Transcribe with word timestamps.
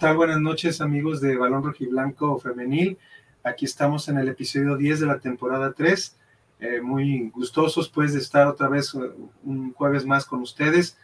Buenas 0.00 0.40
noches, 0.40 0.80
amigos 0.80 1.20
de 1.20 1.36
Balón 1.36 1.64
Rojiblanco 1.64 2.38
Femenil. 2.38 2.96
Aquí 3.42 3.64
estamos 3.64 4.08
en 4.08 4.16
el 4.18 4.28
episodio 4.28 4.76
10 4.76 5.00
de 5.00 5.06
la 5.06 5.18
temporada 5.18 5.72
3. 5.72 6.16
Eh, 6.60 6.80
muy 6.80 7.30
gustosos, 7.30 7.88
pues, 7.88 8.12
de 8.12 8.20
estar 8.20 8.46
otra 8.46 8.68
vez 8.68 8.94
eh, 8.94 9.10
un 9.42 9.72
jueves 9.74 10.06
más 10.06 10.24
con 10.24 10.40
ustedes. 10.40 10.96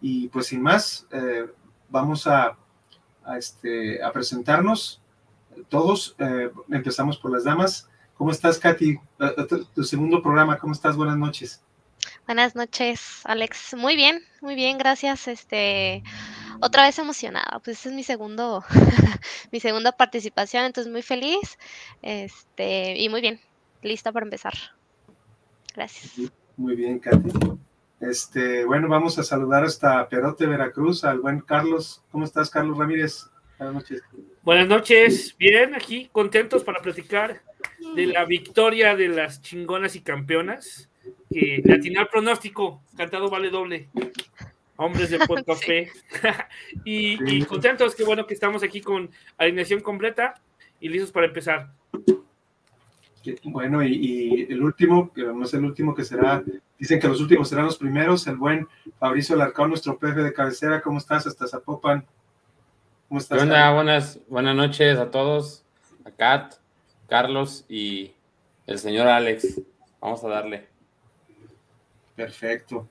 Y 0.00 0.28
pues, 0.28 0.46
sin 0.46 0.62
más, 0.62 1.06
eh, 1.12 1.46
vamos 1.90 2.26
a, 2.26 2.56
este, 3.36 4.02
a 4.02 4.10
presentarnos 4.10 5.02
todos. 5.68 6.16
empezamos 6.70 7.18
por 7.18 7.32
las 7.32 7.44
damas. 7.44 7.90
¿Cómo 8.14 8.30
estás, 8.30 8.58
Katy? 8.58 8.98
Tu 9.74 9.84
segundo 9.84 10.22
programa, 10.22 10.56
¿cómo 10.56 10.72
estás? 10.72 10.96
Buenas 10.96 11.18
noches. 11.18 11.62
Buenas 12.24 12.56
noches, 12.56 13.20
Alex. 13.24 13.74
Muy 13.76 13.96
bien, 13.96 14.22
muy 14.40 14.54
bien, 14.54 14.78
gracias. 14.78 15.28
Este, 15.28 16.02
otra 16.60 16.84
vez 16.84 16.98
emocionada, 16.98 17.60
pues 17.64 17.78
este 17.78 17.88
es 17.90 17.94
mi 17.94 18.02
segundo, 18.02 18.64
mi 19.52 19.60
segunda 19.60 19.92
participación, 19.92 20.64
entonces 20.64 20.92
muy 20.92 21.02
feliz, 21.02 21.58
este, 22.02 22.96
y 22.98 23.08
muy 23.08 23.20
bien, 23.20 23.40
lista 23.82 24.12
para 24.12 24.24
empezar. 24.24 24.54
Gracias. 25.74 26.30
Muy 26.56 26.76
bien, 26.76 26.98
Katy. 26.98 27.30
Este, 28.00 28.64
bueno, 28.64 28.88
vamos 28.88 29.18
a 29.18 29.22
saludar 29.22 29.64
hasta 29.64 30.08
Perote, 30.08 30.46
Veracruz, 30.46 31.04
al 31.04 31.20
buen 31.20 31.40
Carlos. 31.40 32.02
¿Cómo 32.10 32.24
estás, 32.24 32.50
Carlos 32.50 32.76
Ramírez? 32.76 33.26
Buenas 33.58 33.74
noches. 33.74 34.02
Buenas 34.42 34.68
noches, 34.68 35.36
bien, 35.38 35.74
aquí 35.74 36.08
contentos 36.10 36.64
para 36.64 36.80
platicar 36.80 37.42
de 37.94 38.06
la 38.06 38.24
victoria 38.24 38.96
de 38.96 39.08
las 39.08 39.42
chingonas 39.42 39.96
y 39.96 40.00
campeonas. 40.00 40.88
Que 41.30 41.60
de 41.64 41.74
atinar 41.74 42.08
pronóstico, 42.10 42.82
cantado 42.96 43.30
vale 43.30 43.50
doble 43.50 43.88
hombres 44.80 45.10
de 45.10 45.18
Puerto 45.26 45.54
Fe. 45.54 45.90
y, 46.84 47.44
contentos, 47.44 47.94
qué 47.94 48.04
bueno 48.04 48.26
que 48.26 48.34
estamos 48.34 48.62
aquí 48.62 48.80
con 48.80 49.10
alineación 49.36 49.80
completa 49.80 50.34
y 50.80 50.88
listos 50.88 51.12
para 51.12 51.26
empezar. 51.26 51.72
Bueno, 53.44 53.84
y, 53.84 54.46
el 54.48 54.62
último, 54.62 55.12
que 55.12 55.22
no 55.22 55.44
es 55.44 55.52
el 55.52 55.64
último 55.64 55.94
que 55.94 56.04
será, 56.04 56.42
dicen 56.78 56.98
que 56.98 57.08
los 57.08 57.20
últimos 57.20 57.48
serán 57.48 57.66
los 57.66 57.76
primeros, 57.76 58.26
el 58.26 58.36
buen 58.36 58.66
Fabricio 58.98 59.36
Larcón, 59.36 59.68
nuestro 59.68 59.98
jefe 59.98 60.22
de 60.22 60.32
cabecera, 60.32 60.80
¿cómo 60.80 60.98
estás? 60.98 61.26
Hasta 61.26 61.46
Zapopan. 61.46 62.06
¿Cómo 63.08 63.20
estás? 63.20 63.44
Buenas, 63.74 64.20
buenas 64.28 64.56
noches 64.56 64.98
a 64.98 65.10
todos, 65.10 65.64
a 66.04 66.10
Kat, 66.10 66.54
Carlos 67.08 67.66
y 67.68 68.14
el 68.66 68.78
señor 68.78 69.06
Alex. 69.08 69.60
Vamos 70.00 70.24
a 70.24 70.28
darle. 70.28 70.68
Perfecto. 72.16 72.88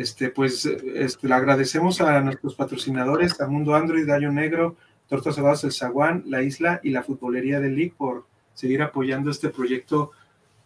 Este, 0.00 0.30
pues 0.30 0.64
este, 0.64 1.28
le 1.28 1.34
agradecemos 1.34 2.00
a 2.00 2.22
nuestros 2.22 2.54
patrocinadores, 2.54 3.38
a 3.38 3.46
Mundo 3.46 3.74
Android, 3.74 4.06
Gallo 4.06 4.32
Negro, 4.32 4.76
Tortas 5.06 5.34
Saladas 5.34 5.62
El 5.64 5.72
Zaguán, 5.72 6.22
La 6.24 6.40
Isla 6.40 6.80
y 6.82 6.88
la 6.88 7.02
Futbolería 7.02 7.60
del 7.60 7.76
League 7.76 7.92
por 7.98 8.26
seguir 8.54 8.80
apoyando 8.80 9.30
este 9.30 9.50
proyecto 9.50 10.12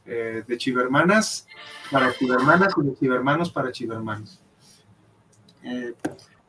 eh, 0.07 0.45
de 0.47 0.57
Chivermanas 0.57 1.49
para 1.91 2.15
Chivermanas 2.15 2.75
y 2.77 2.87
de 2.87 2.95
Chivermanos 2.95 3.51
para 3.51 3.73
Chivermanos. 3.73 4.41
Eh, 5.65 5.95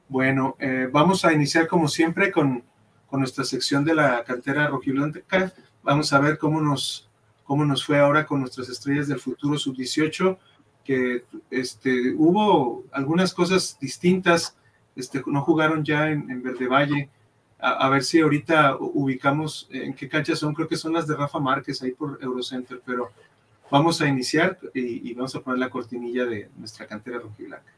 bueno, 0.08 0.56
eh, 0.60 0.88
vamos 0.92 1.26
a 1.26 1.34
iniciar 1.34 1.68
como 1.68 1.88
siempre 1.88 2.32
con, 2.32 2.64
con, 3.08 3.20
nuestra 3.20 3.46
sección 3.46 3.84
de 3.84 3.96
la 3.96 4.24
cantera 4.24 4.68
rojiblanca. 4.68 5.52
Vamos 5.82 6.14
a 6.14 6.20
ver 6.20 6.38
cómo 6.38 6.62
nos, 6.62 7.10
cómo 7.46 7.66
nos 7.66 7.84
fue 7.84 7.98
ahora 7.98 8.28
con 8.28 8.42
nuestras 8.42 8.70
estrellas 8.70 9.08
del 9.08 9.20
futuro 9.20 9.58
sub-18 9.58 10.38
que 10.86 11.26
este, 11.50 12.14
hubo 12.16 12.86
algunas 12.92 13.34
cosas 13.34 13.78
distintas, 13.82 14.56
este, 14.96 15.22
no 15.26 15.42
jugaron 15.42 15.84
ya 15.84 16.10
en, 16.10 16.42
Verde 16.42 16.68
Valle, 16.68 17.10
a, 17.60 17.90
ver 17.90 18.04
si 18.04 18.22
ahorita 18.22 18.78
ubicamos 18.80 19.68
en 19.72 19.94
qué 19.94 20.08
canchas 20.08 20.40
son, 20.40 20.54
creo 20.54 20.68
que 20.68 20.78
son 20.78 20.94
las 20.94 21.08
de 21.08 21.16
Rafa 21.16 21.40
Márquez 21.40 21.82
ahí 21.82 21.92
por 21.92 22.20
Eurocenter, 22.22 22.82
pero 22.86 23.10
vamos 23.72 24.00
a 24.02 24.08
iniciar 24.08 24.60
y, 24.74 25.10
y 25.10 25.14
vamos 25.16 25.36
a 25.36 25.42
poner 25.42 25.60
la 25.60 25.70
cortinilla 25.70 26.26
de 26.26 26.50
nuestra 26.58 26.86
cantera 26.86 27.20
rojiblanca. 27.20 27.75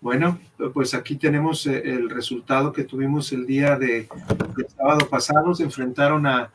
Bueno, 0.00 0.40
pues 0.72 0.94
aquí 0.94 1.16
tenemos 1.16 1.66
eh, 1.66 1.82
el 1.84 2.08
resultado 2.08 2.72
que 2.72 2.84
tuvimos 2.84 3.32
el 3.32 3.46
día 3.46 3.76
de, 3.76 4.08
sábado 4.74 5.06
pasado. 5.10 5.54
Se 5.54 5.62
enfrentaron 5.62 6.26
a, 6.26 6.50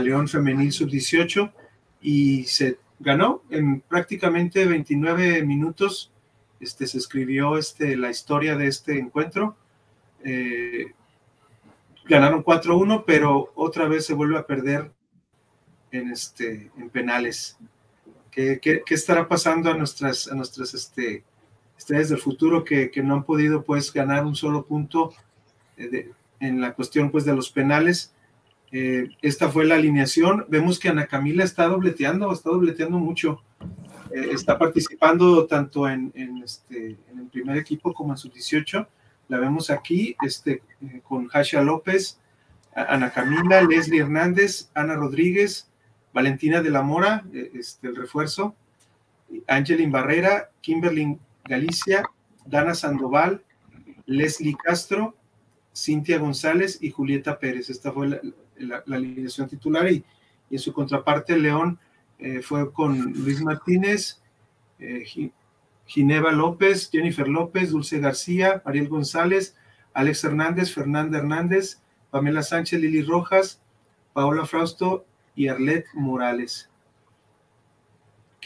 León 0.00 0.28
Femenil 0.28 0.72
Sub-18 0.72 1.52
y 2.00 2.44
se 2.44 2.78
ganó 2.98 3.42
en 3.50 3.82
prácticamente 3.82 4.64
29 4.64 5.44
minutos. 5.44 6.10
Este, 6.58 6.86
se 6.86 6.96
escribió 6.96 7.58
este, 7.58 7.96
la 7.96 8.10
historia 8.10 8.56
de 8.56 8.66
este 8.66 8.98
encuentro. 8.98 9.56
Eh, 10.24 10.86
ganaron 12.06 12.42
4-1, 12.42 13.04
pero 13.06 13.52
otra 13.54 13.86
vez 13.88 14.06
se 14.06 14.14
vuelve 14.14 14.38
a 14.38 14.46
perder 14.46 14.90
en, 15.92 16.10
este, 16.10 16.70
en 16.78 16.88
penales. 16.88 17.58
¿Qué, 18.30 18.58
qué, 18.60 18.82
qué 18.84 18.94
estará 18.94 19.28
pasando 19.28 19.70
a 19.70 19.74
nuestras, 19.74 20.28
a 20.28 20.34
nuestras 20.34 20.72
este, 20.72 21.24
estrellas 21.76 22.08
del 22.08 22.18
futuro 22.18 22.64
que, 22.64 22.90
no 23.02 23.14
han 23.14 23.24
podido 23.24 23.62
pues 23.62 23.92
ganar 23.92 24.24
un 24.24 24.34
solo 24.34 24.64
punto 24.64 25.12
eh, 25.76 26.10
en 26.40 26.60
la 26.60 26.74
cuestión 26.74 27.10
pues 27.10 27.24
de 27.24 27.34
los 27.34 27.50
penales. 27.50 28.12
Eh, 28.72 29.08
esta 29.22 29.48
fue 29.48 29.64
la 29.64 29.76
alineación. 29.76 30.44
Vemos 30.48 30.78
que 30.78 30.88
Ana 30.88 31.06
Camila 31.06 31.44
está 31.44 31.66
dobleteando, 31.66 32.32
está 32.32 32.50
dobleteando 32.50 32.98
mucho. 32.98 33.42
Eh, 34.12 34.30
está 34.32 34.58
participando 34.58 35.46
tanto 35.46 35.88
en, 35.88 36.12
este, 36.44 36.96
en 37.10 37.18
el 37.18 37.26
primer 37.26 37.56
equipo 37.56 37.92
como 37.92 38.12
en 38.12 38.18
su 38.18 38.28
18. 38.28 38.88
La 39.28 39.38
vemos 39.38 39.70
aquí 39.70 40.16
este, 40.22 40.62
con 41.02 41.28
Hasha 41.32 41.62
López, 41.62 42.20
Ana 42.74 43.10
Camila, 43.10 43.62
Leslie 43.62 44.00
Hernández, 44.00 44.70
Ana 44.74 44.94
Rodríguez, 44.94 45.68
Valentina 46.12 46.62
de 46.62 46.70
la 46.70 46.82
Mora, 46.82 47.24
este, 47.32 47.88
el 47.88 47.96
refuerzo, 47.96 48.54
Angelin 49.48 49.90
Barrera, 49.90 50.50
Kimberly 50.60 51.18
Galicia, 51.48 52.04
Dana 52.44 52.74
Sandoval, 52.74 53.44
Leslie 54.06 54.56
Castro, 54.62 55.16
Cintia 55.74 56.18
Ginebra 56.18 56.78
y 56.80 56.90
Julieta 56.90 57.38
Pérez. 57.38 57.70
Esta 57.70 57.92
fue 57.92 58.20
la, 58.58 58.82
alineación 58.86 59.48
titular 59.48 59.90
y, 59.90 60.04
en 60.50 60.58
su 60.58 60.72
contraparte 60.72 61.36
León 61.36 61.78
eh, 62.18 62.40
fue 62.40 62.72
con 62.72 63.12
Luis 63.12 63.42
Martínez, 63.42 64.22
eh, 64.78 65.04
Gineva 65.86 66.32
López, 66.32 66.88
Jennifer 66.90 67.28
López, 67.28 67.70
Dulce 67.70 67.98
García, 67.98 68.62
Ariel 68.64 68.88
González, 68.88 69.56
Alex 69.92 70.24
Hernández, 70.24 70.72
Fernanda 70.72 71.18
Hernández, 71.18 71.80
Pamela 72.10 72.42
Sánchez, 72.42 72.80
Lili 72.80 73.02
Rojas, 73.02 73.60
Paola 74.12 74.46
Frausto 74.46 75.04
y 75.34 75.48
Arlet 75.48 75.86
Morales. 75.94 76.70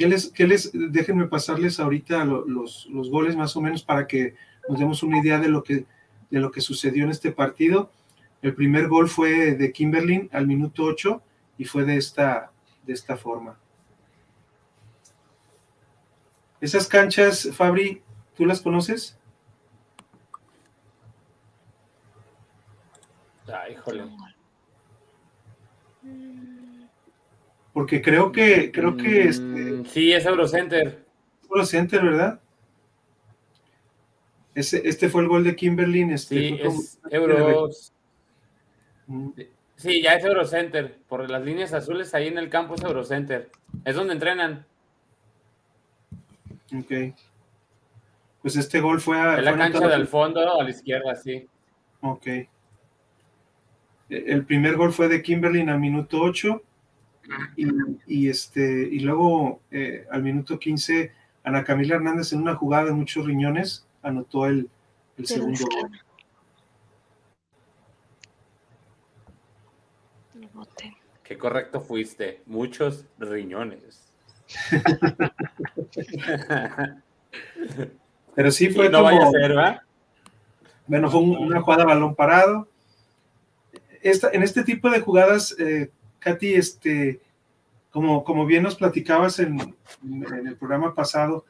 ¿Qué 0.01 0.47
les, 0.47 0.71
déjenme 0.73 1.27
pasarles 1.27 1.79
ahorita 1.79 2.25
los, 2.25 2.87
los, 2.87 3.11
goles 3.11 3.37
más 3.37 3.55
o 3.55 3.61
menos 3.61 3.83
para 3.83 4.07
que 4.07 4.35
nos 4.67 4.79
demos 4.79 5.03
una 5.03 5.19
idea 5.19 5.39
de 5.39 5.49
lo 5.49 5.63
que, 5.63 5.85
de 6.31 6.41
lo 6.41 6.51
que 6.51 6.63
sucedió 6.63 7.05
en 7.05 7.11
este 7.11 7.33
partido. 7.33 7.91
El 8.41 8.55
primer 8.55 8.89
gol 8.89 9.11
fue 9.11 9.57
de 9.57 9.73
Kimberlin 9.73 10.31
al 10.33 10.47
minuto 10.47 10.85
8 10.85 11.23
y 11.59 11.67
fue 11.67 11.85
de 11.85 11.99
esta, 11.99 12.51
de 12.87 12.95
esta 12.95 13.19
forma. 13.19 13.59
Esas 16.63 16.89
canchas, 16.89 17.51
Fabri, 17.53 18.03
¿tú 18.35 18.47
las 18.47 18.63
conoces? 18.63 19.19
Ay, 23.47 23.75
híjole. 23.75 24.05
Porque 27.81 28.03
creo 28.03 28.31
que, 28.31 28.71
creo 28.71 28.95
que 28.95 29.23
este, 29.23 29.43
mm, 29.43 29.87
sí, 29.87 30.13
es 30.13 30.27
Eurocenter. 30.27 31.03
Eurocenter, 31.45 32.03
¿verdad? 32.03 32.39
Ese, 34.55 34.87
este 34.87 35.09
fue 35.09 35.23
el 35.23 35.29
gol 35.29 35.45
de 35.45 35.57
Kimberlin. 35.57 36.11
Este, 36.11 36.35
sí, 36.35 36.61
es 36.63 37.01
Euros. 37.11 37.95
Mm. 39.07 39.31
Sí, 39.77 40.03
ya 40.03 40.13
es 40.13 40.25
Eurocenter. 40.27 40.99
Por 41.09 41.31
las 41.31 41.43
líneas 41.43 41.73
azules 41.73 42.13
ahí 42.13 42.29
en 42.29 42.37
el 42.37 42.51
campo 42.51 42.75
es 42.75 42.83
Eurocenter. 42.83 43.51
Es 43.87 43.95
donde 43.95 44.13
entrenan. 44.13 44.67
Ok. 46.77 47.17
Pues 48.43 48.57
este 48.57 48.83
gol 48.83 49.01
fue 49.01 49.19
a. 49.19 49.39
En 49.39 49.45
la 49.47 49.57
cancha 49.57 49.89
del 49.89 50.07
fondo 50.07 50.61
a 50.61 50.63
la 50.63 50.69
izquierda, 50.69 51.17
sí. 51.17 51.49
Ok. 52.03 52.27
E, 52.27 52.47
el 54.11 54.45
primer 54.45 54.77
gol 54.77 54.93
fue 54.93 55.09
de 55.09 55.23
Kimberlin 55.23 55.71
a 55.71 55.79
minuto 55.79 56.21
8 56.21 56.63
y, 58.07 58.29
este, 58.29 58.89
y 58.91 59.01
luego 59.01 59.61
eh, 59.71 60.07
al 60.11 60.23
minuto 60.23 60.59
15, 60.59 61.13
Ana 61.45 61.65
Camila 61.65 61.97
Hernández 61.97 62.33
en 62.33 62.41
una 62.43 62.55
jugada 62.55 62.87
de 62.87 62.93
muchos 62.93 63.27
riñones 63.27 63.87
anotó 64.03 64.47
el, 64.47 64.71
segundo 65.25 65.65
gol. 65.65 65.91
Qué 71.23 71.39
correcto 71.39 71.81
fuiste. 71.81 72.43
Muchos 72.47 73.07
riñones. 73.19 74.13
Pero 78.35 78.51
sí 78.51 78.71
fue 78.71 78.91
no 78.91 79.05
vaya 79.05 79.27
a 79.27 79.31
ser, 79.31 79.41
¿verdad? 79.41 79.83
Bueno, 80.87 81.11
fue 81.11 81.21
una 81.21 81.63
jugada 81.63 81.85
balón 81.85 82.17
parado. 82.17 82.69
Esta, 84.03 84.31
en 84.33 84.43
este 84.43 84.65
tipo 84.65 84.91
de 84.91 85.01
jugadas, 85.01 85.55
eh, 85.59 85.93
Katy, 86.21 86.55
este, 86.55 87.21
como, 87.91 88.25
como 88.25 88.47
bien 88.47 88.63
nos 88.63 88.77
platicabas 88.77 89.39
en, 89.41 89.77
el 90.03 90.57
programa 90.57 90.95
pasado, 90.95 91.45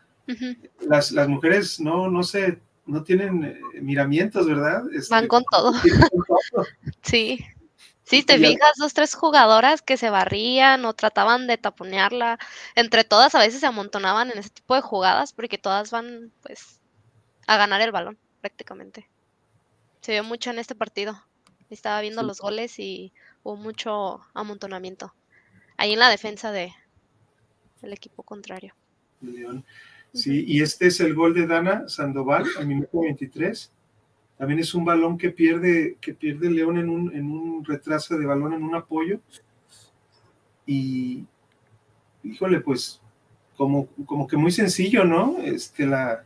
las, 0.81 1.13
las, 1.13 1.29
mujeres 1.29 1.81
no, 1.81 2.09
no 2.09 2.23
se, 2.23 2.61
no 2.87 3.03
tienen 3.03 3.45
eh, 3.45 3.81
miramientos, 3.81 4.47
¿verdad? 4.47 4.85
Este, 4.93 5.15
Van 5.15 5.27
con 5.27 5.45
todo. 5.51 5.73
sí. 7.03 7.45
Sí, 8.05 8.25
te 8.25 8.39
fijas, 8.39 8.73
dos, 8.77 8.93
tres 8.93 9.15
jugadoras 9.15 9.83
que 9.83 9.97
se 9.97 10.11
barrían 10.11 10.85
o 10.85 10.95
trataban 10.95 11.47
de 11.47 11.59
taponearla. 11.59 12.41
Entre 12.75 13.05
todas 13.05 13.37
a 13.37 13.39
veces 13.39 13.61
se 13.61 13.67
amontonaban 13.67 14.33
en 14.33 14.39
ese 14.39 14.51
tipo 14.51 14.75
de 14.75 14.81
jugadas 14.81 15.33
porque 15.33 15.59
todas 15.59 15.93
van, 15.93 16.33
pues, 16.43 16.81
a 17.47 17.57
ganar 17.57 17.81
el 17.83 17.93
balón, 17.93 18.19
prácticamente. 18.41 19.09
Se 20.01 20.11
vio 20.11 20.25
mucho 20.25 20.51
en 20.51 20.59
este 20.59 20.75
partido. 20.75 21.23
Estaba 21.69 22.01
viendo 22.01 22.25
los 22.25 22.41
goles 22.41 22.81
y 22.81 23.13
hubo 23.43 23.57
mucho 23.57 24.21
amontonamiento. 24.35 25.15
Ahí 25.77 25.93
en 25.93 25.99
la 25.99 26.11
defensa 26.11 26.53
de 26.53 26.73
el 27.83 27.93
equipo 27.93 28.23
contrario. 28.23 28.75
Sí, 30.13 30.45
y 30.47 30.63
este 30.63 30.89
es 30.89 31.01
el 31.01 31.15
gol 31.15 31.35
de 31.35 31.47
Dana 31.47 31.89
Sandoval 31.89 32.45
al 32.59 32.67
minuto 32.67 33.01
23 33.01 33.73
también 34.41 34.61
es 34.61 34.75
un 34.75 34.87
balón 34.87 35.19
que 35.19 35.29
pierde, 35.29 35.99
que 36.01 36.15
pierde 36.15 36.49
León 36.49 36.79
en 36.79 36.89
un, 36.89 37.15
en 37.15 37.31
un 37.31 37.63
retraso 37.63 38.17
de 38.17 38.25
balón, 38.25 38.55
en 38.55 38.63
un 38.63 38.75
apoyo. 38.75 39.21
Y, 40.65 41.27
híjole, 42.25 42.61
pues, 42.61 43.03
como, 43.59 43.87
como 44.07 44.27
que 44.27 44.39
muy 44.39 44.51
sencillo, 44.51 45.05
¿no? 45.05 45.37
Este, 45.45 45.85
la, 45.85 46.25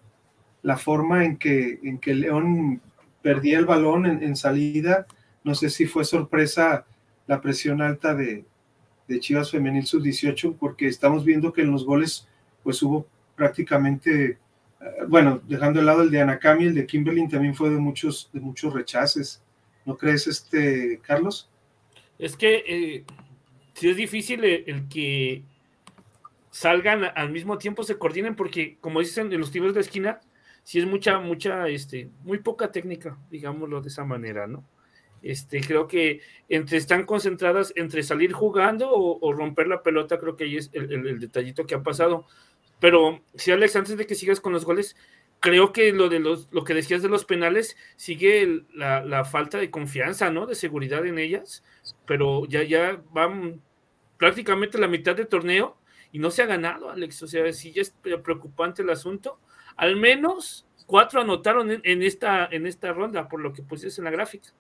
la 0.63 0.77
forma 0.77 1.25
en 1.25 1.39
que, 1.39 1.81
en 1.83 1.99
que 1.99 2.15
León 2.15 2.81
perdía 3.21 3.59
el 3.59 3.67
balón 3.67 4.07
en, 4.07 4.37
salida. 4.37 5.09
No 5.43 5.57
sé 5.57 5.69
si 5.69 5.87
fue 5.87 6.05
sorpresa 6.05 6.87
la 7.27 7.41
presión 7.41 7.83
alta 7.83 8.15
de, 8.15 8.45
de 9.09 9.21
Chivas 9.21 9.51
Femenil 9.51 9.87
Sub-18, 9.87 10.57
porque 10.59 10.87
estamos 10.87 11.25
viendo 11.25 11.53
que 11.53 11.63
en 11.63 11.71
los 11.71 11.85
goles, 11.85 12.29
pues 12.63 12.83
hubo 12.83 13.07
prácticamente 13.37 14.39
bueno, 15.09 15.41
dejando 15.47 15.81
de 15.81 15.87
lado 15.87 16.03
el 16.03 16.11
de 16.11 16.21
Anakami, 16.21 16.67
el 16.67 16.75
de 16.75 16.87
Kimberly 16.87 17.29
también 17.29 17.55
fue 17.55 17.71
de 17.71 17.77
muchos, 17.77 18.31
de 18.33 18.41
muchos 18.41 18.73
rechaces. 18.73 19.43
¿No 19.85 19.97
crees, 19.97 20.27
este, 20.27 21.01
Carlos? 21.03 21.51
Es 22.19 22.37
que 22.37 22.65
eh, 22.67 23.05
sí 23.75 23.89
es 23.89 23.97
difícil 23.97 24.45
el, 24.45 24.89
que 24.89 25.43
salgan 26.51 27.05
al 27.15 27.31
mismo 27.31 27.59
tiempo, 27.59 27.83
se 27.83 27.99
coordinen, 27.99 28.35
porque 28.35 28.79
como 28.81 29.01
dicen 29.01 29.33
en 29.33 29.41
los 29.41 29.51
tiros 29.51 29.75
de 29.75 29.81
esquina, 29.81 30.21
sí 30.63 30.79
es 30.79 30.87
mucha, 30.87 31.19
mucha, 31.19 31.69
este, 31.69 32.09
muy 32.23 32.39
poca 32.39 32.71
técnica, 32.71 33.19
digámoslo 33.31 33.81
de 33.81 33.89
esa 33.89 34.05
manera, 34.05 34.47
¿no? 34.47 34.65
Este, 35.25 35.61
creo 35.61 35.89
que 35.89 36.21
entre 36.49 36.79
están 36.79 37.07
concentradas 37.07 37.73
entre 37.77 38.03
salir 38.03 38.33
jugando 38.33 38.91
o, 38.93 39.33
romper 39.33 39.67
la 39.67 39.83
pelota, 39.83 40.19
creo 40.19 40.37
que 40.37 40.45
ahí 40.45 40.59
es 40.59 40.71
el 40.75 41.19
detallito 41.19 41.67
que 41.67 41.75
ha 41.75 41.83
pasado. 41.83 42.27
Pero 42.79 43.23
si 43.35 43.51
Alex, 43.51 43.77
antes 43.77 43.97
de 43.97 44.07
que 44.07 44.15
sigas 44.15 44.41
con 44.41 44.53
los 44.53 44.67
goles, 44.67 44.97
creo 45.41 45.73
que 45.73 45.93
lo 45.93 46.09
de 46.09 46.21
los, 46.21 46.49
lo 46.53 46.65
que 46.65 46.75
decías 46.75 47.03
de 47.03 47.09
los 47.09 47.25
penales 47.25 47.77
sigue 47.97 48.65
la, 48.75 49.25
falta 49.25 49.59
de 49.59 49.71
confianza, 49.71 50.31
¿no? 50.31 50.47
De 50.47 50.55
seguridad 50.55 51.07
en 51.07 51.19
ellas, 51.19 51.65
pero 52.07 52.47
ya, 52.47 52.63
ya 52.63 53.03
van 53.13 53.63
prácticamente 54.19 54.79
la 54.79 54.89
mitad 54.89 55.17
del 55.17 55.29
torneo 55.29 55.79
y 56.13 56.19
no 56.19 56.31
se 56.31 56.43
ha 56.43 56.47
ganado, 56.47 56.91
Alex. 56.91 57.23
O 57.23 57.27
sea, 57.27 57.51
sí 57.53 57.73
ya 57.73 57.83
es 57.83 57.95
preocupante 58.23 58.83
el 58.83 58.91
asunto. 58.91 59.39
Al 59.77 59.97
menos 59.97 60.67
cuatro 60.87 61.21
anotaron 61.21 61.71
en, 61.71 62.03
esta, 62.03 62.47
en 62.51 62.67
esta 62.67 62.93
ronda, 62.93 63.29
por 63.29 63.41
lo 63.41 63.53
que 63.53 63.63
pusiste 63.63 64.01
en 64.01 64.07
la 64.07 64.11
gráfica. 64.11 64.51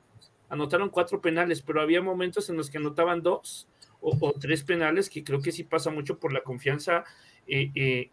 Anotaron 0.54 0.88
cuatro 0.88 1.20
penales, 1.20 1.60
pero 1.62 1.82
había 1.82 2.00
momentos 2.00 2.48
en 2.48 2.56
los 2.56 2.70
que 2.70 2.78
anotaban 2.78 3.22
dos 3.22 3.68
o, 4.00 4.16
o 4.20 4.32
tres 4.32 4.62
penales, 4.62 5.10
que 5.10 5.24
creo 5.24 5.42
que 5.42 5.52
sí 5.52 5.64
pasa 5.64 5.90
mucho 5.90 6.18
por 6.18 6.32
la 6.32 6.42
confianza 6.42 7.04
eh, 7.46 7.70
eh, 7.74 8.10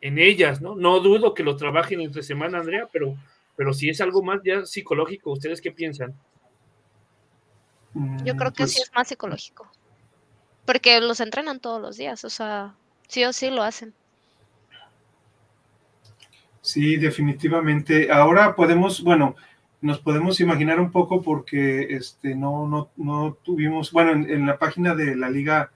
en, 0.00 0.18
ellas, 0.18 0.60
¿no? 0.60 0.74
No 0.74 0.98
dudo 0.98 1.34
que 1.34 1.44
lo 1.44 1.56
trabajen 1.56 2.00
entre 2.00 2.24
semana, 2.24 2.58
Andrea, 2.58 2.88
pero, 2.92 3.16
pero 3.54 3.72
si 3.72 3.88
es 3.88 4.00
algo 4.00 4.24
más 4.24 4.40
ya 4.44 4.66
psicológico, 4.66 5.30
¿ustedes 5.30 5.60
qué 5.60 5.70
piensan? 5.70 6.14
Yo 8.24 8.34
creo 8.34 8.52
que 8.52 8.66
sí 8.66 8.78
pues 8.78 8.88
es 8.88 8.92
más 8.92 9.08
psicológico, 9.08 9.70
porque 10.64 11.00
los 11.00 11.20
entrenan 11.20 11.60
todos 11.60 11.80
los 11.80 11.96
días, 11.96 12.24
o 12.24 12.30
sea, 12.30 12.74
sí 13.06 13.24
o 13.24 13.32
sí 13.32 13.50
lo 13.50 13.62
hacen. 13.62 13.94
Sí, 16.60 16.96
definitivamente. 16.96 18.10
Ahora 18.10 18.56
podemos, 18.56 19.00
bueno, 19.00 19.36
nos 19.86 20.00
podemos 20.00 20.40
imaginar 20.40 20.80
un 20.80 20.90
poco 20.90 21.22
porque 21.22 21.86
este, 21.90 22.34
no, 22.34 22.66
no, 22.66 22.90
no 22.96 23.38
tuvimos, 23.42 23.92
bueno, 23.92 24.12
en, 24.12 24.44
la 24.44 24.58
página 24.58 24.94
de 24.94 25.14
la 25.16 25.30
liga 25.30 25.70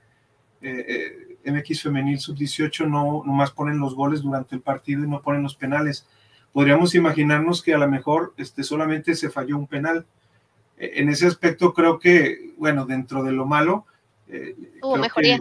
eh, 0.60 1.38
MX 1.44 1.82
Femenil 1.82 2.18
Sub-18 2.18 2.88
no 2.88 3.22
más 3.32 3.52
ponen 3.52 3.78
los 3.78 3.94
goles 3.94 4.22
durante 4.22 4.56
el 4.56 4.62
partido 4.62 5.04
y 5.04 5.08
no 5.08 5.22
ponen 5.22 5.44
los 5.44 5.54
penales. 5.54 6.06
Podríamos 6.52 6.94
imaginarnos 6.94 7.62
que 7.62 7.74
a 7.74 7.78
lo 7.78 7.88
mejor 7.88 8.34
este, 8.36 8.64
solamente 8.64 9.14
se 9.14 9.30
falló 9.30 9.56
un 9.56 9.68
penal. 9.68 10.06
E, 10.76 11.00
en 11.00 11.08
ese 11.08 11.26
aspecto 11.26 11.72
creo 11.72 11.98
que, 11.98 12.52
bueno, 12.58 12.86
dentro 12.86 13.22
de 13.22 13.32
lo 13.32 13.46
malo... 13.46 13.86
Eh, 14.28 14.56
hubo 14.82 14.96
mejoría. 14.96 15.38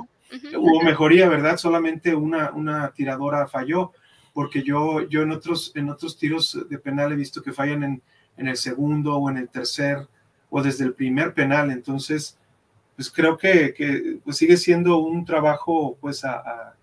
Hubo 0.55 0.83
mejoría, 0.83 1.27
¿verdad? 1.27 1.57
Solamente 1.57 2.13
una, 2.13 2.51
una 2.51 2.91
tiradora 2.91 3.47
falló, 3.47 3.93
porque 4.31 4.61
yo, 4.61 5.01
yo 5.09 5.23
en, 5.23 5.31
otros, 5.31 5.71
en 5.73 5.89
otros 5.89 6.19
tiros 6.19 6.57
de 6.69 6.77
penal 6.77 7.11
he 7.11 7.15
visto 7.15 7.41
que 7.41 7.51
fallan 7.51 7.83
en, 7.83 8.01
en 8.39 8.48
el 8.48 8.58
segundo 8.58 9.17
o 9.17 9.29
en 9.29 9.38
el 9.38 9.50
tercer 9.50 10.08
o 10.50 10.63
desde 10.63 10.86
el 10.86 10.93
primer 10.93 11.34
penal. 11.34 11.69
Entonces, 11.69 12.38
pues 12.96 13.12
creo 13.12 13.38
que, 13.38 14.19
pues 14.24 14.38
sigue 14.38 14.58
siendo 14.58 14.98
un 14.98 15.25
trabajo 15.25 15.98
pues 16.01 16.25
a, 16.25 16.74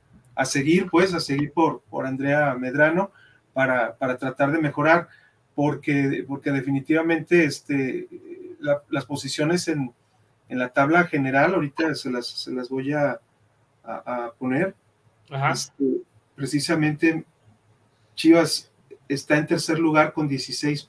seguir, 0.44 0.88
pues 0.90 1.12
a 1.14 1.20
seguir 1.20 1.52
por, 1.52 1.80
por 1.90 2.06
Andrea 2.06 2.54
Medrano 2.54 3.10
para, 3.52 3.96
para 3.96 4.16
tratar 4.16 4.52
de 4.52 4.58
mejorar, 4.58 5.08
porque, 5.54 6.24
porque 6.28 6.52
definitivamente 6.52 7.44
este, 7.44 8.08
las 8.90 9.04
posiciones 9.06 9.68
en, 9.68 9.92
la 10.48 10.68
tabla 10.68 11.04
general, 11.04 11.54
ahorita 11.54 11.94
se 11.96 12.10
las, 12.10 12.26
se 12.26 12.52
las 12.52 12.68
voy 12.68 12.92
a, 12.92 13.20
poner. 14.38 14.74
Este, 15.52 15.84
precisamente 16.34 17.24
Chivas 18.14 18.70
está 19.08 19.36
en 19.36 19.46
tercer 19.46 19.78
lugar 19.78 20.12
con 20.12 20.28
16. 20.28 20.88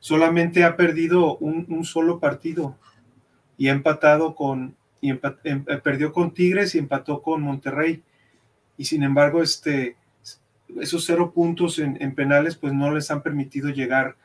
Solamente 0.00 0.64
ha 0.64 0.76
perdido 0.76 1.36
un, 1.38 1.66
un 1.68 1.84
solo 1.84 2.20
partido 2.20 2.76
y 3.56 3.68
ha 3.68 3.72
empatado 3.72 4.34
con, 4.34 4.76
y 5.00 5.10
em, 5.10 5.20
eh, 5.44 5.80
perdió 5.82 6.12
con 6.12 6.32
Tigres 6.32 6.74
y 6.74 6.78
empató 6.78 7.22
con 7.22 7.42
Monterrey. 7.42 8.02
Y 8.76 8.84
sin 8.84 9.02
embargo, 9.02 9.42
este, 9.42 9.96
esos 10.80 11.04
cero 11.04 11.32
puntos 11.34 11.78
en, 11.78 12.14
penales, 12.14 12.56
pues 12.56 12.72
no 12.72 12.92
les 12.92 13.10
han 13.10 13.22
permitido 13.22 13.70
llegar, 13.70 14.16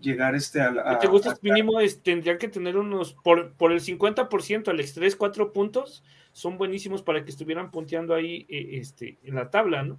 llegar 0.00 0.34
este 0.34 0.60
a, 0.60 0.98
¿Te 0.98 1.06
gusta? 1.06 1.36
mínimo 1.40 1.80
es, 1.80 2.02
tendrían 2.02 2.38
que 2.38 2.48
tener 2.48 2.76
unos, 2.76 3.14
por, 3.24 3.52
por 3.54 3.72
el 3.72 3.80
50%, 3.80 4.68
al 4.68 4.92
3, 4.92 5.16
4 5.16 5.52
puntos, 5.52 6.04
son 6.32 6.58
buenísimos 6.58 7.02
para 7.02 7.24
que 7.24 7.30
estuvieran 7.30 7.70
punteando 7.70 8.14
ahí 8.14 8.46
eh, 8.48 8.70
este, 8.72 9.18
en 9.24 9.34
la 9.34 9.50
tabla, 9.50 9.82
¿no? 9.82 9.98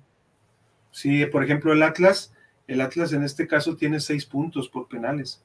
Sí, 0.91 1.25
por 1.27 1.43
ejemplo, 1.43 1.73
el 1.73 1.83
Atlas, 1.83 2.33
el 2.69 2.81
Atlas 2.81 3.13
en 3.13 3.23
este 3.23 3.47
caso 3.47 3.75
tiene 3.75 3.99
6 3.99 4.25
puntos 4.27 4.69
por 4.69 4.87
penales. 4.87 5.43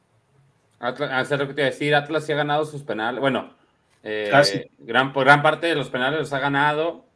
Atlas, 0.78 1.30
lo 1.30 1.48
que 1.48 1.54
te 1.54 1.62
decir, 1.62 1.94
Atlas 1.94 2.26
sí 2.26 2.32
ha 2.32 2.36
ganado 2.36 2.66
sus 2.66 2.82
penales. 2.82 3.18
Bueno, 3.18 3.54
eh, 4.02 4.68
gran, 4.80 5.12
gran 5.14 5.42
parte 5.42 5.66
de 5.66 5.74
los 5.74 5.88
penales 5.88 6.20
los 6.20 6.32
ha 6.34 6.38
ganado 6.38 7.06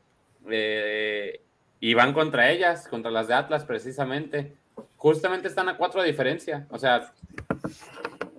eh, 0.49 1.43
y 1.79 1.93
van 1.93 2.15
contra 2.15 2.51
ellas, 2.51 2.89
contra 2.89 3.11
las 3.11 3.29
de 3.29 3.35
Atlas 3.35 3.67
precisamente. 3.67 4.57
Justamente 4.97 5.49
están 5.49 5.69
a 5.69 5.77
cuatro 5.77 6.01
de 6.01 6.09
diferencia. 6.09 6.67
O 6.71 6.79
sea, 6.79 7.13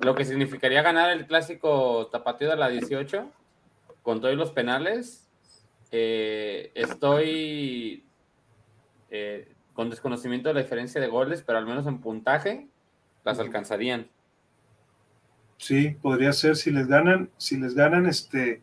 lo 0.02 0.16
que 0.16 0.26
significaría 0.26 0.82
ganar 0.82 1.12
el 1.12 1.28
clásico 1.28 2.08
tapatío 2.08 2.50
de 2.50 2.56
la 2.56 2.70
18 2.70 3.30
con 4.02 4.22
todos 4.22 4.36
los 4.36 4.50
penales. 4.50 5.30
Eh, 5.92 6.72
estoy 6.74 8.06
con 9.80 9.90
desconocimiento 9.90 10.50
de 10.50 10.56
la 10.56 10.62
diferencia 10.62 11.00
de 11.00 11.08
goles, 11.08 11.42
pero 11.42 11.58
al 11.58 11.66
menos 11.66 11.88
en 11.88 12.02
puntaje 12.02 12.68
las 13.24 13.40
alcanzarían. 13.40 14.10
Sí, 15.56 15.96
podría 16.02 16.34
ser 16.34 16.58
si 16.58 16.70
les 16.70 16.90
ganan, 16.90 17.30
si 17.38 17.58
les 17.58 17.76
ganan 17.76 18.06
este 18.06 18.62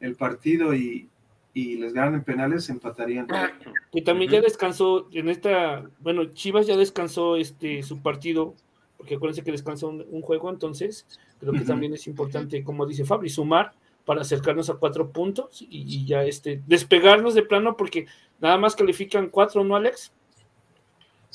el 0.00 0.16
partido 0.16 0.74
y, 0.74 1.08
les 1.54 1.92
ganan 1.92 2.14
en 2.14 2.24
penales, 2.24 2.68
empatarían. 2.68 3.28
Y 3.92 4.02
también 4.02 4.28
ya 4.28 4.40
descansó 4.40 5.08
en 5.12 5.28
esta, 5.28 5.88
bueno, 6.00 6.24
Chivas 6.32 6.66
ya 6.66 6.76
descansó 6.76 7.36
este 7.36 7.84
su 7.84 8.02
partido, 8.02 8.56
porque 8.96 9.14
acuérdense 9.14 9.44
que 9.44 9.52
descansó 9.52 9.90
un, 9.90 10.20
juego, 10.20 10.50
entonces 10.50 11.06
creo 11.38 11.52
que 11.52 11.60
también 11.60 11.94
es 11.94 12.08
importante, 12.08 12.64
como 12.64 12.86
dice 12.86 13.04
Fabri, 13.04 13.28
sumar 13.28 13.72
para 14.04 14.22
acercarnos 14.22 14.68
a 14.68 14.74
cuatro 14.74 15.12
puntos 15.12 15.64
y, 15.70 16.04
ya 16.06 16.24
este, 16.24 16.60
despegarnos 16.66 17.36
de 17.36 17.42
plano 17.44 17.76
porque 17.76 18.06
nada 18.40 18.58
más 18.58 18.74
califican 18.74 19.28
cuatro, 19.28 19.62
¿no, 19.62 19.76
Alex? 19.76 20.12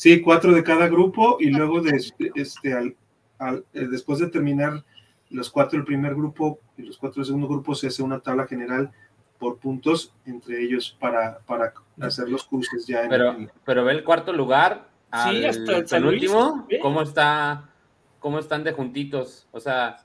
Sí, 0.02 0.20
cuatro 0.20 0.52
de 0.52 0.64
cada 0.64 0.88
grupo 0.88 1.38
y 1.40 1.52
luego 1.52 1.80
de, 1.80 1.96
este, 2.34 2.74
al, 2.74 3.64
eh, 3.72 3.86
después 3.88 4.18
de 4.18 4.32
terminar 4.32 4.84
los 5.30 5.52
cuatro 5.52 5.78
del 5.78 5.86
primer 5.86 6.16
grupo 6.16 6.60
y 6.76 6.82
los 6.82 6.98
cuatro 6.98 7.20
del 7.20 7.28
segundo 7.28 7.48
grupo 7.48 7.76
se 7.76 7.86
hace 7.86 8.02
una 8.02 8.20
tabla 8.20 8.48
general 8.48 8.92
por 9.38 9.60
puntos 9.60 10.12
entre 10.26 10.64
ellos 10.64 10.98
para, 11.00 11.38
para 11.46 11.72
hacer 12.00 12.30
los 12.30 12.46
cruces 12.46 12.88
ya. 12.88 13.06
pero, 13.08 13.38
pero 13.64 13.84
ve 13.86 13.92
el 13.92 14.04
cuarto 14.04 14.34
lugar. 14.34 14.90
sí, 15.24 15.46
hasta 15.46 15.98
el, 15.98 16.06
último. 16.08 16.68
¿Cómo 16.82 17.04
está? 17.04 17.70
¿Cómo 18.18 18.40
están 18.40 18.64
de 18.64 18.72
juntitos? 18.72 19.48
O 19.52 19.60
sea, 19.60 19.98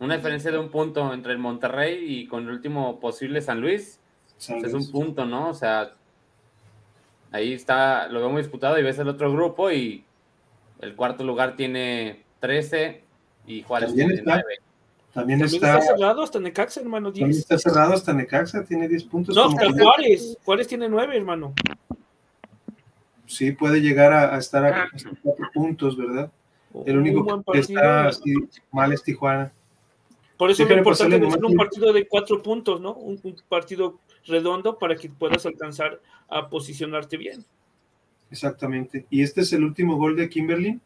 una 0.00 0.16
diferencia 0.16 0.50
de 0.50 0.58
un 0.58 0.70
punto 0.70 1.14
entre 1.14 1.32
el 1.32 1.38
Monterrey 1.38 2.04
y 2.06 2.26
con 2.26 2.42
el 2.42 2.50
último 2.50 3.00
posible 3.00 3.40
San 3.40 3.62
Luis. 3.62 4.02
Es 4.36 4.74
un 4.74 4.90
punto, 4.90 5.24
¿no? 5.24 5.48
O 5.48 5.54
sea, 5.54 5.94
ahí 7.32 7.52
está, 7.52 8.08
lo 8.08 8.20
vemos 8.20 8.38
disputado 8.38 8.78
y 8.78 8.82
ves 8.82 8.98
el 8.98 9.08
otro 9.08 9.32
grupo 9.32 9.70
y 9.70 10.04
el 10.80 10.94
cuarto 10.94 11.24
lugar 11.24 11.56
tiene 11.56 12.22
13 12.40 13.02
y 13.46 13.62
Juárez 13.62 13.94
tiene 13.94 14.22
9. 14.24 14.42
También, 15.12 15.42
está, 15.42 15.80
cerrado 15.80 16.22
hasta 16.22 16.38
Necaxa, 16.38 16.80
hermano. 16.80 17.10
10. 17.10 17.36
está 17.36 17.58
cerrado 17.58 17.94
hasta 17.94 18.12
Necaxa, 18.12 18.64
tiene 18.64 18.86
10 18.86 19.04
puntos. 19.04 19.34
No, 19.34 19.46
hasta 19.46 19.72
Juárez. 19.72 20.38
Juárez 20.44 20.68
tiene 20.68 20.88
9, 20.88 21.16
hermano. 21.16 21.52
Sí, 23.26 23.50
puede 23.52 23.80
llegar 23.80 24.12
a, 24.12 24.38
estar 24.38 24.64
a, 24.64 24.88
4 25.22 25.50
puntos, 25.52 25.96
¿verdad? 25.96 26.30
El 26.86 26.98
único 26.98 27.42
que 27.52 27.58
está 27.58 28.10
mal 28.70 28.92
es 28.92 29.02
Tijuana. 29.02 29.52
Por 30.36 30.50
eso 30.50 30.62
es 30.62 30.70
importante 30.70 31.18
tener 31.18 31.44
un 31.44 31.56
partido 31.56 31.92
de 31.92 32.08
cuatro 32.08 32.42
puntos, 32.42 32.80
¿no? 32.80 32.94
Un, 32.94 33.20
un, 33.22 33.36
partido 33.46 33.98
redondo 34.30 34.78
para 34.78 34.96
que 34.96 35.10
puedas 35.10 35.44
alcanzar 35.44 36.00
a 36.28 36.48
posicionarte 36.48 37.16
bien. 37.16 37.44
Exactamente. 38.30 39.06
Y 39.10 39.22
este 39.22 39.42
es 39.42 39.52
el 39.52 39.64
último 39.64 39.96
gol 39.96 40.16
de 40.16 40.28
Kimberly 40.28 40.80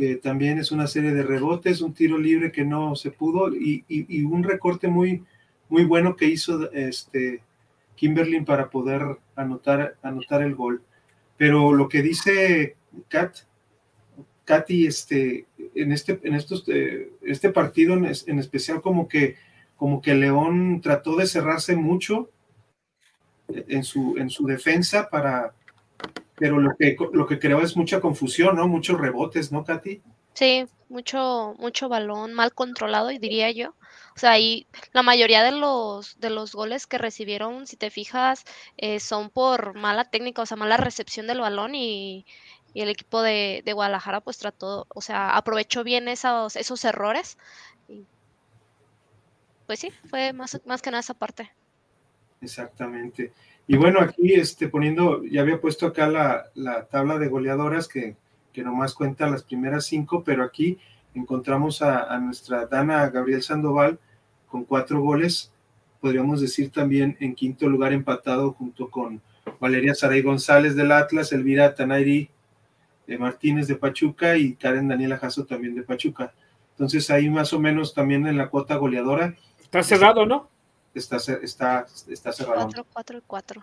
que 0.00 0.16
también 0.16 0.58
es 0.58 0.72
una 0.72 0.86
serie 0.86 1.12
de 1.12 1.22
rebotes, 1.22 1.82
un 1.82 1.92
tiro 1.92 2.16
libre 2.16 2.50
que 2.50 2.64
no 2.64 2.96
se 2.96 3.10
pudo 3.10 3.54
y, 3.54 3.84
un 4.24 4.42
recorte 4.44 4.88
muy, 4.88 5.22
muy 5.68 5.84
bueno 5.84 6.16
que 6.16 6.24
hizo 6.24 6.72
este 6.72 7.42
Kimberlin 7.96 8.46
para 8.46 8.70
poder 8.70 9.02
anotar, 9.36 9.98
anotar 10.00 10.40
el 10.40 10.54
gol. 10.54 10.82
Pero 11.36 11.74
lo 11.74 11.86
que 11.86 12.00
dice 12.00 12.76
Kat, 13.08 13.40
Katy, 14.46 14.86
este, 14.86 15.44
en 15.74 15.92
este, 15.92 16.18
en 16.22 16.34
estos, 16.34 16.64
eh, 16.68 17.10
este 17.20 17.50
partido 17.50 17.92
en, 17.92 18.06
en, 18.06 18.38
especial, 18.38 18.80
como 18.80 19.06
que, 19.06 19.36
como 19.80 20.02
que 20.02 20.14
León 20.14 20.82
trató 20.82 21.16
de 21.16 21.26
cerrarse 21.26 21.74
mucho 21.74 22.28
en 23.48 23.82
su, 23.82 24.18
en 24.18 24.28
su 24.28 24.44
defensa 24.44 25.08
para, 25.08 25.54
pero 26.36 26.60
lo 26.60 26.76
que, 26.78 26.94
lo 27.14 27.26
que 27.26 27.38
creo 27.38 27.62
es 27.62 27.78
mucha 27.78 27.98
confusión, 27.98 28.56
¿no? 28.56 28.68
Muchos 28.68 29.00
rebotes, 29.00 29.50
¿no, 29.50 29.64
Katy? 29.64 30.02
Sí, 30.34 30.66
mucho, 30.90 31.54
mucho 31.58 31.88
balón 31.88 32.34
mal 32.34 32.52
controlado, 32.52 33.08
diría 33.08 33.50
yo. 33.52 33.70
O 34.14 34.18
sea, 34.18 34.32
ahí 34.32 34.66
la 34.92 35.02
mayoría 35.02 35.42
de 35.42 35.52
los, 35.52 36.20
de 36.20 36.28
los 36.28 36.52
goles 36.52 36.86
que 36.86 36.98
recibieron, 36.98 37.66
si 37.66 37.78
te 37.78 37.88
fijas, 37.88 38.44
eh, 38.76 39.00
son 39.00 39.30
por 39.30 39.74
mala 39.76 40.04
técnica, 40.04 40.42
o 40.42 40.46
sea, 40.46 40.58
mala 40.58 40.76
recepción 40.76 41.26
del 41.26 41.40
balón 41.40 41.74
y, 41.74 42.26
el 42.74 42.90
equipo 42.90 43.22
de, 43.22 43.64
Guadalajara 43.72 44.20
pues 44.20 44.36
trató, 44.36 44.86
o 44.94 45.00
sea, 45.00 45.36
aprovechó 45.36 45.84
bien 45.84 46.06
esos, 46.06 46.54
esos 46.54 46.84
errores. 46.84 47.38
Pues 49.70 49.78
sí, 49.78 49.92
fue 50.08 50.32
más, 50.32 50.60
más 50.66 50.82
que 50.82 50.90
nada 50.90 50.98
esa 50.98 51.14
parte. 51.14 51.48
Exactamente. 52.40 53.32
Y 53.68 53.76
bueno, 53.76 54.00
aquí 54.00 54.32
este, 54.32 54.66
poniendo, 54.66 55.22
ya 55.22 55.42
había 55.42 55.60
puesto 55.60 55.86
acá 55.86 56.08
la, 56.08 56.88
tabla 56.90 57.18
de 57.18 57.28
goleadoras 57.28 57.86
que, 57.86 58.16
que, 58.52 58.64
nomás 58.64 58.94
cuenta 58.94 59.30
las 59.30 59.44
primeras 59.44 59.86
cinco, 59.86 60.24
pero 60.24 60.42
aquí 60.42 60.76
encontramos 61.14 61.82
a, 61.82 62.18
nuestra 62.18 62.66
Dana 62.66 63.10
Gabriel 63.10 63.44
Sandoval 63.44 64.00
con 64.48 64.64
cuatro 64.64 65.00
goles, 65.02 65.52
podríamos 66.00 66.40
decir 66.40 66.72
también 66.72 67.16
en 67.20 67.36
quinto 67.36 67.68
lugar 67.68 67.92
empatado 67.92 68.54
junto 68.54 68.90
con 68.90 69.22
Valeria 69.60 69.94
Saray 69.94 70.22
González 70.22 70.74
del 70.74 70.90
Atlas, 70.90 71.30
Elvira 71.30 71.76
Tanairi 71.76 72.28
de 73.06 73.18
Martínez 73.18 73.68
de 73.68 73.76
Pachuca 73.76 74.36
y 74.36 74.54
Karen 74.54 74.88
Daniela 74.88 75.16
Jasso 75.16 75.46
también 75.46 75.76
de 75.76 75.84
Pachuca. 75.84 76.34
Entonces 76.72 77.08
ahí 77.10 77.30
más 77.30 77.52
o 77.52 77.60
menos 77.60 77.94
también 77.94 78.26
en 78.26 78.36
la 78.36 78.48
cuota 78.48 78.74
goleadora. 78.74 79.36
Está 79.70 79.84
cerrado, 79.84 80.26
¿no? 80.26 80.48
está, 80.94 81.16
está, 81.16 81.86
está 82.08 82.32
cerrado. 82.32 82.62
4, 82.62 82.86
4 82.92 83.18
y 83.18 83.22
4. 83.24 83.62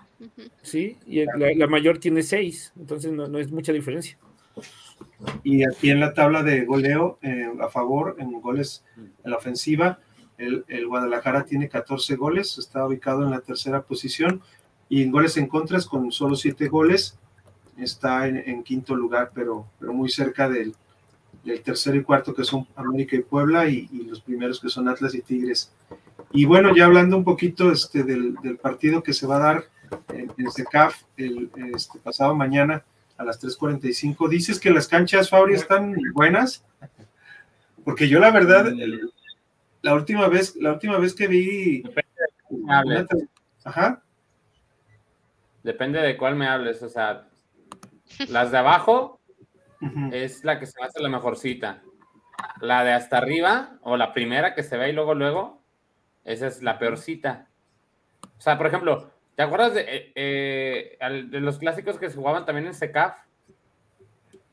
Sí, 0.62 0.98
y 1.06 1.26
la, 1.26 1.68
mayor 1.68 1.98
tiene 1.98 2.24
6, 2.24 2.74
entonces 2.80 3.12
no, 3.12 3.28
no, 3.28 3.40
es 3.40 3.52
mucha 3.52 3.74
diferencia. 3.74 4.18
Y 5.44 5.66
aquí 5.66 5.90
en 5.90 6.00
la 6.00 6.14
tabla 6.14 6.44
de 6.44 6.66
goleo 6.66 7.20
eh, 7.22 7.52
a 7.60 7.68
favor, 7.70 8.16
en 8.20 8.40
goles 8.42 8.84
en 8.96 9.32
la 9.32 9.38
ofensiva, 9.38 10.00
el, 10.38 10.64
el, 10.68 10.88
Guadalajara 10.88 11.44
tiene 11.44 11.68
14 11.68 12.16
goles, 12.16 12.58
está 12.58 12.86
ubicado 12.86 13.24
en 13.24 13.32
la 13.32 13.42
tercera 13.42 13.82
posición, 13.82 14.42
y 14.88 15.04
en 15.04 15.12
goles 15.12 15.36
en 15.38 15.48
contras 15.48 15.86
con 15.86 16.12
solo 16.12 16.36
7 16.36 16.68
goles, 16.70 17.20
está 17.78 18.28
en, 18.28 18.64
quinto 18.64 18.96
lugar, 18.96 19.32
pero, 19.34 19.68
pero 19.80 19.94
muy 19.94 20.10
cerca 20.10 20.50
del, 20.50 20.74
del, 21.48 21.62
tercero 21.62 21.98
y 21.98 22.04
cuarto 22.04 22.34
que 22.34 22.44
son 22.44 22.68
América 22.76 23.16
y 23.16 23.22
Puebla, 23.22 23.68
y, 23.68 23.88
y 23.92 24.04
los 24.04 24.22
primeros 24.22 24.60
que 24.60 24.70
son 24.70 24.88
Atlas 24.88 25.16
y 25.16 25.22
Tigres. 25.22 25.72
Y 26.32 26.46
bueno, 26.46 26.76
ya 26.76 26.86
hablando 26.86 27.18
un 27.18 27.24
poquito 27.24 27.72
este, 27.72 28.04
del, 28.04 28.36
partido 28.62 29.02
que 29.02 29.14
se 29.14 29.28
va 29.28 29.38
a 29.38 29.40
dar 29.40 29.64
en, 30.10 30.32
en 30.38 30.52
CECAF 30.52 31.04
el 31.16 31.50
este, 31.74 32.00
pasado 32.00 32.36
mañana 32.36 32.84
a 33.18 33.24
las 33.24 33.42
3.45, 33.42 34.30
dices 34.30 34.60
que 34.60 34.70
las 34.70 34.88
canchas, 34.88 35.30
Fabri, 35.30 35.56
están 35.56 35.96
buenas, 36.14 36.64
porque 37.84 38.08
yo 38.08 38.20
la 38.20 38.32
verdad, 38.32 38.72
la 39.82 39.96
última 39.96 40.28
vez, 40.28 40.56
la 40.58 40.74
última 40.74 40.98
vez 40.98 41.16
que 41.16 41.28
vi... 41.28 41.82
Depende 41.82 43.06
de, 43.16 43.28
Ajá. 43.64 44.04
Depende 45.64 46.00
de 46.00 46.16
cuál 46.16 46.36
me 46.36 46.48
hables, 46.48 46.84
o 46.84 46.90
sea, 46.90 47.28
las 48.30 48.52
de 48.52 48.58
abajo 48.58 49.17
es 50.12 50.44
la 50.44 50.60
que 50.60 50.66
se 50.66 50.82
hace 50.82 51.02
la 51.02 51.10
mejorcita. 51.10 51.82
La 52.62 52.84
de 52.84 52.94
hasta 52.94 53.18
arriba, 53.18 53.78
o 53.82 53.98
la 53.98 54.14
primera 54.14 54.54
que 54.54 54.64
se 54.64 54.78
ve 54.78 54.90
y 54.90 54.94
luego, 54.94 55.14
luego, 55.14 55.62
esa 56.24 56.48
es 56.48 56.62
la 56.62 56.78
peorcita. 56.78 57.48
O 58.38 58.42
sea, 58.42 58.58
por 58.58 58.68
ejemplo, 58.68 59.12
¿te 59.36 59.44
acuerdas 59.44 59.74
de, 59.74 59.82
eh, 60.16 60.98
eh, 61.00 61.26
de 61.30 61.40
los 61.40 61.58
clásicos 61.58 61.98
que 61.98 62.10
se 62.10 62.16
jugaban 62.16 62.46
también 62.46 62.68
en 62.68 62.74
SECAF? 62.74 63.16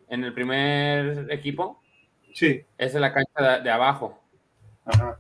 En 0.09 0.25
el 0.25 0.33
primer 0.33 1.31
equipo. 1.31 1.83
Sí. 2.33 2.65
Esa 2.79 2.97
es 2.97 3.01
la 3.01 3.13
cancha 3.13 3.61
de, 3.61 3.71
abajo. 3.71 4.23
Ajá. 4.85 5.19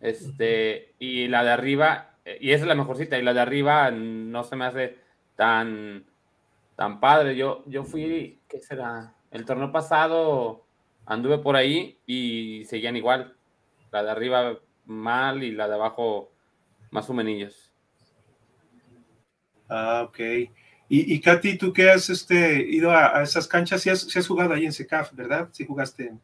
Este, 0.00 0.94
y 0.98 1.28
la 1.28 1.42
de 1.42 1.50
arriba, 1.50 2.14
eh, 2.24 2.38
y 2.40 2.52
esa 2.52 2.64
es 2.64 2.68
la 2.68 2.74
mejorcita, 2.74 3.18
y 3.18 3.22
la 3.22 3.34
de 3.34 3.40
arriba 3.40 3.90
no 3.90 4.44
se 4.44 4.56
me 4.56 4.64
hace 4.64 4.98
tan, 5.34 6.04
tan 6.78 7.00
padre. 7.00 7.34
Yo, 7.34 7.64
yo 7.66 7.82
fui, 7.82 8.38
¿qué 8.48 8.60
será? 8.60 9.12
El 9.32 9.44
torneo 9.44 9.72
pasado 9.72 10.64
anduve 11.06 11.38
por 11.38 11.56
ahí 11.56 11.98
y 12.06 12.64
seguían 12.66 12.96
igual 12.96 13.34
la 13.90 14.04
de 14.04 14.10
arriba 14.12 14.58
mal 14.84 15.42
y 15.42 15.50
la 15.50 15.66
de 15.66 15.74
abajo 15.74 16.30
más 16.92 17.08
humenillos. 17.08 17.72
Ah, 19.68 20.04
ok. 20.06 20.20
Y, 20.88 21.14
y 21.14 21.20
Katy, 21.20 21.58
¿tú 21.58 21.72
qué 21.72 21.90
has 21.90 22.10
este, 22.10 22.62
ido 22.62 22.92
a, 22.92 23.24
esas 23.24 23.48
canchas? 23.48 23.82
Si 23.82 23.90
has, 23.90 24.16
has, 24.16 24.28
jugado 24.28 24.54
ahí 24.54 24.64
en 24.64 24.72
SECAF, 24.72 25.12
¿verdad? 25.14 25.48
Sí 25.50 25.66
jugaste. 25.66 26.14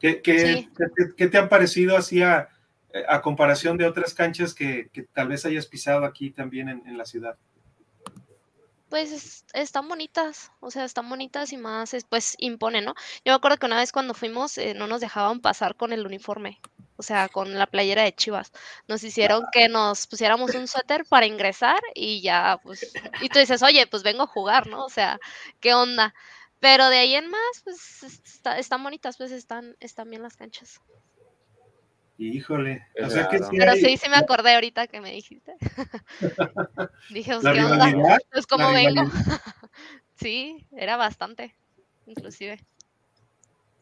¿Qué, 0.00 0.20
qué, 0.20 0.68
qué, 1.16 1.28
te 1.28 1.38
han 1.38 1.48
parecido 1.48 1.96
así 1.96 2.22
a, 2.22 2.48
comparación 3.22 3.76
de 3.76 3.86
otras 3.86 4.14
canchas 4.14 4.52
que, 4.52 4.90
tal 5.12 5.28
vez 5.28 5.46
hayas 5.46 5.66
pisado 5.66 6.04
aquí 6.04 6.30
también 6.30 6.68
en, 6.68 6.98
la 6.98 7.04
ciudad? 7.04 7.38
Pues 8.96 9.44
están 9.52 9.88
bonitas, 9.88 10.52
o 10.58 10.70
sea, 10.70 10.86
están 10.86 11.06
bonitas 11.10 11.52
y 11.52 11.58
más, 11.58 11.94
pues 12.08 12.34
impone, 12.38 12.80
¿no? 12.80 12.94
Yo 13.26 13.32
me 13.32 13.34
acuerdo 13.34 13.58
que 13.58 13.66
una 13.66 13.76
vez 13.76 13.92
cuando 13.92 14.14
fuimos 14.14 14.56
eh, 14.56 14.72
no 14.72 14.86
nos 14.86 15.02
dejaban 15.02 15.40
pasar 15.40 15.76
con 15.76 15.92
el 15.92 16.06
uniforme, 16.06 16.62
o 16.96 17.02
sea, 17.02 17.28
con 17.28 17.52
la 17.58 17.66
playera 17.66 18.04
de 18.04 18.14
Chivas. 18.14 18.52
Nos 18.88 19.02
hicieron 19.04 19.44
que 19.52 19.68
nos 19.68 20.06
pusiéramos 20.06 20.54
un 20.54 20.66
suéter 20.66 21.04
para 21.04 21.26
ingresar 21.26 21.78
y 21.94 22.22
ya, 22.22 22.58
pues, 22.62 22.90
y 23.20 23.28
tú 23.28 23.38
dices, 23.38 23.62
oye, 23.62 23.86
pues 23.86 24.02
vengo 24.02 24.22
a 24.22 24.26
jugar, 24.26 24.66
¿no? 24.66 24.86
O 24.86 24.88
sea, 24.88 25.20
¿qué 25.60 25.74
onda? 25.74 26.14
Pero 26.60 26.88
de 26.88 26.96
ahí 26.96 27.16
en 27.16 27.28
más, 27.28 27.60
pues 27.64 28.02
están 28.56 28.82
bonitas, 28.82 29.18
pues 29.18 29.30
están, 29.30 29.76
están 29.78 30.08
bien 30.08 30.22
las 30.22 30.36
canchas. 30.38 30.80
Híjole. 32.18 32.86
O 33.04 33.10
sea 33.10 33.28
que 33.28 33.38
sí 33.38 33.56
Pero 33.58 33.72
sí, 33.74 33.96
sí 33.96 34.08
me 34.08 34.16
acordé 34.16 34.54
ahorita 34.54 34.86
que 34.86 35.00
me 35.00 35.12
dijiste. 35.12 35.54
Dije, 37.10 37.32
pues, 37.40 37.54
¿qué 37.54 37.64
onda? 37.64 38.18
Pues, 38.32 38.46
¿cómo 38.46 38.72
vengo? 38.72 39.02
sí, 40.14 40.66
era 40.72 40.96
bastante, 40.96 41.54
inclusive. 42.06 42.58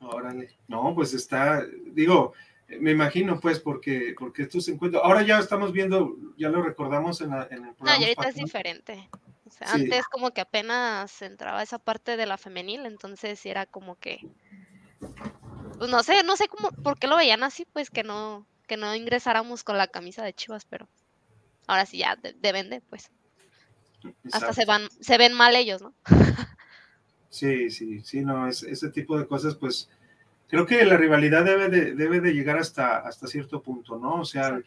Órale. 0.01 0.51
No, 0.67 0.95
pues 0.95 1.15
está, 1.15 1.65
digo, 1.93 2.35
Me 2.81 2.91
imagino, 2.91 3.39
pues, 3.39 3.61
porque, 3.61 4.15
porque 4.19 4.43
estos 4.43 4.67
encuentros, 4.69 5.03
ahora 5.05 5.23
ya 5.23 5.39
estamos 5.39 5.73
viendo, 5.73 6.17
ya 6.37 6.49
lo 6.49 6.61
recordamos 6.63 7.21
en, 7.21 7.33
el 7.33 7.47
programa. 7.47 7.75
No, 7.81 7.97
y 7.97 8.05
ahorita 8.05 8.29
es 8.29 8.35
diferente. 8.35 9.09
Antes 9.61 10.07
como 10.09 10.33
que 10.33 10.41
apenas 10.41 11.23
entraba 11.23 11.63
esa 11.63 11.79
parte 11.79 12.17
de 12.17 12.27
la 12.27 12.37
femenil, 12.37 12.87
entonces 12.87 13.45
era 13.47 13.67
como 13.67 13.97
que, 13.97 14.27
pues 15.77 15.91
no 15.91 16.03
sé, 16.03 16.23
no 16.25 16.37
sé 16.37 16.49
cómo, 16.49 16.71
por 16.71 16.99
qué 16.99 17.07
lo 17.07 17.17
veían 17.17 17.43
así, 17.43 17.67
pues 17.73 17.91
que 17.91 18.03
no, 18.03 18.47
que 18.67 18.77
no 18.77 18.95
ingresáramos 18.95 19.65
con 19.65 19.79
la 19.79 19.89
camisa 19.89 20.25
de 20.25 20.33
Chivas, 20.33 20.65
pero 20.65 20.89
ahora 21.67 21.87
sí 21.87 21.99
ya 21.99 22.17
de, 22.17 22.53
vende, 22.53 22.81
pues. 22.89 23.11
Hasta 24.33 24.53
se 24.53 24.67
van, 24.67 24.89
se 25.01 25.17
ven 25.17 25.33
mal 25.33 25.57
ellos, 25.57 25.81
¿no? 25.83 25.95
Sí, 27.31 27.69
sí, 27.71 28.01
sí, 28.01 28.21
no, 28.21 28.47
es, 28.47 28.63
ese 28.63 28.91
tipo 28.91 29.19
de 29.19 29.27
cosas, 29.27 29.57
pues 29.57 29.89
creo 30.47 30.67
que 30.67 30.85
la 30.85 30.97
rivalidad 30.97 31.45
debe 31.45 31.69
de, 31.69 31.95
debe 31.95 32.21
de 32.21 32.33
llegar 32.33 32.59
hasta, 32.59 32.99
hasta 32.99 33.27
cierto 33.27 33.61
punto, 33.61 33.99
¿no? 33.99 34.21
O 34.21 34.25
sea, 34.25 34.61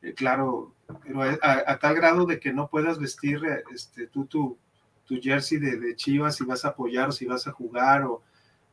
eh, 0.00 0.14
claro, 0.14 0.74
pero 1.02 1.22
a, 1.22 1.78
tal 1.78 1.94
grado 1.94 2.24
de 2.24 2.40
que 2.40 2.52
no 2.52 2.68
puedas 2.68 2.98
vestir 2.98 3.42
eh, 3.44 3.62
este, 3.74 4.06
tú 4.06 4.24
tu, 4.24 4.58
tu 5.04 5.20
jersey 5.20 5.58
de, 5.58 5.96
Chivas 5.96 6.36
si 6.36 6.44
vas 6.44 6.64
a 6.64 6.68
apoyar 6.68 7.10
o 7.10 7.12
si 7.12 7.26
vas 7.26 7.46
a 7.46 7.52
jugar 7.52 8.04
o 8.04 8.22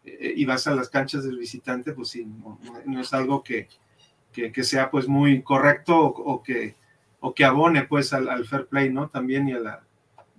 eh, 0.03 0.33
y 0.35 0.45
vas 0.45 0.67
a 0.67 0.75
las 0.75 0.89
canchas 0.89 1.23
del 1.23 1.37
visitante, 1.37 1.93
pues 1.93 2.09
sí, 2.09 2.25
no, 2.85 2.99
es 2.99 3.13
algo 3.13 3.43
que, 3.43 3.67
que, 4.31 4.63
sea 4.63 4.89
pues 4.89 5.07
muy 5.07 5.43
correcto 5.43 5.97
o, 5.99 6.41
que, 6.41 6.75
o 7.19 7.33
que 7.33 7.45
abone 7.45 7.83
pues 7.83 8.13
al, 8.13 8.45
fair 8.45 8.67
play, 8.67 8.91
¿no? 8.91 9.09
También 9.09 9.47
y 9.47 9.53
a 9.53 9.59
la, 9.59 9.83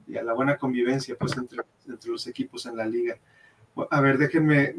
y 0.06 0.16
a 0.16 0.22
la 0.22 0.32
buena 0.32 0.56
convivencia 0.56 1.16
pues 1.18 1.36
entre, 1.36 1.62
entre 1.86 2.10
los 2.10 2.26
equipos 2.26 2.66
en 2.66 2.76
la 2.76 2.86
liga. 2.86 3.16
A 3.90 4.00
ver, 4.00 4.18
déjenme 4.18 4.74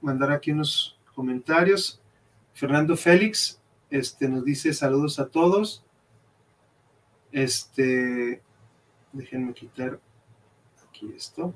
mandar 0.00 0.32
aquí 0.32 0.52
unos 0.52 0.98
comentarios. 1.14 2.00
Fernando 2.52 2.96
Félix 2.96 3.60
este, 3.90 4.28
nos 4.28 4.44
dice 4.44 4.72
saludos 4.72 5.18
a 5.18 5.28
todos. 5.28 5.82
Este, 7.32 8.42
déjenme 9.12 9.54
quitar 9.54 10.00
aquí 10.88 11.12
esto. 11.16 11.54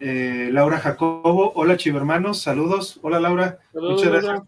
Eh, 0.00 0.48
Laura 0.52 0.78
Jacobo, 0.78 1.52
hola 1.54 1.76
chivermanos, 1.76 2.42
saludos. 2.42 2.98
Hola 3.02 3.20
Laura, 3.20 3.58
muchas 3.72 4.10
gracias. 4.10 4.42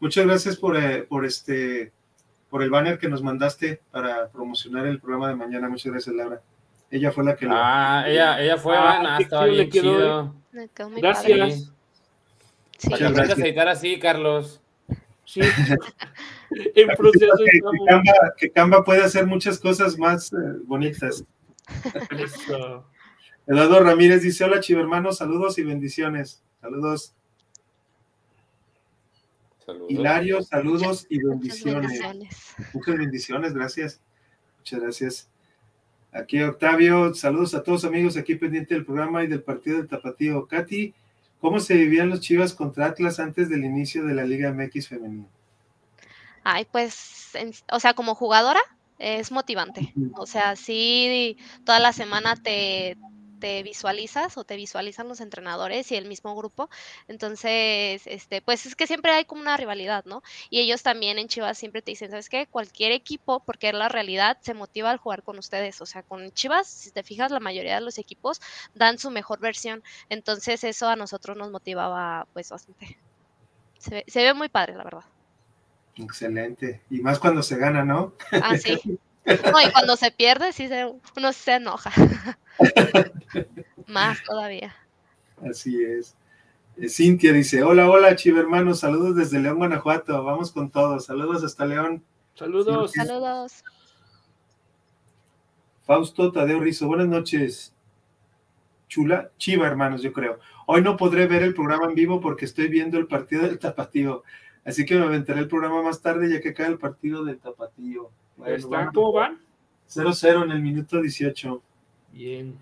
Muchas 0.00 0.26
gracias 0.26 0.56
por, 0.56 0.76
eh, 0.76 1.02
por 1.02 1.24
este 1.24 1.92
por 2.50 2.62
el 2.62 2.70
banner 2.70 2.98
que 2.98 3.08
nos 3.08 3.22
mandaste 3.22 3.80
para 3.90 4.28
promocionar 4.28 4.86
el 4.86 4.98
programa 4.98 5.28
de 5.28 5.36
mañana. 5.36 5.68
Muchas 5.68 5.92
gracias, 5.92 6.14
Laura. 6.14 6.40
Ella 6.90 7.12
fue 7.12 7.24
la 7.24 7.36
que 7.36 7.46
lo... 7.46 7.52
Ah, 7.54 8.04
ella, 8.06 8.42
ella 8.42 8.56
fue, 8.56 8.76
ah, 8.76 9.18
estaba 9.20 9.46
bien 9.46 9.70
chido. 9.70 10.34
Gracias. 10.96 11.72
Sí. 12.76 12.90
Muchas 12.90 13.12
gracias. 13.12 13.38
editar 13.38 13.68
así, 13.68 13.98
Carlos. 14.00 14.60
Sí. 15.24 15.40
en 16.74 16.88
proceso 16.96 17.32
que, 17.38 17.60
Canva, 17.86 18.12
que, 18.36 18.50
Canva, 18.50 18.84
puede 18.84 19.04
hacer 19.04 19.26
muchas 19.26 19.60
cosas 19.60 19.96
más 19.96 20.32
eh, 20.32 20.36
bonitas. 20.64 21.24
Eduardo 23.46 23.80
Ramírez 23.80 24.22
dice: 24.22 24.44
Hola, 24.44 24.60
chivermanos, 24.60 25.18
saludos 25.18 25.58
y 25.58 25.64
bendiciones. 25.64 26.42
Saludos. 26.60 27.14
Hilario, 29.88 30.42
saludos 30.42 31.06
y 31.08 31.22
bendiciones. 31.22 32.00
Muchas 32.72 32.96
bendiciones. 32.96 33.54
gracias. 33.54 34.00
Muchas 34.58 34.80
gracias. 34.80 35.28
Aquí 36.12 36.42
Octavio, 36.42 37.14
saludos 37.14 37.54
a 37.54 37.62
todos 37.62 37.84
amigos 37.84 38.16
aquí 38.16 38.34
pendiente 38.34 38.74
del 38.74 38.84
programa 38.84 39.22
y 39.22 39.28
del 39.28 39.42
partido 39.42 39.76
del 39.76 39.88
Tapatío. 39.88 40.46
Katy, 40.46 40.92
¿cómo 41.40 41.60
se 41.60 41.74
vivían 41.74 42.10
los 42.10 42.20
Chivas 42.20 42.52
contra 42.52 42.86
Atlas 42.86 43.20
antes 43.20 43.48
del 43.48 43.64
inicio 43.64 44.04
de 44.04 44.14
la 44.14 44.24
Liga 44.24 44.52
MX 44.52 44.88
femenina? 44.88 45.28
Ay, 46.42 46.66
pues, 46.70 47.32
o 47.70 47.78
sea, 47.78 47.94
como 47.94 48.16
jugadora 48.16 48.60
es 48.98 49.30
motivante. 49.30 49.94
O 50.14 50.26
sea, 50.26 50.56
sí, 50.56 51.36
toda 51.64 51.78
la 51.78 51.92
semana 51.92 52.34
te, 52.34 52.96
te 53.40 53.62
visualizas 53.62 54.36
o 54.36 54.44
te 54.44 54.56
visualizan 54.56 55.08
los 55.08 55.20
entrenadores 55.20 55.90
y 55.90 55.96
el 55.96 56.06
mismo 56.06 56.36
grupo. 56.36 56.68
Entonces, 57.08 58.02
este, 58.06 58.42
pues 58.42 58.66
es 58.66 58.76
que 58.76 58.86
siempre 58.86 59.12
hay 59.12 59.24
como 59.24 59.42
una 59.42 59.56
rivalidad, 59.56 60.04
¿no? 60.04 60.22
Y 60.50 60.60
ellos 60.60 60.82
también 60.82 61.18
en 61.18 61.28
Chivas 61.28 61.58
siempre 61.58 61.82
te 61.82 61.92
dicen, 61.92 62.10
¿sabes 62.10 62.28
qué? 62.28 62.46
Cualquier 62.46 62.92
equipo, 62.92 63.40
porque 63.40 63.68
es 63.68 63.74
la 63.74 63.88
realidad, 63.88 64.38
se 64.42 64.54
motiva 64.54 64.90
al 64.90 64.98
jugar 64.98 65.22
con 65.22 65.38
ustedes. 65.38 65.80
O 65.80 65.86
sea, 65.86 66.02
con 66.02 66.30
Chivas, 66.32 66.68
si 66.68 66.92
te 66.92 67.02
fijas, 67.02 67.30
la 67.30 67.40
mayoría 67.40 67.76
de 67.76 67.80
los 67.80 67.98
equipos 67.98 68.40
dan 68.74 68.98
su 68.98 69.10
mejor 69.10 69.40
versión. 69.40 69.82
Entonces, 70.08 70.62
eso 70.64 70.88
a 70.88 70.96
nosotros 70.96 71.36
nos 71.36 71.50
motivaba 71.50 72.26
pues 72.32 72.50
bastante. 72.50 72.98
Se 73.78 74.04
se 74.06 74.22
ve 74.22 74.34
muy 74.34 74.50
padre, 74.50 74.76
la 74.76 74.84
verdad. 74.84 75.04
Excelente. 75.96 76.82
Y 76.90 77.00
más 77.00 77.18
cuando 77.18 77.42
se 77.42 77.56
gana, 77.56 77.84
¿no? 77.84 78.12
Ah, 78.32 78.56
sí. 78.56 78.78
No, 79.52 79.60
y 79.60 79.70
cuando 79.72 79.96
se 79.96 80.10
pierde, 80.10 80.52
sí 80.52 80.68
se, 80.68 80.86
uno 81.16 81.32
se 81.32 81.54
enoja. 81.54 81.92
Más 83.86 84.22
todavía. 84.24 84.74
Así 85.48 85.82
es. 85.82 86.16
Eh, 86.76 86.88
Cintia 86.88 87.32
dice: 87.32 87.62
Hola, 87.62 87.88
hola, 87.88 88.16
chivermanos, 88.16 88.80
saludos 88.80 89.16
desde 89.16 89.40
León, 89.40 89.58
Guanajuato. 89.58 90.22
Vamos 90.24 90.52
con 90.52 90.70
todos. 90.70 91.06
Saludos 91.06 91.44
hasta 91.44 91.66
León. 91.66 92.02
Saludos. 92.34 92.92
Saludos. 92.92 93.64
Fausto 95.84 96.30
Tadeo 96.30 96.60
Rizo, 96.60 96.86
buenas 96.86 97.08
noches. 97.08 97.74
Chula, 98.88 99.30
chiva, 99.38 99.66
hermanos, 99.66 100.02
yo 100.02 100.12
creo. 100.12 100.38
Hoy 100.66 100.82
no 100.82 100.96
podré 100.96 101.26
ver 101.26 101.42
el 101.42 101.54
programa 101.54 101.86
en 101.86 101.94
vivo 101.94 102.20
porque 102.20 102.44
estoy 102.44 102.68
viendo 102.68 102.98
el 102.98 103.06
partido 103.06 103.42
del 103.42 103.58
Tapatío. 103.58 104.22
Así 104.64 104.84
que 104.84 104.96
me 104.96 105.04
aventaré 105.04 105.40
el 105.40 105.48
programa 105.48 105.82
más 105.82 106.00
tarde 106.00 106.32
ya 106.32 106.40
que 106.40 106.54
cae 106.54 106.68
el 106.68 106.78
partido 106.78 107.24
del 107.24 107.38
Tapatío. 107.38 108.10
Bueno, 108.40 108.90
¿Cómo 108.94 109.12
van? 109.12 109.38
0-0 109.88 110.44
en 110.44 110.50
el 110.50 110.62
minuto 110.62 111.00
18. 111.00 111.62
Bien. 112.12 112.58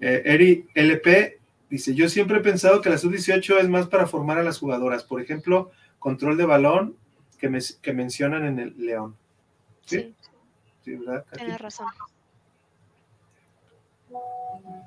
Eh, 0.00 0.22
Eri 0.24 0.66
LP 0.74 1.38
dice: 1.68 1.94
Yo 1.94 2.08
siempre 2.08 2.38
he 2.38 2.42
pensado 2.42 2.80
que 2.80 2.90
la 2.90 2.98
sub-18 2.98 3.58
es 3.58 3.68
más 3.68 3.88
para 3.88 4.06
formar 4.06 4.38
a 4.38 4.42
las 4.42 4.58
jugadoras. 4.58 5.02
Por 5.02 5.20
ejemplo, 5.20 5.70
control 5.98 6.36
de 6.36 6.46
balón 6.46 6.96
que, 7.38 7.48
me, 7.48 7.58
que 7.82 7.92
mencionan 7.92 8.44
en 8.44 8.58
el 8.58 8.74
León. 8.78 9.16
Sí. 9.84 10.14
Sí, 10.84 10.94
¿verdad? 10.94 11.24
Tienes 11.34 11.60
razón. 11.60 11.88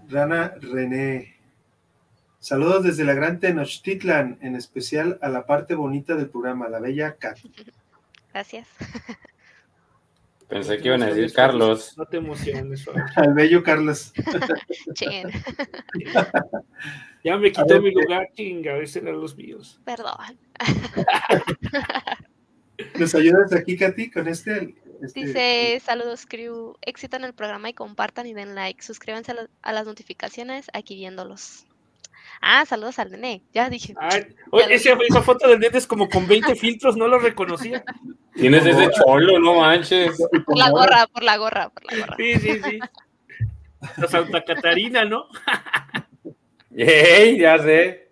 Rana 0.10 0.54
René. 0.62 1.36
Saludos 2.40 2.84
desde 2.84 3.04
la 3.04 3.14
Gran 3.14 3.40
Tenochtitlan, 3.40 4.40
en 4.42 4.56
especial 4.56 5.20
a 5.22 5.30
la 5.30 5.46
parte 5.46 5.76
bonita 5.76 6.16
del 6.16 6.30
programa, 6.30 6.70
la 6.70 6.80
bella 6.80 7.18
Kat. 7.18 7.38
Gracias. 8.34 8.68
Pensé 10.52 10.78
que 10.80 10.90
iban 10.90 11.02
a 11.02 11.06
decir 11.06 11.32
Carlos. 11.32 11.98
No 11.98 12.06
te 12.06 12.18
emociones. 12.18 12.86
Al 13.16 13.34
bello 13.34 13.64
Carlos. 13.64 14.12
ya 17.24 17.38
me 17.38 17.54
quitó 17.54 17.82
mi 17.82 17.94
lugar, 17.94 18.28
chinga, 18.34 18.74
a 18.74 18.80
veces 18.80 19.02
eran 19.02 19.22
los 19.22 19.38
míos. 19.38 19.80
Perdón. 19.86 20.18
¿Nos 23.00 23.16
ayudas 23.16 23.54
aquí, 23.54 23.78
Katy, 23.78 24.12
con 24.12 24.28
este, 24.28 24.76
este, 25.02 25.20
Dice, 25.22 25.82
saludos, 25.86 26.26
crew. 26.26 26.76
Éxito 26.82 27.16
en 27.16 27.24
el 27.24 27.34
programa 27.34 27.70
y 27.70 27.74
compartan 27.74 28.28
y 28.28 28.34
den 28.34 28.54
like. 28.54 28.84
Suscríbanse 28.84 29.34
a 29.62 29.72
las 29.72 29.86
notificaciones 29.86 30.68
aquí 30.74 30.96
viéndolos. 30.96 31.66
Ah, 32.42 32.66
saludos 32.66 32.98
al 33.00 33.12
nene. 33.12 33.44
Ya 33.54 33.70
dije. 33.70 33.94
esa, 34.70 35.22
foto 35.22 35.48
del 35.48 35.60
nene 35.60 35.78
es 35.78 35.88
como 35.88 36.10
con 36.10 36.28
20 36.28 36.56
filtros, 36.56 36.98
no 36.98 37.08
lo 37.08 37.20
reconocía. 37.20 37.84
Tienes 38.36 38.66
ese 38.66 38.90
cholo, 38.92 39.40
no 39.40 39.56
manches. 39.56 40.18
Por 40.46 40.58
la 40.58 40.70
gorra, 40.70 41.08
por 41.08 41.24
la 41.24 41.38
gorra, 41.38 41.70
por 41.70 41.86
la 41.86 42.00
gorra. 42.00 42.16
Sí, 42.18 42.36
sí, 42.36 42.62
sí. 42.64 42.80
La 43.98 44.08
Santa 44.08 44.44
Catarina, 44.44 45.06
¿no? 45.06 45.28
¡Ey! 46.76 47.40
Ya 47.40 47.58
sé. 47.60 48.10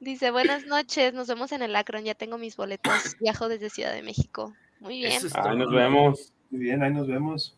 Dice, 0.00 0.30
buenas 0.30 0.66
noches, 0.66 1.12
nos 1.12 1.28
vemos 1.28 1.52
en 1.52 1.62
el 1.62 1.76
Acron, 1.76 2.04
ya 2.04 2.14
tengo 2.14 2.38
mis 2.38 2.56
boletos, 2.56 3.16
viajo 3.20 3.48
desde 3.48 3.70
Ciudad 3.70 3.92
de 3.92 4.02
México. 4.02 4.54
Muy 4.80 4.98
bien. 4.98 5.20
Ahí 5.34 5.56
nos 5.56 5.72
vemos. 5.72 6.32
Muy 6.50 6.62
bien, 6.62 6.82
ahí 6.82 6.92
nos 6.92 7.06
vemos. 7.06 7.56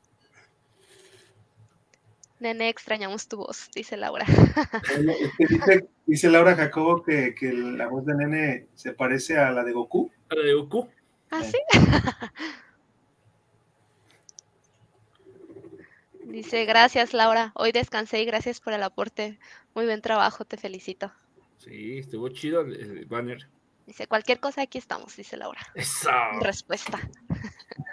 Nene, 2.42 2.68
extrañamos 2.68 3.28
tu 3.28 3.36
voz, 3.36 3.70
dice 3.72 3.96
Laura. 3.96 4.26
dice, 6.06 6.28
Laura 6.28 6.56
Jacobo 6.56 7.04
que, 7.04 7.36
la 7.40 7.86
voz 7.86 8.04
de 8.04 8.16
Nene 8.16 8.66
se 8.74 8.92
parece 8.92 9.38
a 9.38 9.52
la 9.52 9.62
de 9.62 9.72
Goku. 9.72 10.10
A 10.28 10.34
la 10.34 10.42
de 10.42 10.54
Goku. 10.54 10.88
¿Ah, 11.30 11.44
sí? 11.44 11.56
dice, 16.24 16.64
gracias 16.64 17.14
Laura, 17.14 17.52
hoy 17.54 17.70
descansé 17.70 18.20
y 18.20 18.24
gracias 18.24 18.60
por 18.60 18.72
el 18.72 18.82
aporte. 18.82 19.38
Muy 19.76 19.84
buen 19.84 20.02
trabajo, 20.02 20.44
te 20.44 20.56
felicito. 20.56 21.12
Sí, 21.58 21.98
estuvo 21.98 22.28
chido 22.30 22.62
el 22.62 23.06
banner. 23.06 23.48
Dice, 23.86 24.08
cualquier 24.08 24.40
cosa 24.40 24.62
aquí 24.62 24.78
estamos, 24.78 25.14
dice 25.14 25.36
Laura. 25.36 25.60
Eso. 25.76 26.10
Respuesta. 26.40 26.98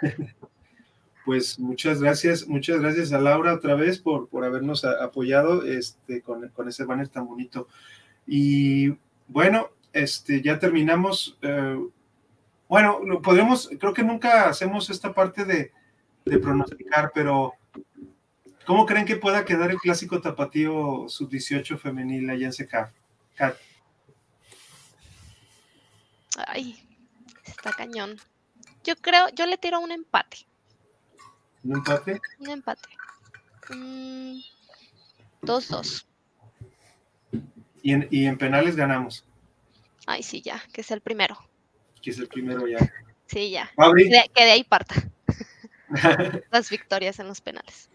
pues 1.24 1.58
muchas 1.58 2.00
gracias, 2.00 2.46
muchas 2.48 2.80
gracias 2.80 3.12
a 3.12 3.20
Laura 3.20 3.54
otra 3.54 3.74
vez 3.74 3.98
por, 3.98 4.28
por 4.28 4.44
habernos 4.44 4.84
apoyado 4.84 5.64
este, 5.64 6.22
con, 6.22 6.50
ese 6.66 6.84
banner 6.84 7.08
tan 7.08 7.26
bonito. 7.26 7.68
Y 8.26 8.96
bueno, 9.28 9.70
este, 9.92 10.40
ya 10.42 10.58
terminamos. 10.58 11.38
Eh, 11.42 11.78
bueno, 12.68 13.00
podemos, 13.22 13.68
creo 13.78 13.92
que 13.92 14.02
nunca 14.02 14.48
hacemos 14.48 14.90
esta 14.90 15.12
parte 15.12 15.44
de, 15.44 15.72
pronosticar, 16.38 17.10
pero 17.12 17.54
¿cómo 18.64 18.86
creen 18.86 19.04
que 19.04 19.16
pueda 19.16 19.44
quedar 19.44 19.70
el 19.70 19.78
clásico 19.78 20.20
tapatío 20.20 21.08
sub-18 21.08 21.76
femenil 21.76 22.30
allá 22.30 22.46
en 22.46 22.52
CECAF? 22.52 22.90
Ay, 26.46 26.78
está 27.44 27.72
cañón. 27.72 28.16
Yo 28.84 28.94
creo, 28.96 29.28
yo 29.34 29.46
le 29.46 29.58
tiro 29.58 29.80
un 29.80 29.90
empate. 29.90 30.46
¿Un 31.64 31.76
empate? 31.76 32.20
Un 32.38 32.50
empate. 32.50 32.88
2-2. 35.42 36.06
Mm, 37.32 37.38
y, 37.82 37.92
en, 37.92 38.08
y 38.10 38.26
en 38.26 38.38
penales 38.38 38.76
ganamos. 38.76 39.24
Ay, 40.06 40.22
sí, 40.22 40.40
ya, 40.42 40.62
que 40.72 40.80
es 40.80 40.90
el 40.90 41.00
primero. 41.00 41.36
Que 42.02 42.10
es 42.10 42.18
el 42.18 42.28
primero 42.28 42.66
ya. 42.66 42.78
Sí, 43.26 43.50
ya. 43.50 43.70
Que 43.94 44.44
de, 44.44 44.50
ahí 44.50 44.64
parta. 44.64 44.94
Las 46.50 46.70
victorias 46.70 47.18
en 47.20 47.28
los 47.28 47.40
penales. 47.40 47.90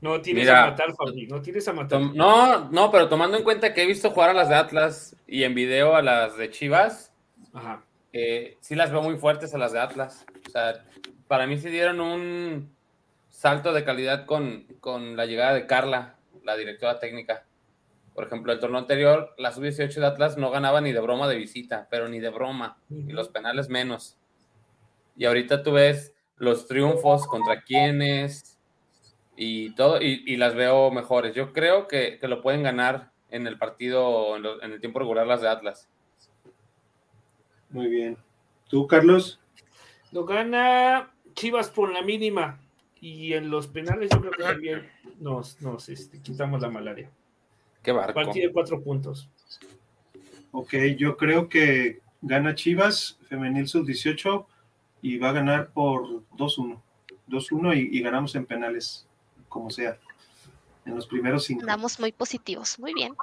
No 0.00 0.20
tienes 0.20 0.48
a 0.48 0.66
matar, 0.66 0.94
Fabi, 0.94 1.26
no 1.28 1.40
tienes 1.40 1.66
a 1.68 1.72
matar. 1.72 2.00
No, 2.00 2.68
no, 2.70 2.90
pero 2.90 3.08
tomando 3.08 3.36
en 3.36 3.44
cuenta 3.44 3.72
que 3.72 3.84
he 3.84 3.86
visto 3.86 4.10
jugar 4.10 4.30
a 4.30 4.34
las 4.34 4.48
de 4.48 4.56
Atlas 4.56 5.16
y 5.28 5.44
en 5.44 5.54
video 5.54 5.94
a 5.94 6.02
las 6.02 6.36
de 6.36 6.50
Chivas, 6.50 7.12
Ajá. 7.52 7.84
Eh, 8.12 8.58
sí 8.60 8.74
las 8.74 8.90
veo 8.90 9.02
muy 9.02 9.16
fuertes 9.16 9.54
a 9.54 9.58
las 9.58 9.72
de 9.72 9.80
Atlas. 9.80 10.26
O 10.46 10.50
sea, 10.50 10.84
para 11.32 11.46
mí 11.46 11.56
sí 11.56 11.70
dieron 11.70 11.98
un 11.98 12.76
salto 13.30 13.72
de 13.72 13.84
calidad 13.84 14.26
con, 14.26 14.66
con 14.80 15.16
la 15.16 15.24
llegada 15.24 15.54
de 15.54 15.66
Carla, 15.66 16.16
la 16.44 16.58
directora 16.58 16.98
técnica. 16.98 17.46
Por 18.14 18.26
ejemplo, 18.26 18.52
el 18.52 18.60
torneo 18.60 18.78
anterior, 18.78 19.34
la 19.38 19.50
sub-18 19.50 19.94
de 19.94 20.06
Atlas 20.06 20.36
no 20.36 20.50
ganaba 20.50 20.82
ni 20.82 20.92
de 20.92 21.00
broma 21.00 21.26
de 21.28 21.36
visita, 21.36 21.88
pero 21.90 22.06
ni 22.10 22.20
de 22.20 22.28
broma, 22.28 22.76
y 22.90 23.12
los 23.12 23.30
penales 23.30 23.70
menos. 23.70 24.18
Y 25.16 25.24
ahorita 25.24 25.62
tú 25.62 25.72
ves 25.72 26.14
los 26.36 26.68
triunfos 26.68 27.26
contra 27.26 27.62
quienes 27.62 28.58
y 29.34 29.74
todo, 29.74 30.02
y, 30.02 30.36
las 30.36 30.54
veo 30.54 30.90
mejores. 30.90 31.34
Yo 31.34 31.54
creo 31.54 31.88
que, 31.88 32.18
lo 32.20 32.42
pueden 32.42 32.62
ganar 32.62 33.10
en 33.30 33.46
el 33.46 33.56
partido, 33.56 34.36
en, 34.36 34.44
en, 34.60 34.72
el 34.72 34.80
tiempo 34.80 34.98
regular, 34.98 35.26
las 35.26 35.40
de 35.40 35.48
Atlas. 35.48 35.88
Muy 37.70 37.88
bien. 37.88 38.18
¿Tú, 38.68 38.86
Carlos? 38.86 39.40
Lo 40.10 40.26
gana 40.26 41.11
Chivas 41.34 41.70
por 41.70 41.92
la 41.92 42.02
mínima. 42.02 42.58
Y 43.00 43.32
en 43.32 43.50
los 43.50 43.66
penales 43.66 44.10
yo 44.10 44.20
creo 44.20 44.32
que 44.32 44.42
también 44.42 44.88
nos, 45.18 45.60
nos 45.60 45.88
este, 45.88 46.20
quitamos 46.20 46.60
la 46.60 46.70
malaria. 46.70 47.10
Qué 47.82 47.90
barco. 47.90 48.14
Partido 48.14 48.46
de 48.46 48.52
cuatro 48.52 48.80
puntos. 48.80 49.28
Ok, 50.52 50.74
yo 50.96 51.16
creo 51.16 51.48
que 51.48 52.00
gana 52.20 52.54
Chivas, 52.54 53.18
femenil 53.28 53.66
sub-18, 53.66 54.46
y 55.02 55.18
va 55.18 55.30
a 55.30 55.32
ganar 55.32 55.72
por 55.72 56.22
2-1. 56.36 56.80
2-1 57.28 57.76
y, 57.76 57.98
y, 57.98 58.02
ganamos 58.02 58.34
en 58.36 58.46
penales, 58.46 59.06
como 59.48 59.70
sea. 59.70 59.98
En 60.84 60.96
los 60.96 61.06
primeros 61.06 61.44
cinco. 61.44 61.62
Andamos 61.62 62.00
muy 62.00 62.10
positivos, 62.10 62.78
muy 62.78 62.92
bien. 62.92 63.14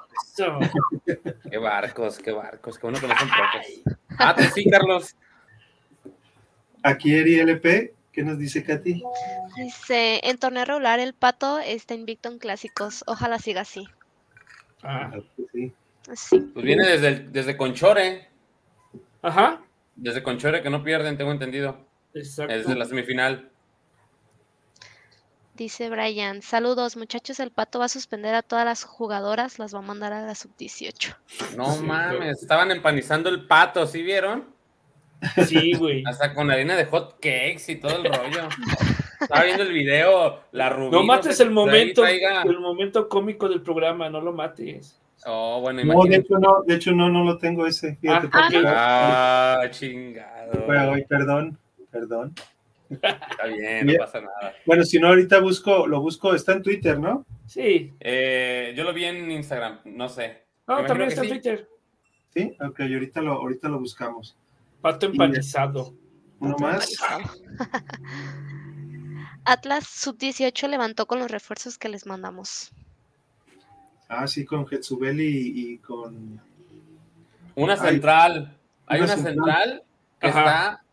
qué 1.52 1.58
barcos, 1.58 2.18
qué 2.20 2.32
barcos, 2.32 2.80
que 2.80 2.88
uno 2.88 3.00
conoce 3.00 3.24
un 3.26 3.30
poco. 3.30 3.98
Ah, 4.18 4.34
pues 4.36 4.54
sí, 4.54 4.70
Carlos. 4.70 5.16
Aquí 6.82 7.14
Eri 7.14 7.40
LP, 7.40 7.94
¿qué 8.20 8.26
nos 8.26 8.38
dice 8.38 8.66
Katy? 8.66 9.02
Dice, 9.56 10.20
en 10.24 10.38
torneo 10.38 10.66
regular 10.66 11.00
el 11.00 11.14
Pato 11.14 11.58
está 11.58 11.94
invicto 11.94 12.28
en 12.28 12.38
clásicos, 12.38 13.06
ojalá 13.08 13.40
siga 13.40 13.62
así. 13.62 13.88
Ah, 14.84 15.10
sí. 15.54 15.72
sí. 16.16 16.40
Pues 16.54 16.66
viene 16.66 16.86
desde, 16.86 17.20
desde 17.30 17.56
Conchore. 17.56 18.28
Ajá. 19.22 19.62
Desde 19.96 20.22
Conchore 20.22 20.62
que 20.62 20.70
no 20.70 20.84
pierden, 20.84 21.18
tengo 21.18 21.32
entendido. 21.32 21.86
Exacto. 22.14 22.54
Desde 22.54 22.76
la 22.76 22.84
semifinal. 22.84 23.50
Dice 25.56 25.90
Brian, 25.90 26.42
saludos 26.42 26.98
muchachos, 26.98 27.40
el 27.40 27.52
pato 27.52 27.80
va 27.80 27.86
a 27.86 27.90
suspender 27.90 28.36
a 28.36 28.42
todas 28.42 28.66
las 28.66 28.84
jugadoras, 28.84 29.60
las 29.60 29.74
va 29.74 29.80
a 29.80 29.82
mandar 29.82 30.12
a 30.12 30.26
la 30.26 30.36
sub-18. 30.36 31.16
No 31.56 31.78
mames, 31.78 32.42
estaban 32.42 32.70
empanizando 32.72 33.30
el 33.30 33.48
pato, 33.48 33.88
¿sí 33.88 34.04
vieron? 34.04 34.59
Sí, 35.48 35.74
güey. 35.74 36.04
Hasta 36.06 36.34
con 36.34 36.50
harina 36.52 36.76
de 36.76 36.86
hot 36.86 37.16
cakes 37.16 37.64
y 37.68 37.76
todo 37.76 37.98
el 37.98 38.06
rollo. 38.06 38.50
Estaba 39.20 39.44
viendo 39.44 39.64
el 39.64 39.74
video, 39.74 40.40
la 40.52 40.70
rubia. 40.70 40.92
No 40.92 41.04
mates 41.04 41.40
el 41.40 41.52
momento, 41.52 42.06
el 42.06 42.60
momento 42.60 43.10
cómico 43.10 43.50
del 43.50 43.62
programa, 43.62 44.10
no 44.10 44.22
lo 44.22 44.32
mates. 44.32 45.00
Oh, 45.26 45.60
bueno, 45.60 45.84
no, 45.84 46.04
de 46.06 46.16
hecho 46.16 46.40
no, 46.40 46.64
de 46.66 46.76
hecho 46.76 46.92
no, 46.94 47.10
no 47.10 47.26
lo 47.26 47.38
tengo 47.38 47.68
ese. 47.68 47.98
Fíjate, 47.98 48.30
ah, 48.34 49.60
ah 49.62 49.70
chingado. 49.70 50.66
perdón, 51.08 51.58
perdón. 51.92 52.34
Está 52.90 53.46
bien, 53.46 53.86
no 53.86 53.94
pasa 54.00 54.22
nada. 54.22 54.54
Bueno, 54.66 54.84
si 54.84 54.98
no, 54.98 55.10
ahorita 55.10 55.40
busco, 55.40 55.86
lo 55.86 56.02
busco, 56.02 56.34
está 56.34 56.54
en 56.54 56.64
Twitter, 56.64 56.98
¿no? 56.98 57.26
Sí. 57.46 57.94
Eh, 58.00 58.74
yo 58.76 58.84
lo 58.84 58.94
vi 58.94 59.06
en 59.06 59.30
Instagram, 59.30 59.80
no 59.86 60.08
sé. 60.08 60.44
No, 60.68 60.86
también 60.86 61.10
está 61.10 61.24
en 61.24 61.30
Twitter. 61.30 61.68
Sí, 62.34 62.56
ok, 62.60 62.80
ahorita 62.80 63.22
lo, 63.22 63.34
ahorita 63.34 63.68
lo 63.70 63.80
buscamos. 63.80 64.38
Pato 64.82 65.08
empanizado. 65.08 65.94
Uno 66.40 66.58
más. 66.58 66.90
Atlas 69.46 69.88
Sub-18 69.88 70.68
levantó 70.68 71.08
con 71.08 71.20
los 71.20 71.32
refuerzos 71.32 71.78
que 71.78 71.90
les 71.90 72.06
mandamos. 72.06 72.72
Ah, 74.08 74.28
sí, 74.28 74.46
con 74.46 74.68
Getsubeli 74.68 75.54
y, 75.56 75.78
con. 75.80 76.42
Una 77.56 77.78
central. 77.78 78.56
Hay 78.86 79.02
una, 79.02 79.18
central, 79.18 79.84
que 80.20 80.28
está 80.28 80.84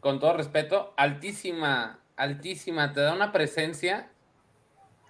con 0.00 0.20
todo 0.20 0.34
respeto, 0.34 0.92
altísima, 0.96 1.98
altísima, 2.16 2.92
te 2.92 3.00
da 3.00 3.14
una 3.14 3.32
presencia. 3.32 4.10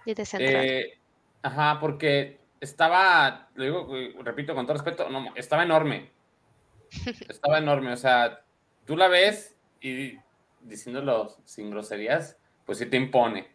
Y 0.05 0.13
de 0.13 0.25
central. 0.25 0.65
Eh, 0.65 0.99
ajá, 1.41 1.79
porque 1.79 2.39
estaba, 2.61 3.49
lo 3.55 3.63
digo, 3.63 3.87
repito, 4.23 4.55
con 4.55 4.65
todo 4.65 4.77
respeto, 4.77 5.09
no, 5.09 5.33
estaba 5.35 5.63
enorme. 5.63 6.11
Estaba 7.27 7.59
enorme, 7.59 7.93
o 7.93 7.97
sea, 7.97 8.43
tú 8.85 8.97
la 8.97 9.07
ves 9.07 9.55
y 9.81 10.17
diciéndolo 10.61 11.37
sin 11.45 11.69
groserías, 11.69 12.37
pues 12.65 12.77
sí 12.77 12.85
te 12.85 12.97
impone. 12.97 13.47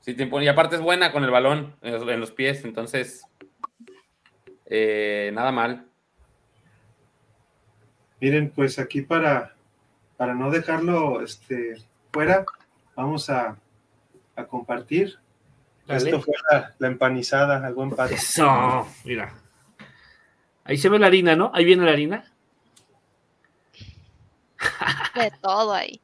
Sí 0.00 0.14
te 0.14 0.22
impone. 0.22 0.44
Y 0.44 0.48
aparte 0.48 0.76
es 0.76 0.82
buena 0.82 1.12
con 1.12 1.24
el 1.24 1.30
balón 1.30 1.76
en 1.82 2.20
los, 2.20 2.32
pies, 2.32 2.64
entonces, 2.64 3.22
eh, 4.66 5.30
nada 5.34 5.52
mal. 5.52 5.86
Miren, 8.20 8.50
pues 8.50 8.78
aquí 8.78 9.02
para 9.02 9.54
para 10.18 10.34
no 10.34 10.50
dejarlo 10.50 11.22
este, 11.22 11.76
fuera, 12.12 12.44
vamos 12.94 13.30
a, 13.30 13.56
compartir. 14.48 15.18
Esto 15.86 16.20
fue 16.20 16.34
la, 16.50 16.88
empanizada, 16.88 17.64
algo 17.64 17.84
empate. 17.84 18.14
Eso, 18.14 18.86
mira. 19.04 19.32
Ahí 20.68 20.76
se 20.76 20.90
ve 20.90 20.98
la 20.98 21.06
harina, 21.06 21.34
¿no? 21.34 21.50
Ahí 21.54 21.64
viene 21.64 21.86
la 21.86 21.92
harina. 21.92 22.30
De 25.14 25.32
todo 25.40 25.72
ahí. 25.72 25.98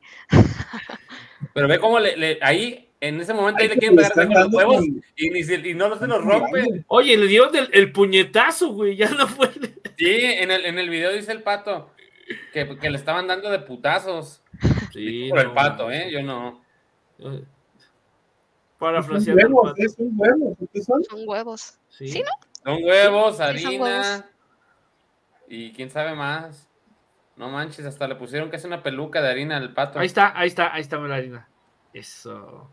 Pero 1.53 1.69
ve 1.69 1.79
cómo 1.79 2.01
le, 2.01 2.39
ahí, 2.41 2.89
en 2.99 3.21
ese 3.21 3.35
momento, 3.35 3.63
ahí, 3.63 3.69
le 3.69 3.77
quieren 3.77 3.95
pegar 3.95 4.13
con 4.15 4.31
los 4.31 4.53
huevos 4.55 4.85
y, 5.17 5.31
ni 5.31 5.41
y, 5.41 5.75
no 5.75 5.97
se 5.99 6.07
los 6.07 6.25
rompe. 6.25 6.83
Oye, 6.89 7.15
le 7.19 7.27
dio 7.27 7.53
el, 7.53 7.93
puñetazo, 7.93 8.73
güey, 8.73 8.97
ya 8.97 9.11
no 9.11 9.29
fue. 9.29 9.51
Sí, 9.99 10.17
en 10.23 10.51
el, 10.51 10.65
en 10.65 10.79
el 10.79 10.89
video 10.89 11.13
dice 11.13 11.33
el 11.33 11.43
pato 11.43 11.91
que, 12.53 12.91
le 12.91 12.97
estaban 12.97 13.27
dando 13.27 13.51
de 13.51 13.59
putazos. 13.59 14.43
Sí, 14.95 15.29
por 15.29 15.41
el 15.41 15.53
pato, 15.53 15.91
¿eh? 15.91 16.11
Yo 16.11 16.23
no. 16.23 16.65
Para 18.79 19.03
son 19.03 19.13
huevos, 19.13 19.75
son 19.95 20.13
huevos. 20.17 20.57
son? 20.85 21.05
Son 21.05 21.29
huevos. 21.29 21.79
Sí, 21.91 22.23
¿no? 22.23 22.73
Son 22.73 22.83
huevos, 22.83 23.41
harina. 23.41 24.27
Y 25.55 25.73
quién 25.73 25.89
sabe 25.89 26.17
más. 26.17 26.69
No 27.37 27.49
manches, 27.49 27.87
hasta 27.87 28.09
le 28.09 28.17
pusieron 28.17 28.51
que 28.51 28.57
es 28.57 28.65
una 28.65 28.83
peluca 28.83 29.23
de 29.23 29.31
harina 29.31 29.57
al 29.57 29.73
pato. 29.73 30.01
Ahí 30.01 30.07
está, 30.07 30.37
ahí 30.37 30.49
está, 30.49 30.75
ahí 30.75 30.81
está 30.81 30.99
la 30.99 31.15
harina. 31.15 31.49
Eso. 31.93 32.69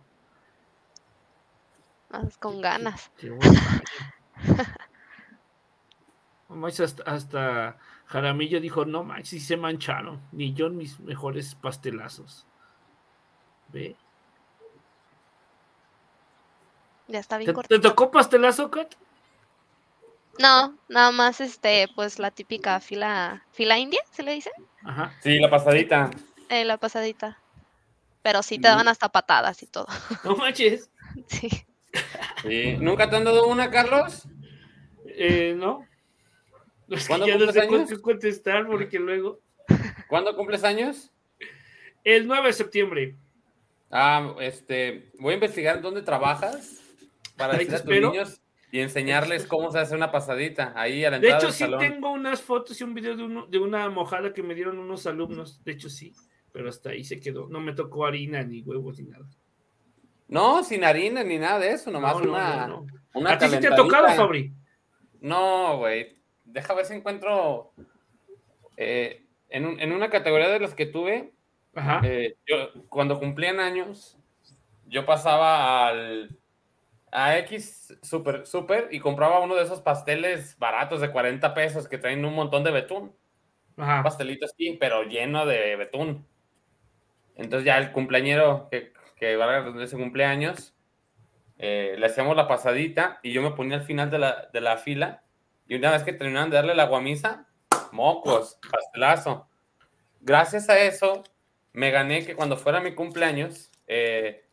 con 2.40 2.60
ganas. 2.60 3.12
hasta, 6.84 7.04
hasta 7.04 7.78
Jaramillo 8.08 8.60
dijo, 8.60 8.86
no 8.86 9.04
manches, 9.04 9.30
si 9.30 9.40
se 9.40 9.58
mancharon, 9.58 10.20
ni 10.32 10.54
yo 10.54 10.72
mis 10.72 11.00
mejores 11.00 11.54
pastelazos. 11.54 12.48
¿Ve? 13.70 13.96
Ya 17.08 17.20
está 17.20 17.38
bien 17.38 17.54
¿Te, 17.54 17.62
¿Te 17.68 17.80
tocó 17.80 18.10
pastelazo, 18.10 18.72
Kat? 18.72 18.96
No, 20.40 20.78
nada 20.88 21.12
más 21.12 21.42
este, 21.42 21.88
pues 21.96 22.20
la 22.20 22.32
típica 22.32 22.80
fila, 22.80 23.46
fila 23.52 23.78
india, 23.78 24.02
¿se 24.12 24.24
le 24.24 24.34
dice? 24.34 24.52
Ajá. 24.84 25.14
Sí, 25.22 25.40
la 25.40 25.50
pasadita. 25.50 26.10
Eh, 26.50 26.66
la 26.66 26.78
pasadita. 26.78 27.40
Pero 28.22 28.44
sí 28.44 28.60
te 28.60 28.68
daban 28.68 28.88
hasta 28.88 29.10
patadas 29.10 29.62
y 29.64 29.68
todo. 29.68 29.88
No 30.24 30.36
manches. 30.36 30.90
Sí. 31.28 31.50
sí. 32.44 32.78
¿Nunca 32.80 33.10
te 33.10 33.16
han 33.18 33.26
dado 33.26 33.48
una, 33.48 33.70
Carlos? 33.70 34.28
Eh, 35.06 35.54
no. 35.58 35.86
¿Cuándo 37.08 37.28
ya 37.28 37.38
no 37.38 37.52
sé 37.52 37.62
años? 37.62 38.00
contestar 38.02 38.68
porque 38.68 39.00
luego. 39.00 39.40
¿Cuándo 40.08 40.36
cumples 40.36 40.64
años? 40.64 41.12
El 42.04 42.28
9 42.28 42.48
de 42.48 42.54
septiembre. 42.54 43.16
Ah, 43.90 44.36
este, 44.40 45.12
voy 45.20 45.32
a 45.32 45.36
investigar 45.36 45.82
dónde 45.82 46.02
trabajas 46.02 46.82
para 47.38 47.58
decir 47.58 47.76
a 47.76 47.84
tus 47.84 47.90
niños 47.90 48.42
y 48.72 48.80
enseñarles 48.80 49.46
cómo 49.46 49.70
se 49.72 49.80
hace 49.80 49.96
una 49.96 50.12
pasadita 50.12 50.74
ahí 50.76 51.04
a 51.04 51.10
la 51.10 51.18
entrada 51.18 51.40
De 51.40 51.46
hecho, 51.46 51.54
sí 51.54 51.66
tengo 51.78 52.12
unas 52.12 52.42
fotos 52.42 52.80
y 52.80 52.84
un 52.84 52.94
video 52.94 53.18
de, 53.18 53.24
uno, 53.24 53.46
de 53.48 53.60
una 53.60 53.90
mojada 53.90 54.34
que 54.34 54.42
me 54.42 54.56
dieron 54.56 54.80
unos 54.80 55.06
alumnos. 55.06 55.62
De 55.64 55.74
hecho, 55.74 55.90
sí, 55.90 56.14
pero 56.54 56.70
hasta 56.70 56.92
ahí 56.92 57.04
se 57.04 57.20
quedó. 57.20 57.48
No 57.50 57.60
me 57.60 57.74
tocó 57.74 58.06
harina, 58.06 58.44
ni 58.44 58.62
huevos, 58.62 58.98
ni 59.00 59.10
nada. 59.10 59.26
No, 60.30 60.64
sin 60.64 60.86
harina, 60.86 61.24
ni 61.24 61.38
nada 61.38 61.60
de 61.60 61.72
eso, 61.72 61.92
nomás 61.92 62.16
una, 62.16 62.82
una. 63.14 63.34
¿A 63.34 63.38
ti 63.38 63.48
sí 63.50 63.60
te 63.60 63.68
ha 63.68 63.76
tocado, 63.76 64.08
Fabri? 64.10 64.54
No, 65.20 65.78
güey. 65.80 66.18
Deja 66.46 66.74
ver 66.74 66.86
si 66.86 66.94
encuentro. 66.94 67.74
Eh, 68.78 69.26
en, 69.50 69.80
en, 69.82 69.92
una 69.92 70.10
categoría 70.10 70.48
de 70.48 70.62
las 70.62 70.74
que 70.74 70.86
tuve, 70.86 71.34
eh, 72.04 72.38
yo, 72.48 72.88
cuando 72.88 73.20
cumplían 73.20 73.60
años, 73.60 74.18
yo 74.88 75.06
pasaba 75.06 75.90
al 75.90 76.41
a 77.12 77.38
X 77.40 77.98
Super, 78.02 78.46
Super 78.48 78.88
y 78.92 79.00
compraba 79.00 79.40
uno 79.40 79.56
de 79.56 79.64
esos 79.64 79.82
pasteles 79.82 80.58
baratos 80.58 81.02
de 81.02 81.12
40 81.12 81.54
pesos 81.54 81.88
que 81.88 81.98
traen 81.98 82.26
un 82.26 82.34
montón 82.34 82.64
de 82.64 82.72
betún. 82.72 83.16
Un 83.78 84.04
pastelito 84.04 84.46
así, 84.46 84.78
pero 84.80 85.04
lleno 85.04 85.46
de 85.46 85.76
betún. 85.76 86.26
Entonces 87.36 87.66
ya 87.66 87.78
el 87.78 87.92
cumpleañero 87.92 88.68
que, 88.70 88.94
que 89.16 89.36
va 89.36 89.46
a 89.46 89.84
ese 89.84 89.98
cumpleaños, 89.98 90.76
eh, 91.58 91.96
le 91.98 92.06
hacíamos 92.06 92.36
la 92.36 92.48
pasadita 92.48 93.20
y 93.24 93.34
yo 93.34 93.42
me 93.42 93.52
ponía 93.52 93.78
al 93.78 93.84
final 93.84 94.10
de 94.10 94.20
la, 94.20 94.50
de 94.52 94.62
la 94.62 94.78
fila 94.78 95.24
y 95.68 95.76
una 95.76 95.92
vez 95.92 96.04
que 96.04 96.14
terminaban 96.14 96.50
de 96.50 96.58
darle 96.58 96.76
la 96.76 96.86
guamisa, 96.86 97.48
mocos, 97.92 98.60
pastelazo. 98.72 99.48
Gracias 100.20 100.70
a 100.70 100.80
eso, 100.80 101.24
me 101.74 101.92
gané 101.92 102.26
que 102.26 102.36
cuando 102.36 102.58
fuera 102.58 102.82
mi 102.82 102.94
cumpleaños, 102.94 103.72
eh, 103.88 104.44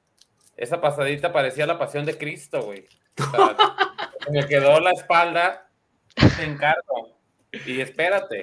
esa 0.59 0.81
pasadita 0.81 1.33
parecía 1.33 1.67
la 1.67 1.79
pasión 1.79 2.05
de 2.05 2.19
Cristo, 2.19 2.63
güey. 2.63 2.87
me 4.33 4.47
quedó 4.47 4.81
la 4.81 4.91
espalda, 4.91 5.71
te 6.15 6.45
encargo. 6.45 7.17
Y 7.65 7.81
espérate, 7.81 8.43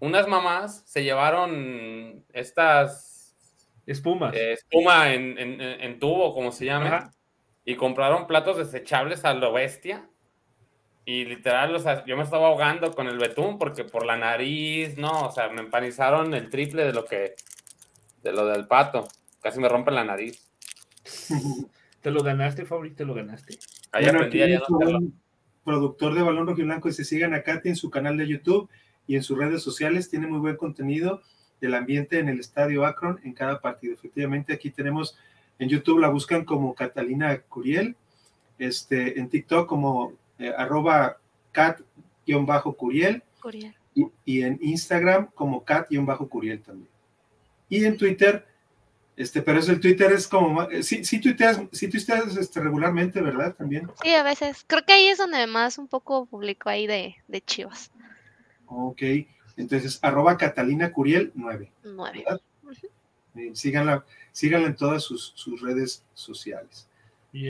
unas 0.00 0.28
mamás 0.28 0.82
se 0.86 1.02
llevaron 1.02 2.24
estas... 2.32 3.34
Espumas. 3.86 4.34
Eh, 4.34 4.52
espuma 4.52 5.12
en, 5.12 5.98
tubo, 5.98 6.34
como 6.34 6.52
se 6.52 6.66
llama. 6.66 7.10
Y 7.64 7.76
compraron 7.76 8.26
platos 8.26 8.58
desechables 8.58 9.24
a 9.24 9.34
lo 9.34 9.52
bestia. 9.52 10.08
Y 11.06 11.24
literal, 11.24 11.74
o 11.74 11.78
sea, 11.78 12.04
yo 12.06 12.16
me 12.16 12.22
estaba 12.22 12.48
ahogando 12.48 12.94
con 12.94 13.08
el 13.08 13.18
betún 13.18 13.58
porque 13.58 13.84
por 13.84 14.06
la 14.06 14.16
nariz, 14.16 14.96
no, 14.96 15.26
o 15.26 15.30
sea, 15.30 15.48
me 15.50 15.60
empanizaron 15.60 16.32
el 16.32 16.48
triple 16.48 16.84
de 16.84 16.94
lo 16.94 17.04
que, 17.04 17.34
de 18.22 18.32
lo 18.32 18.46
del 18.46 18.66
pato. 18.66 19.06
Casi 19.42 19.60
me 19.60 19.68
rompen 19.68 19.94
la 19.94 20.04
nariz. 20.04 20.53
¿Te 22.00 22.10
lo 22.10 22.22
ganaste, 22.22 22.64
Fabri? 22.64 22.90
¿Te 22.90 23.04
lo 23.04 23.14
ganaste? 23.14 23.58
Ahí 23.92 24.06
aprendí 24.06 24.42
a 24.42 24.58
no 24.68 25.00
productor 25.64 26.14
de 26.14 26.22
Balón 26.22 26.46
Rojo 26.46 26.60
y 26.60 26.64
Blanco 26.64 26.88
y 26.88 26.92
se 26.92 27.04
sigan 27.04 27.32
a 27.34 27.42
Katy 27.42 27.70
en 27.70 27.76
su 27.76 27.90
canal 27.90 28.18
de 28.18 28.28
YouTube 28.28 28.68
y 29.06 29.16
en 29.16 29.22
sus 29.22 29.38
redes 29.38 29.62
sociales. 29.62 30.10
Tiene 30.10 30.26
muy 30.26 30.38
buen 30.38 30.56
contenido 30.56 31.22
del 31.60 31.74
ambiente 31.74 32.18
en 32.18 32.28
el 32.28 32.40
Estadio 32.40 32.84
Akron 32.84 33.18
en 33.24 33.32
cada 33.32 33.60
partido. 33.60 33.94
Efectivamente, 33.94 34.52
aquí 34.52 34.70
tenemos 34.70 35.16
en 35.58 35.68
YouTube 35.68 36.00
la 36.00 36.08
buscan 36.08 36.44
como 36.44 36.74
Catalina 36.74 37.38
Curiel, 37.48 37.96
este, 38.58 39.18
en 39.18 39.28
TikTok 39.28 39.68
como 39.68 40.12
eh, 40.38 40.52
arroba 40.56 41.18
cat-curiel 41.52 43.22
y, 43.94 44.06
y, 44.24 44.42
en 44.42 44.58
Instagram 44.60 45.28
como 45.34 45.64
cat-curiel 45.64 46.60
también. 46.60 46.88
Y 47.68 47.84
en 47.84 47.96
Twitter 47.96 48.44
este, 49.16 49.42
pero 49.42 49.60
eso 49.60 49.70
el 49.70 49.80
Twitter 49.80 50.10
es 50.12 50.26
como, 50.26 50.66
sí, 50.82 51.04
sí 51.04 51.20
tuiteas, 51.20 51.60
sí 51.72 51.88
tuiteas 51.88 52.36
este, 52.36 52.60
regularmente, 52.60 53.20
¿verdad? 53.20 53.54
También. 53.54 53.88
Sí, 54.02 54.10
a 54.10 54.22
veces. 54.22 54.64
Creo 54.66 54.84
que 54.84 54.92
ahí 54.92 55.06
es 55.06 55.18
donde 55.18 55.46
más 55.46 55.78
un 55.78 55.86
poco 55.86 56.26
publico 56.26 56.68
ahí 56.68 56.86
de, 56.86 57.16
de 57.28 57.40
chivas. 57.40 57.92
Ok, 58.66 59.02
entonces, 59.56 59.98
arroba 60.02 60.36
Catalina 60.36 60.92
Curiel 60.92 61.30
9. 61.34 61.70
9. 61.84 62.24
síganla, 63.52 64.04
síganla 64.32 64.68
en 64.68 64.76
todas 64.76 65.02
sus, 65.02 65.32
sus 65.36 65.60
redes 65.60 66.04
sociales. 66.14 66.88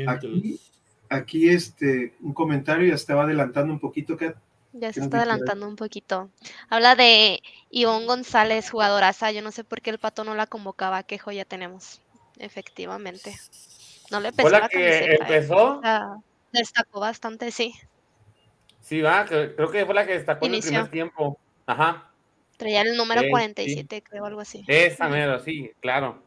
aquí, 0.06 0.60
aquí, 1.08 1.48
este, 1.48 2.14
un 2.20 2.34
comentario, 2.34 2.88
ya 2.88 2.94
estaba 2.94 3.24
adelantando 3.24 3.72
un 3.72 3.80
poquito, 3.80 4.16
Kat. 4.16 4.36
Ya 4.76 4.92
se 4.92 5.00
está 5.00 5.18
adelantando 5.18 5.68
un 5.68 5.76
poquito. 5.76 6.30
Habla 6.68 6.96
de 6.96 7.40
Ivonne 7.70 8.06
González, 8.06 8.70
jugadoraza. 8.70 9.30
Yo 9.30 9.40
no 9.40 9.52
sé 9.52 9.62
por 9.62 9.80
qué 9.80 9.90
el 9.90 9.98
pato 9.98 10.24
no 10.24 10.34
la 10.34 10.48
convocaba. 10.48 11.04
Qué 11.04 11.16
joya 11.16 11.44
tenemos. 11.44 12.00
Efectivamente. 12.38 13.36
No 14.10 14.18
le 14.18 14.32
pesó 14.32 14.48
¿Fue 14.48 14.58
la, 14.58 14.68
que 14.68 14.98
¿eh? 14.98 15.18
empezó? 15.20 15.80
destacó 16.50 16.98
bastante, 16.98 17.52
sí. 17.52 17.72
Sí, 18.80 19.00
va. 19.00 19.24
Creo 19.24 19.70
que 19.70 19.86
fue 19.86 19.94
la 19.94 20.04
que 20.06 20.14
destacó 20.14 20.44
en 20.46 20.54
el 20.54 20.60
primer 20.60 20.90
tiempo. 20.90 21.38
Ajá. 21.66 22.10
Traía 22.56 22.82
el 22.82 22.96
número 22.96 23.22
47, 23.30 24.02
creo, 24.02 24.24
algo 24.24 24.40
así. 24.40 24.64
Esa 24.66 25.08
mero, 25.08 25.38
sí, 25.38 25.70
claro. 25.80 26.20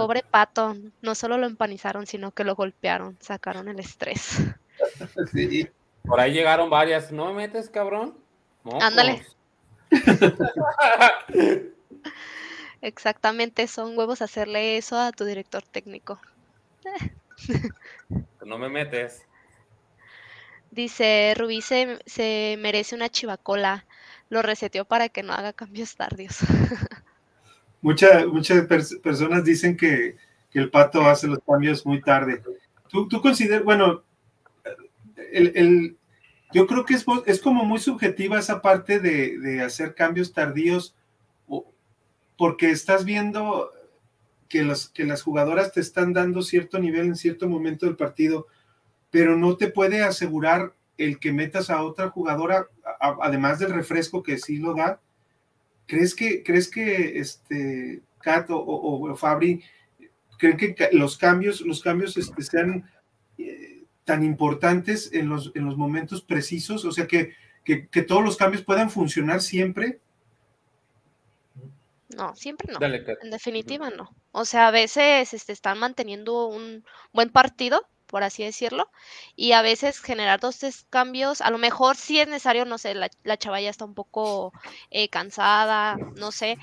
Pobre 0.00 0.22
pato, 0.22 0.76
no 1.02 1.14
solo 1.14 1.36
lo 1.38 1.46
empanizaron, 1.46 2.06
sino 2.06 2.30
que 2.32 2.44
lo 2.44 2.54
golpearon, 2.54 3.16
sacaron 3.20 3.68
el 3.68 3.78
estrés. 3.80 4.38
Sí. 5.30 5.68
Por 6.02 6.20
ahí 6.20 6.32
llegaron 6.32 6.70
varias. 6.70 7.12
¿No 7.12 7.26
me 7.26 7.34
metes, 7.34 7.68
cabrón? 7.68 8.16
Ándale. 8.80 9.22
Exactamente, 12.80 13.66
son 13.66 13.96
huevos 13.96 14.22
hacerle 14.22 14.78
eso 14.78 14.98
a 14.98 15.12
tu 15.12 15.24
director 15.24 15.62
técnico. 15.62 16.18
no 18.44 18.56
me 18.56 18.70
metes. 18.70 19.26
Dice, 20.70 21.34
Rubí 21.36 21.60
se, 21.60 21.98
se 22.06 22.56
merece 22.58 22.94
una 22.94 23.08
chivacola. 23.08 23.84
Lo 24.28 24.42
reseteó 24.42 24.84
para 24.84 25.08
que 25.08 25.22
no 25.22 25.32
haga 25.32 25.52
cambios 25.52 25.96
tardios. 25.96 26.38
muchas 27.82 28.66
personas 29.02 29.44
dicen 29.44 29.76
que, 29.76 30.16
el 30.52 30.68
pato 30.68 31.02
hace 31.02 31.28
los 31.28 31.38
cambios 31.46 31.86
muy 31.86 32.00
tarde. 32.00 32.42
¿Tú, 32.88 33.06
tú 33.06 33.20
consideras, 33.20 33.62
bueno, 33.62 34.02
el, 35.32 35.96
yo 36.52 36.66
creo 36.66 36.84
que 36.84 36.94
es, 36.94 37.04
es, 37.26 37.40
como 37.40 37.64
muy 37.64 37.78
subjetiva 37.78 38.38
esa 38.38 38.60
parte 38.60 38.98
de, 38.98 39.62
hacer 39.62 39.94
cambios 39.94 40.32
tardíos, 40.32 40.96
porque 42.36 42.70
estás 42.70 43.04
viendo 43.04 43.70
que, 44.48 44.64
los, 44.64 44.88
que 44.88 45.04
las 45.04 45.22
jugadoras 45.22 45.72
te 45.72 45.80
están 45.80 46.12
dando 46.12 46.42
cierto 46.42 46.78
nivel 46.78 47.06
en 47.06 47.16
cierto 47.16 47.48
momento 47.48 47.86
del 47.86 47.96
partido, 47.96 48.46
pero 49.10 49.36
no 49.36 49.56
te 49.56 49.68
puede 49.68 50.02
asegurar 50.02 50.74
el 50.96 51.18
que 51.18 51.32
metas 51.32 51.70
a 51.70 51.82
otra 51.82 52.10
jugadora, 52.10 52.66
además 52.98 53.58
del 53.58 53.72
refresco 53.72 54.22
que 54.22 54.38
sí 54.38 54.58
lo 54.58 54.74
da, 54.74 55.00
¿Crees 55.90 56.14
que, 56.14 56.44
crees 56.44 56.70
que 56.70 57.18
este, 57.18 58.00
Kat 58.20 58.46
o, 58.48 59.12
Fabri 59.16 59.64
creen 60.38 60.56
que 60.56 60.88
los 60.92 61.18
cambios, 61.18 61.62
los 61.62 61.82
cambios 61.82 62.16
este, 62.16 62.42
sean 62.44 62.88
eh, 63.36 63.82
tan 64.04 64.22
importantes 64.22 65.12
en 65.12 65.28
los, 65.28 65.50
en 65.56 65.64
los 65.64 65.76
momentos 65.76 66.22
precisos? 66.22 66.84
O 66.84 66.92
sea, 66.92 67.08
que, 67.08 67.34
que, 67.64 68.02
todos 68.02 68.22
los 68.22 68.36
cambios 68.36 68.62
puedan 68.62 68.88
funcionar 68.88 69.42
siempre. 69.42 69.98
No, 72.16 72.36
siempre 72.36 72.72
no. 72.72 72.78
en 72.86 73.30
definitiva 73.32 73.90
no. 73.90 74.14
O 74.30 74.44
sea, 74.44 74.68
a 74.68 74.70
veces 74.70 75.34
este, 75.34 75.52
están 75.52 75.80
manteniendo 75.80 76.46
un 76.46 76.84
buen 77.12 77.30
partido 77.30 77.84
por 78.10 78.22
así 78.24 78.42
decirlo, 78.44 78.90
y 79.36 79.52
a 79.52 79.62
veces 79.62 80.00
generar 80.00 80.40
dos 80.40 80.58
tres 80.58 80.86
cambios, 80.90 81.40
a 81.40 81.50
lo 81.50 81.58
mejor 81.58 81.96
si 81.96 82.20
es 82.20 82.26
necesario, 82.26 82.64
no 82.64 82.76
sé, 82.76 82.94
la, 82.94 83.08
la 83.22 83.36
chava 83.36 83.60
ya 83.60 83.70
está 83.70 83.84
un 83.84 83.94
poco 83.94 84.52
eh, 84.90 85.08
cansada, 85.08 85.96
no 86.16 86.32
sé, 86.32 86.58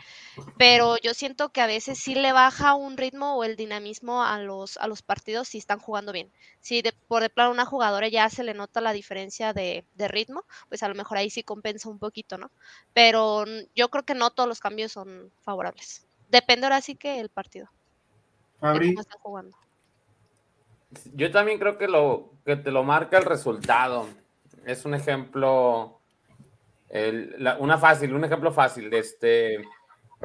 pero 0.57 0.97
yo 0.97 1.13
siento 1.13 1.49
que 1.49 1.61
a 1.61 1.67
veces 1.67 1.97
sí 1.99 2.15
le 2.15 2.33
baja 2.33 2.75
un 2.75 2.97
ritmo 2.97 3.35
o 3.37 3.43
el 3.43 3.55
dinamismo 3.55 4.23
a 4.23 4.39
los, 4.39 4.77
a 4.77 4.87
los 4.87 5.01
partidos 5.01 5.47
si 5.47 5.57
están 5.57 5.79
jugando 5.79 6.11
bien. 6.11 6.31
Si 6.59 6.81
de, 6.81 6.93
por 7.07 7.21
de 7.21 7.29
plano 7.29 7.51
una 7.51 7.65
jugadora 7.65 8.07
ya 8.09 8.29
se 8.29 8.43
le 8.43 8.53
nota 8.53 8.81
la 8.81 8.91
diferencia 8.91 9.53
de, 9.53 9.85
de 9.95 10.07
ritmo, 10.07 10.43
pues 10.69 10.83
a 10.83 10.89
lo 10.89 10.95
mejor 10.95 11.17
ahí 11.17 11.29
sí 11.29 11.43
compensa 11.43 11.89
un 11.89 11.99
poquito, 11.99 12.37
¿no? 12.37 12.51
Pero 12.93 13.45
yo 13.75 13.89
creo 13.89 14.03
que 14.03 14.15
no 14.15 14.31
todos 14.31 14.49
los 14.49 14.59
cambios 14.59 14.91
son 14.91 15.31
favorables. 15.41 16.05
Depende 16.29 16.65
ahora 16.65 16.81
sí 16.81 16.95
que 16.95 17.19
el 17.19 17.29
partido. 17.29 17.69
Fabri, 18.59 18.95
están 18.97 19.19
jugando. 19.19 19.57
Yo 21.13 21.31
también 21.31 21.59
creo 21.59 21.77
que 21.77 21.87
lo 21.87 22.31
que 22.45 22.55
te 22.55 22.71
lo 22.71 22.83
marca 22.83 23.17
el 23.17 23.25
resultado. 23.25 24.07
Es 24.65 24.85
un 24.85 24.93
ejemplo, 24.93 25.99
una 27.59 27.77
fácil, 27.77 28.13
un 28.13 28.23
ejemplo 28.23 28.51
fácil. 28.51 28.93
Este, 28.93 29.61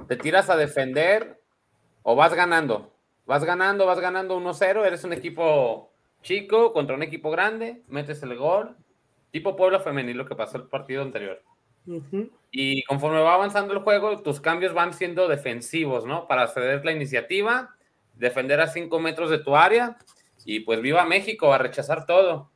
te 0.07 0.17
tiras 0.17 0.49
a 0.51 0.57
defender 0.57 1.41
o 2.03 2.15
vas 2.15 2.35
ganando. 2.35 2.93
Vas 3.27 3.45
ganando, 3.45 3.87
vas 3.87 4.01
ganando 4.01 4.39
1-0, 4.39 4.85
eres 4.85 5.05
un 5.05 5.13
equipo 5.13 5.93
chico 6.23 6.73
contra 6.73 6.97
un 6.97 7.03
equipo 7.03 7.31
grande, 7.31 7.83
metes 7.89 8.23
el 8.23 8.37
gol, 8.37 8.77
tipo 9.31 9.57
Puebla 9.57 9.81
femenil, 9.81 10.17
lo 10.17 10.27
que 10.27 10.35
pasó 10.35 10.59
el 10.59 10.65
partido 10.65 11.03
anterior. 11.03 11.43
Y 12.53 12.85
conforme 12.85 13.21
va 13.21 13.35
avanzando 13.35 13.75
el 13.75 13.81
juego, 13.81 14.23
tus 14.23 14.41
cambios 14.41 14.75
van 14.75 14.93
siendo 14.93 15.27
defensivos, 15.27 16.05
¿no? 16.05 16.29
Para 16.29 16.47
ceder 16.49 16.85
la 16.85 16.93
iniciativa, 16.93 17.75
defender 18.15 18.61
a 18.61 18.69
cinco 18.69 19.01
metros 19.01 19.31
de 19.31 19.39
tu 19.39 19.57
área 19.57 19.97
y 20.45 20.61
pues 20.61 20.81
viva 20.81 21.05
México 21.05 21.53
a 21.53 21.59
rechazar 21.59 22.07
todo. 22.07 22.51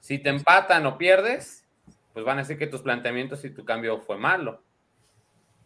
Si 0.00 0.18
te 0.18 0.28
empatan 0.28 0.86
o 0.86 0.98
pierdes, 0.98 1.66
pues 2.12 2.24
van 2.24 2.38
a 2.38 2.42
decir 2.42 2.58
que 2.58 2.66
tus 2.66 2.82
planteamientos 2.82 3.44
y 3.44 3.50
tu 3.50 3.64
cambio 3.64 3.98
fue 4.00 4.16
malo. 4.16 4.62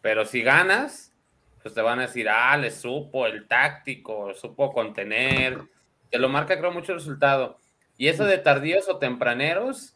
Pero 0.01 0.25
si 0.25 0.41
ganas, 0.41 1.13
pues 1.61 1.73
te 1.73 1.81
van 1.81 1.99
a 1.99 2.03
decir, 2.03 2.27
ah, 2.29 2.57
le 2.57 2.71
supo 2.71 3.27
el 3.27 3.47
táctico, 3.47 4.33
supo 4.33 4.73
contener. 4.73 5.61
Te 6.09 6.17
lo 6.17 6.27
marca, 6.27 6.57
creo, 6.57 6.71
mucho 6.71 6.93
el 6.93 6.99
resultado. 6.99 7.59
Y 7.97 8.07
eso 8.07 8.25
de 8.25 8.39
tardíos 8.39 8.89
o 8.89 8.97
tempraneros, 8.97 9.95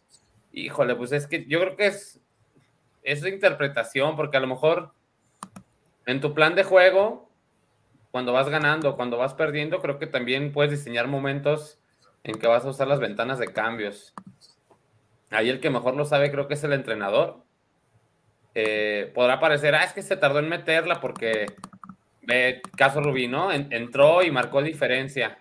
híjole, 0.51 0.95
pues 0.95 1.11
es 1.11 1.27
que 1.27 1.45
yo 1.45 1.59
creo 1.59 1.75
que 1.75 1.87
es, 1.87 2.21
es 3.03 3.21
de 3.21 3.29
interpretación, 3.29 4.15
porque 4.15 4.37
a 4.37 4.41
lo 4.41 4.47
mejor 4.47 4.91
en 6.05 6.21
tu 6.21 6.33
plan 6.33 6.55
de 6.55 6.63
juego, 6.63 7.24
cuando 8.15 8.31
vas 8.31 8.47
ganando, 8.47 8.95
cuando 8.95 9.17
vas 9.17 9.33
perdiendo, 9.33 9.81
creo 9.81 9.99
que 9.99 10.07
también 10.07 10.53
puedes 10.53 10.71
diseñar 10.71 11.05
momentos 11.05 11.81
en 12.23 12.39
que 12.39 12.47
vas 12.47 12.63
a 12.63 12.69
usar 12.69 12.87
las 12.87 13.01
ventanas 13.01 13.39
de 13.39 13.51
cambios. 13.51 14.13
Ahí 15.31 15.49
el 15.49 15.59
que 15.59 15.69
mejor 15.69 15.97
lo 15.97 16.05
sabe 16.05 16.31
creo 16.31 16.47
que 16.47 16.53
es 16.53 16.63
el 16.63 16.71
entrenador. 16.71 17.43
Eh, 18.53 19.11
podrá 19.13 19.41
parecer, 19.41 19.75
ah, 19.75 19.83
es 19.83 19.91
que 19.91 20.01
se 20.01 20.15
tardó 20.15 20.39
en 20.39 20.47
meterla 20.47 21.01
porque, 21.01 21.47
ve, 22.21 22.61
caso 22.77 23.01
Rubí, 23.01 23.27
¿no? 23.27 23.51
entró 23.51 24.23
y 24.23 24.31
marcó 24.31 24.61
diferencia. 24.61 25.39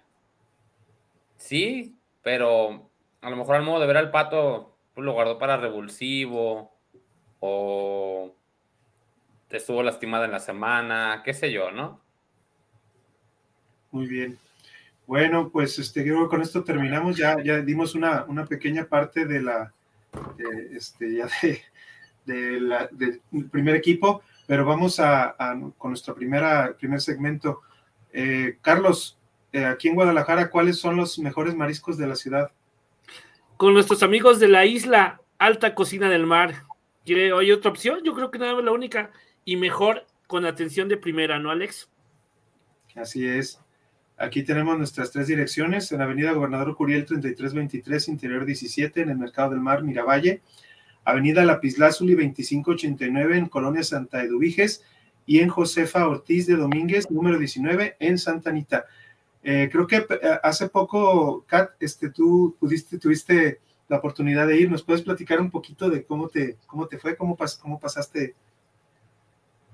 Sí, 1.36 1.96
pero 2.24 2.90
a 3.20 3.30
lo 3.30 3.36
mejor 3.36 3.54
al 3.54 3.62
modo 3.62 3.78
de 3.82 3.86
ver 3.86 3.98
al 3.98 4.10
pato, 4.10 4.76
pues 4.94 5.04
lo 5.04 5.12
guardó 5.12 5.38
para 5.38 5.58
revulsivo 5.58 6.74
o 7.38 8.34
estuvo 9.48 9.80
lastimada 9.84 10.24
en 10.24 10.32
la 10.32 10.40
semana, 10.40 11.22
qué 11.24 11.34
sé 11.34 11.52
yo, 11.52 11.70
¿no? 11.70 12.03
Muy 13.94 14.08
bien. 14.08 14.36
Bueno, 15.06 15.50
pues 15.50 15.78
este, 15.78 16.02
creo 16.02 16.24
que 16.24 16.28
con 16.28 16.42
esto 16.42 16.64
terminamos. 16.64 17.16
Ya, 17.16 17.40
ya 17.40 17.60
dimos 17.60 17.94
una, 17.94 18.24
una 18.24 18.44
pequeña 18.44 18.86
parte 18.86 19.24
de 19.24 19.40
la, 19.40 19.72
este, 20.72 21.14
ya 21.14 21.28
de, 22.26 22.60
la, 22.60 22.88
del 22.90 23.22
primer 23.52 23.76
equipo, 23.76 24.22
pero 24.48 24.64
vamos 24.64 24.98
a, 24.98 25.36
con 25.78 25.92
nuestro 25.92 26.12
primera, 26.12 26.74
primer 26.76 27.00
segmento. 27.00 27.60
Eh, 28.12 28.58
Carlos, 28.62 29.16
eh, 29.52 29.64
aquí 29.64 29.86
en 29.86 29.94
Guadalajara, 29.94 30.50
¿cuáles 30.50 30.76
son 30.76 30.96
los 30.96 31.20
mejores 31.20 31.54
mariscos 31.54 31.96
de 31.96 32.08
la 32.08 32.16
ciudad? 32.16 32.50
Con 33.56 33.74
nuestros 33.74 34.02
amigos 34.02 34.40
de 34.40 34.48
la 34.48 34.66
isla 34.66 35.20
Alta 35.38 35.76
Cocina 35.76 36.10
del 36.10 36.26
Mar. 36.26 36.64
¿Quiere, 37.04 37.32
¿Hay 37.32 37.52
otra 37.52 37.70
opción? 37.70 38.00
Yo 38.02 38.12
creo 38.12 38.32
que 38.32 38.40
nada 38.40 38.56
más 38.56 38.64
la 38.64 38.72
única 38.72 39.12
y 39.44 39.54
mejor 39.54 40.04
con 40.26 40.44
atención 40.46 40.88
de 40.88 40.96
primera, 40.96 41.38
¿no, 41.38 41.52
Alex? 41.52 41.88
Así 42.96 43.24
es. 43.24 43.63
Aquí 44.24 44.42
tenemos 44.42 44.78
nuestras 44.78 45.10
tres 45.10 45.26
direcciones, 45.26 45.92
en 45.92 46.00
Avenida 46.00 46.32
Gobernador 46.32 46.74
Curiel 46.74 47.04
3323, 47.04 48.08
Interior 48.08 48.46
17, 48.46 49.02
en 49.02 49.10
el 49.10 49.18
Mercado 49.18 49.50
del 49.50 49.60
Mar, 49.60 49.82
Miravalle, 49.82 50.40
Avenida 51.04 51.44
Lapislázuli 51.44 52.14
2589, 52.14 53.36
en 53.36 53.48
Colonia 53.50 53.82
Santa 53.82 54.22
Eduviges, 54.22 54.82
y 55.26 55.40
en 55.40 55.50
Josefa 55.50 56.08
Ortiz 56.08 56.46
de 56.46 56.56
Domínguez, 56.56 57.10
número 57.10 57.38
19, 57.38 57.96
en 58.00 58.16
Santa 58.16 58.48
Anita. 58.48 58.86
Eh, 59.42 59.68
creo 59.70 59.86
que 59.86 59.96
eh, 59.96 60.06
hace 60.42 60.70
poco, 60.70 61.44
Kat, 61.46 61.72
este, 61.78 62.08
tú 62.08 62.56
pudiste, 62.58 62.98
tuviste 62.98 63.60
la 63.88 63.98
oportunidad 63.98 64.46
de 64.46 64.58
ir. 64.58 64.70
¿Nos 64.70 64.82
puedes 64.82 65.02
platicar 65.02 65.38
un 65.38 65.50
poquito 65.50 65.90
de 65.90 66.02
cómo 66.02 66.28
te, 66.28 66.56
cómo 66.66 66.88
te 66.88 66.96
fue, 66.96 67.14
cómo, 67.14 67.36
pas, 67.36 67.58
cómo 67.58 67.78
pasaste 67.78 68.34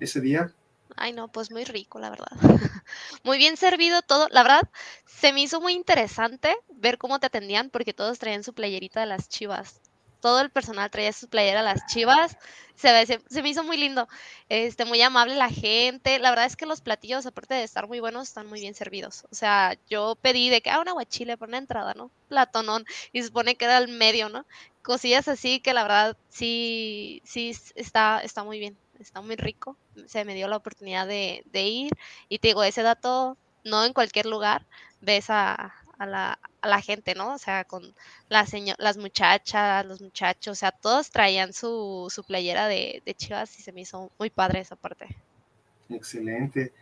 ese 0.01 0.21
día? 0.21 0.53
Ay, 0.97 1.13
no, 1.13 1.29
pues 1.29 1.51
muy 1.51 1.65
rico, 1.65 1.99
la 1.99 2.11
verdad. 2.11 2.31
muy 3.25 3.39
bien 3.39 3.57
servido 3.57 4.03
todo. 4.03 4.29
La 4.31 4.43
verdad, 4.43 4.69
se 5.07 5.33
me 5.33 5.43
hizo 5.43 5.61
muy 5.61 5.75
interesante 5.75 6.57
ver 6.69 6.99
cómo 6.99 7.19
te 7.19 7.27
atendían 7.27 7.71
porque 7.71 7.95
todos 7.95 8.19
traían 8.19 8.45
su 8.45 8.53
playerita 8.55 9.01
de 9.01 9.07
las 9.07 9.29
chivas. 9.29 9.81
Todo 10.21 10.41
el 10.41 10.51
personal 10.51 10.91
traía 10.91 11.13
su 11.13 11.29
playera 11.29 11.61
de 11.61 11.65
las 11.65 11.87
chivas. 11.87 12.37
Se, 12.75 13.07
se, 13.07 13.43
me 13.43 13.49
hizo 13.49 13.65
muy 13.65 13.79
lindo. 13.79 14.07
Este, 14.51 14.85
muy 14.85 15.01
amable 15.01 15.35
la 15.37 15.49
gente. 15.49 16.19
La 16.19 16.31
verdad 16.31 16.47
es 16.47 16.57
que 16.57 16.67
los 16.67 16.83
platillos, 16.83 17.25
aparte 17.25 17.55
de 17.55 17.65
estar 17.65 17.87
muy 17.89 18.01
buenos, 18.01 18.29
están 18.29 18.47
muy 18.47 18.61
bien 18.61 18.75
servidos. 18.75 19.25
O 19.31 19.35
sea, 19.35 19.79
yo 19.89 20.17
pedí 20.21 20.51
de 20.51 20.61
que, 20.61 20.71
ah, 20.71 20.81
un 20.81 20.89
aguachile 20.89 21.39
por 21.39 21.49
una 21.49 21.59
entrada, 21.59 21.95
¿no? 21.95 22.11
Platonón. 22.29 22.85
Y 23.13 23.21
se 23.21 23.29
supone 23.29 23.57
que 23.57 23.65
era 23.65 23.79
el 23.79 23.89
medio, 23.89 24.29
¿no? 24.29 24.45
Cosillas 24.83 25.29
así 25.29 25.61
que 25.61 25.75
la 25.75 25.83
verdad 25.83 26.17
sí, 26.29 27.23
sí 27.25 27.55
está, 27.75 28.21
está 28.23 28.45
muy 28.45 28.59
bien 28.59 28.77
está 29.03 29.21
muy 29.21 29.37
rico. 29.37 29.77
Se 30.07 30.25
me 30.25 30.35
dio 30.35 30.49
la 30.49 30.57
oportunidad 30.57 31.07
de, 31.07 31.43
ir 31.53 31.93
y 32.29 32.39
te 32.39 32.49
digo, 32.49 32.63
ese 32.63 32.83
dato 32.83 33.37
no 33.65 33.85
en 33.85 33.93
cualquier 33.93 34.27
lugar 34.27 34.67
ves 35.01 35.27
a, 35.29 35.75
la, 35.99 36.39
gente, 36.83 37.15
¿no? 37.15 37.35
O 37.35 37.39
sea, 37.39 37.65
con 37.65 37.95
las, 38.29 38.53
las 38.79 38.97
muchachas, 38.97 39.85
los 39.85 40.01
muchachos, 40.01 40.53
o 40.53 40.55
sea, 40.55 40.73
todos 40.73 41.11
traían 41.11 41.53
su, 41.53 42.11
playera 42.27 42.69
de, 42.69 43.03
Chivas 43.17 43.59
y 43.59 43.63
se 43.63 43.73
me 43.73 43.83
hizo 43.83 44.11
muy 44.19 44.31
padre 44.31 44.61
esa 44.61 44.77
parte. 44.77 45.15
Excelente. 45.91 46.73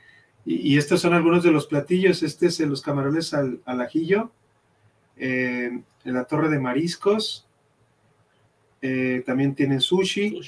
Y, 0.44 0.78
estos 0.78 1.00
son 1.00 1.14
algunos 1.14 1.42
de 1.42 1.50
los 1.50 1.66
platillos. 1.66 2.22
Este 2.22 2.46
es 2.46 2.60
los 2.60 2.80
camarones 2.80 3.34
al, 3.34 3.60
ajillo, 3.66 4.30
eh, 5.16 5.82
en 6.04 6.14
la 6.14 6.24
torre 6.24 6.48
de 6.48 6.60
mariscos. 6.60 7.44
Eh, 8.80 9.24
también 9.26 9.56
tienen 9.56 9.80
sushi 9.80 10.40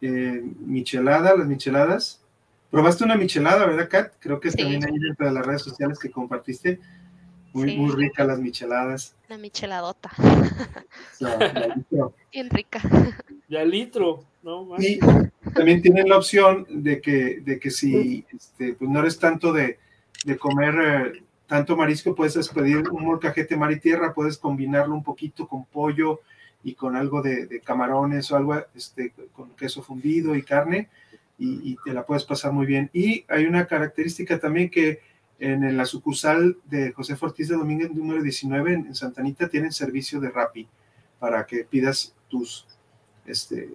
eh, 0.00 0.42
michelada, 0.60 1.36
las 1.36 1.46
micheladas. 1.46 2.20
Probaste 2.70 3.04
una 3.04 3.16
michelada, 3.16 3.66
¿verdad, 3.66 3.88
Kat? 3.88 4.12
Creo 4.18 4.40
que 4.40 4.50
también 4.50 4.84
ahí 4.84 4.98
dentro 4.98 5.26
de 5.26 5.32
las 5.32 5.46
redes 5.46 5.62
sociales 5.62 5.98
que 5.98 6.10
compartiste. 6.10 6.80
Muy, 7.54 7.76
muy 7.76 7.94
rica 7.94 8.24
las 8.24 8.38
micheladas. 8.38 9.16
Una 9.28 9.38
micheladota. 9.38 10.10
Bien 12.32 12.50
rica. 12.50 12.80
Ya 13.48 13.64
litro, 13.64 14.24
¿no? 14.42 14.68
Y 14.78 14.98
también 15.54 15.80
tienen 15.80 16.08
la 16.08 16.18
opción 16.18 16.66
de 16.68 17.00
que, 17.00 17.40
de 17.40 17.58
que 17.58 17.70
si 17.70 18.26
este, 18.34 18.74
pues 18.74 18.90
no 18.90 19.00
eres 19.00 19.18
tanto 19.18 19.52
de, 19.52 19.78
de 20.24 20.36
comer 20.36 20.74
eh, 20.78 21.22
tanto 21.46 21.76
marisco, 21.76 22.14
puedes 22.14 22.48
pedir 22.50 22.88
un 22.90 23.04
molcajete 23.04 23.56
mar 23.56 23.72
y 23.72 23.80
tierra, 23.80 24.12
puedes 24.12 24.36
combinarlo 24.36 24.94
un 24.94 25.02
poquito 25.02 25.48
con 25.48 25.64
pollo, 25.64 26.20
y 26.62 26.74
con 26.74 26.96
algo 26.96 27.22
de, 27.22 27.60
camarones 27.64 28.30
o 28.30 28.36
algo 28.36 28.56
este, 28.74 29.12
con 29.32 29.50
queso 29.50 29.82
fundido 29.82 30.34
y 30.34 30.42
carne 30.42 30.88
y, 31.38 31.76
te 31.84 31.92
la 31.92 32.04
puedes 32.04 32.24
pasar 32.24 32.52
muy 32.52 32.66
bien. 32.66 32.90
Y 32.92 33.24
hay 33.28 33.46
una 33.46 33.66
característica 33.66 34.38
también 34.38 34.70
que 34.70 35.00
en 35.38 35.76
la 35.76 35.84
sucursal 35.84 36.56
de 36.64 36.92
José 36.92 37.16
Ortiz 37.20 37.48
de 37.48 37.56
Domínguez 37.56 37.92
número 37.92 38.20
19 38.22 38.72
en, 38.72 38.94
Santa 38.94 39.20
Anita 39.20 39.48
tienen 39.48 39.70
servicio 39.70 40.20
de 40.20 40.30
Rappi 40.30 40.66
para 41.20 41.46
que 41.46 41.64
pidas 41.64 42.14
tus, 42.28 42.66
este, 43.24 43.68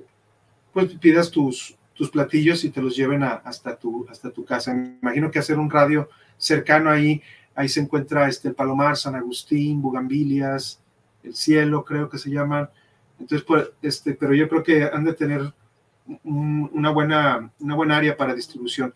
pues 0.74 0.94
pidas 0.96 1.32
tus, 1.32 1.78
tus 1.94 2.10
platillos 2.10 2.66
y 2.66 2.70
te 2.70 2.82
los 2.82 2.96
lleven 2.98 3.24
hasta, 3.24 3.78
tu, 3.78 4.06
hasta 4.10 4.30
tu 4.30 4.44
casa. 4.44 4.74
Me 4.74 4.98
imagino 5.02 5.32
que 5.32 5.40
hacer 5.40 5.58
un 5.58 5.70
radio 5.70 6.10
cercano 6.38 6.90
ahí, 6.90 7.22
ahí 7.56 7.70
se 7.70 7.80
encuentra 7.80 8.28
este, 8.28 8.52
Palomar, 8.52 8.98
San 8.98 9.16
Agustín, 9.16 9.82
Bugambilias, 9.82 10.83
el 11.24 11.36
cielo, 11.36 11.84
creo 11.84 12.10
que 12.10 12.18
se 12.18 12.30
llaman. 12.30 12.70
Entonces, 13.20 13.46
pues, 13.46 13.70
este, 13.82 14.14
pero 14.14 14.34
yo 14.34 14.48
creo 14.50 14.64
que 14.64 14.84
han 14.84 15.04
de 15.04 15.14
tener 15.14 15.54
una, 16.24 16.90
buena, 16.90 17.52
una 17.60 17.76
buena 17.76 17.98
área 17.98 18.18
para 18.18 18.34
distribución. 18.34 18.94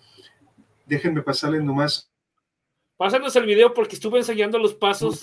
Déjenme 0.85 1.21
pasarles 1.21 1.63
nomás. 1.63 2.09
Pásanos 2.97 3.35
el 3.35 3.45
video 3.45 3.73
porque 3.73 3.95
estuve 3.95 4.19
ensayando 4.19 4.57
los 4.57 4.73
pasos. 4.73 5.21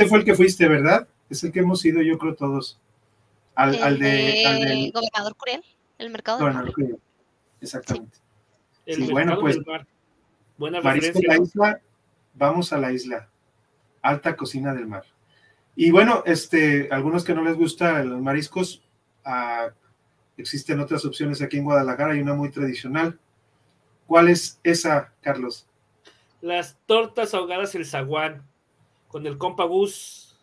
Este 0.00 0.08
fue 0.08 0.20
el 0.20 0.24
que 0.24 0.34
fuiste, 0.34 0.66
¿verdad? 0.66 1.06
Es 1.28 1.44
el 1.44 1.52
que 1.52 1.60
hemos 1.60 1.84
ido, 1.84 2.00
yo 2.00 2.16
creo, 2.16 2.34
todos. 2.34 2.80
Al, 3.54 3.74
al 3.82 3.98
de, 3.98 4.46
al 4.46 4.60
del... 4.60 4.92
Gobernador 4.92 5.36
Curiel, 5.36 5.62
el 5.98 6.08
mercado 6.08 6.38
Gobernador 6.38 6.72
Curiel. 6.72 6.98
Exactamente. 7.60 8.16
Sí. 8.86 9.10
bueno, 9.12 9.38
pues. 9.38 9.58
Buena 10.56 10.80
Marisco 10.80 11.20
la 11.22 11.36
isla, 11.36 11.80
vamos 12.32 12.72
a 12.72 12.78
la 12.78 12.92
isla. 12.92 13.28
Alta 14.00 14.36
cocina 14.36 14.72
del 14.72 14.86
mar. 14.86 15.04
Y 15.76 15.90
bueno, 15.90 16.22
este, 16.24 16.88
algunos 16.90 17.22
que 17.22 17.34
no 17.34 17.44
les 17.44 17.56
gustan 17.56 18.08
los 18.08 18.22
mariscos, 18.22 18.82
ah, 19.26 19.68
existen 20.38 20.80
otras 20.80 21.04
opciones 21.04 21.42
aquí 21.42 21.58
en 21.58 21.64
Guadalajara, 21.64 22.14
hay 22.14 22.22
una 22.22 22.32
muy 22.32 22.48
tradicional. 22.48 23.18
¿Cuál 24.06 24.30
es 24.30 24.58
esa, 24.62 25.12
Carlos? 25.20 25.66
Las 26.40 26.78
tortas 26.86 27.34
ahogadas 27.34 27.74
el 27.74 27.84
zaguán, 27.84 28.48
con 29.10 29.26
el 29.26 29.36
compa 29.36 29.64
Gus. 29.64 30.38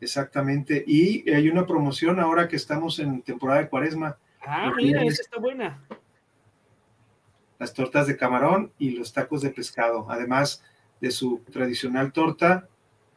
Exactamente. 0.00 0.84
Y 0.86 1.28
hay 1.30 1.48
una 1.48 1.66
promoción 1.66 2.20
ahora 2.20 2.46
que 2.48 2.56
estamos 2.56 2.98
en 2.98 3.22
temporada 3.22 3.60
de 3.60 3.68
cuaresma. 3.68 4.16
Ah, 4.46 4.72
mira, 4.76 5.02
esa 5.02 5.22
está 5.22 5.38
buena. 5.38 5.82
Las 7.58 7.74
tortas 7.74 8.06
de 8.06 8.16
camarón 8.16 8.72
y 8.78 8.90
los 8.90 9.12
tacos 9.12 9.40
de 9.42 9.50
pescado. 9.50 10.06
Además 10.08 10.62
de 11.00 11.10
su 11.10 11.40
tradicional 11.50 12.12
torta, 12.12 12.68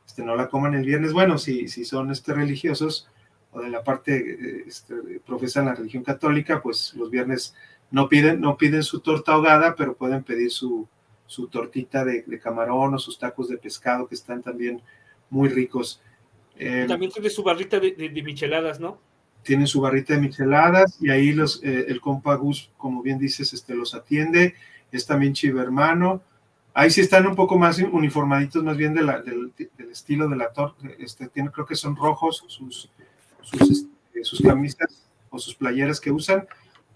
este, 0.08 0.24
no 0.24 0.36
la 0.36 0.48
coman 0.50 0.74
el 0.74 0.86
viernes. 0.86 1.14
Bueno, 1.14 1.38
si, 1.38 1.68
si 1.68 1.86
son 1.86 2.12
este, 2.12 2.34
religiosos 2.34 3.10
o 3.52 3.60
de 3.60 3.70
la 3.70 3.84
parte 3.84 4.64
este, 4.66 4.96
profesan 5.26 5.66
la 5.66 5.76
religión 5.76 6.04
católica, 6.04 6.62
pues 6.62 6.94
los 6.96 7.12
viernes 7.12 7.54
no 7.92 8.08
piden, 8.08 8.40
no 8.40 8.58
piden 8.58 8.84
su 8.84 9.02
torta 9.02 9.34
ahogada, 9.34 9.76
pero 9.76 9.96
pueden 9.96 10.24
pedir 10.24 10.50
su, 10.50 10.88
su 11.32 11.48
tortita 11.48 12.04
de, 12.04 12.26
camarón 12.44 12.94
o 12.94 13.00
sus 13.00 13.18
tacos 13.18 13.48
de 13.48 13.56
pescado 13.56 14.06
que 14.06 14.16
están 14.16 14.42
también 14.42 14.82
muy 15.30 15.48
ricos. 15.48 16.02
Eh, 16.58 16.84
también 16.90 17.10
tiene 17.10 17.30
su 17.30 17.42
barrita 17.42 17.80
de, 17.80 18.22
micheladas, 18.22 18.82
¿no? 18.82 19.00
Tienen 19.42 19.66
su 19.66 19.80
barrita 19.80 20.14
de 20.14 20.20
micheladas 20.20 20.98
y 21.00 21.10
ahí 21.10 21.32
los, 21.32 21.64
eh, 21.64 21.86
el 21.88 22.02
compa 22.02 22.36
Gus, 22.36 22.70
como 22.76 23.02
bien 23.02 23.18
dices, 23.18 23.54
este, 23.54 23.74
los 23.76 23.96
atiende. 23.96 24.56
Es 24.92 25.06
también 25.06 25.32
chivermano. 25.32 26.22
Ahí 26.74 26.90
sí 26.90 27.00
están 27.00 27.26
un 27.26 27.36
poco 27.38 27.58
más 27.58 27.80
uniformaditos, 27.80 28.62
más 28.62 28.76
bien 28.76 28.94
de 28.94 29.04
la, 29.04 29.22
del, 29.22 29.54
estilo 29.90 30.28
de 30.28 30.36
la 30.36 30.52
torta. 30.52 30.86
Este, 31.00 31.30
tiene, 31.30 31.50
creo 31.50 31.66
que 31.66 31.76
son 31.76 31.96
rojos 31.96 32.44
sus, 32.46 32.90
sus, 33.40 33.72
este, 33.72 34.24
sus 34.26 34.42
camisas 34.42 35.08
o 35.30 35.40
sus 35.40 35.56
playeras 35.56 36.02
que 36.02 36.12
usan, 36.12 36.46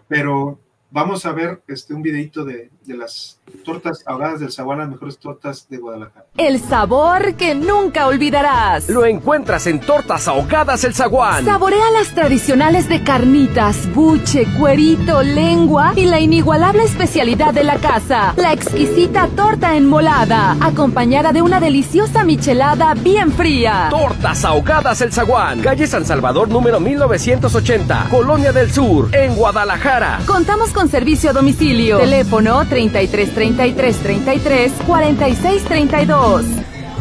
pero 0.08 0.60
vamos 0.90 1.26
a 1.26 1.32
ver 1.32 1.62
este, 1.66 1.94
un 1.94 2.02
videito 2.02 2.44
de, 2.44 2.70
de 2.84 2.96
las 2.96 3.38
tortas 3.64 4.02
ahogadas 4.06 4.40
del 4.40 4.50
sabor, 4.50 4.78
las 4.78 4.88
mejores 4.88 5.18
tortas 5.18 5.66
de 5.68 5.78
Guadalajara. 5.78 6.26
El 6.36 6.60
sabor 6.60 7.34
que 7.34 7.54
nunca 7.54 8.06
olvidarás. 8.06 8.88
Lo 8.88 9.04
encuentras 9.04 9.66
en 9.66 9.80
Tortas 9.80 10.28
Ahogadas 10.28 10.84
El 10.84 10.94
Zaguán. 10.94 11.44
Saborea 11.44 11.90
las 11.90 12.14
tradicionales 12.14 12.88
de 12.88 13.02
carnitas, 13.02 13.92
buche, 13.94 14.46
cuerito, 14.58 15.22
lengua 15.22 15.92
y 15.96 16.06
la 16.06 16.20
inigualable 16.20 16.84
especialidad 16.84 17.54
de 17.54 17.64
la 17.64 17.76
casa, 17.76 18.34
la 18.36 18.52
exquisita 18.52 19.28
torta 19.28 19.76
enmolada, 19.76 20.56
acompañada 20.60 21.32
de 21.32 21.42
una 21.42 21.60
deliciosa 21.60 22.24
michelada 22.24 22.94
bien 22.94 23.32
fría. 23.32 23.88
Tortas 23.90 24.44
Ahogadas 24.44 25.00
El 25.00 25.12
Zaguán, 25.12 25.60
calle 25.60 25.86
San 25.86 26.04
Salvador 26.04 26.48
número 26.48 26.80
1980, 26.80 28.08
Colonia 28.10 28.52
del 28.52 28.70
Sur, 28.70 29.14
en 29.14 29.34
Guadalajara. 29.34 30.20
Contamos 30.26 30.72
con 30.76 30.90
servicio 30.90 31.30
a 31.30 31.32
domicilio. 31.32 31.96
Teléfono 31.96 32.66
3330 32.68 33.56
33 33.56 34.02
33 34.02 34.72
46 34.86 35.64
32. 35.64 36.44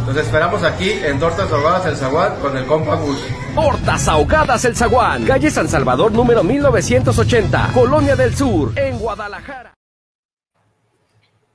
Nos 0.07 0.15
esperamos 0.15 0.63
aquí 0.63 0.91
en 0.91 1.19
Tortas 1.19 1.51
Ahogadas 1.51 1.85
El 1.85 1.97
Zaguán 1.97 2.39
con 2.39 2.55
el 2.55 2.65
compa 2.65 2.95
Gus. 2.95 3.19
Tortas 3.53 4.07
Ahogadas 4.07 4.63
El 4.63 4.77
Zaguán, 4.77 5.25
calle 5.25 5.51
San 5.51 5.67
Salvador 5.67 6.13
número 6.13 6.41
1980, 6.41 7.71
Colonia 7.73 8.15
del 8.15 8.33
Sur, 8.33 8.71
en 8.79 8.97
Guadalajara. 8.97 9.73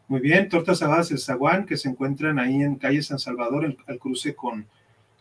Muy 0.09 0.21
bien, 0.21 0.51
Tortas 0.51 0.83
Ahogadas 0.83 1.11
El 1.13 1.21
Zaguán, 1.21 1.65
que 1.65 1.79
se 1.79 1.89
encuentran 1.89 2.39
ahí 2.39 2.61
en 2.61 2.77
calle 2.77 3.03
San 3.03 3.19
Salvador, 3.19 3.75
al 3.87 3.99
cruce 3.99 4.35
con, 4.35 4.67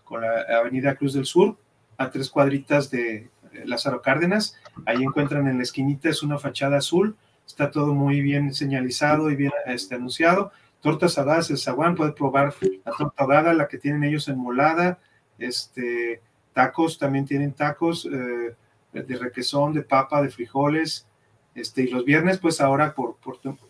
con 0.03 0.19
la 0.19 0.43
avenida 0.59 0.95
Cruz 0.95 1.13
del 1.13 1.25
Sur, 1.25 1.55
a 1.97 2.09
tres 2.09 2.29
cuadritas 2.29 2.91
de 2.91 3.29
Lázaro 3.65 4.01
Cárdenas. 4.01 4.55
Ahí 4.85 5.03
encuentran 5.03 5.47
en 5.47 5.57
la 5.57 5.63
esquinita, 5.63 6.09
es 6.09 6.23
una 6.23 6.37
fachada 6.37 6.77
azul 6.77 7.15
está 7.49 7.71
todo 7.71 7.95
muy 7.95 8.21
bien 8.21 8.53
señalizado 8.53 9.31
y 9.31 9.35
bien 9.35 9.51
este, 9.65 9.95
anunciado. 9.95 10.51
Tortas 10.81 11.17
ahogadas, 11.17 11.49
el 11.49 11.57
zaguán, 11.57 11.95
puede 11.95 12.11
probar 12.11 12.53
la 12.85 12.91
torta 12.95 13.23
ahogada, 13.23 13.53
la 13.53 13.67
que 13.67 13.79
tienen 13.79 14.03
ellos 14.03 14.27
en 14.27 14.37
molada, 14.37 14.99
este, 15.39 16.21
tacos, 16.53 16.99
también 16.99 17.25
tienen 17.25 17.53
tacos 17.53 18.05
eh, 18.05 18.55
de 18.93 19.17
requesón, 19.17 19.73
de 19.73 19.81
papa, 19.81 20.21
de 20.21 20.29
frijoles, 20.29 21.07
este, 21.55 21.83
y 21.83 21.87
los 21.87 22.05
viernes, 22.05 22.37
pues 22.37 22.61
ahora 22.61 22.93
por, 22.93 23.17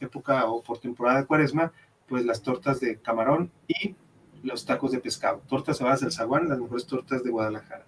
época 0.02 0.46
o 0.46 0.62
por 0.62 0.80
temporada 0.80 1.22
de 1.22 1.26
cuaresma, 1.26 1.72
pues 2.06 2.26
las 2.26 2.42
tortas 2.42 2.82
de 2.82 2.98
camarón 3.00 3.50
y 3.66 3.96
los 4.44 4.66
tacos 4.66 4.92
de 4.92 5.00
pescado. 5.00 5.42
Tortas 5.48 5.80
ahogadas 5.80 6.02
del 6.02 6.12
zaguán, 6.12 6.50
las 6.50 6.60
mejores 6.60 6.86
tortas 6.86 7.24
de 7.24 7.32
Guadalajara. 7.32 7.86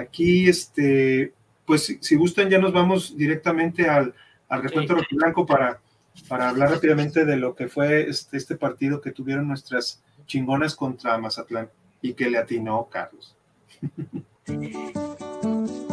Aquí, 0.00 0.48
este, 0.48 1.32
pues 1.64 1.84
si, 1.84 1.98
si 2.00 2.16
gustan, 2.16 2.48
ya 2.48 2.58
nos 2.58 2.72
vamos 2.72 3.16
directamente 3.16 3.88
al, 3.88 4.14
al 4.48 4.62
recuento 4.62 4.96
blanco 5.12 5.46
para, 5.46 5.80
para 6.28 6.48
hablar 6.48 6.70
rápidamente 6.70 7.24
de 7.24 7.36
lo 7.36 7.54
que 7.54 7.68
fue 7.68 8.08
este, 8.08 8.36
este, 8.36 8.56
partido 8.56 9.00
que 9.00 9.12
tuvieron 9.12 9.48
nuestras 9.48 10.02
chingonas 10.26 10.74
contra 10.74 11.18
Mazatlán 11.18 11.70
y 12.02 12.14
que 12.14 12.28
le 12.28 12.38
atinó 12.38 12.88
Carlos. 12.90 13.36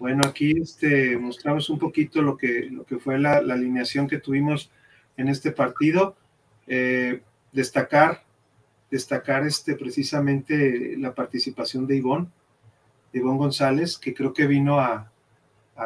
Bueno, 0.00 0.22
aquí 0.26 0.54
este, 0.58 1.18
mostramos 1.18 1.68
un 1.68 1.78
poquito 1.78 2.22
lo 2.22 2.34
que, 2.34 2.70
lo 2.70 2.86
que 2.86 2.98
fue 2.98 3.18
la, 3.18 3.36
alineación 3.36 4.08
que 4.08 4.18
tuvimos 4.18 4.70
en 5.18 5.28
este 5.28 5.52
partido. 5.52 6.16
Eh, 6.66 7.20
destacar, 7.52 8.24
destacar 8.90 9.46
este, 9.46 9.74
precisamente 9.74 10.96
la 10.96 11.14
participación 11.14 11.86
de 11.86 11.96
Ivonne, 11.96 12.28
Ivonne 13.12 13.36
González, 13.36 13.98
que 13.98 14.14
creo 14.14 14.32
que 14.32 14.46
vino 14.46 14.80
a, 14.80 15.12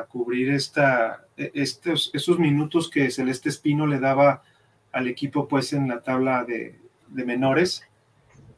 cubrir 0.08 0.50
esta, 0.52 1.26
estos, 1.36 2.12
esos 2.14 2.38
minutos 2.38 2.88
que 2.88 3.10
Celeste 3.10 3.48
Espino 3.48 3.84
le 3.84 3.98
daba 3.98 4.44
al 4.92 5.08
equipo 5.08 5.48
pues 5.48 5.72
en 5.72 5.88
la 5.88 6.02
tabla 6.02 6.44
de, 6.44 6.78
menores. 7.08 7.82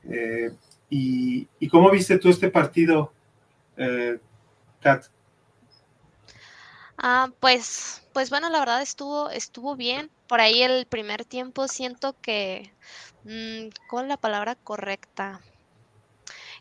Eh, 0.05 0.51
y, 0.91 1.47
cómo 1.71 1.91
viste 1.91 2.19
tú 2.19 2.29
este 2.29 2.51
partido, 2.51 3.15
eh, 3.79 4.19
Kat? 4.83 5.07
Ah, 6.99 7.29
pues, 7.41 8.03
pues 8.13 8.29
bueno, 8.31 8.51
la 8.51 8.59
verdad 8.61 8.83
estuvo, 8.83 9.31
estuvo 9.31 9.77
bien. 9.77 10.11
Por 10.27 10.41
ahí 10.41 10.63
el 10.63 10.87
primer 10.87 11.25
tiempo 11.25 11.69
siento 11.69 12.19
que, 12.21 12.75
mm, 13.25 13.69
¿cuál 13.89 14.05
es 14.07 14.09
la 14.11 14.17
palabra 14.19 14.57
correcta? 14.57 15.41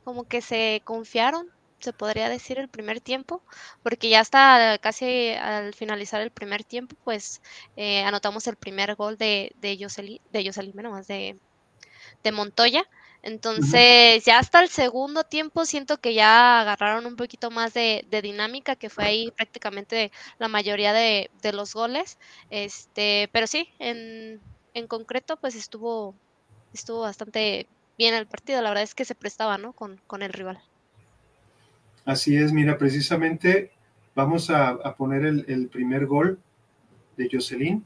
Como 0.04 0.26
que 0.28 0.42
se 0.42 0.82
confiaron, 0.86 1.48
se 1.80 1.94
podría 1.94 2.30
decir 2.30 2.58
el 2.60 2.70
primer 2.70 3.02
tiempo, 3.02 3.44
porque 3.82 4.10
ya 4.10 4.22
hasta 4.22 4.78
casi 4.82 5.32
al 5.34 5.74
finalizar 5.74 6.22
el 6.22 6.32
primer 6.32 6.64
tiempo, 6.64 6.96
pues 7.04 7.42
eh, 7.76 8.04
anotamos 8.04 8.48
el 8.48 8.58
primer 8.58 8.96
gol 8.96 9.18
de, 9.18 9.52
de 9.56 9.78
Jocelyn, 9.80 10.20
de 10.30 10.46
Jocelyn, 10.46 10.76
más 10.90 11.08
de, 11.08 11.40
de 12.24 12.32
Montoya. 12.34 12.84
Entonces, 13.26 14.24
ya 14.24 14.38
hasta 14.38 14.62
el 14.62 14.70
segundo 14.70 15.24
tiempo 15.24 15.66
siento 15.66 16.00
que 16.00 16.14
ya 16.14 16.62
agarraron 16.62 17.08
un 17.08 17.16
poquito 17.16 17.50
más 17.50 17.74
de, 17.74 18.06
dinámica, 18.22 18.76
que 18.76 18.92
fue 18.92 19.04
ahí 19.04 19.32
prácticamente 19.36 20.12
la 20.38 20.48
mayoría 20.48 20.94
de, 20.94 21.32
los 21.52 21.74
goles. 21.74 22.20
Este, 22.52 23.28
pero 23.32 23.48
sí, 23.48 23.68
en, 23.80 24.40
concreto, 24.88 25.38
pues 25.38 25.56
estuvo, 25.56 26.14
estuvo 26.72 27.00
bastante 27.00 27.66
bien 27.98 28.14
el 28.14 28.28
partido. 28.28 28.62
La 28.62 28.70
verdad 28.70 28.84
es 28.84 28.94
que 28.94 29.06
se 29.06 29.16
prestaba, 29.16 29.58
¿no? 29.58 29.74
Con, 29.74 30.00
el 30.22 30.32
rival. 30.32 30.62
Así 32.06 32.38
es, 32.38 32.54
mira, 32.54 32.78
precisamente 32.78 33.72
vamos 34.14 34.52
a, 34.52 34.96
poner 34.98 35.26
el, 35.26 35.68
primer 35.70 36.06
gol 36.06 36.38
de 37.18 37.28
Jocelyn. 37.32 37.84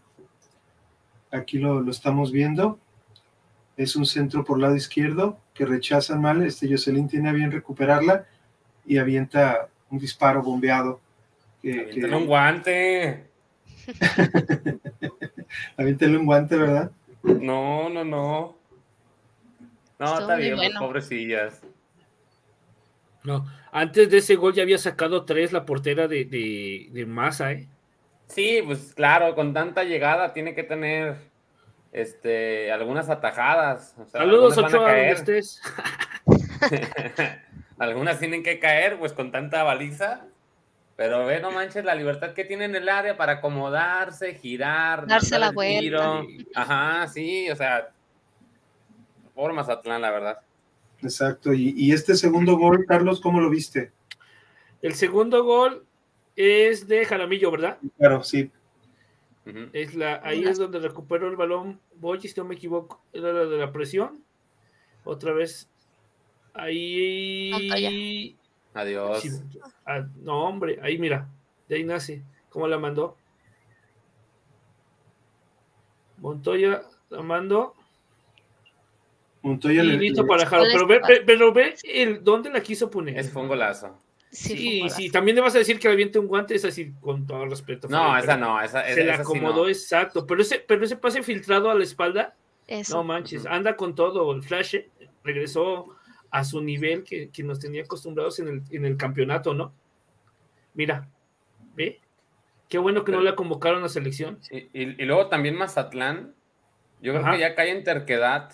Aquí 1.32 1.60
lo, 1.60 1.80
lo 1.80 1.92
estamos 1.92 2.34
viendo 2.34 2.78
es 3.80 3.96
un 3.96 4.06
centro 4.06 4.44
por 4.44 4.60
lado 4.60 4.76
izquierdo 4.76 5.40
que 5.54 5.66
rechazan 5.66 6.22
mal. 6.22 6.44
Este 6.44 6.70
Jocelyn 6.70 7.08
tiene 7.08 7.30
a 7.30 7.32
bien 7.32 7.50
recuperarla 7.50 8.26
y 8.86 8.98
avienta 8.98 9.70
un 9.90 10.00
disparo 10.00 10.44
bombeado. 10.44 11.00
Que, 11.62 11.90
un 12.12 12.26
guante. 12.26 13.24
Aviéntale 15.78 16.18
un 16.18 16.26
guante, 16.26 16.58
¿verdad? 16.58 16.92
No, 17.24 17.88
no, 17.90 18.04
no. 18.04 18.58
No, 19.98 20.20
está 20.20 20.36
bien, 20.36 20.58
pobrecillas. 20.78 21.62
No, 23.24 23.46
antes 23.72 24.10
de 24.10 24.18
ese 24.18 24.36
gol 24.36 24.54
ya 24.54 24.64
había 24.64 24.78
sacado 24.78 25.24
tres 25.24 25.54
la 25.54 25.66
portera 25.66 26.10
de, 26.10 26.26
de, 26.26 26.90
de 26.92 27.06
Massa, 27.06 27.54
¿eh? 27.54 27.68
Sí, 28.28 28.62
pues 28.66 28.94
claro, 28.94 29.36
con 29.36 29.54
tanta 29.54 29.86
llegada 29.86 30.34
tiene 30.34 30.54
que 30.54 30.64
tener 30.64 31.29
este, 31.92 32.72
algunas 32.72 33.10
atajadas. 33.10 33.96
Saludos, 34.08 34.58
Ochoa, 34.58 35.00
estés. 35.00 35.62
algunas 37.80 38.20
tienen 38.20 38.44
que 38.44 38.60
caer, 38.60 39.00
pues 39.00 39.14
con 39.14 39.32
tanta 39.32 39.64
baliza. 39.64 40.26
Pero 40.96 41.26
ve, 41.26 41.40
no 41.40 41.52
manches 41.52 41.86
la 41.86 41.96
libertad 41.96 42.34
que 42.34 42.44
tiene 42.44 42.66
en 42.66 42.76
el 42.76 42.90
área 42.90 43.16
para 43.16 43.34
acomodarse, 43.34 44.36
girar, 44.36 45.08
darse 45.08 45.40
la 45.40 45.52
vuelta. 45.52 46.24
Ajá, 46.54 47.08
sí, 47.08 47.50
o 47.50 47.56
sea, 47.56 47.90
por 49.34 49.54
Mazatlán, 49.54 50.02
la 50.02 50.12
verdad. 50.12 50.40
Exacto. 51.02 51.54
Y, 51.54 51.94
este 51.94 52.16
segundo 52.16 52.58
gol, 52.58 52.86
Carlos, 52.86 53.22
¿cómo 53.22 53.40
lo 53.40 53.50
viste? 53.50 53.94
El 54.82 54.94
segundo 54.96 55.46
gol 55.46 55.86
es 56.36 56.86
de 56.86 57.06
Jaramillo, 57.06 57.52
¿verdad? 57.52 57.78
Claro, 57.98 58.22
sí. 58.22 58.52
Es 59.74 59.96
la, 59.96 60.22
ahí 60.24 60.44
es 60.44 60.58
donde 60.58 60.80
recuperó 60.80 61.28
el 61.28 61.36
balón 61.36 61.80
Boy, 61.96 62.20
si 62.22 62.34
no 62.38 62.46
me 62.46 62.56
equivoco, 62.56 63.02
era 63.14 63.34
la 63.34 63.46
de 63.46 63.58
la 63.58 63.72
presión. 63.72 64.24
Otra 65.04 65.34
vez. 65.34 65.70
Ahí. 66.54 68.38
Adiós. 68.74 69.24
Ah, 69.86 70.06
no, 70.18 70.46
hombre, 70.46 70.80
ahí 70.82 70.98
mira, 70.98 71.30
de 71.68 71.76
ahí 71.76 71.84
nace. 71.84 72.24
¿Cómo 72.50 72.68
la 72.68 72.78
mandó? 72.78 73.18
Montoya 76.18 76.82
la 77.10 77.22
mandó. 77.22 77.76
Montoya 79.42 79.84
y 79.84 79.98
listo 79.98 80.26
para 80.26 80.46
Jaro. 80.46 80.64
Pero 80.72 80.88
ve, 80.88 81.02
pero 81.26 81.54
ve 81.54 81.76
el, 81.84 82.24
dónde 82.24 82.50
la 82.50 82.62
quiso 82.62 82.90
poner. 82.90 83.18
Es 83.18 83.32
fue 83.32 83.42
un 83.42 83.48
golazo. 83.48 83.98
Sí, 84.32 84.88
sí, 84.90 85.10
también 85.10 85.36
le 85.36 85.42
vas 85.42 85.56
a 85.56 85.60
decir 85.60 85.80
que 85.80 85.88
le 85.88 85.96
aviente 85.96 86.20
un 86.20 86.28
guante, 86.28 86.54
es 86.54 86.64
así, 86.64 86.94
con 87.02 87.26
todo 87.26 87.46
respeto. 87.46 87.88
No, 87.88 88.16
esa 88.18 88.38
no, 88.38 88.62
esa, 88.62 88.86
Se 88.86 89.04
la 89.04 89.16
acomodó 89.16 89.68
exacto, 89.68 90.26
pero 90.28 90.42
ese, 90.42 90.60
pero 90.60 90.86
ese 90.86 90.98
pase 90.98 91.24
filtrado 91.24 91.72
a 91.72 91.76
la 91.76 91.84
espalda, 91.84 92.36
no 92.90 93.04
manches, 93.04 93.46
anda 93.48 93.76
con 93.76 93.96
todo, 93.96 94.32
el 94.32 94.44
flash 94.44 94.76
eh, 94.76 94.90
regresó 95.24 95.96
a 96.30 96.44
su 96.44 96.62
nivel 96.62 97.04
que, 97.04 97.32
nos 97.44 97.60
tenía 97.60 97.82
acostumbrados 97.82 98.40
en 98.40 98.48
el, 98.48 98.64
en 98.70 98.86
el, 98.86 98.98
campeonato, 98.98 99.56
¿no? 99.56 99.74
Mira, 100.76 101.10
ve, 101.76 102.00
qué 102.68 102.78
bueno 102.78 103.04
que 103.04 103.12
no 103.12 103.22
la 103.22 103.36
convocaron 103.36 103.84
a 103.84 103.90
selección. 103.90 104.40
y, 104.52 104.86
luego 105.06 105.28
también 105.28 105.56
Mazatlán, 105.56 106.36
yo 107.02 107.14
creo 107.14 107.32
que 107.32 107.40
ya 107.40 107.56
cae 107.56 107.72
en 107.72 107.84
terquedad, 107.84 108.54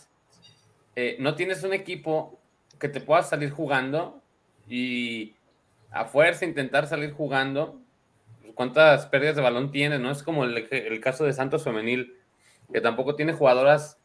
eh, 0.96 1.18
no 1.20 1.36
tienes 1.36 1.64
un 1.64 1.74
equipo 1.74 2.40
que 2.80 2.88
te 2.88 3.02
pueda 3.02 3.24
salir 3.24 3.50
jugando 3.52 4.22
y 4.70 5.36
a 5.92 6.06
fuerza 6.06 6.46
intentar 6.46 6.88
salir 6.88 7.14
jugando, 7.14 7.80
¿cuántas 8.54 9.06
pérdidas 9.08 9.36
de 9.36 9.42
balón 9.42 9.72
tiene? 9.72 10.00
No 10.00 10.12
es 10.12 10.24
como 10.24 10.44
el, 10.44 11.00
caso 11.02 11.26
de 11.26 11.34
Santos 11.34 11.64
Femenil, 11.64 12.18
que 12.72 12.82
tampoco 12.82 13.16
tiene 13.16 13.34
jugadoras 13.34 14.00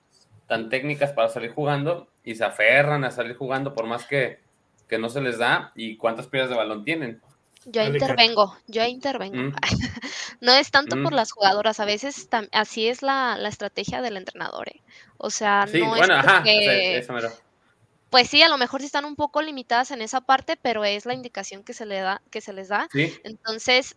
tan 0.47 0.69
técnicas 0.69 1.13
para 1.13 1.29
salir 1.29 1.53
jugando 1.53 2.09
y 2.25 2.35
se 2.35 2.45
aferran 2.45 3.05
a 3.05 3.11
salir 3.11 3.37
jugando 3.37 3.75
por 3.75 3.87
más 3.87 4.05
que, 4.07 4.41
que 4.89 4.99
no 4.99 5.09
se 5.09 5.21
les 5.21 5.39
da 5.39 5.73
y 5.75 5.97
cuántas 5.97 6.27
pérdidas 6.27 6.51
de 6.51 6.57
balón 6.57 6.85
tienen. 6.85 7.21
Yo 7.67 7.83
intervengo, 7.83 8.57
yo 8.67 8.85
intervengo. 8.85 9.37
Mm. 9.37 9.55
no 10.41 10.53
es 10.53 10.71
tanto 10.71 10.97
por 11.03 11.13
mm. 11.13 11.17
las 11.17 11.33
jugadoras, 11.33 11.79
a 11.79 11.85
veces 11.85 12.29
así 12.53 12.89
es 12.89 13.03
la, 13.03 13.39
estrategia 13.47 14.01
del 14.01 14.17
entrenador. 14.17 14.69
¿eh? 14.69 14.81
O 15.19 15.31
sea, 15.31 15.67
no 15.67 15.97
es 15.97 17.09
pues 18.11 18.29
sí, 18.29 18.43
a 18.43 18.49
lo 18.49 18.59
mejor 18.59 18.81
sí 18.81 18.87
están 18.87 19.05
un 19.05 19.17
poco 19.17 19.41
limitadas 19.41 19.93
en 19.93 20.03
esa 20.03 20.21
parte, 20.21 20.57
pero 20.61 20.85
es 20.85 21.07
la 21.07 21.15
indicación 21.15 21.65
que 21.65 21.73
se, 21.73 21.87
le 21.87 22.01
da, 22.01 22.23
que 22.31 22.41
se 22.41 22.53
les 22.53 22.69
da. 22.69 22.89
Entonces, 23.25 23.97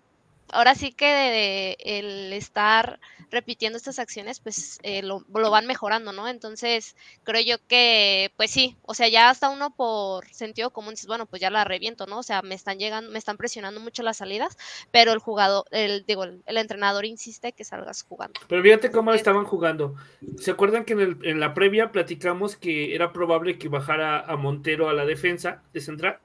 ahora 0.54 0.76
sí 0.76 0.92
que 0.92 1.76
el 1.80 2.32
estar 2.34 3.00
repitiendo 3.34 3.78
estas 3.78 4.00
acciones, 4.00 4.40
pues 4.40 4.80
eh, 4.84 5.02
lo, 5.02 5.24
van 5.28 5.66
mejorando, 5.66 6.14
¿no? 6.14 6.28
Entonces, 6.28 6.96
creo 7.24 7.42
yo 7.42 7.58
que, 7.68 8.32
pues 8.38 8.52
sí, 8.52 8.78
o 8.84 8.94
sea, 8.94 9.10
ya 9.10 9.30
hasta 9.30 9.50
uno 9.50 9.76
por 9.76 10.26
sentido 10.28 10.70
común 10.70 10.92
dices, 10.92 11.08
bueno, 11.08 11.26
pues 11.26 11.42
ya 11.42 11.50
la 11.50 11.66
reviento, 11.66 12.06
¿no? 12.06 12.20
O 12.20 12.24
sea, 12.24 12.42
me 12.44 12.56
están 12.56 12.78
llegando, 12.78 13.12
me 13.12 13.18
están 13.18 13.38
presionando 13.38 13.82
mucho 13.82 14.04
las 14.04 14.18
salidas, 14.18 14.56
pero 14.92 15.12
el 15.12 15.20
jugador, 15.20 15.66
el, 15.72 16.06
digo, 16.06 16.24
el, 16.24 16.58
entrenador 16.58 17.06
insiste 17.06 17.52
que 17.52 17.64
salgas 17.64 18.04
jugando. 18.04 18.40
Pero 18.48 18.62
fíjate 18.62 18.92
cómo 18.92 19.14
estaban 19.14 19.46
jugando. 19.46 19.96
¿Se 20.40 20.52
acuerdan 20.52 20.86
que 20.86 20.94
en, 20.94 21.20
en 21.24 21.40
la 21.40 21.54
previa 21.54 21.92
platicamos 21.92 22.56
que 22.56 22.96
era 22.96 23.12
probable 23.12 23.58
que 23.58 23.68
bajara 23.68 24.20
a 24.20 24.38
Montero 24.38 24.90
a 24.90 24.94
la 24.94 25.06
defensa 25.06 25.64
de 25.74 25.82
central? 25.82 26.20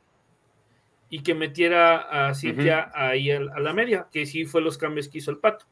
Y 1.10 1.22
que 1.22 1.34
metiera 1.34 2.28
a 2.28 2.34
Cintia 2.34 2.90
ahí 2.94 3.30
a, 3.30 3.40
la 3.40 3.72
media, 3.72 4.08
que 4.12 4.26
sí 4.26 4.44
fue 4.44 4.60
los 4.60 4.76
cambios 4.76 5.08
que 5.08 5.18
hizo 5.18 5.30
el 5.30 5.38
pato. 5.38 5.66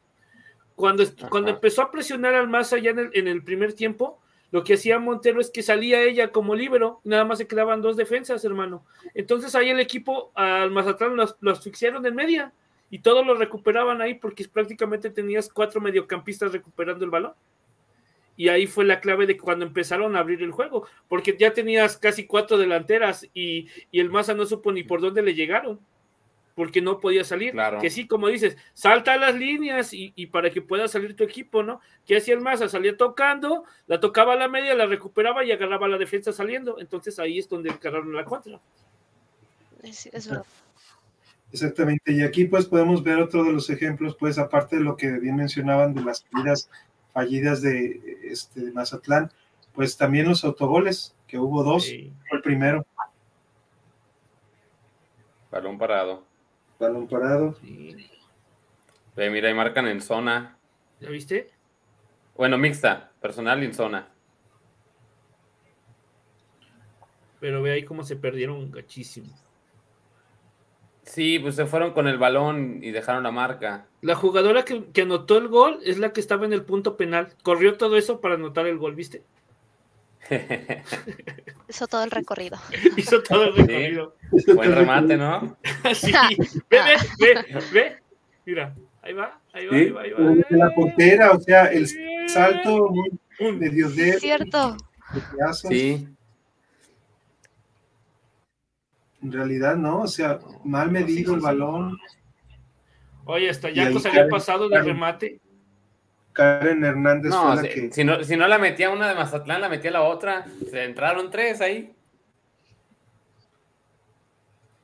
Cuando, 0.74 1.04
cuando 1.30 1.50
empezó 1.50 1.82
a 1.82 1.90
presionar 1.90 2.34
al 2.34 2.48
más 2.48 2.72
allá 2.72 2.90
en 2.90 3.28
el, 3.28 3.42
primer 3.42 3.72
tiempo, 3.72 4.20
lo 4.50 4.62
que 4.62 4.74
hacía 4.74 4.98
Montero 4.98 5.40
es 5.40 5.50
que 5.50 5.62
salía 5.62 6.02
ella 6.02 6.28
como 6.28 6.54
líbero, 6.54 7.00
nada 7.04 7.24
más 7.24 7.38
se 7.38 7.46
quedaban 7.46 7.82
dos 7.82 7.96
defensas, 7.96 8.44
hermano. 8.44 8.84
Entonces 9.14 9.54
ahí 9.54 9.70
el 9.70 9.80
equipo 9.80 10.32
al 10.34 10.70
Mazatlán 10.70 11.16
los, 11.16 11.36
los 11.40 11.58
asfixiaron 11.58 12.04
en 12.06 12.14
media 12.14 12.52
y 12.90 13.00
todos 13.00 13.26
lo 13.26 13.34
recuperaban 13.34 14.00
ahí 14.00 14.14
porque 14.14 14.46
prácticamente 14.48 15.10
tenías 15.10 15.48
cuatro 15.48 15.80
mediocampistas 15.80 16.52
recuperando 16.52 17.04
el 17.04 17.10
balón. 17.10 17.32
Y 18.36 18.48
ahí 18.48 18.66
fue 18.66 18.84
la 18.84 19.00
clave 19.00 19.26
de 19.26 19.36
cuando 19.36 19.64
empezaron 19.64 20.14
a 20.14 20.20
abrir 20.20 20.42
el 20.42 20.50
juego, 20.50 20.86
porque 21.08 21.36
ya 21.38 21.52
tenías 21.52 21.96
casi 21.96 22.26
cuatro 22.26 22.58
delanteras 22.58 23.26
y, 23.32 23.68
el 23.92 24.10
Maza 24.10 24.34
no 24.34 24.44
supo 24.44 24.72
ni 24.72 24.82
por 24.82 25.00
dónde 25.00 25.22
le 25.22 25.34
llegaron, 25.34 25.80
porque 26.54 26.82
no 26.82 27.00
podía 27.00 27.24
salir. 27.24 27.54
Que 27.80 27.90
sí, 27.90 28.06
como 28.06 28.28
dices, 28.28 28.56
salta 28.74 29.14
a 29.14 29.18
las 29.18 29.34
líneas 29.34 29.90
y, 29.92 30.26
para 30.26 30.50
que 30.50 30.60
pueda 30.60 30.86
salir 30.88 31.16
tu 31.16 31.24
equipo, 31.24 31.62
¿no? 31.62 31.80
¿Qué 32.06 32.18
hacía 32.18 32.34
el 32.34 32.40
Maza? 32.40 32.68
Salía 32.68 32.96
tocando, 32.96 33.64
la 33.86 34.00
tocaba 34.00 34.34
a 34.34 34.36
la 34.36 34.48
media, 34.48 34.74
la 34.74 34.86
recuperaba 34.86 35.44
y 35.44 35.52
agarraba 35.52 35.86
a 35.86 35.90
la 35.90 35.98
defensa 35.98 36.32
saliendo. 36.32 36.78
Entonces 36.78 37.18
ahí 37.18 37.38
es 37.38 37.48
donde 37.48 37.70
encargaron 37.70 38.14
la 38.14 38.24
contra. 38.24 38.60
Es, 39.82 40.28
verdad. 40.28 40.44
Exactamente, 41.52 42.12
y 42.12 42.22
aquí 42.22 42.44
pues 42.44 42.66
podemos 42.66 43.02
ver 43.04 43.18
otro 43.18 43.44
de 43.44 43.52
los 43.52 43.70
ejemplos, 43.70 44.16
pues 44.18 44.36
aparte 44.36 44.76
de 44.76 44.82
lo 44.82 44.96
que 44.96 45.10
bien 45.12 45.36
mencionaban 45.36 45.94
de 45.94 46.02
las 46.02 46.26
salidas 46.30 46.68
fallidas 47.16 47.62
de, 47.62 48.18
este, 48.24 48.70
Mazatlán, 48.72 49.32
pues 49.72 49.96
también 49.96 50.28
los 50.28 50.44
autogoles, 50.44 51.16
que 51.26 51.38
hubo 51.38 51.64
dos, 51.64 51.86
fue 51.86 52.36
el 52.36 52.42
primero. 52.42 52.86
Balón 55.50 55.78
parado. 55.78 56.26
Balón 56.78 57.08
parado. 57.08 57.56
Ve, 59.16 59.30
mira, 59.30 59.48
y 59.48 59.54
marcan 59.54 59.86
en 59.86 60.02
zona. 60.02 60.58
¿Ya 61.00 61.08
viste? 61.08 61.48
Bueno, 62.36 62.58
mixta, 62.58 63.12
personal 63.18 63.62
y 63.62 63.64
en 63.64 63.72
zona. 63.72 64.10
Pero 67.40 67.62
ve 67.62 67.72
ahí 67.72 67.84
cómo 67.86 68.02
se 68.02 68.16
perdieron 68.16 68.70
gachísimo. 68.70 69.34
Sí, 71.06 71.38
pues 71.38 71.54
se 71.54 71.66
fueron 71.66 71.92
con 71.92 72.08
el 72.08 72.18
balón 72.18 72.80
y 72.82 72.90
dejaron 72.90 73.22
la 73.22 73.30
marca. 73.30 73.86
La 74.02 74.16
jugadora 74.16 74.64
que, 74.64 75.02
anotó 75.02 75.38
el 75.38 75.48
gol 75.48 75.78
es 75.84 75.98
la 75.98 76.12
que 76.12 76.20
estaba 76.20 76.44
en 76.44 76.52
el 76.52 76.62
punto 76.62 76.96
penal. 76.96 77.28
Corrió 77.42 77.76
todo 77.76 77.96
eso 77.96 78.20
para 78.20 78.34
anotar 78.34 78.66
el 78.66 78.76
gol, 78.76 78.96
¿viste? 78.96 79.22
Hizo 81.68 81.86
todo 81.86 82.02
el 82.02 82.10
recorrido. 82.10 82.58
Hizo 82.96 83.22
todo 83.22 83.44
el 83.44 83.54
recorrido. 83.54 84.16
Buen 84.54 84.74
remate, 84.74 85.16
¿no? 85.16 85.56
sí. 85.94 86.12
Ve, 86.68 86.78
ve, 86.78 86.98
ve, 87.20 87.60
ve. 87.72 87.96
Mira, 88.44 88.74
ahí 89.02 89.12
va, 89.12 89.40
ahí 89.52 89.66
va, 89.66 89.76
ahí 89.76 89.90
va, 89.90 90.02
ahí 90.02 90.10
va. 90.10 90.34
La 90.50 90.74
portera, 90.74 91.30
o 91.30 91.40
sea, 91.40 91.66
el 91.66 91.88
salto 92.28 92.92
de 93.38 93.70
Dios 93.70 93.94
de. 93.94 94.14
Cierto. 94.14 94.76
Sí. 95.68 96.08
En 99.22 99.32
realidad 99.32 99.76
no, 99.76 100.02
o 100.02 100.06
sea, 100.06 100.38
mal 100.64 100.90
medido 100.90 101.34
el 101.34 101.40
balón. 101.40 101.98
Oye, 103.24 103.50
hasta 103.50 103.70
ya 103.70 103.92
se 103.98 104.08
había 104.08 104.28
pasado 104.28 104.68
de 104.68 104.80
remate. 104.80 105.40
Karen 106.32 106.84
Hernández 106.84 107.30
no, 107.30 107.56
si, 107.92 108.04
no, 108.04 108.22
si 108.22 108.36
no 108.36 108.46
la 108.46 108.58
metía 108.58 108.90
una 108.90 109.08
de 109.08 109.14
Mazatlán, 109.14 109.62
la 109.62 109.70
metía 109.70 109.90
la 109.90 110.02
otra. 110.02 110.44
Se 110.70 110.84
entraron 110.84 111.30
tres 111.30 111.62
ahí. 111.62 111.92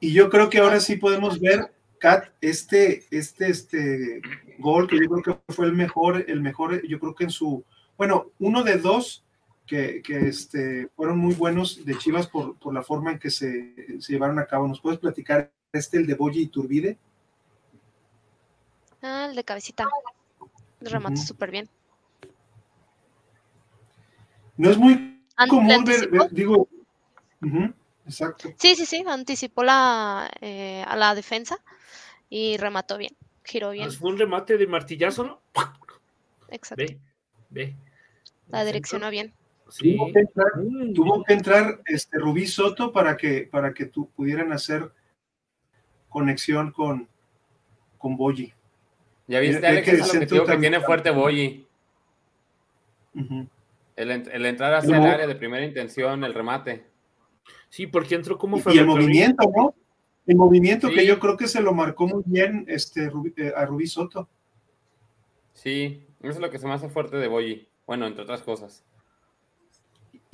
Y 0.01 0.12
yo 0.12 0.30
creo 0.30 0.49
que 0.49 0.59
ahora 0.59 0.80
sí 0.80 0.97
podemos 0.97 1.39
ver, 1.39 1.72
Kat, 1.99 2.24
este, 2.41 3.05
este, 3.11 3.51
este 3.51 4.22
gol 4.59 4.89
que 4.89 4.97
yo 4.99 5.09
creo 5.09 5.22
que 5.47 5.53
fue 5.53 5.66
el 5.66 5.74
mejor, 5.74 6.24
el 6.26 6.41
mejor, 6.41 6.85
yo 6.89 6.99
creo 6.99 7.14
que 7.14 7.24
en 7.24 7.30
su, 7.30 7.64
bueno, 7.97 8.33
uno 8.41 8.64
de 8.64 8.78
dos 8.78 9.24
que, 9.73 10.29
este, 10.29 10.89
fueron 10.89 11.18
muy 11.18 11.35
buenos 11.35 11.85
de 11.85 11.97
Chivas 11.97 12.27
por, 12.27 12.57
la 12.73 12.83
forma 12.83 13.12
en 13.12 13.18
que 13.18 13.31
se, 13.31 13.75
llevaron 14.07 14.39
a 14.39 14.47
cabo. 14.47 14.68
¿Nos 14.68 14.81
puedes 14.81 14.99
platicar 14.99 15.51
este, 15.73 15.97
el 15.97 16.07
de 16.07 16.14
Boyi 16.14 16.43
y 16.43 16.47
Turbide? 16.49 16.99
Ah, 19.01 19.27
el 19.31 19.35
de 19.35 19.45
cabecita. 19.45 19.89
Remató 20.81 21.16
súper 21.16 21.51
bien. 21.51 21.68
No 24.59 24.70
es 24.70 24.77
muy 24.77 25.25
común 25.49 25.85
ver, 25.85 26.11
digo, 26.31 26.68
exacto. 28.07 28.51
Sí, 28.59 28.77
sí, 28.77 28.85
sí, 28.85 29.03
anticipó 29.07 29.64
la, 29.64 30.31
eh, 30.41 30.85
a 30.87 30.95
la 30.97 31.14
defensa 31.14 31.59
y 32.29 32.59
remató 32.59 32.99
bien, 32.99 33.16
giró 33.43 33.70
bien. 33.70 33.91
Fue 33.91 34.11
un 34.11 34.18
remate 34.18 34.59
de 34.59 34.66
martillazo, 34.66 35.25
¿no? 35.25 35.41
Exacto. 36.49 36.85
Ve, 36.85 36.99
ve. 37.49 37.77
La 38.49 38.64
direccionó 38.64 39.09
bien. 39.09 39.33
Tuvo 39.79 41.25
que 41.25 41.33
entrar, 41.33 41.81
este 41.87 42.18
Rubí 42.18 42.47
Soto 42.47 42.93
para 42.93 43.16
que, 43.16 43.49
para 43.51 43.73
que 43.73 43.87
tú 43.87 44.11
pudieran 44.11 44.53
hacer 44.53 44.93
conexión 46.09 46.73
con, 46.73 47.09
con 47.99 48.16
Boyi. 48.16 48.53
Ya 49.27 49.41
viste, 49.41 49.66
Alex, 49.66 49.85
que, 49.85 49.97
es 49.97 50.14
lo 50.14 50.45
que, 50.47 50.53
que 50.53 50.59
tiene 50.59 50.81
fuerte 50.81 51.11
Boyi. 51.11 51.66
el, 53.14 54.11
el, 54.11 54.47
entrar 54.47 54.75
hacia 54.75 54.97
el 54.97 55.07
área 55.07 55.27
de 55.27 55.35
primera 55.35 55.64
intención, 55.64 56.25
el 56.25 56.35
remate. 56.35 56.85
Sí, 57.68 57.87
porque 57.87 58.14
entró 58.14 58.37
como 58.37 58.59
Y, 58.59 58.79
el 58.79 58.87
movimiento, 58.87 59.51
¿no? 59.57 59.75
El 60.27 60.37
movimiento 60.37 60.91
que 60.91 61.07
yo 61.07 61.18
creo 61.18 61.37
que 61.37 61.49
se 61.49 61.62
lo 61.62 61.73
marcó 61.73 62.07
muy 62.07 62.23
bien 62.27 62.64
este, 62.68 63.11
eh, 63.37 63.53
a 63.57 63.64
Rubí 63.64 63.87
Soto. 63.87 64.29
Sí, 65.55 66.07
eso 66.20 66.33
es 66.33 66.39
lo 66.39 66.51
que 66.51 66.59
se 66.59 66.66
me 66.66 66.75
hace 66.75 66.89
fuerte 66.89 67.16
de 67.16 67.29
Boyi. 67.29 67.68
Bueno, 67.87 68.07
entre 68.07 68.23
otras 68.23 68.43
cosas. 68.43 68.85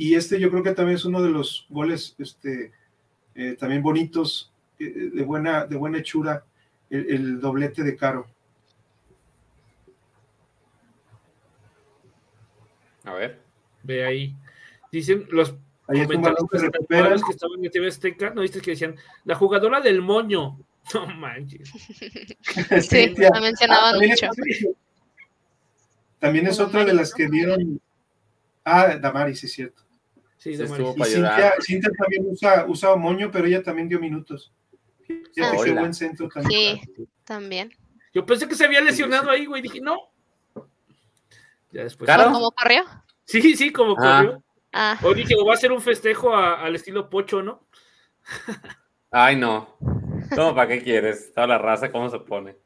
Y 0.00 0.14
este 0.14 0.38
yo 0.38 0.48
creo 0.48 0.62
que 0.62 0.72
también 0.72 0.96
es 0.96 1.04
uno 1.04 1.20
de 1.20 1.28
los 1.28 1.66
goles 1.68 2.14
este, 2.18 2.72
eh, 3.34 3.56
también 3.58 3.82
bonitos, 3.82 4.52
eh, 4.78 5.10
de, 5.12 5.22
buena, 5.24 5.66
de 5.66 5.76
buena 5.76 5.98
hechura, 5.98 6.44
el, 6.88 7.40
doblete 7.40 7.82
de 7.82 7.96
Caro. 7.96 8.28
A 13.02 13.12
ver. 13.12 13.40
Ve 13.82 14.04
ahí. 14.04 14.36
Dicen 14.92 15.26
los 15.30 15.56
Ahí 15.88 16.06
comentarios 16.06 17.24
que 17.24 17.32
estaban 17.32 17.64
en 17.64 17.70
TV 17.70 17.88
Azteca, 17.88 18.30
¿no 18.30 18.42
viste 18.42 18.60
que 18.60 18.72
decían 18.72 18.94
la 19.24 19.34
jugadora 19.34 19.80
del 19.80 20.00
moño? 20.00 20.58
No 20.94 21.06
manches. 21.06 21.70
sí, 22.88 23.14
la 23.18 23.40
mencionaban 23.42 23.96
ah, 23.96 23.98
mucho. 23.98 24.26
también 26.18 26.46
es 26.46 26.58
otra 26.58 26.82
de 26.82 26.94
las 26.94 27.12
que 27.12 27.28
dieron. 27.28 27.78
Ah, 28.64 28.96
Damaris, 28.96 29.44
es 29.44 29.52
cierto. 29.52 29.87
Sí, 30.38 30.56
Damaris. 30.56 30.94
Y 30.96 31.04
Cintia, 31.04 31.54
Cintia, 31.60 31.90
también 31.98 32.26
usa, 32.26 32.64
usa 32.66 32.96
moño, 32.96 33.30
pero 33.30 33.46
ella 33.46 33.62
también 33.62 33.88
dio 33.88 33.98
minutos. 33.98 34.52
Ah, 35.40 35.52
qué 35.64 35.72
buen 35.72 35.92
centro 35.92 36.28
también. 36.28 36.80
Sí, 36.80 37.08
también. 37.24 37.72
Yo 38.12 38.24
pensé 38.24 38.48
que 38.48 38.54
se 38.54 38.64
había 38.64 38.80
lesionado 38.80 39.30
ahí, 39.30 39.46
güey. 39.46 39.62
Dije, 39.62 39.80
no. 39.80 40.10
Ya 41.72 41.84
después. 41.84 42.06
¿Claro? 42.06 42.32
¿Cómo 42.32 42.50
corrió? 42.52 42.84
Sí, 43.24 43.56
sí, 43.56 43.72
como 43.72 43.94
ah. 43.98 44.22
corrió. 44.22 44.44
Ah. 44.72 44.98
O 45.02 45.14
dije, 45.14 45.34
va 45.46 45.54
a 45.54 45.56
ser 45.56 45.72
un 45.72 45.80
festejo 45.80 46.34
al 46.34 46.74
estilo 46.74 47.10
Pocho, 47.10 47.42
¿no? 47.42 47.66
Ay, 49.10 49.36
no. 49.36 49.76
¿Cómo 50.34 50.54
para 50.54 50.68
qué 50.68 50.82
quieres? 50.82 51.32
Toda 51.32 51.46
la 51.46 51.58
raza, 51.58 51.90
¿cómo 51.90 52.10
se 52.10 52.20
pone? 52.20 52.56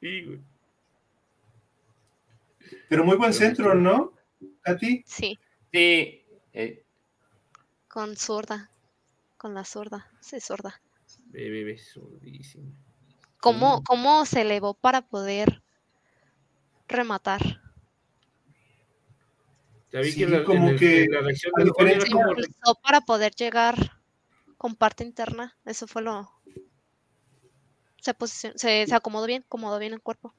Sí, 0.00 0.22
güey. 0.22 0.40
Pero 2.88 3.04
muy 3.04 3.16
buen 3.16 3.32
centro, 3.32 3.74
¿no? 3.74 4.12
¿A 4.64 4.76
ti? 4.76 5.02
Sí. 5.06 5.38
Sí. 5.72 6.24
Eh. 6.52 6.85
Con 7.96 8.14
zurda. 8.14 8.70
Con 9.38 9.54
la 9.54 9.64
zurda. 9.64 10.06
Sí, 10.20 10.38
zurda. 10.38 10.82
Bebe, 11.28 11.64
bebe, 11.64 11.78
zurdísimo. 11.78 12.70
¿Cómo, 13.40 13.82
¿Cómo 13.84 14.26
se 14.26 14.42
elevó 14.42 14.74
para 14.74 15.00
poder 15.00 15.62
rematar? 16.88 17.40
Ya 19.90 20.00
vi 20.00 20.14
que, 20.14 20.44
como 20.44 20.76
que 20.76 21.06
la 21.10 21.22
reacción 21.22 21.54
del 21.56 21.72
para 22.82 23.00
poder 23.00 23.32
llegar 23.32 23.76
con 24.58 24.76
parte 24.76 25.02
interna. 25.02 25.56
Eso 25.64 25.86
fue 25.86 26.02
lo. 26.02 26.30
Se, 28.02 28.58
se, 28.58 28.94
acomodó 28.94 29.24
bien, 29.24 29.42
acomodó 29.46 29.78
bien 29.78 29.94
el 29.94 30.02
cuerpo. 30.02 30.34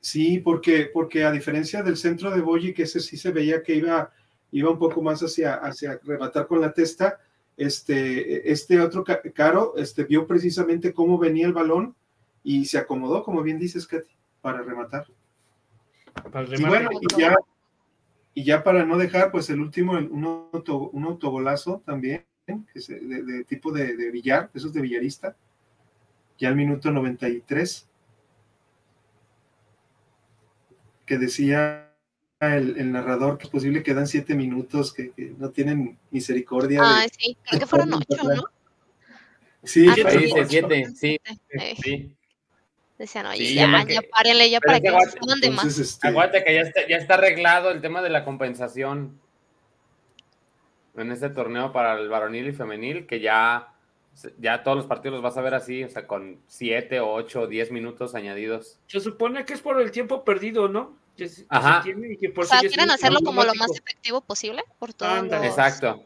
Sí, 0.00 0.40
porque, 0.40 0.90
porque 0.92 1.22
a 1.22 1.30
diferencia 1.30 1.84
del 1.84 1.96
centro 1.96 2.32
de 2.32 2.40
Boyi, 2.40 2.74
que 2.74 2.82
ese 2.82 2.98
sí 2.98 3.16
se 3.16 3.30
veía 3.30 3.62
que 3.62 3.76
iba, 3.76 4.12
iba 4.52 4.70
un 4.70 4.78
poco 4.78 5.02
más 5.02 5.20
hacia, 5.22 5.54
hacia 5.54 6.00
rematar 6.04 6.46
con 6.46 6.60
la 6.60 6.72
testa, 6.72 7.18
este, 7.56 8.50
este 8.50 8.80
otro 8.80 9.04
Caro 9.34 9.74
este, 9.76 10.04
vio 10.04 10.26
precisamente 10.26 10.92
cómo 10.92 11.18
venía 11.18 11.46
el 11.46 11.52
balón 11.52 11.96
y 12.44 12.66
se 12.66 12.78
acomodó, 12.78 13.24
como 13.24 13.42
bien 13.42 13.58
dices, 13.58 13.86
Katy, 13.86 14.10
para 14.40 14.62
rematar. 14.62 15.06
Para 16.32 16.56
y 16.56 16.62
bueno, 16.62 16.90
y 16.92 17.20
ya, 17.20 17.36
y 18.32 18.44
ya 18.44 18.62
para 18.62 18.84
no 18.84 18.96
dejar, 18.96 19.30
pues 19.30 19.50
el 19.50 19.60
último, 19.60 19.92
un, 19.92 20.24
auto, 20.52 20.88
un 20.90 21.04
autogolazo 21.04 21.82
también, 21.84 22.24
de, 22.46 23.44
tipo 23.46 23.72
de, 23.72 23.96
de, 23.96 24.10
billar, 24.10 24.50
esos 24.54 24.72
de 24.72 24.80
billarista, 24.80 25.36
ya 26.38 26.48
al 26.48 26.56
minuto 26.56 26.90
93, 26.90 27.88
que 31.04 31.18
decía 31.18 31.87
el, 32.40 32.92
narrador 32.92 33.38
que 33.38 33.44
es 33.44 33.50
posible 33.50 33.82
que 33.82 33.94
dan 33.94 34.06
siete 34.06 34.34
minutos, 34.34 34.92
que, 34.92 35.12
no 35.38 35.50
tienen 35.50 35.98
misericordia. 36.10 36.80
Ah, 36.82 37.06
sí, 37.18 37.36
creo 37.44 37.60
que 37.60 37.66
fueron 37.66 37.94
ocho, 37.94 38.22
¿no? 38.22 38.42
Sí, 39.64 39.86
ah, 39.88 39.94
siete, 39.94 40.46
siete, 40.48 40.86
sí, 40.94 41.20
sí. 41.82 42.14
Decían, 42.96 43.26
oye, 43.26 43.54
ya, 43.54 43.84
ya 43.86 44.02
párenle, 44.02 44.50
ya 44.50 44.60
para 44.60 44.80
que 44.80 44.90
no 44.90 45.36
de 45.40 45.50
más. 45.50 45.78
Este... 45.78 46.08
Aguante 46.08 46.42
que 46.42 46.54
ya 46.54 46.62
está, 46.62 46.88
ya 46.88 46.96
está 46.96 47.14
arreglado 47.14 47.70
el 47.70 47.80
tema 47.80 48.02
de 48.02 48.10
la 48.10 48.24
compensación 48.24 49.20
en 50.96 51.12
este 51.12 51.30
torneo 51.30 51.72
para 51.72 51.98
el 51.98 52.08
varonil 52.08 52.48
y 52.48 52.52
femenil, 52.52 53.06
que 53.06 53.20
ya, 53.20 53.72
ya 54.38 54.64
todos 54.64 54.76
los 54.76 54.86
partidos 54.86 55.14
los 55.14 55.22
vas 55.22 55.36
a 55.36 55.42
ver 55.42 55.54
así, 55.54 55.84
o 55.84 55.88
sea, 55.88 56.08
con 56.08 56.40
7, 56.48 56.98
8, 56.98 57.46
10 57.46 57.70
minutos 57.70 58.16
añadidos. 58.16 58.80
Se 58.88 58.98
supone 58.98 59.44
que 59.44 59.54
es 59.54 59.60
por 59.60 59.80
el 59.80 59.92
tiempo 59.92 60.24
perdido, 60.24 60.68
¿no? 60.68 60.97
Ajá. 61.48 61.84
o 62.36 62.44
sea, 62.44 62.60
quieren 62.60 62.90
hacerlo 62.90 63.20
como 63.24 63.44
lo 63.44 63.54
más 63.54 63.70
efectivo 63.70 64.20
posible 64.20 64.62
por 64.78 64.92
todo. 64.92 65.24
Exacto, 65.42 66.04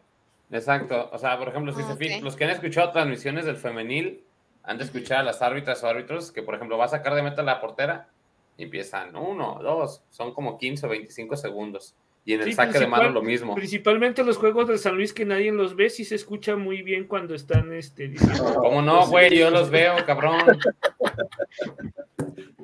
exacto. 0.51 1.11
O 1.13 1.19
sea, 1.19 1.39
por 1.39 1.49
ejemplo, 1.49 1.75
si 1.75 1.83
se 1.83 2.21
los 2.21 2.37
que 2.37 2.45
han 2.45 2.51
escuchado 2.51 2.93
transmisiones 2.93 3.45
del 3.45 3.57
femenil, 3.57 4.23
han 4.65 4.79
de 4.79 4.85
escuchar 4.85 5.19
a 5.19 5.23
las 5.23 5.43
árbitras 5.43 5.83
o 5.83 5.89
árbitros 5.89 6.31
que, 6.31 6.43
por 6.43 6.55
ejemplo, 6.55 6.79
va 6.79 6.87
a 6.87 6.89
sacar 6.89 7.15
de 7.15 7.23
meta 7.23 7.43
la 7.43 7.61
portera 7.61 8.09
y 8.57 8.65
empiezan 8.65 9.17
uno, 9.17 9.59
dos, 9.63 10.03
son 10.11 10.35
como 10.35 10.59
15 10.59 10.87
o 10.87 10.89
25 10.89 11.37
segundos. 11.37 11.95
Y 12.25 12.35
en 12.35 12.43
el 12.43 12.55
saque 12.55 12.79
de 12.79 12.87
mano 12.87 13.11
lo 13.11 13.21
mismo. 13.21 13.57
Principalmente 13.57 14.23
los 14.23 14.37
juegos 14.37 14.69
de 14.69 14.79
San 14.79 14.95
Luis 14.95 15.13
que 15.13 15.25
nadie 15.25 15.51
los 15.51 15.75
ve, 15.75 15.91
sí 15.91 16.05
se 16.05 16.15
escucha 16.15 16.55
muy 16.55 16.83
bien 16.83 17.09
cuando 17.09 17.35
están 17.35 17.73
este, 17.73 18.07
diciendo. 18.07 18.55
¿Cómo 18.61 18.81
no, 18.81 19.09
güey? 19.09 19.37
Yo 19.37 19.51
los 19.51 19.71
veo, 19.71 19.97
cabrón. 20.07 20.39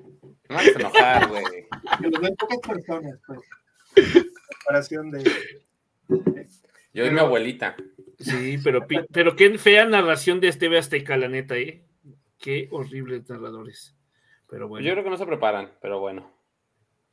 No 0.48 0.56
vas 0.56 0.66
a 0.66 0.70
enojar, 0.70 1.28
güey. 1.28 1.44
Que 2.00 2.08
los 2.08 2.20
ven 2.20 2.36
pocas 2.36 2.58
personas, 2.58 3.20
pues. 3.26 3.40
Comparación 4.58 5.10
de. 5.10 5.24
Yo 6.94 7.06
y 7.06 7.10
mi 7.10 7.18
abuelita. 7.18 7.76
Sí, 8.18 8.58
pero, 8.64 8.86
pero 9.12 9.36
qué 9.36 9.56
fea 9.58 9.84
narración 9.86 10.40
de 10.40 10.48
este 10.48 10.76
Azteca, 10.76 11.16
la 11.16 11.28
neta, 11.28 11.56
¿eh? 11.56 11.84
Qué 12.38 12.68
horribles 12.70 13.28
narradores. 13.28 13.96
Pero 14.48 14.68
bueno. 14.68 14.86
Yo 14.86 14.92
creo 14.92 15.04
que 15.04 15.10
no 15.10 15.16
se 15.16 15.26
preparan, 15.26 15.72
pero 15.80 16.00
bueno. 16.00 16.32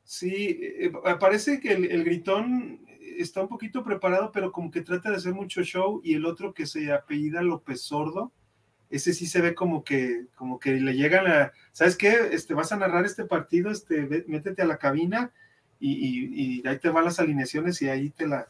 Sí, 0.02 0.60
eh, 0.60 0.92
parece 1.18 1.60
que 1.60 1.72
el, 1.72 2.04
gritón 2.04 2.86
está 3.18 3.42
un 3.42 3.48
poquito 3.48 3.82
preparado, 3.82 4.30
pero 4.32 4.52
como 4.52 4.70
que 4.70 4.82
trata 4.82 5.10
de 5.10 5.16
hacer 5.16 5.34
mucho 5.34 5.62
show 5.62 6.00
y 6.02 6.14
el 6.14 6.26
otro 6.26 6.54
que 6.54 6.64
se 6.64 6.92
apellida 6.92 7.42
López 7.42 7.82
Sordo, 7.82 8.32
ese 8.90 9.12
sí 9.12 9.26
se 9.26 9.40
ve 9.40 9.54
como 9.54 9.84
que, 9.84 10.26
como 10.34 10.58
que 10.58 10.72
le 10.72 10.94
llegan 10.94 11.26
a, 11.26 11.52
¿sabes 11.72 11.96
qué? 11.96 12.30
Este, 12.32 12.54
vas 12.54 12.72
a 12.72 12.76
narrar 12.76 13.04
este 13.04 13.24
partido, 13.24 13.70
este, 13.70 14.24
métete 14.26 14.62
a 14.62 14.66
la 14.66 14.78
cabina 14.78 15.32
y, 15.80 16.60
y 16.60 16.66
ahí 16.66 16.78
te 16.78 16.88
van 16.88 17.04
las 17.04 17.20
alineaciones 17.20 17.82
y 17.82 17.88
ahí 17.88 18.10
te 18.10 18.26
la, 18.26 18.48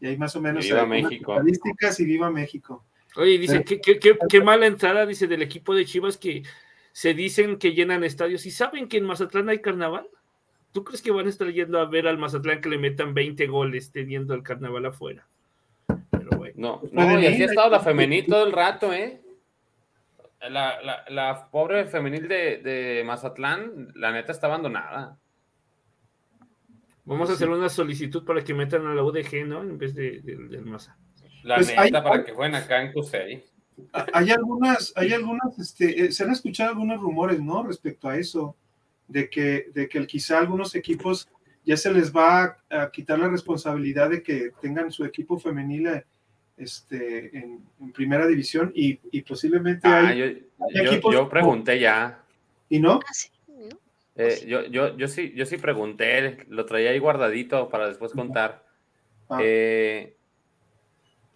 y 0.00 0.06
ahí 0.06 0.16
más 0.16 0.34
o 0.36 0.40
menos 0.40 0.64
viva 0.64 0.86
México. 0.86 1.32
estadísticas 1.32 2.00
y 2.00 2.04
viva 2.04 2.30
México. 2.30 2.84
Oye, 3.16 3.38
dice, 3.38 3.64
¿qué, 3.64 3.80
qué, 3.80 3.98
qué, 3.98 4.16
qué, 4.28 4.40
mala 4.40 4.66
entrada, 4.66 5.06
dice, 5.06 5.26
del 5.26 5.42
equipo 5.42 5.74
de 5.74 5.84
Chivas 5.84 6.16
que 6.16 6.42
se 6.92 7.14
dicen 7.14 7.58
que 7.58 7.72
llenan 7.72 8.04
estadios 8.04 8.46
y 8.46 8.50
saben 8.50 8.88
que 8.88 8.98
en 8.98 9.04
Mazatlán 9.04 9.48
hay 9.48 9.60
carnaval. 9.60 10.08
¿Tú 10.72 10.84
crees 10.84 11.02
que 11.02 11.10
van 11.10 11.26
a 11.26 11.30
estar 11.30 11.50
yendo 11.50 11.80
a 11.80 11.86
ver 11.86 12.06
al 12.06 12.18
Mazatlán 12.18 12.60
que 12.60 12.68
le 12.68 12.78
metan 12.78 13.14
20 13.14 13.46
goles 13.46 13.90
teniendo 13.90 14.34
el 14.34 14.42
carnaval 14.42 14.86
afuera? 14.86 15.26
Pero 16.10 16.30
bueno. 16.36 16.54
No, 16.56 16.82
no 16.92 17.20
y 17.20 17.26
así 17.26 17.42
ha 17.42 17.46
estado 17.46 17.70
la 17.70 17.80
femenil 17.80 18.26
todo 18.26 18.46
el 18.46 18.52
rato, 18.52 18.92
¿eh? 18.92 19.20
La, 20.40 20.80
la, 20.82 21.04
la 21.08 21.50
pobre 21.50 21.86
femenil 21.86 22.28
de, 22.28 22.58
de 22.58 23.02
Mazatlán, 23.04 23.92
la 23.94 24.12
neta 24.12 24.32
está 24.32 24.46
abandonada. 24.46 25.18
Vamos 27.08 27.30
a 27.30 27.32
hacer 27.32 27.48
una 27.48 27.70
solicitud 27.70 28.22
para 28.22 28.44
que 28.44 28.52
metan 28.52 28.86
a 28.86 28.94
la 28.94 29.02
UDG, 29.02 29.46
¿no? 29.46 29.62
En 29.62 29.78
vez 29.78 29.94
de, 29.94 30.20
del 30.20 30.66
Maza. 30.66 30.98
La 31.42 31.56
pues 31.56 31.74
neta, 31.74 32.04
para 32.04 32.22
que 32.22 32.32
jueguen 32.32 32.54
acá 32.54 32.82
en 32.82 32.92
Cusey. 32.92 33.44
Hay 34.12 34.30
algunas, 34.30 34.92
hay 34.94 35.14
algunas, 35.14 35.58
este, 35.58 36.04
eh, 36.04 36.12
se 36.12 36.24
han 36.24 36.32
escuchado 36.32 36.70
algunos 36.70 37.00
rumores, 37.00 37.40
¿no? 37.40 37.62
Respecto 37.62 38.10
a 38.10 38.18
eso, 38.18 38.56
de 39.06 39.30
que, 39.30 39.70
de 39.72 39.88
que 39.88 40.06
quizá 40.06 40.38
algunos 40.38 40.74
equipos 40.74 41.30
ya 41.64 41.78
se 41.78 41.90
les 41.92 42.14
va 42.14 42.58
a, 42.68 42.90
quitar 42.90 43.18
la 43.18 43.28
responsabilidad 43.28 44.10
de 44.10 44.22
que 44.22 44.50
tengan 44.60 44.90
su 44.90 45.04
equipo 45.04 45.38
femenil 45.38 45.86
eh, 45.86 46.04
este, 46.58 47.36
en, 47.36 47.62
primera 47.92 48.26
división 48.26 48.72
y, 48.74 49.00
y 49.10 49.22
posiblemente 49.22 49.88
ah, 49.88 50.08
hay, 50.08 50.46
yo, 50.74 51.12
yo, 51.12 51.28
pregunté 51.28 51.78
ya. 51.80 52.22
¿Y 52.68 52.80
no? 52.80 53.00
Ah. 53.04 53.68
Eh, 54.16 54.44
yo, 54.46 54.64
yo, 54.66 54.96
yo, 54.96 55.06
sí, 55.08 55.32
yo 55.36 55.46
sí 55.46 55.58
pregunté, 55.58 56.44
lo 56.48 56.66
traía 56.66 56.90
ahí 56.90 56.98
guardadito 56.98 57.68
para 57.68 57.88
después 57.88 58.12
contar. 58.12 58.64
Ah. 59.28 59.38
Eh, 59.40 60.16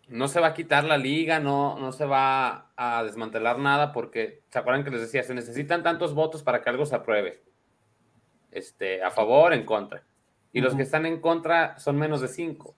no 0.09 0.29
se 0.29 0.41
va 0.41 0.49
a 0.49 0.55
quitar 0.55 0.85
la 0.85 0.99
liga, 0.99 1.39
no, 1.39 1.79
no 1.79 1.93
se 1.93 2.05
va 2.05 2.49
a 2.49 2.73
a 2.85 3.05
desmantelar 3.05 3.59
nada 3.59 3.93
porque, 3.93 4.43
¿se 4.51 4.59
acuerdan 4.59 4.83
que 4.83 4.91
les 4.91 5.03
decía? 5.03 5.23
Se 5.23 5.35
necesitan 5.35 5.85
tantos 5.85 6.15
votos 6.15 6.43
para 6.43 6.63
que 6.63 6.71
algo 6.71 6.85
se 6.85 6.97
apruebe. 6.97 7.43
Este, 8.51 9.03
a 9.03 9.11
favor, 9.11 9.53
en 9.53 9.65
contra. 9.65 10.03
Y 10.53 10.61
los 10.61 10.75
que 10.75 10.83
están 10.83 11.07
en 11.07 11.21
contra 11.21 11.79
son 11.79 11.97
menos 11.97 12.21
de 12.21 12.29
cinco. 12.29 12.75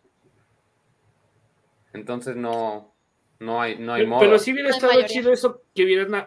Entonces 1.95 2.36
no, 2.36 2.95
no 3.38 3.62
hay, 3.62 3.78
no 3.78 3.95
hay 3.95 4.03
pero, 4.03 4.11
modo. 4.11 4.20
Pero 4.20 4.38
sí 4.38 4.53
hubiera 4.53 4.68
estado 4.68 4.92
chido 5.07 5.32
eso 5.32 5.62
que 5.74 5.84
hubieran 5.84 6.26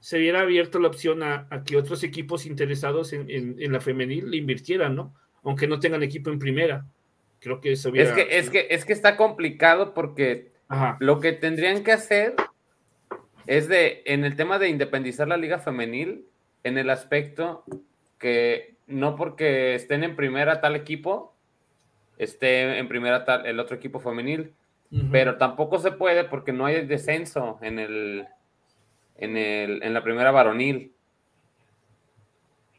se 0.00 0.18
hubiera 0.18 0.40
abierto 0.40 0.78
la 0.78 0.88
opción 0.88 1.22
a, 1.22 1.48
que 1.66 1.76
otros 1.76 2.04
equipos 2.04 2.46
interesados 2.46 3.12
en, 3.12 3.28
en, 3.28 3.72
la 3.72 3.80
femenil 3.80 4.30
le 4.30 4.36
invirtieran, 4.36 4.94
¿no? 4.94 5.12
Aunque 5.42 5.66
no 5.66 5.80
tengan 5.80 6.02
equipo 6.02 6.30
en 6.30 6.38
primera. 6.38 6.86
Creo 7.40 7.60
que 7.60 7.72
eso 7.72 7.90
hubiera... 7.90 8.10
Es 8.10 8.14
que, 8.14 8.38
es 8.38 8.50
que, 8.50 8.66
es 8.70 8.84
que 8.84 8.92
está 8.92 9.16
complicado 9.16 9.94
porque 9.94 10.52
lo 11.00 11.18
que 11.18 11.32
tendrían 11.32 11.82
que 11.82 11.92
hacer 11.92 12.36
es 13.46 13.68
de, 13.68 14.02
en 14.06 14.24
el 14.24 14.36
tema 14.36 14.60
de 14.60 14.68
independizar 14.68 15.26
la 15.26 15.36
liga 15.36 15.58
femenil, 15.58 16.26
en 16.62 16.78
el 16.78 16.90
aspecto 16.90 17.64
que 18.18 18.76
no 18.86 19.16
porque 19.16 19.74
estén 19.74 20.04
en 20.04 20.14
primera 20.16 20.60
tal 20.60 20.76
equipo, 20.76 21.34
esté 22.18 22.78
en 22.78 22.88
primera 22.88 23.24
tal 23.24 23.46
el 23.46 23.58
otro 23.60 23.76
equipo 23.76 24.00
femenil, 24.00 24.52
pero 25.10 25.36
tampoco 25.36 25.78
se 25.78 25.92
puede 25.92 26.24
porque 26.24 26.52
no 26.52 26.66
hay 26.66 26.86
descenso 26.86 27.58
en 27.62 27.78
el, 27.78 28.26
en 29.16 29.36
el, 29.36 29.82
en 29.82 29.94
la 29.94 30.02
primera 30.02 30.30
varonil. 30.30 30.94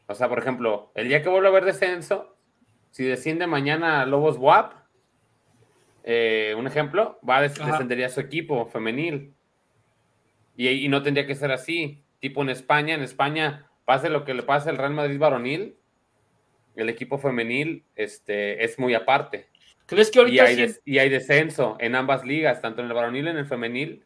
O 0.06 0.14
sea, 0.14 0.28
por 0.28 0.38
ejemplo, 0.38 0.90
el 0.94 1.08
día 1.08 1.22
que 1.22 1.28
vuelva 1.28 1.48
a 1.48 1.50
haber 1.50 1.64
descenso, 1.64 2.36
si 2.90 3.04
desciende 3.04 3.46
mañana 3.46 4.06
Lobos 4.06 4.38
WAP, 4.38 4.72
eh, 6.04 6.54
un 6.56 6.66
ejemplo, 6.66 7.18
va 7.28 7.36
a 7.36 7.42
descendería 7.42 8.08
su 8.08 8.20
equipo 8.20 8.66
femenil. 8.66 9.34
Y, 10.56 10.88
no 10.88 11.02
tendría 11.02 11.26
que 11.26 11.34
ser 11.34 11.52
así. 11.52 12.02
Tipo 12.18 12.42
en 12.42 12.48
España, 12.48 12.94
en 12.94 13.02
España, 13.02 13.70
pase 13.84 14.08
lo 14.08 14.24
que 14.24 14.34
le 14.34 14.42
pase 14.42 14.70
al 14.70 14.78
Real 14.78 14.94
Madrid 14.94 15.18
varonil, 15.18 15.76
el 16.74 16.88
equipo 16.88 17.18
femenil 17.18 17.84
este, 17.94 18.64
es 18.64 18.78
muy 18.78 18.94
aparte. 18.94 19.48
¿Crees 19.88 20.10
que 20.10 20.18
ahorita 20.18 20.52
y 20.52 20.60
hay, 20.60 20.74
y 20.84 20.98
hay 20.98 21.08
descenso 21.08 21.78
en 21.80 21.94
ambas 21.94 22.22
ligas, 22.22 22.60
tanto 22.60 22.82
en 22.82 22.88
el 22.88 22.92
varonil 22.92 23.24
y 23.24 23.30
en 23.30 23.38
el 23.38 23.46
femenil, 23.46 24.04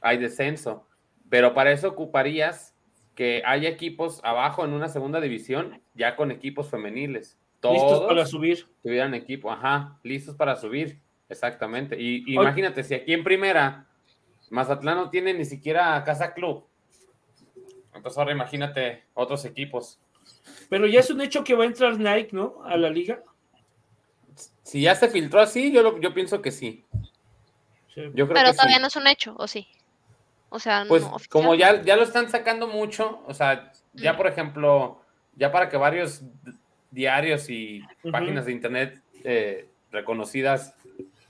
hay 0.00 0.16
descenso. 0.16 0.86
Pero 1.28 1.52
para 1.52 1.72
eso 1.72 1.88
ocuparías 1.88 2.74
que 3.14 3.42
haya 3.44 3.68
equipos 3.68 4.22
abajo 4.24 4.64
en 4.64 4.72
una 4.72 4.88
segunda 4.88 5.20
división, 5.20 5.82
ya 5.94 6.16
con 6.16 6.30
equipos 6.30 6.70
femeniles. 6.70 7.38
Todos 7.60 7.74
listos 7.74 8.08
para 8.08 8.24
subir. 8.24 8.66
Tuvieran 8.82 9.12
equipo, 9.12 9.52
ajá, 9.52 9.98
listos 10.02 10.34
para 10.36 10.56
subir, 10.56 10.98
exactamente. 11.28 12.00
Y 12.00 12.24
imagínate, 12.32 12.82
si 12.82 12.94
aquí 12.94 13.12
en 13.12 13.22
primera 13.22 13.86
Mazatlán 14.48 14.96
no 14.96 15.10
tiene 15.10 15.34
ni 15.34 15.44
siquiera 15.44 16.02
casa 16.02 16.32
club. 16.32 16.64
Entonces 17.94 18.16
ahora 18.16 18.32
imagínate 18.32 19.04
otros 19.12 19.44
equipos. 19.44 20.00
Pero 20.70 20.86
ya 20.86 21.00
es 21.00 21.10
un 21.10 21.20
hecho 21.20 21.44
que 21.44 21.54
va 21.54 21.64
a 21.64 21.66
entrar 21.66 21.98
Nike, 21.98 22.30
¿no? 22.32 22.62
A 22.64 22.78
la 22.78 22.88
liga. 22.88 23.22
Si 24.70 24.82
ya 24.82 24.94
se 24.94 25.08
filtró 25.08 25.40
así, 25.40 25.72
yo, 25.72 25.98
yo 25.98 26.14
pienso 26.14 26.40
que 26.40 26.52
sí. 26.52 26.84
Yo 27.96 28.28
creo 28.28 28.28
Pero 28.34 28.52
todavía 28.52 28.78
no 28.78 28.86
es 28.86 28.94
un 28.94 29.08
hecho, 29.08 29.34
¿o 29.36 29.48
sí? 29.48 29.66
O 30.48 30.60
sea, 30.60 30.84
pues 30.86 31.04
como 31.28 31.56
ya, 31.56 31.82
ya 31.82 31.96
lo 31.96 32.04
están 32.04 32.30
sacando 32.30 32.68
mucho, 32.68 33.20
o 33.26 33.34
sea, 33.34 33.72
ya 33.94 34.12
mm. 34.12 34.16
por 34.16 34.28
ejemplo, 34.28 35.02
ya 35.34 35.50
para 35.50 35.68
que 35.68 35.76
varios 35.76 36.22
diarios 36.92 37.50
y 37.50 37.82
páginas 38.12 38.46
de 38.46 38.52
internet 38.52 39.02
eh, 39.24 39.68
reconocidas 39.90 40.76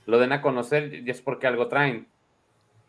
lo 0.05 0.19
den 0.19 0.33
a 0.33 0.41
conocer, 0.43 1.03
ya 1.03 1.11
es 1.11 1.21
porque 1.21 1.47
algo 1.47 1.67
traen. 1.67 2.07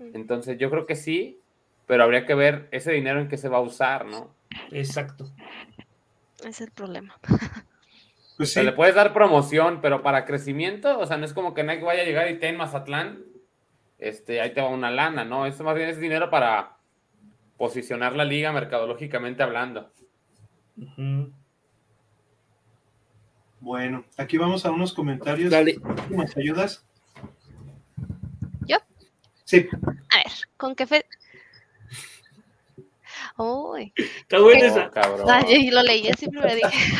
Entonces 0.00 0.58
yo 0.58 0.68
creo 0.68 0.84
que 0.84 0.96
sí, 0.96 1.40
pero 1.86 2.04
habría 2.04 2.26
que 2.26 2.34
ver 2.34 2.68
ese 2.72 2.92
dinero 2.92 3.20
en 3.20 3.28
qué 3.28 3.38
se 3.38 3.48
va 3.48 3.56
a 3.56 3.62
usar, 3.62 4.04
¿no? 4.04 4.34
Exacto. 4.70 5.32
Es 6.44 6.60
el 6.60 6.72
problema. 6.72 7.18
Pues 8.42 8.54
Se 8.54 8.64
le 8.64 8.72
puedes 8.72 8.96
dar 8.96 9.12
promoción, 9.12 9.80
pero 9.80 10.02
para 10.02 10.24
crecimiento, 10.24 10.98
o 10.98 11.06
sea, 11.06 11.16
no 11.16 11.24
es 11.24 11.32
como 11.32 11.54
que 11.54 11.62
Nike 11.62 11.84
vaya 11.84 12.02
a 12.02 12.04
llegar 12.04 12.28
y 12.28 12.40
te 12.40 12.48
en 12.48 12.56
Mazatlán, 12.56 13.22
este, 14.00 14.40
ahí 14.40 14.52
te 14.52 14.60
va 14.60 14.66
una 14.66 14.90
lana, 14.90 15.24
¿no? 15.24 15.46
Eso 15.46 15.62
más 15.62 15.76
bien 15.76 15.88
es 15.88 16.00
dinero 16.00 16.28
para 16.28 16.76
posicionar 17.56 18.16
la 18.16 18.24
liga 18.24 18.50
mercadológicamente 18.50 19.44
hablando. 19.44 19.92
Bueno, 23.60 24.04
aquí 24.16 24.38
vamos 24.38 24.66
a 24.66 24.72
unos 24.72 24.92
comentarios. 24.92 25.48
Dale. 25.48 25.76
¿Me 26.10 26.26
ayudas? 26.34 26.84
Sí. 29.44 29.68
A 30.08 30.16
ver, 30.16 30.32
¿con 30.56 30.74
qué 30.74 30.86
fe? 30.86 31.04
Uy. 33.36 33.92
Está 33.96 34.38
bueno 34.40 34.64
esa. 34.64 34.90
Cabrón. 34.90 35.26
Ay, 35.28 35.70
lo 35.70 35.82
leí 35.82 36.08
así, 36.08 36.28
pero 36.28 36.54
dije. 36.54 36.94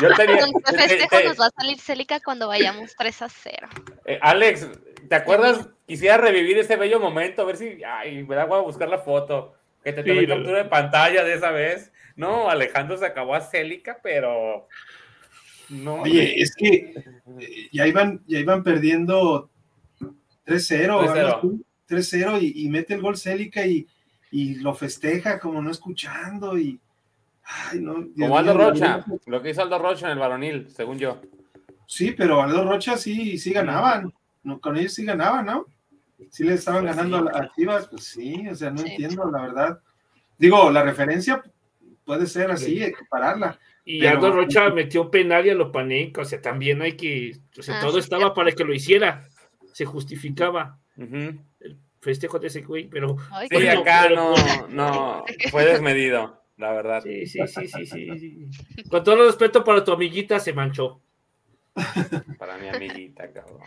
Yo 0.00 0.14
tenía, 0.14 0.40
¿Con 0.40 0.62
qué 0.62 0.72
festejo 0.72 1.28
nos 1.28 1.40
va 1.40 1.46
a 1.46 1.50
salir 1.50 1.78
Célica 1.78 2.20
cuando 2.20 2.48
vayamos 2.48 2.94
3 2.96 3.22
a 3.22 3.28
0? 3.28 3.68
Eh, 4.06 4.18
Alex, 4.22 4.68
¿te 5.08 5.14
acuerdas? 5.14 5.68
Quisiera 5.86 6.16
revivir 6.16 6.58
ese 6.58 6.76
bello 6.76 7.00
momento, 7.00 7.42
a 7.42 7.46
ver 7.46 7.56
si. 7.56 7.82
Ay, 7.84 8.24
me 8.24 8.36
da 8.36 8.42
a 8.42 8.60
buscar 8.60 8.88
la 8.88 8.98
foto. 8.98 9.54
Que 9.82 9.92
te 9.92 10.02
tomé 10.02 10.26
captura 10.26 10.62
de 10.62 10.68
pantalla 10.68 11.24
de 11.24 11.34
esa 11.34 11.50
vez. 11.50 11.92
No, 12.16 12.50
Alejandro 12.50 12.96
se 12.96 13.06
acabó 13.06 13.34
a 13.34 13.40
Célica, 13.40 14.00
pero. 14.02 14.68
No. 15.68 16.02
Oye, 16.02 16.40
es 16.40 16.54
que 16.54 16.94
eh, 17.40 17.68
ya 17.72 17.86
iban, 17.86 18.22
ya 18.26 18.38
iban 18.38 18.62
perdiendo 18.62 19.50
3-0. 20.46 21.62
3-0 21.88 22.52
y, 22.54 22.68
mete 22.68 22.94
el 22.94 23.00
gol 23.00 23.16
Célica 23.16 23.66
y, 23.66 23.86
lo 24.30 24.74
festeja 24.74 25.38
como 25.38 25.62
no 25.62 25.70
escuchando 25.70 26.58
y... 26.58 26.80
Ay, 27.44 27.80
no, 27.80 28.06
como 28.18 28.36
Aldo 28.36 28.54
Rocha, 28.54 29.04
lo 29.26 29.40
que 29.40 29.50
hizo 29.50 29.62
Aldo 29.62 29.78
Rocha 29.78 30.06
en 30.06 30.12
el 30.12 30.18
varonil, 30.18 30.68
según 30.70 30.98
yo. 30.98 31.22
Sí, 31.86 32.12
pero 32.12 32.42
Aldo 32.42 32.64
Rocha 32.64 32.98
sí, 32.98 33.38
sí 33.38 33.52
ganaban, 33.52 34.12
no, 34.42 34.60
con 34.60 34.76
ellos 34.76 34.92
sí 34.92 35.06
ganaban, 35.06 35.46
¿no? 35.46 35.66
Sí 36.30 36.44
le 36.44 36.54
estaban 36.54 36.84
pues 36.84 36.94
ganando 36.94 37.16
a 37.16 37.22
las 37.22 37.54
Chivas, 37.54 37.88
pues 37.88 38.04
sí, 38.04 38.46
o 38.48 38.54
sea, 38.54 38.70
no 38.70 38.82
entiendo, 38.82 39.30
la 39.30 39.42
verdad. 39.42 39.80
Digo, 40.36 40.70
la 40.70 40.82
referencia 40.82 41.42
puede 42.04 42.26
ser 42.26 42.50
así, 42.50 42.82
hay 42.82 42.92
que 42.92 43.04
pararla. 43.08 43.58
Y 43.84 44.04
Aldo 44.04 44.30
Rocha 44.30 44.68
metió 44.68 45.02
un 45.02 45.10
penal 45.10 45.46
y 45.46 45.50
a 45.50 45.54
lo 45.54 45.72
paneca, 45.72 46.20
o 46.20 46.24
sea, 46.26 46.42
también 46.42 46.82
hay 46.82 46.96
que, 46.96 47.38
o 47.58 47.62
sea, 47.62 47.78
ah, 47.78 47.80
todo 47.80 47.98
estaba 47.98 48.34
para 48.34 48.52
que 48.52 48.64
lo 48.64 48.74
hiciera, 48.74 49.26
se 49.72 49.86
justificaba 49.86 50.78
festejo 52.00 52.38
de 52.38 52.48
ese 52.48 52.62
güey, 52.62 52.88
pero. 52.88 53.16
sí, 53.48 53.68
acá 53.68 54.08
no, 54.10 54.34
no, 54.68 55.24
fue 55.50 55.64
desmedido, 55.64 56.42
la 56.56 56.72
verdad. 56.72 57.02
Sí, 57.02 57.26
sí, 57.26 57.40
sí, 57.46 57.68
sí, 57.68 57.86
sí, 57.86 58.48
Con 58.88 59.04
todo 59.04 59.16
el 59.16 59.26
respeto 59.26 59.64
para 59.64 59.84
tu 59.84 59.92
amiguita, 59.92 60.38
se 60.40 60.52
manchó. 60.52 61.00
Para 62.38 62.58
mi 62.58 62.68
amiguita, 62.68 63.30
cabrón. 63.32 63.60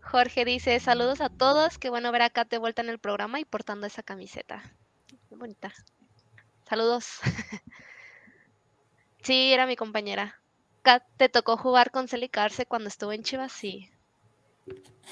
Jorge 0.00 0.44
dice: 0.44 0.80
Saludos 0.80 1.20
a 1.20 1.28
todos, 1.28 1.78
qué 1.78 1.90
bueno 1.90 2.12
ver 2.12 2.22
a 2.22 2.30
Kat 2.30 2.50
de 2.50 2.58
vuelta 2.58 2.82
en 2.82 2.88
el 2.88 2.98
programa 2.98 3.40
y 3.40 3.44
portando 3.44 3.86
esa 3.86 4.02
camiseta. 4.02 4.62
Qué 5.28 5.36
bonita. 5.36 5.72
Saludos. 6.66 7.20
sí, 9.22 9.52
era 9.52 9.66
mi 9.66 9.76
compañera. 9.76 10.40
Kat, 10.82 11.02
¿te 11.18 11.28
tocó 11.28 11.56
jugar 11.56 11.90
con 11.90 12.08
Celicarse 12.08 12.64
cuando 12.64 12.88
estuvo 12.88 13.12
en 13.12 13.22
Chivas? 13.22 13.52
Sí. 13.52 13.90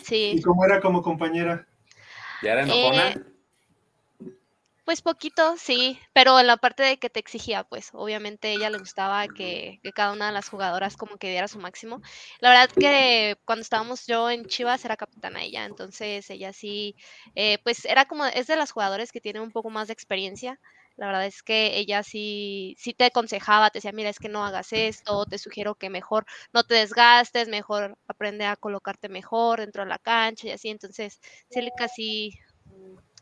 Sí. 0.02 0.32
¿Y 0.36 0.42
cómo 0.42 0.64
era 0.64 0.80
como 0.80 1.02
compañera? 1.02 1.66
Eh, 2.48 3.14
pues 4.86 5.02
poquito, 5.02 5.56
sí, 5.58 5.98
pero 6.12 6.38
en 6.38 6.46
la 6.46 6.58
parte 6.58 6.84
de 6.84 6.96
que 6.96 7.10
te 7.10 7.18
exigía, 7.18 7.64
pues 7.64 7.90
obviamente 7.92 8.52
ella 8.52 8.70
le 8.70 8.78
gustaba 8.78 9.26
que, 9.26 9.80
cada 9.96 10.12
una 10.12 10.28
de 10.28 10.32
las 10.32 10.48
jugadoras 10.48 10.96
como 10.96 11.16
que 11.16 11.28
diera 11.28 11.48
su 11.48 11.58
máximo. 11.58 12.00
La 12.38 12.50
verdad 12.50 12.70
que 12.70 13.36
cuando 13.44 13.62
estábamos 13.62 14.06
yo 14.06 14.30
en 14.30 14.44
Chivas 14.46 14.84
era 14.84 14.96
capitana 14.96 15.42
ella, 15.42 15.64
entonces 15.64 16.30
ella 16.30 16.52
sí, 16.52 16.94
eh, 17.34 17.58
pues 17.64 17.84
era 17.84 18.04
como, 18.04 18.26
es 18.26 18.46
de 18.46 18.54
las 18.54 18.70
jugadoras 18.70 19.10
que 19.10 19.20
tienen 19.20 19.42
un 19.42 19.50
poco 19.50 19.70
más 19.70 19.88
de 19.88 19.92
experiencia. 19.92 20.60
La 20.96 21.06
verdad 21.06 21.26
es 21.26 21.42
que 21.42 21.76
ella 21.78 22.02
sí, 22.02 22.74
sí 22.78 22.94
te 22.94 23.04
aconsejaba, 23.06 23.70
te 23.70 23.78
decía, 23.78 23.92
mira, 23.92 24.10
es 24.10 24.18
que 24.18 24.28
no 24.28 24.44
hagas 24.44 24.72
esto, 24.72 25.26
te 25.26 25.38
sugiero 25.38 25.74
que 25.74 25.90
mejor 25.90 26.26
no 26.52 26.64
te 26.64 26.74
desgastes, 26.74 27.48
mejor 27.48 27.98
aprende 28.08 28.46
a 28.46 28.56
colocarte 28.56 29.08
mejor 29.08 29.60
dentro 29.60 29.82
de 29.84 29.90
la 29.90 29.98
cancha 29.98 30.48
y 30.48 30.50
así. 30.52 30.68
Entonces, 30.70 31.20
sí, 31.50 31.68
casi 31.76 32.38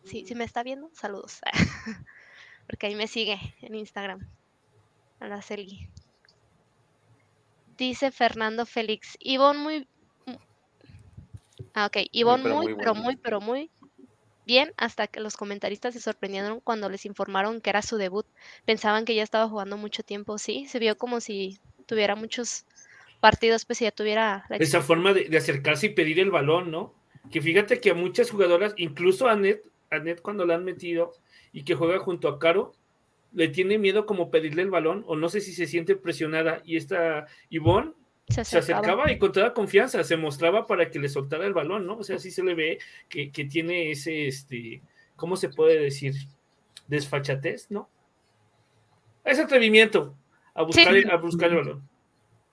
Sí, 0.04 0.24
sí 0.26 0.34
me 0.34 0.44
está 0.44 0.62
viendo, 0.62 0.90
saludos. 0.94 1.40
Porque 2.68 2.86
ahí 2.86 2.94
me 2.94 3.08
sigue 3.08 3.38
en 3.62 3.74
Instagram. 3.74 4.20
A 5.20 5.28
la 5.28 5.42
Celi. 5.42 5.90
Dice 7.76 8.10
Fernando 8.10 8.64
Félix. 8.64 9.18
Ivonne 9.20 9.58
muy. 9.58 9.88
Ah, 11.74 11.86
ok. 11.86 11.96
Ivonne 12.12 12.44
muy, 12.44 12.68
pero 12.78 12.94
muy, 12.94 13.16
pero 13.16 13.40
muy 13.40 13.70
bien. 14.47 14.72
Hasta 14.76 15.07
que 15.07 15.20
los 15.20 15.36
comentaristas 15.36 15.95
se 15.95 16.01
sorprendieron 16.01 16.61
cuando 16.61 16.88
les 16.88 17.07
informaron 17.07 17.61
que 17.61 17.70
era 17.70 17.82
su 17.82 17.97
debut. 17.97 18.26
Pensaban 18.64 19.05
que 19.05 19.14
ya 19.14 19.22
estaba 19.22 19.49
jugando 19.49 19.76
mucho 19.76 20.03
tiempo. 20.03 20.38
Sí, 20.38 20.66
se 20.68 20.78
vio 20.78 20.97
como 20.97 21.20
si 21.20 21.59
tuviera 21.86 22.16
muchos 22.16 22.64
partidos, 23.20 23.64
pues 23.64 23.78
si 23.78 23.84
ya 23.84 23.90
tuviera. 23.90 24.45
Esa 24.51 24.82
forma 24.82 25.12
de, 25.12 25.36
acercarse 25.36 25.86
y 25.86 25.90
pedir 25.90 26.20
el 26.20 26.30
balón, 26.30 26.70
¿no? 26.70 26.95
Que 27.30 27.40
fíjate 27.40 27.80
que 27.80 27.90
a 27.90 27.95
muchas 27.95 28.30
jugadoras, 28.30 28.74
incluso 28.76 29.28
a 29.28 29.36
Net, 29.36 29.62
Anet 29.90 30.20
cuando 30.20 30.45
la 30.45 30.57
han 30.57 30.64
metido 30.64 31.12
y 31.53 31.64
que 31.64 31.74
juega 31.74 31.99
junto 31.99 32.28
a 32.28 32.38
Caro, 32.38 32.74
le 33.32 33.49
tiene 33.49 33.78
miedo 33.78 34.07
como 34.07 34.30
pedirle 34.30 34.62
el 34.62 34.70
balón 34.70 35.05
o 35.07 35.16
no 35.16 35.28
sé 35.28 35.40
si 35.40 35.53
se 35.53 35.66
siente 35.66 35.97
presionada 35.97 36.61
y 36.64 36.76
esta 36.76 37.26
Ivonne 37.51 37.92
se 38.28 38.40
acercaba. 38.40 39.10
y 39.10 39.18
con 39.18 39.32
toda 39.32 39.52
confianza 39.52 40.02
se 40.02 40.16
mostraba 40.16 40.66
para 40.66 40.90
que 40.90 40.98
le 40.98 41.08
soltara 41.08 41.46
el 41.46 41.52
balón, 41.52 41.86
¿no? 41.86 41.98
O 41.98 42.04
sea, 42.04 42.18
sí 42.18 42.30
se 42.30 42.42
le 42.42 42.54
ve 42.54 42.78
que, 43.08 43.28
tiene 43.44 43.90
ese, 43.90 44.26
este, 44.26 44.82
¿cómo 45.16 45.36
se 45.36 45.48
puede 45.48 45.78
decir? 45.78 46.14
Desfachatez, 46.86 47.70
¿no? 47.70 47.88
Ese 49.24 49.42
atrevimiento 49.42 50.14
a 50.54 50.62
buscar, 50.62 50.94
a 51.10 51.16
buscar 51.16 51.50
el 51.50 51.56
balón, 51.56 51.88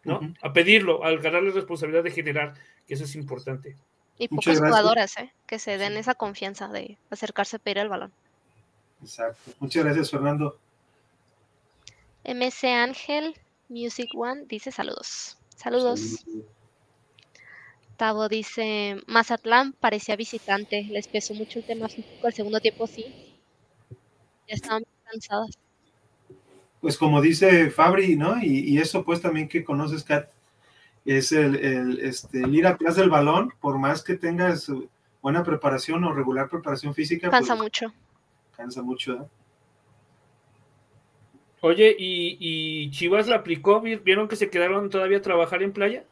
¿no? 0.03 0.33
A 0.41 0.53
pedirlo, 0.53 1.03
al 1.03 1.19
ganar 1.19 1.43
la 1.43 1.51
responsabilidad 1.51 2.03
de 2.03 2.11
generar, 2.11 2.53
que 2.87 2.93
eso 2.93 3.03
es 3.03 3.15
importante. 3.15 3.75
Y 4.17 4.27
pocas 4.27 4.59
jugadoras, 4.59 5.17
¿eh? 5.17 5.33
Que 5.47 5.57
se 5.57 5.77
den 5.77 5.97
esa 5.97 6.15
confianza 6.15 6.67
de 6.67 6.97
acercarse 7.09 7.55
a 7.55 7.59
pedir 7.59 7.79
el 7.79 7.89
balón. 7.89 8.11
Exacto. 9.01 9.51
Muchas 9.59 9.83
gracias, 9.83 10.11
Fernando. 10.11 10.57
MC 12.23 12.65
Ángel 12.65 13.35
Music 13.67 14.09
One 14.15 14.45
dice 14.47 14.71
saludos. 14.71 15.37
Saludos. 15.61 16.25
Tavo 17.95 18.27
dice, 18.27 18.97
Mazatlán 19.05 19.73
parecía 19.73 20.15
visitante, 20.15 20.87
les 20.89 21.07
pesó 21.07 21.35
mucho 21.35 21.59
el 21.59 21.65
tema 21.65 21.87
físico, 21.87 22.27
el 22.27 22.33
segundo 22.33 22.59
tiempo 22.59 22.87
sí. 22.87 23.05
Ya 24.47 24.55
estaban 24.55 24.83
cansadas. 25.03 25.59
Pues 26.79 26.97
como 26.97 27.21
dice 27.21 27.69
Fabri, 27.69 28.15
¿no? 28.15 28.41
Y, 28.41 28.79
eso 28.79 29.05
pues 29.05 29.21
también 29.21 29.47
que 29.47 29.63
conoces, 29.63 30.03
Kat, 30.03 30.31
es 31.05 31.31
el, 31.31 31.99
este, 32.01 32.39
ir 32.49 32.65
atrás 32.65 32.95
del 32.95 33.11
balón, 33.11 33.53
por 33.61 33.77
más 33.77 34.03
que 34.03 34.15
tengas 34.15 34.71
buena 35.21 35.43
preparación 35.43 36.03
o 36.05 36.11
regular 36.11 36.49
preparación 36.49 36.95
física. 36.95 37.29
Cansa 37.29 37.53
pues, 37.53 37.61
mucho. 37.61 37.93
Cansa 38.57 38.81
mucho, 38.81 39.13
¿no? 39.13 39.40
Oye, 41.61 41.95
¿y, 41.97 42.89
Chivas 42.89 43.27
la 43.27 43.37
aplicó? 43.37 43.81
¿Vieron 43.81 44.27
que 44.27 44.35
se 44.35 44.49
quedaron 44.49 44.89
todavía 44.89 45.19
a 45.19 45.21
trabajar 45.21 45.61
en 45.61 45.71
playa? 45.71 46.03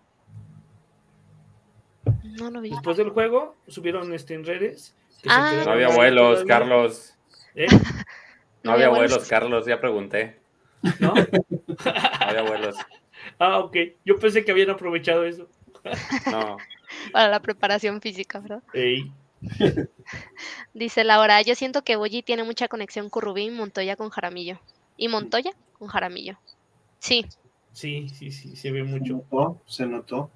No, 2.23 2.51
no 2.51 2.61
vi. 2.61 2.69
Después 2.69 2.97
del 2.97 3.09
juego, 3.09 3.55
subieron 3.67 4.13
este, 4.13 4.35
en 4.35 4.45
redes. 4.45 4.95
Ah. 5.27 5.63
no 5.65 5.71
había 5.71 5.89
vuelos, 5.89 6.43
Carlos. 6.45 7.15
¿Eh? 7.55 7.67
No, 8.61 8.73
había 8.73 8.89
vuelos, 8.89 9.25
Carlos, 9.29 9.65
ya 9.65 9.79
pregunté. 9.79 10.37
¿No? 10.99 11.13
no 11.13 11.93
había 12.19 12.41
vuelos. 12.41 12.75
Ah, 13.39 13.59
ok. 13.59 13.77
Yo 14.03 14.19
pensé 14.19 14.43
que 14.43 14.51
habían 14.51 14.69
aprovechado 14.69 15.23
eso. 15.23 15.47
no. 16.29 16.57
Para 17.13 17.29
la 17.29 17.39
preparación 17.39 18.01
física, 18.01 18.39
¿verdad? 18.39 18.61
Dice 20.73 21.03
Laura, 21.05 21.41
yo 21.41 21.55
siento 21.55 21.83
que 21.83 21.95
Boyi 21.95 22.21
tiene 22.21 22.43
mucha 22.43 22.67
conexión 22.67 23.09
con 23.09 23.23
Rubín 23.23 23.55
Montoya 23.55 23.95
con 23.95 24.09
Jaramillo. 24.09 24.59
¿Y 24.99 25.07
Montoya? 25.07 25.53
con 25.79 25.87
Jaramillo. 25.87 26.37
Sí. 26.99 27.25
Sí, 27.71 28.09
sí, 28.09 28.31
sí, 28.31 28.55
se 28.57 28.71
ve 28.71 28.83
mucho. 28.83 29.05
Se 29.05 29.13
notó, 29.13 29.61
se 29.65 29.85
notó. 29.85 30.31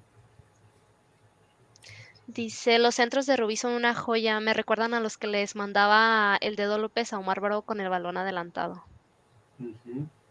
Dice, 2.26 2.78
los 2.78 2.94
centros 2.94 3.26
de 3.26 3.36
Rubí 3.36 3.56
son 3.56 3.74
una 3.74 3.94
joya, 3.94 4.40
me 4.40 4.54
recuerdan 4.54 4.94
a 4.94 5.00
los 5.00 5.18
que 5.18 5.26
les 5.26 5.54
mandaba 5.54 6.38
el 6.40 6.56
dedo 6.56 6.78
López 6.78 7.12
a 7.12 7.18
Omar 7.18 7.40
Bravo 7.40 7.62
con 7.62 7.80
el 7.82 7.90
balón 7.90 8.16
adelantado. 8.16 8.82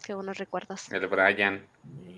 Qué 0.03 0.15
buenos 0.15 0.39
recuerdos. 0.39 0.91
El 0.91 1.07
Brian. 1.07 1.63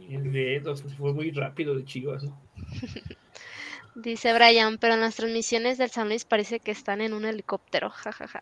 El 0.10 0.32
dedo, 0.32 0.78
fue 0.78 1.14
muy 1.14 1.32
rápido 1.32 1.76
de 1.76 1.84
Chivas, 1.84 2.24
¿no? 2.24 2.40
Dice 3.96 4.34
Brian, 4.34 4.78
pero 4.78 4.94
en 4.94 5.02
las 5.02 5.16
transmisiones 5.16 5.78
del 5.78 5.90
San 5.90 6.08
Luis 6.08 6.24
parece 6.24 6.62
que 6.62 6.72
están 6.72 7.02
en 7.02 7.14
un 7.14 7.26
helicóptero, 7.26 7.90
jajaja. 7.94 8.42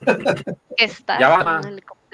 Está 0.76 1.18
en 1.18 1.48
un 1.48 1.72
helicóptero. 1.72 2.05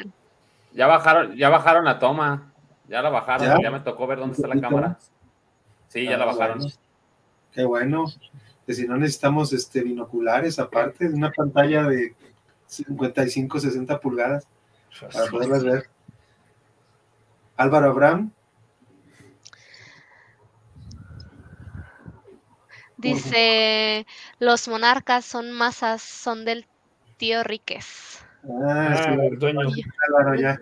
Ya 0.75 0.87
bajaron, 0.87 1.37
ya 1.37 1.49
bajaron 1.49 1.85
la 1.85 1.99
toma. 1.99 2.53
Ya 2.89 3.03
la 3.03 3.11
bajaron. 3.11 3.61
¿Ya? 3.63 3.71
me 3.71 3.81
tocó 3.81 4.07
ver 4.07 4.19
dónde 4.19 4.35
está 4.35 4.49
la 4.49 4.61
cámara. 4.61 4.99
Sí, 5.89 6.05
ya 6.05 6.17
la 6.17 6.25
ah, 6.25 6.27
bajaron. 6.27 6.61
Qué 7.53 7.65
bueno. 7.65 8.07
Que 8.67 8.75
si 8.75 8.87
no 8.87 8.97
necesitamos 8.97 9.53
este 9.53 9.83
binoculares, 9.83 10.59
aparte 10.59 11.09
de 11.09 11.15
una 11.15 11.31
pantalla 11.31 11.85
de 11.85 12.15
55, 12.67 13.61
60 13.61 14.01
pulgadas 14.01 14.47
para 15.13 15.27
poderlas 15.27 15.65
ver. 15.65 15.91
Álvaro 17.57 17.91
Abraham. 17.91 18.33
Dice, 22.97 24.07
los 24.39 24.69
monarcas 24.69 25.25
son 25.25 25.51
masas, 25.51 26.03
son 26.03 26.45
del 26.45 26.67
tío 27.17 27.43
Ríquez. 27.43 28.25
Ah, 28.45 28.95
sí, 28.97 29.11
ah, 29.11 29.37
dueño. 29.39 29.69
ya, 30.39 30.61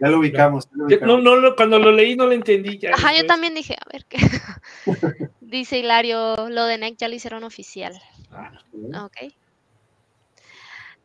ya, 0.00 0.08
lo 0.08 0.18
ubicamos. 0.18 0.68
No, 0.72 1.18
no, 1.18 1.54
cuando 1.54 1.78
lo 1.78 1.92
leí 1.92 2.16
no 2.16 2.26
lo 2.26 2.32
entendí. 2.32 2.78
Ya 2.78 2.90
Ajá, 2.92 3.14
yo 3.14 3.26
también 3.26 3.54
dije, 3.54 3.76
a 3.80 3.92
ver 3.92 4.04
qué. 4.06 4.18
Dice 5.40 5.78
Hilario, 5.78 6.48
lo 6.48 6.64
de 6.64 6.78
NEC 6.78 6.96
ya 6.96 7.08
lo 7.08 7.14
hicieron 7.14 7.44
oficial. 7.44 8.00
Ah, 8.32 9.04
ok. 9.04 9.32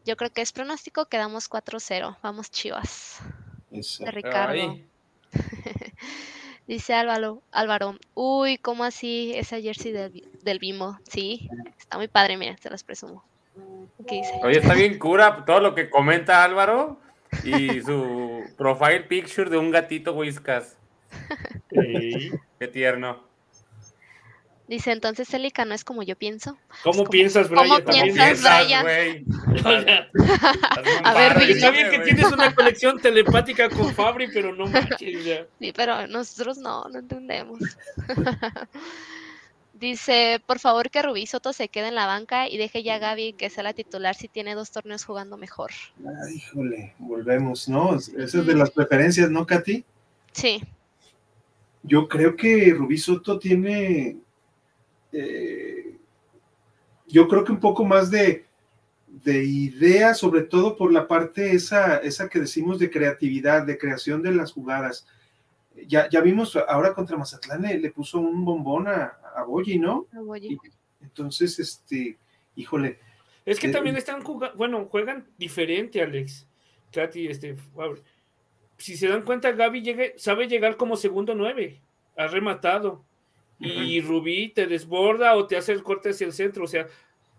Yo 0.06 0.16
creo 0.16 0.32
que 0.32 0.42
es 0.42 0.52
pronóstico, 0.52 1.06
quedamos 1.06 1.50
4-0. 1.50 2.18
Vamos, 2.24 2.50
chivas. 2.50 3.20
De 3.70 4.12
Ricardo. 4.12 4.80
Dice 6.68 6.94
Álvaro, 6.94 7.42
Álvaro, 7.52 7.98
uy, 8.14 8.58
¿cómo 8.58 8.84
así 8.84 9.32
esa 9.36 9.62
jersey 9.62 9.92
del, 9.92 10.28
del 10.44 10.60
Bimbo? 10.60 10.98
Sí, 11.10 11.50
está 11.78 11.98
muy 11.98 12.10
padre, 12.10 12.36
mira, 12.36 12.58
se 12.58 12.70
las 12.70 12.84
presumo. 12.84 13.24
Oye, 14.44 14.60
está 14.60 14.74
bien 14.74 15.00
cura 15.00 15.44
todo 15.46 15.60
lo 15.60 15.76
que 15.76 15.90
comenta 15.90 16.44
Álvaro 16.44 17.00
y 17.44 17.82
su 17.82 18.44
profile 18.58 19.02
picture 19.02 19.50
de 19.50 19.58
un 19.58 19.72
gatito 19.72 20.14
whiskas. 20.14 20.78
Qué 21.70 22.68
tierno. 22.68 23.28
Dice, 24.68 24.92
entonces 24.92 25.30
Celica 25.30 25.64
no 25.64 25.74
es 25.74 25.86
como 25.86 26.04
yo 26.04 26.18
pienso. 26.18 26.58
¿Cómo 26.84 27.06
piensas, 27.06 27.50
Brian? 27.50 27.70
¿Cómo 27.70 27.86
piensas, 27.86 28.42
Brian? 28.42 28.86
a 31.06 31.14
ver, 31.14 31.50
Está 31.50 31.72
bien 31.72 31.90
que 31.90 32.00
tienes 32.00 32.30
una 32.30 32.54
conexión 32.54 33.00
telepática 33.00 33.70
con 33.70 33.94
Fabri, 33.94 34.28
pero 34.28 34.54
no 34.54 34.68
manches. 34.68 35.46
Sí, 35.60 35.72
pero 35.74 36.06
nosotros 36.08 36.58
no, 36.58 36.84
no 36.90 37.00
entendemos. 37.00 37.60
Dice, 39.80 40.42
por 40.46 40.58
favor 40.58 40.90
que 40.90 41.04
Rubí 41.04 41.28
Soto 41.28 41.54
se 41.54 41.70
quede 41.70 41.90
en 41.90 41.96
la 41.96 42.08
banca 42.08 42.50
y 42.50 42.58
deje 42.58 42.82
ya 42.82 42.96
a 42.96 43.00
Gaby 43.00 43.34
que 43.34 43.52
sea 43.52 43.64
la 43.64 43.74
titular 43.74 44.16
si 44.16 44.28
tiene 44.28 44.56
dos 44.56 44.72
torneos 44.72 45.06
jugando 45.06 45.38
mejor. 45.38 45.70
Ay, 46.00 46.38
híjole, 46.38 46.96
volvemos, 46.98 47.70
¿no? 47.70 47.96
Esa 47.96 48.40
es 48.40 48.46
de 48.46 48.56
las 48.56 48.72
preferencias, 48.72 49.30
¿no, 49.30 49.46
Katy? 49.46 49.86
Sí. 50.32 50.64
Yo 51.84 52.08
creo 52.08 52.36
que 52.36 52.74
Rubí 52.74 52.98
Soto 52.98 53.38
tiene, 53.38 54.18
eh, 55.12 55.96
yo 57.06 57.28
creo 57.28 57.44
que 57.44 57.52
un 57.52 57.60
poco 57.60 57.86
más 57.86 58.10
de, 58.10 58.46
de 59.08 59.44
idea, 59.44 60.16
sobre 60.16 60.42
todo 60.42 60.76
por 60.76 60.92
la 60.92 61.08
parte 61.08 61.52
esa, 61.52 61.98
esa 61.98 62.30
que 62.30 62.40
decimos 62.40 62.80
de 62.80 62.90
creatividad, 62.90 63.64
de 63.64 63.78
creación 63.78 64.24
de 64.24 64.32
las 64.32 64.54
jugadas 64.54 65.06
ya, 65.86 66.10
ya 66.10 66.22
vimos 66.22 66.56
ahora 66.56 66.94
contra 66.94 67.18
Mazatlán 67.18 67.62
le, 67.62 67.92
puso 67.92 68.20
un 68.20 68.44
bombón 68.44 68.88
a, 68.88 69.18
a 69.38 69.44
Boyi, 69.44 69.78
¿no? 69.78 70.08
A 70.14 70.22
Boyi. 70.22 70.58
entonces, 71.02 71.60
este, 71.60 72.18
híjole. 72.56 73.00
Es 73.46 73.60
que 73.60 73.68
eh, 73.68 73.72
también 73.72 73.96
están 73.96 74.24
jugando, 74.24 74.58
bueno, 74.58 74.86
juegan 74.86 75.28
diferente, 75.38 76.02
Alex. 76.02 76.48
Katy, 76.92 77.28
este, 77.28 77.56
si 78.78 78.98
se 78.98 79.08
dan 79.08 79.24
cuenta, 79.24 79.52
Gaby 79.52 79.82
llegue, 79.82 80.14
sabe 80.18 80.48
llegar 80.48 80.78
como 80.78 80.96
segundo 80.96 81.36
nueve, 81.36 81.82
ha 82.16 82.28
rematado. 82.28 83.06
Y 83.60 84.02
Rubí 84.02 84.50
te 84.50 84.68
desborda 84.68 85.36
o 85.36 85.48
te 85.48 85.58
hace 85.58 85.72
el 85.72 85.82
corte 85.82 86.10
hacia 86.10 86.28
el 86.28 86.34
centro. 86.34 86.66
O 86.66 86.68
sea, 86.68 86.86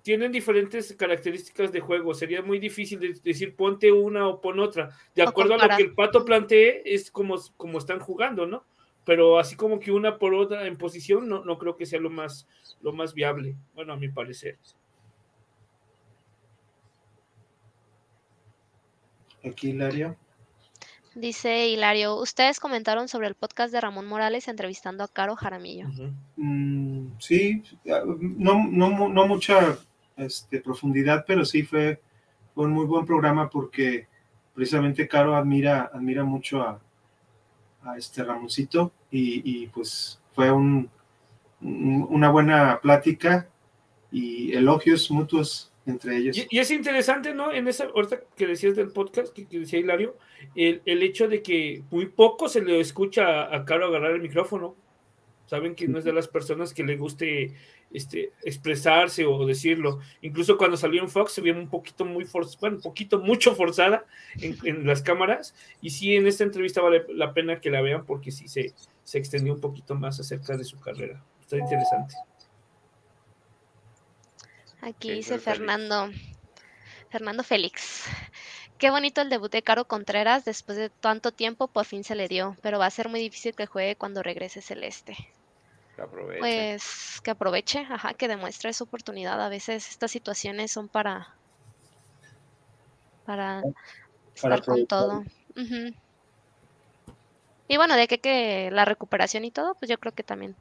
tienen 0.02 0.32
diferentes 0.32 0.92
características 0.96 1.70
de 1.70 1.78
juego. 1.78 2.12
Sería 2.12 2.42
muy 2.42 2.58
difícil 2.58 3.20
decir 3.22 3.54
ponte 3.54 3.92
una 3.92 4.26
o 4.26 4.40
pon 4.40 4.58
otra. 4.58 4.90
De 5.14 5.22
acuerdo 5.22 5.54
a 5.54 5.58
lo 5.58 5.76
que 5.76 5.82
el 5.84 5.94
pato 5.94 6.24
plantee, 6.24 6.82
es 6.84 7.12
como, 7.12 7.36
como 7.56 7.78
están 7.78 8.00
jugando, 8.00 8.46
¿no? 8.46 8.64
Pero 9.08 9.38
así 9.38 9.56
como 9.56 9.80
que 9.80 9.90
una 9.90 10.18
por 10.18 10.34
otra 10.34 10.66
en 10.66 10.76
posición, 10.76 11.30
no, 11.30 11.42
no 11.42 11.56
creo 11.56 11.76
que 11.76 11.86
sea 11.86 11.98
lo 11.98 12.10
más, 12.10 12.46
lo 12.82 12.92
más 12.92 13.14
viable, 13.14 13.56
bueno, 13.74 13.94
a 13.94 13.96
mi 13.96 14.10
parecer. 14.10 14.58
Aquí, 19.42 19.70
Hilario. 19.70 20.14
Dice 21.14 21.68
Hilario, 21.68 22.16
ustedes 22.16 22.60
comentaron 22.60 23.08
sobre 23.08 23.28
el 23.28 23.34
podcast 23.34 23.72
de 23.72 23.80
Ramón 23.80 24.06
Morales 24.06 24.46
entrevistando 24.46 25.02
a 25.02 25.08
Caro 25.08 25.36
Jaramillo. 25.36 25.86
Mm, 26.36 27.12
sí, 27.18 27.62
no, 27.86 28.68
no, 28.68 29.08
no 29.08 29.26
mucha 29.26 29.78
este, 30.18 30.60
profundidad, 30.60 31.24
pero 31.26 31.46
sí 31.46 31.62
fue, 31.62 32.02
un 32.56 32.72
muy 32.72 32.84
buen 32.84 33.06
programa 33.06 33.48
porque 33.48 34.06
precisamente 34.54 35.08
Caro 35.08 35.34
admira, 35.34 35.90
admira 35.94 36.24
mucho 36.24 36.60
a, 36.60 36.78
este 37.96 38.24
Ramoncito 38.24 38.92
y, 39.10 39.66
pues 39.68 40.20
fue 40.34 40.50
un, 40.50 40.90
una 41.60 42.30
buena 42.30 42.80
plática 42.80 43.48
y 44.12 44.52
elogios 44.54 45.10
mutuos 45.10 45.72
entre 45.86 46.16
ellos. 46.18 46.46
Y, 46.50 46.58
es 46.58 46.70
interesante, 46.70 47.34
¿no? 47.34 47.52
En 47.52 47.66
esa, 47.66 47.84
ahorita 47.84 48.20
que 48.36 48.46
decías 48.46 48.76
del 48.76 48.90
podcast, 48.90 49.32
que, 49.34 49.46
decía 49.50 49.78
Hilario, 49.78 50.16
el, 50.54 50.82
el, 50.84 51.02
hecho 51.02 51.28
de 51.28 51.42
que 51.42 51.82
muy 51.90 52.06
poco 52.06 52.48
se 52.48 52.62
le 52.62 52.78
escucha 52.80 53.54
a 53.54 53.64
Caro 53.64 53.86
agarrar 53.86 54.12
el 54.12 54.22
micrófono. 54.22 54.76
Saben 55.48 55.74
que 55.74 55.88
no 55.88 55.98
es 55.98 56.04
de 56.04 56.12
las 56.12 56.28
personas 56.28 56.74
que 56.74 56.84
le 56.84 56.98
guste 56.98 57.54
este, 57.90 58.32
expresarse 58.42 59.24
o 59.24 59.46
decirlo. 59.46 59.98
Incluso 60.20 60.58
cuando 60.58 60.76
salió 60.76 61.02
en 61.02 61.08
Fox 61.08 61.32
se 61.32 61.40
vio 61.40 61.54
un 61.54 61.70
poquito 61.70 62.04
muy 62.04 62.26
forzada, 62.26 62.58
bueno, 62.60 62.76
un 62.76 62.82
poquito 62.82 63.18
mucho 63.18 63.54
forzada 63.54 64.04
en, 64.40 64.86
las 64.86 65.00
cámaras. 65.00 65.54
Y 65.80 65.88
sí, 65.88 66.14
en 66.14 66.26
esta 66.26 66.44
entrevista 66.44 66.82
vale 66.82 67.06
la 67.14 67.32
pena 67.32 67.62
que 67.62 67.70
la 67.70 67.80
vean 67.80 68.04
porque 68.04 68.30
sí 68.30 68.46
se, 68.46 68.74
se 69.04 69.18
extendió 69.18 69.54
un 69.54 69.60
poquito 69.60 69.94
más 69.94 70.20
acerca 70.20 70.54
de 70.54 70.64
su 70.64 70.78
carrera. 70.78 71.24
Está 71.40 71.56
interesante. 71.56 72.14
Aquí 74.82 75.10
dice 75.10 75.38
Fernando, 75.38 76.10
Fernando 77.08 77.42
Félix. 77.42 78.04
Qué 78.76 78.90
bonito 78.90 79.22
el 79.22 79.30
debut 79.30 79.50
de 79.50 79.62
Caro 79.62 79.86
Contreras, 79.86 80.44
después 80.44 80.76
de 80.76 80.88
tanto 80.88 81.32
tiempo 81.32 81.68
por 81.68 81.84
fin 81.84 82.04
se 82.04 82.14
le 82.14 82.28
dio, 82.28 82.56
pero 82.62 82.78
va 82.78 82.86
a 82.86 82.90
ser 82.90 83.08
muy 83.08 83.18
difícil 83.18 83.56
que 83.56 83.66
juegue 83.66 83.96
cuando 83.96 84.22
regrese 84.22 84.62
Celeste. 84.62 85.16
Que 85.98 86.04
aproveche. 86.04 86.38
Pues 86.38 87.20
que 87.24 87.32
aproveche, 87.32 87.80
ajá, 87.80 88.14
que 88.14 88.28
demuestre 88.28 88.72
su 88.72 88.84
oportunidad. 88.84 89.44
A 89.44 89.48
veces 89.48 89.90
estas 89.90 90.12
situaciones 90.12 90.70
son 90.70 90.86
para 90.86 91.34
para, 93.26 93.64
estar 94.32 94.64
con 94.64 94.86
todo. 94.86 95.24
Y 97.66 97.76
bueno, 97.76 97.96
de 97.96 98.06
que, 98.06 98.20
que 98.20 98.70
la 98.70 98.84
recuperación 98.84 99.44
y 99.44 99.50
todo, 99.50 99.74
pues 99.74 99.90
yo 99.90 99.98
creo 99.98 100.14
que 100.14 100.22
también 100.22 100.54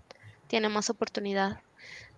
tiene 0.47 0.69
más 0.69 0.89
oportunidad. 0.89 1.61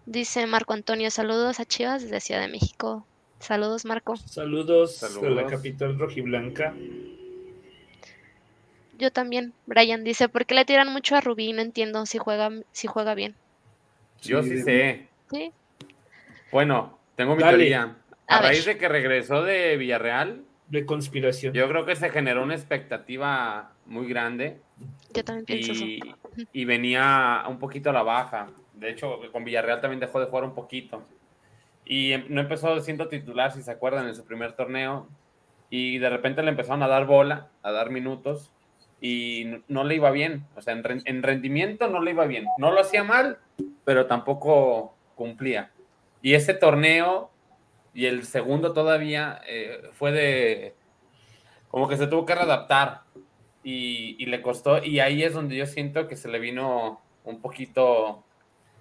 Dice 0.06 0.48
Marco 0.48 0.72
Antonio, 0.72 1.12
saludos 1.12 1.60
a 1.60 1.66
Chivas 1.66 2.04
desde 2.04 2.22
Ciudad 2.22 2.40
de 2.40 2.48
México. 2.48 3.06
Saludos, 3.40 3.84
Marco. 3.84 4.16
Saludos, 4.16 4.96
Saludos. 4.96 5.26
a 5.26 5.30
la 5.30 5.46
capital 5.46 6.00
rojiblanca. 6.00 6.74
Yo 9.00 9.12
también. 9.12 9.54
Brian 9.66 10.04
dice, 10.04 10.28
¿por 10.28 10.46
qué 10.46 10.54
le 10.54 10.66
tiran 10.66 10.92
mucho 10.92 11.16
a 11.16 11.22
Rubí? 11.22 11.54
No 11.54 11.62
entiendo 11.62 12.06
si 12.06 12.18
juega, 12.18 12.52
si 12.74 12.88
juega 12.88 13.16
bien. 13.16 13.34
Yo 14.22 14.44
sí, 14.44 14.62
sé. 14.62 15.08
¿Sí? 15.32 15.54
Bueno, 16.52 17.00
tengo 17.16 17.38
mi 17.38 17.42
teoría. 17.44 17.96
A, 18.28 18.42
raíz 18.42 18.66
de 18.66 18.78
que 18.78 18.90
regresó 18.90 19.42
de 19.44 19.78
Villarreal. 19.78 20.44
De 20.68 20.86
conspiración. 20.86 21.54
Yo 21.54 21.68
creo 21.70 21.86
que 21.86 21.96
se 21.96 22.10
generó 22.10 22.44
una 22.44 22.54
expectativa 22.54 23.72
muy 23.86 24.08
grande. 24.08 24.60
Yo 25.14 25.24
también 25.24 25.46
pienso 25.46 25.72
y, 25.72 26.00
eso. 26.00 26.48
Y 26.52 26.66
venía 26.66 27.44
un 27.48 27.58
poquito 27.58 27.90
a 27.90 27.94
la 27.94 28.04
baja. 28.04 28.48
De 28.74 28.92
hecho, 28.92 29.20
con 29.32 29.46
Villarreal 29.46 29.80
también 29.80 30.02
dejó 30.02 30.20
de 30.20 30.26
jugar 30.26 30.44
un 30.44 30.54
poquito. 30.54 31.02
Y 31.86 32.12
em, 32.12 32.26
no 32.28 32.42
empezó 32.42 32.80
siendo 32.82 33.08
titular, 33.08 33.54
si 33.54 33.64
se 33.64 33.72
acuerdan, 33.72 34.08
en 34.08 34.16
su 34.16 34.26
primer 34.26 34.54
torneo. 34.54 35.08
Y 35.70 36.00
de 36.00 36.10
repente 36.10 36.44
le 36.44 36.50
empezaron 36.50 36.84
a 36.84 36.88
dar 36.88 37.06
bola, 37.06 37.48
a 37.64 37.72
dar 37.72 37.90
minutos. 37.90 38.52
Y 39.02 39.62
no 39.68 39.84
le 39.84 39.96
iba 39.96 40.12
bien. 40.12 40.46
O 40.56 40.62
sea, 40.62 40.74
en, 40.74 41.24
rendimiento 41.24 41.88
no 41.88 42.02
le 42.02 42.12
iba 42.12 42.26
bien. 42.26 42.46
No 42.58 42.72
lo 42.72 42.82
hacía 42.82 43.04
mal, 43.04 43.40
pero 43.86 44.08
tampoco 44.08 44.96
cumplía. 45.16 45.72
Y 46.22 46.34
ese 46.34 46.54
torneo 46.54 47.32
y 47.94 48.06
el 48.06 48.26
segundo 48.26 48.74
todavía 48.74 49.42
eh, 49.48 49.90
fue 49.94 50.12
de. 50.12 50.76
Como 51.70 51.88
que 51.88 51.98
se 51.98 52.08
tuvo 52.08 52.26
que 52.26 52.36
readaptar. 52.36 53.04
Y, 53.64 54.16
y 54.20 54.26
le 54.26 54.42
costó. 54.42 54.84
Y 54.84 55.00
ahí 55.00 55.24
es 55.24 55.34
donde 55.34 55.56
yo 55.56 55.66
siento 55.66 56.08
que 56.08 56.16
se 56.16 56.30
le 56.30 56.40
vino 56.40 57.02
un 57.24 57.42
poquito 57.42 58.24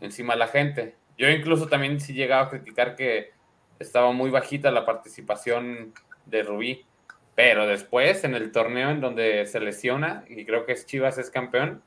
encima 0.01 0.35
a 0.35 0.37
la 0.37 0.49
gente. 0.49 0.97
Yo 1.17 1.29
incluso 1.29 1.67
también 1.67 2.01
sí 2.01 2.15
llegaba 2.15 2.43
a 2.43 2.49
criticar 2.49 2.95
que 2.95 3.33
estaba 3.79 4.13
muy 4.13 4.31
bajita 4.31 4.71
la 4.71 4.87
participación 4.87 5.93
de 6.27 6.43
Rubí, 6.43 6.85
pero 7.39 7.69
después 7.69 8.25
en 8.25 8.35
el 8.35 8.51
torneo 8.51 8.91
en 8.91 9.01
donde 9.01 9.47
se 9.47 9.61
lesiona, 9.61 10.25
y 10.29 10.45
creo 10.45 10.67
que 10.67 10.73
es 10.73 10.87
Chivas 10.87 11.19
es 11.19 11.31
campeón, 11.31 11.85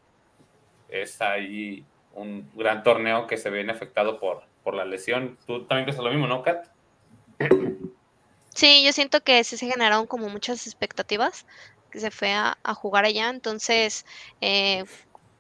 es 0.88 1.22
ahí 1.22 1.84
un 2.14 2.50
gran 2.56 2.84
torneo 2.84 3.28
que 3.28 3.36
se 3.36 3.50
viene 3.50 3.74
afectado 3.74 4.18
por, 4.18 4.44
por 4.64 4.76
la 4.76 4.86
lesión. 4.86 5.38
Tú 5.46 5.66
también 5.66 5.84
crees 5.84 6.00
lo 6.02 6.10
mismo, 6.10 6.26
¿no, 6.26 6.42
Kat? 6.42 6.68
Sí, 8.56 8.82
yo 8.86 8.94
siento 8.94 9.26
que 9.26 9.44
sí 9.44 9.58
se 9.58 9.68
generaron 9.68 10.08
como 10.08 10.30
muchas 10.30 10.66
expectativas 10.66 11.46
que 11.92 12.00
se 12.00 12.12
fue 12.12 12.32
a, 12.32 12.56
jugar 12.74 13.04
allá, 13.04 13.30
entonces 13.30 14.06
eh, 14.40 14.86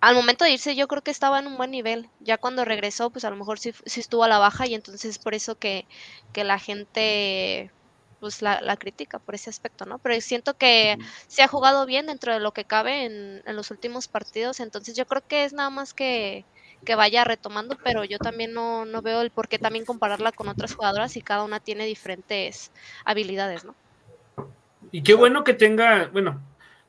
al 0.01 0.13
momento 0.13 0.43
de 0.43 0.51
irse 0.51 0.75
yo 0.75 0.89
creo 0.89 1.03
que 1.03 1.11
estaba 1.11 1.39
en 1.39 1.47
un 1.47 1.55
buen 1.55 1.71
nivel. 1.71 2.09
Ya 2.19 2.37
cuando 2.37 2.65
regresó, 2.65 3.11
pues 3.11 3.23
a 3.23 3.29
lo 3.29 3.37
mejor 3.37 3.59
sí, 3.59 3.73
estuvo 3.85 4.25
a 4.25 4.27
la 4.27 4.39
baja 4.39 4.67
y 4.67 4.75
entonces 4.75 5.19
por 5.19 5.35
eso 5.35 5.57
que, 5.57 5.85
que 6.33 6.43
la 6.43 6.59
gente 6.59 7.71
pues 8.21 8.41
la, 8.41 8.61
la, 8.61 8.77
critica 8.77 9.19
por 9.19 9.35
ese 9.35 9.49
aspecto, 9.49 9.85
¿no? 9.85 9.97
Pero 9.97 10.21
siento 10.21 10.55
que 10.55 10.97
se 11.27 11.43
ha 11.43 11.49
jugado 11.49 11.85
bien 11.85 12.05
dentro 12.05 12.31
de 12.31 12.39
lo 12.39 12.53
que 12.53 12.63
cabe 12.63 13.03
en, 13.05 13.41
en, 13.45 13.55
los 13.57 13.71
últimos 13.71 14.07
partidos, 14.07 14.61
entonces 14.61 14.95
yo 14.95 15.05
creo 15.05 15.21
que 15.27 15.43
es 15.43 15.51
nada 15.51 15.69
más 15.69 15.93
que, 15.93 16.45
que 16.85 16.95
vaya 16.95 17.23
retomando, 17.23 17.77
pero 17.83 18.05
yo 18.05 18.17
también 18.19 18.53
no, 18.53 18.85
no 18.85 19.01
veo 19.01 19.21
el 19.21 19.31
por 19.31 19.49
qué 19.49 19.59
también 19.59 19.85
compararla 19.85 20.31
con 20.31 20.47
otras 20.47 20.75
jugadoras 20.75 21.17
y 21.17 21.21
cada 21.21 21.43
una 21.43 21.59
tiene 21.59 21.85
diferentes 21.85 22.71
habilidades, 23.03 23.65
¿no? 23.65 23.75
Y 24.91 25.03
qué 25.03 25.13
bueno 25.13 25.43
que 25.43 25.53
tenga, 25.53 26.07
bueno, 26.07 26.41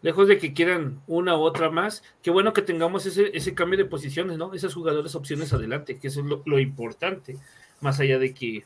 lejos 0.03 0.28
de 0.28 0.39
que 0.39 0.53
quieran 0.53 1.01
una 1.07 1.37
u 1.37 1.41
otra 1.41 1.70
más, 1.70 2.03
qué 2.22 2.30
bueno 2.30 2.53
que 2.53 2.62
tengamos 2.62 3.07
ese, 3.07 3.30
ese 3.37 3.55
cambio 3.55 3.78
de 3.78 3.85
posiciones, 3.85 4.39
¿no? 4.39 4.53
Esas 4.55 4.74
jugadoras 4.74 5.14
opciones 5.14 5.53
adelante, 5.53 5.99
que 5.99 6.09
eso 6.09 6.20
es 6.20 6.26
lo, 6.45 6.59
importante, 6.59 7.39
más 7.80 8.01
allá 8.01 8.18
de 8.18 8.35
que 8.35 8.64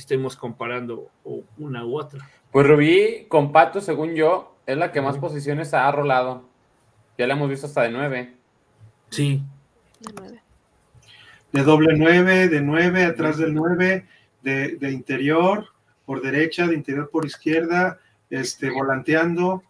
estemos 0.00 0.36
comparando 0.36 1.10
una 1.58 1.84
u 1.84 1.98
otra. 1.98 2.28
Pues 2.50 2.66
Rubí 2.66 3.26
con 3.28 3.52
Pato, 3.52 3.80
según 3.80 4.14
yo, 4.14 4.56
es 4.66 4.76
la 4.76 4.92
que 4.92 5.00
más 5.00 5.18
posiciones 5.18 5.74
ha 5.74 5.90
rolado. 5.90 6.44
Ya 7.18 7.26
la 7.26 7.34
hemos 7.34 7.48
visto 7.48 7.66
hasta 7.66 7.82
de 7.82 7.90
nueve. 7.90 8.34
Sí. 9.10 9.42
De 10.00 10.12
nueve. 10.14 10.42
De 11.52 11.62
doble 11.62 11.94
nueve, 11.96 12.48
de 12.48 12.60
nueve, 12.62 13.04
atrás 13.04 13.36
del 13.36 13.54
nueve, 13.54 14.06
de, 14.42 14.76
de 14.76 14.90
interior, 14.90 15.66
por 16.06 16.22
derecha, 16.22 16.66
de 16.66 16.74
interior 16.74 17.10
por 17.10 17.26
izquierda, 17.26 17.98
este, 18.30 18.70
volanteando 18.70 19.62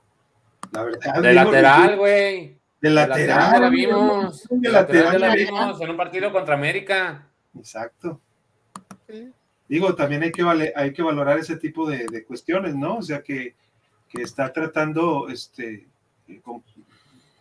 la 0.71 0.85
verdad. 0.85 1.23
De 1.23 1.35
lateral, 1.35 1.97
güey. 1.97 2.57
De 2.81 2.91
lateral. 2.91 3.61
la 3.61 3.69
vimos. 3.69 4.47
De 4.51 4.71
lateral 4.71 5.21
la 5.21 5.35
vimos 5.35 5.81
en 5.81 5.91
un 5.91 5.97
partido 5.97 6.33
contra 6.33 6.55
América. 6.55 7.27
Exacto. 7.57 8.21
Digo, 9.69 9.95
también 9.95 10.23
hay 10.23 10.33
que, 10.33 10.43
vale, 10.43 10.73
hay 10.77 10.93
que 10.93 11.03
valorar 11.03 11.39
ese 11.39 11.57
tipo 11.57 11.89
de, 11.89 12.07
de 12.07 12.25
cuestiones, 12.25 12.75
¿no? 12.75 12.97
O 12.97 13.03
sea, 13.03 13.23
que, 13.23 13.55
que, 14.09 14.23
está 14.23 14.53
tratando 14.53 15.29
este, 15.29 15.87
con 16.43 16.63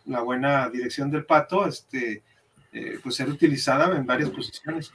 la 0.06 0.22
buena 0.22 0.68
dirección 0.70 1.10
del 1.10 1.24
pato, 1.24 1.66
este, 1.66 2.22
eh, 2.72 2.98
pues 3.02 3.16
ser 3.16 3.28
utilizada 3.28 3.94
en 3.96 4.06
varias 4.06 4.30
posiciones. 4.30 4.92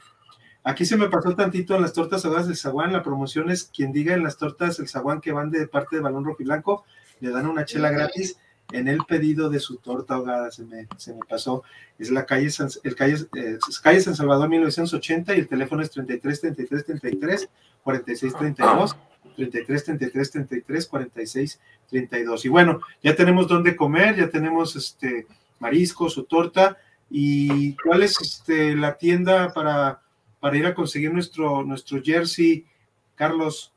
Aquí 0.64 0.84
se 0.84 0.96
me 0.96 1.08
pasó 1.08 1.34
tantito 1.34 1.76
en 1.76 1.82
las 1.82 1.92
tortas 1.92 2.24
ahogadas 2.24 2.48
del 2.48 2.56
zaguán. 2.56 2.92
La 2.92 3.02
promoción 3.02 3.50
es 3.50 3.64
quien 3.64 3.92
diga 3.92 4.14
en 4.14 4.24
las 4.24 4.36
tortas 4.36 4.78
el 4.80 4.88
zaguán 4.88 5.20
que 5.20 5.32
van 5.32 5.50
de 5.50 5.68
parte 5.68 5.96
de 5.96 6.02
Balón 6.02 6.24
Rojo 6.24 6.42
y 6.42 6.44
Blanco 6.44 6.84
le 7.20 7.30
dan 7.30 7.46
una 7.46 7.64
chela 7.64 7.90
gratis 7.90 8.38
en 8.72 8.88
el 8.88 8.98
pedido 9.04 9.48
de 9.48 9.60
su 9.60 9.76
torta 9.76 10.14
ahogada, 10.14 10.50
se 10.50 10.64
me, 10.64 10.86
se 10.96 11.14
me 11.14 11.20
pasó. 11.28 11.62
Es 11.98 12.10
la 12.10 12.26
calle 12.26 12.50
San, 12.50 12.68
el 12.84 12.94
calle, 12.94 13.16
eh, 13.34 13.58
calle 13.82 14.00
San 14.00 14.14
Salvador 14.14 14.48
1980 14.48 15.34
y 15.34 15.40
el 15.40 15.48
teléfono 15.48 15.82
es 15.82 15.90
33 15.90 16.40
33 16.40 16.84
33 16.84 17.48
46 17.82 18.34
32 18.36 18.96
33 19.36 19.84
33 19.84 20.30
33 20.30 20.86
46 20.86 21.60
32. 21.88 22.44
Y 22.44 22.48
bueno, 22.48 22.80
ya 23.02 23.14
tenemos 23.16 23.48
dónde 23.48 23.76
comer, 23.76 24.16
ya 24.16 24.28
tenemos 24.28 24.76
este 24.76 25.26
mariscos 25.58 26.18
o 26.18 26.24
torta. 26.24 26.76
¿Y 27.10 27.74
cuál 27.76 28.02
es 28.02 28.20
este, 28.20 28.76
la 28.76 28.98
tienda 28.98 29.52
para, 29.54 30.02
para 30.40 30.56
ir 30.58 30.66
a 30.66 30.74
conseguir 30.74 31.12
nuestro, 31.12 31.64
nuestro 31.64 32.02
jersey, 32.02 32.66
Carlos? 33.14 33.72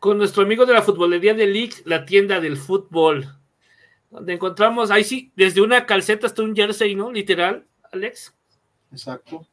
con 0.00 0.16
nuestro 0.16 0.42
amigo 0.42 0.64
de 0.64 0.72
la 0.72 0.80
futbolería 0.80 1.34
de 1.34 1.46
League, 1.46 1.74
la 1.84 2.06
tienda 2.06 2.40
del 2.40 2.56
fútbol, 2.56 3.36
donde 4.10 4.34
encontramos, 4.34 4.90
ahí 4.90 5.04
sí, 5.04 5.32
desde 5.36 5.60
una 5.60 5.86
calceta 5.86 6.26
hasta 6.26 6.42
un 6.42 6.54
jersey, 6.54 6.94
¿no? 6.94 7.12
Literal, 7.12 7.66
Alex. 7.92 8.36
Exacto. 8.90 9.46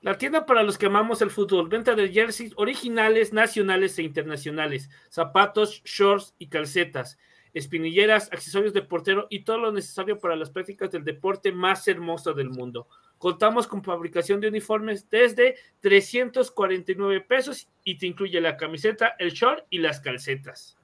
La 0.00 0.18
tienda 0.18 0.44
para 0.44 0.62
los 0.62 0.76
que 0.76 0.86
amamos 0.86 1.22
el 1.22 1.30
fútbol, 1.30 1.68
venta 1.68 1.94
de 1.94 2.10
jerseys 2.10 2.52
originales, 2.56 3.32
nacionales 3.32 3.98
e 3.98 4.02
internacionales, 4.02 4.90
zapatos, 5.08 5.80
shorts 5.84 6.34
y 6.38 6.48
calcetas, 6.48 7.16
espinilleras, 7.54 8.30
accesorios 8.30 8.74
de 8.74 8.82
portero 8.82 9.26
y 9.30 9.44
todo 9.44 9.58
lo 9.58 9.72
necesario 9.72 10.18
para 10.18 10.36
las 10.36 10.50
prácticas 10.50 10.90
del 10.90 11.04
deporte 11.04 11.52
más 11.52 11.88
hermoso 11.88 12.34
del 12.34 12.50
mundo. 12.50 12.86
Contamos 13.16 13.66
con 13.66 13.82
fabricación 13.82 14.40
de 14.40 14.48
uniformes 14.48 15.08
desde 15.08 15.56
349 15.80 17.22
pesos 17.22 17.68
y 17.82 17.96
te 17.96 18.06
incluye 18.06 18.40
la 18.42 18.58
camiseta, 18.58 19.14
el 19.18 19.30
short 19.30 19.64
y 19.70 19.78
las 19.78 20.00
calcetas. 20.00 20.76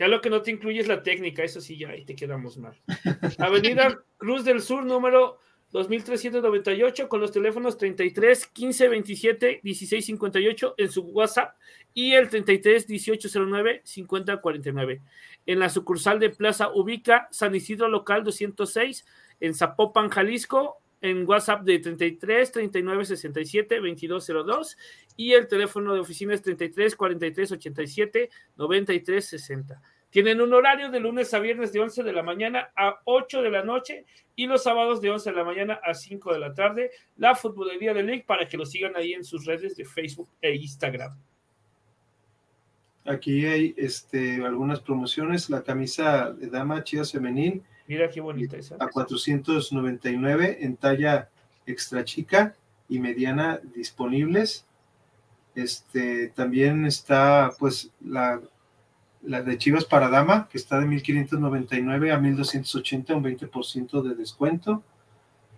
Ya 0.00 0.08
lo 0.08 0.22
que 0.22 0.30
no 0.30 0.40
te 0.40 0.50
incluye 0.50 0.80
es 0.80 0.88
la 0.88 1.02
técnica, 1.02 1.44
eso 1.44 1.60
sí, 1.60 1.76
ya 1.76 1.90
ahí 1.90 2.06
te 2.06 2.16
quedamos 2.16 2.56
mal. 2.56 2.74
Avenida 3.38 4.02
Cruz 4.16 4.46
del 4.46 4.62
Sur, 4.62 4.86
número 4.86 5.36
2398 5.72 7.06
con 7.06 7.20
los 7.20 7.32
teléfonos 7.32 7.76
33 7.76 8.46
15 8.46 8.88
27 8.88 9.60
16 9.62 10.06
58 10.06 10.74
en 10.78 10.90
su 10.90 11.02
WhatsApp 11.02 11.54
y 11.92 12.12
el 12.12 12.30
33 12.30 12.88
1809 12.88 13.82
50 13.84 14.40
49. 14.40 15.02
En 15.44 15.58
la 15.58 15.68
sucursal 15.68 16.18
de 16.18 16.30
Plaza 16.30 16.70
Ubica, 16.72 17.28
San 17.30 17.54
Isidro 17.54 17.86
Local 17.86 18.24
206, 18.24 19.04
en 19.40 19.54
Zapopan, 19.54 20.08
Jalisco, 20.08 20.80
en 21.00 21.28
WhatsApp 21.28 21.62
de 21.62 21.78
33 21.78 22.52
39 22.52 23.04
67 23.04 23.76
2202 23.76 24.76
y 25.16 25.32
el 25.32 25.48
teléfono 25.48 25.94
de 25.94 26.00
oficina 26.00 26.34
es 26.34 26.42
33 26.42 26.96
43 26.96 27.52
87 27.52 28.30
93 28.56 29.24
60. 29.24 29.82
Tienen 30.10 30.40
un 30.40 30.52
horario 30.52 30.90
de 30.90 30.98
lunes 30.98 31.32
a 31.34 31.38
viernes 31.38 31.72
de 31.72 31.80
11 31.80 32.02
de 32.02 32.12
la 32.12 32.24
mañana 32.24 32.70
a 32.76 33.00
8 33.04 33.42
de 33.42 33.50
la 33.50 33.62
noche 33.62 34.04
y 34.34 34.46
los 34.46 34.64
sábados 34.64 35.00
de 35.00 35.10
11 35.10 35.30
de 35.30 35.36
la 35.36 35.44
mañana 35.44 35.80
a 35.84 35.94
5 35.94 36.32
de 36.32 36.38
la 36.40 36.52
tarde. 36.52 36.90
La 37.16 37.36
Futbolería 37.36 37.94
de 37.94 38.02
League 38.02 38.24
para 38.26 38.48
que 38.48 38.56
lo 38.56 38.66
sigan 38.66 38.96
ahí 38.96 39.12
en 39.12 39.24
sus 39.24 39.46
redes 39.46 39.76
de 39.76 39.84
Facebook 39.84 40.28
e 40.42 40.54
Instagram. 40.56 41.16
Aquí 43.04 43.46
hay 43.46 43.72
este, 43.76 44.44
algunas 44.44 44.80
promociones. 44.80 45.48
La 45.48 45.62
camisa 45.62 46.32
de 46.32 46.48
dama 46.48 46.82
Chivas 46.82 47.12
Femenil. 47.12 47.62
Mira 47.90 48.08
qué 48.08 48.20
bonita 48.20 48.56
esa. 48.56 48.76
A 48.78 48.86
499 48.86 50.58
en 50.60 50.76
talla 50.76 51.28
extra 51.66 52.04
chica 52.04 52.54
y 52.88 53.00
mediana 53.00 53.60
disponibles. 53.74 54.64
Este, 55.56 56.28
también 56.28 56.86
está 56.86 57.50
pues 57.58 57.90
la 58.00 58.40
la 59.22 59.42
de 59.42 59.58
Chivas 59.58 59.84
para 59.84 60.08
Dama, 60.08 60.48
que 60.48 60.58
está 60.58 60.78
de 60.78 60.86
1599 60.86 62.12
a 62.12 62.18
1280, 62.18 63.14
un 63.16 63.24
20% 63.24 64.02
de 64.02 64.14
descuento. 64.14 64.82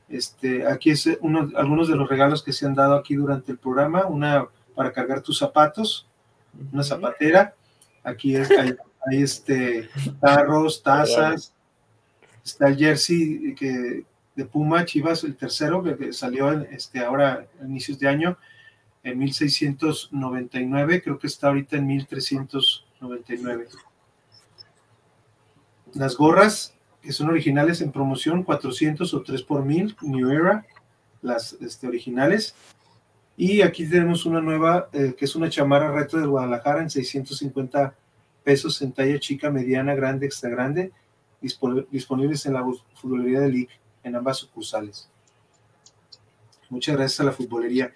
Este, 0.09 0.67
aquí 0.67 0.91
es 0.91 1.09
uno, 1.21 1.51
algunos 1.55 1.89
de 1.89 1.97
los 1.97 2.09
regalos 2.09 2.43
que 2.43 2.53
se 2.53 2.67
han 2.67 2.75
dado 2.75 2.95
aquí 2.95 3.15
durante 3.15 3.53
el 3.53 3.59
programa, 3.59 4.07
una 4.07 4.47
para 4.75 4.93
cargar 4.93 5.21
tus 5.21 5.39
zapatos, 5.39 6.09
una 6.73 6.83
zapatera, 6.83 7.55
aquí 8.03 8.37
es, 8.37 8.51
hay, 8.51 8.75
este, 9.23 9.89
tarros, 10.21 10.83
tazas, 10.83 11.55
está 12.45 12.69
el 12.69 12.77
jersey 12.77 13.55
que, 13.55 14.05
de 14.35 14.45
Puma, 14.45 14.85
Chivas, 14.85 15.25
el 15.25 15.37
tercero, 15.37 15.83
que 15.83 16.13
salió 16.13 16.51
este, 16.53 17.01
ahora 17.01 17.47
a 17.61 17.65
inicios 17.65 17.99
de 17.99 18.09
año, 18.09 18.39
en 19.03 19.19
1699, 19.19 21.03
creo 21.03 21.19
que 21.19 21.27
está 21.27 21.49
ahorita 21.49 21.77
en 21.77 21.87
1300 21.87 22.87
99. 23.03 23.67
Las 25.95 26.17
gorras 26.17 26.75
que 27.03 27.13
son 27.13 27.29
originales 27.29 27.81
en 27.81 27.91
promoción, 27.91 28.45
400 28.45 29.13
o 29.13 29.23
3 29.23 29.43
por 29.43 29.65
1000, 29.65 29.97
New 30.03 30.31
Era, 30.31 30.65
las 31.21 31.55
este, 31.55 31.89
originales. 31.89 32.55
Y 33.37 33.63
aquí 33.63 33.87
tenemos 33.89 34.25
una 34.25 34.41
nueva, 34.41 34.89
eh, 34.93 35.15
que 35.17 35.25
es 35.25 35.35
una 35.35 35.51
chamarra 35.51 35.91
reto 35.91 36.19
de 36.19 36.27
Guadalajara 36.27 36.81
en 36.81 36.91
650 36.91 37.95
pesos 38.45 38.81
en 38.83 38.93
talla 38.93 39.19
chica, 39.19 39.51
mediana, 39.51 39.95
grande, 39.95 40.27
extra 40.27 40.49
grande, 40.51 40.93
disponibles 41.43 42.47
en 42.47 42.55
la 42.55 42.65
futbolería 42.95 43.41
de 43.41 43.51
League 43.51 43.81
en 44.03 44.17
ambas 44.17 44.39
sucursales. 44.39 45.11
Muchas 46.71 46.97
gracias 46.97 47.21
a 47.21 47.25
la 47.25 47.33
futbolería. 47.33 47.93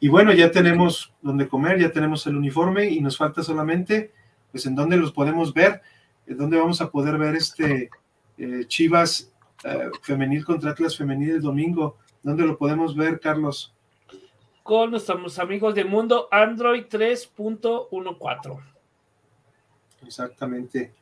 Y 0.00 0.08
bueno, 0.08 0.32
ya 0.32 0.50
tenemos 0.50 1.12
donde 1.20 1.48
comer, 1.48 1.78
ya 1.80 1.90
tenemos 1.90 2.26
el 2.26 2.36
uniforme 2.36 2.86
y 2.86 3.00
nos 3.00 3.16
falta 3.16 3.42
solamente 3.42 4.12
pues 4.50 4.66
en 4.66 4.74
dónde 4.74 4.96
los 4.96 5.12
podemos 5.12 5.52
ver, 5.52 5.82
en 6.26 6.38
dónde 6.38 6.58
vamos 6.58 6.80
a 6.80 6.90
poder 6.90 7.18
ver 7.18 7.34
este 7.34 7.90
eh, 8.38 8.64
Chivas 8.66 9.32
eh, 9.64 9.90
femenil 10.02 10.44
contra 10.44 10.70
Atlas 10.70 10.96
femenil 10.96 11.30
el 11.30 11.42
domingo, 11.42 11.96
¿dónde 12.22 12.46
lo 12.46 12.56
podemos 12.56 12.94
ver, 12.94 13.18
Carlos? 13.18 13.74
Con 14.62 14.92
nuestros 14.92 15.38
amigos 15.38 15.74
de 15.74 15.84
Mundo 15.84 16.28
Android 16.30 16.84
3.14. 16.84 18.60
Exactamente. 20.06 20.92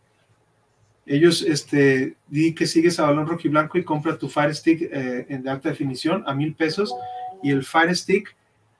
Ellos, 1.04 1.42
este, 1.42 2.16
di 2.28 2.54
que 2.54 2.66
sigues 2.66 3.00
a 3.00 3.04
balón 3.04 3.26
rojo 3.26 3.42
y 3.44 3.48
blanco 3.48 3.76
y 3.76 3.84
compra 3.84 4.18
tu 4.18 4.28
Fire 4.28 4.54
Stick 4.54 4.82
eh, 4.82 5.26
en 5.28 5.42
de 5.42 5.50
alta 5.50 5.68
definición 5.68 6.22
a 6.26 6.34
mil 6.34 6.54
pesos 6.54 6.94
y 7.42 7.50
el 7.50 7.64
Fire 7.64 7.94
Stick 7.96 8.36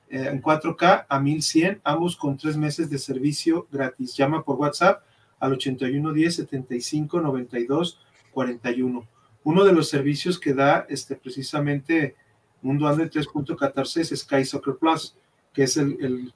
eh, 0.09 0.28
en 0.31 0.40
4K 0.40 1.07
a 1.09 1.20
1100, 1.20 1.81
ambos 1.82 2.16
con 2.16 2.36
tres 2.36 2.57
meses 2.57 2.89
de 2.90 2.99
servicio 2.99 3.66
gratis. 3.73 4.16
Llama 4.16 4.44
por 4.44 4.57
WhatsApp 4.57 5.03
al 5.40 5.53
8110 5.55 6.36
75 6.36 7.20
92 7.20 7.99
41. 8.32 9.09
Uno 9.44 9.65
de 9.65 9.73
los 9.73 9.89
servicios 9.89 10.39
que 10.39 10.55
da 10.55 10.86
este, 10.89 11.16
precisamente 11.16 12.15
Mundo 12.62 12.86
Android 12.86 13.11
3.14 13.11 14.01
es 14.01 14.20
Sky 14.20 14.44
Soccer 14.44 14.77
Plus, 14.77 15.16
que 15.53 15.65
es 15.65 15.77
el, 15.77 16.32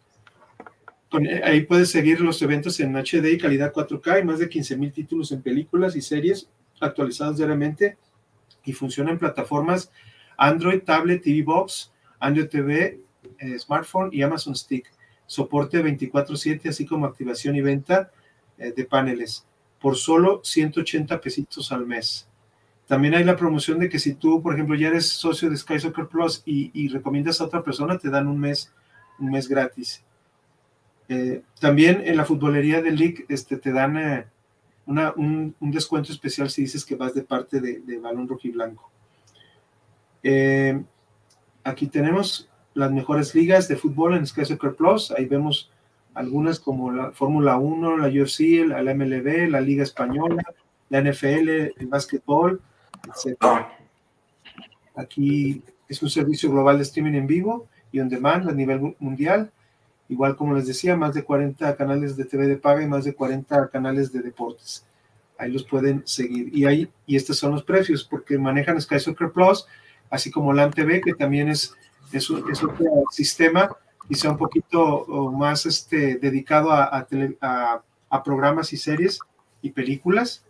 ahí 1.45 1.63
puedes 1.63 1.91
seguir 1.91 2.21
los 2.21 2.41
eventos 2.43 2.79
en 2.81 2.95
HD 2.97 3.33
y 3.33 3.39
calidad 3.39 3.73
4K 3.73 4.21
y 4.21 4.25
más 4.25 4.39
de 4.39 4.49
15 4.49 4.77
mil 4.77 4.93
títulos 4.93 5.33
en 5.33 5.43
películas 5.43 5.97
y 5.97 6.01
series 6.01 6.49
actualizados 6.81 7.37
diariamente 7.37 7.97
y 8.65 8.73
funciona 8.73 9.11
en 9.11 9.19
plataformas 9.19 9.91
Android, 10.37 10.83
Tablet, 10.83 11.23
TV 11.23 11.43
Box, 11.43 11.93
Android 12.19 12.49
TV, 12.49 13.01
eh, 13.39 13.59
smartphone 13.59 14.11
y 14.13 14.23
Amazon 14.23 14.55
Stick. 14.55 14.91
Soporte 15.27 15.83
24/7, 15.83 16.69
así 16.69 16.87
como 16.87 17.07
activación 17.07 17.57
y 17.57 17.61
venta 17.61 18.13
eh, 18.59 18.73
de 18.77 18.85
paneles 18.85 19.47
por 19.81 19.97
solo 19.97 20.41
180 20.43 21.21
pesitos 21.21 21.73
al 21.73 21.87
mes. 21.87 22.29
También 22.87 23.15
hay 23.15 23.25
la 23.25 23.37
promoción 23.37 23.79
de 23.79 23.89
que 23.89 23.99
si 23.99 24.15
tú, 24.15 24.41
por 24.43 24.55
ejemplo, 24.55 24.77
ya 24.77 24.89
eres 24.89 25.09
socio 25.09 25.51
de 25.51 25.57
Sky 25.57 25.81
Soccer 25.81 26.07
Plus 26.07 26.43
y, 26.45 26.89
recomiendas 26.89 27.41
a 27.41 27.45
otra 27.45 27.63
persona, 27.63 27.99
te 27.99 28.11
dan 28.11 28.29
un 28.29 28.39
mes, 28.39 28.73
un 29.19 29.31
mes 29.31 29.49
gratis. 29.49 30.05
Eh, 31.09 31.43
también 31.61 32.03
en 32.05 32.17
la 32.17 32.25
futbolería 32.25 32.83
del 32.83 32.97
League 32.97 33.27
este, 33.29 33.57
te 33.57 33.73
dan 33.73 34.27
un, 34.87 35.55
descuento 35.61 36.13
especial 36.13 36.51
si 36.51 36.63
dices 36.63 36.85
que 36.85 36.97
vas 36.97 37.15
de 37.15 37.23
parte 37.23 37.61
de, 37.61 37.81
de 37.81 37.99
Balón 37.99 38.29
Rojo 38.29 38.43
y 38.45 38.51
Blanco. 38.51 38.91
aquí 41.65 41.87
tenemos 41.87 42.49
las 42.77 42.93
mejores 42.93 43.35
ligas 43.35 43.69
de 43.69 43.77
fútbol 43.77 44.17
en 44.17 44.27
Sky 44.27 44.45
Soccer 44.45 44.75
Plus. 44.75 45.11
Ahí 45.11 45.25
vemos 45.25 45.71
algunas 46.17 46.61
como 46.61 46.93
la 46.93 47.11
Fórmula 47.13 47.57
1, 47.57 47.97
la 47.97 48.09
UFC, 48.09 48.67
la, 48.67 48.83
MLB, 48.95 49.51
la 49.51 49.61
Liga 49.61 49.83
Española, 49.83 50.43
la 50.91 51.01
NFL, 51.01 51.49
el 51.77 51.87
básquetbol, 51.89 52.61
etc. 53.09 53.39
Aquí 54.95 55.63
es 55.89 56.03
un 56.03 56.11
servicio 56.11 56.51
global 56.51 56.77
de 56.77 56.83
streaming 56.85 57.15
en 57.15 57.27
vivo 57.27 57.67
y 57.93 58.01
on 58.01 58.09
demand 58.09 58.49
a 58.49 58.53
nivel 58.53 58.95
mundial. 58.99 59.51
Igual 60.09 60.37
como 60.37 60.55
les 60.55 60.67
decía, 60.67 60.97
más 60.97 61.15
de 61.15 61.25
40 61.25 61.77
canales 61.77 62.17
de 62.17 62.25
TV 62.25 62.47
de 62.47 62.57
paga 62.57 62.83
y 62.83 62.87
más 62.87 63.05
de 63.05 63.15
40 63.15 63.69
canales 63.69 64.13
de 64.13 64.21
deportes. 64.21 64.85
Ahí 65.39 65.51
los 65.51 65.65
pueden 65.65 66.03
seguir. 66.07 66.57
Y 66.57 66.65
ahí, 66.65 66.89
y 67.07 67.17
estos 67.17 67.39
son 67.39 67.53
los 67.53 67.65
precios, 67.65 68.05
porque 68.05 68.39
manejan 68.39 68.81
Sky 68.81 69.01
Soccer 69.01 69.31
Plus, 69.33 69.67
así 70.09 70.31
como 70.31 70.53
LAN 70.53 70.73
TV, 70.73 71.01
que 71.01 71.15
también 71.15 71.49
es 71.49 71.75
es, 72.13 72.31
es 72.31 72.63
otro 72.63 73.05
sistema 73.11 73.69
quizá 74.09 74.31
un 74.31 74.37
poquito 74.37 75.05
más 75.33 75.67
este, 75.67 76.17
dedicado 76.17 76.71
a, 76.71 77.07
a, 78.11 78.23
programas 78.23 78.73
y 78.73 78.77
series 78.77 79.19
y 79.63 79.71
películas. 79.71 80.45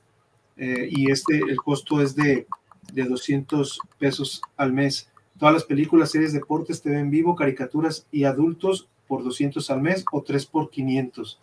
Eh, 0.59 0.89
y 0.91 1.11
este, 1.11 1.39
el 1.39 1.57
costo 1.57 2.01
es 2.01 2.15
de, 2.15 2.47
de 2.93 3.05
200 3.05 3.81
pesos 3.99 4.43
al 4.57 4.73
mes. 4.73 5.11
Todas 5.39 5.55
las 5.55 5.65
películas, 5.65 6.11
series, 6.11 6.33
deportes, 6.33 6.83
TV 6.83 6.99
en 6.99 7.11
vivo, 7.11 7.35
caricaturas 7.35 8.07
y 8.11 8.25
adultos 8.25 8.89
por 9.07 9.23
200 9.25 9.71
al 9.71 9.81
mes 9.81 10.05
o 10.13 10.23
3 10.23 10.47
por 10.47 10.71
500, 10.71 11.39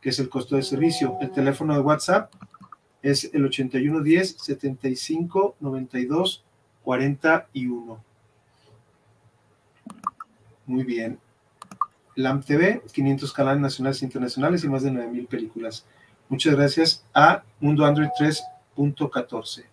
que 0.00 0.10
es 0.10 0.18
el 0.18 0.28
costo 0.28 0.56
de 0.56 0.62
servicio. 0.62 1.16
El 1.20 1.30
teléfono 1.30 1.74
de 1.74 1.80
WhatsApp 1.80 2.32
es 3.02 3.30
el 3.32 3.44
8110 3.44 4.36
75 4.38 5.56
92 5.60 6.44
41. 6.82 8.04
Muy 10.66 10.84
bien. 10.84 11.18
LAM 12.16 12.42
TV, 12.42 12.82
500 12.92 13.32
canales 13.32 13.60
nacionales 13.60 14.02
e 14.02 14.04
internacionales 14.04 14.64
y 14.64 14.68
más 14.68 14.82
de 14.82 14.90
9000 14.90 15.26
películas. 15.26 15.86
Muchas 16.28 16.54
gracias 16.54 17.04
a 17.14 17.42
Mundo 17.60 17.84
Android 17.84 18.08
3.14. 18.18 19.64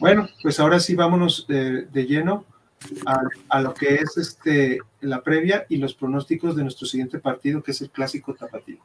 Bueno, 0.00 0.28
pues 0.42 0.60
ahora 0.60 0.80
sí 0.80 0.94
vámonos 0.94 1.46
de, 1.46 1.88
lleno 2.06 2.44
a, 3.48 3.60
lo 3.60 3.74
que 3.74 3.96
es 3.96 4.16
este, 4.16 4.78
la 5.00 5.22
previa 5.22 5.66
y 5.68 5.76
los 5.76 5.94
pronósticos 5.94 6.56
de 6.56 6.62
nuestro 6.62 6.86
siguiente 6.86 7.18
partido, 7.18 7.62
que 7.62 7.72
es 7.72 7.80
el 7.80 7.90
clásico 7.90 8.34
tapatío. 8.34 8.78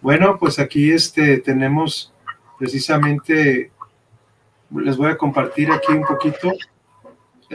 Bueno, 0.00 0.36
pues 0.38 0.58
aquí 0.58 0.90
este, 0.90 1.38
tenemos 1.38 2.12
precisamente 2.58 3.70
les 4.74 4.96
voy 4.96 5.10
a 5.10 5.16
compartir 5.16 5.70
aquí 5.70 5.92
un 5.92 6.04
poquito. 6.04 6.52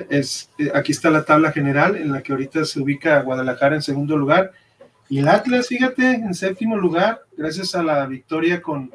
Es, 0.10 0.52
aquí 0.74 0.92
está 0.92 1.10
la 1.10 1.26
tabla 1.26 1.52
general 1.52 1.96
en 1.96 2.12
la 2.12 2.22
que 2.22 2.32
ahorita 2.32 2.66
se 2.66 2.80
ubica 2.80 3.22
Guadalajara 3.22 3.76
en 3.76 3.82
segundo 3.82 4.16
lugar 4.18 4.52
y 5.10 5.20
el 5.20 5.28
Atlas, 5.30 5.68
fíjate, 5.68 6.06
en 6.06 6.34
séptimo 6.34 6.76
lugar, 6.76 7.24
gracias 7.38 7.76
a 7.76 7.84
la 7.84 8.06
victoria 8.08 8.62
con, 8.62 8.92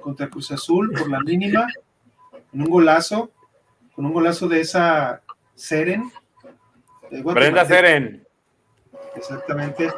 contra 0.00 0.28
Cruz 0.28 0.50
Azul 0.50 0.92
por 0.92 1.08
la 1.08 1.20
mínima, 1.20 1.68
en 2.52 2.62
un 2.62 2.68
golazo, 2.68 3.30
con 3.94 4.04
un 4.04 4.12
golazo 4.12 4.48
de 4.48 4.60
esa 4.60 5.22
Seren. 5.54 6.10
Brenda 7.10 7.64
Seren. 7.64 8.26
Exactamente. 9.14 9.92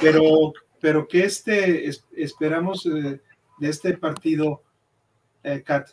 Pero, 0.00 0.52
pero 0.80 1.08
que 1.08 1.24
este 1.24 1.90
esperamos 2.16 2.86
eh, 2.86 3.20
de 3.58 3.68
este 3.68 3.96
partido, 3.96 4.62
eh, 5.42 5.62
Kat 5.62 5.90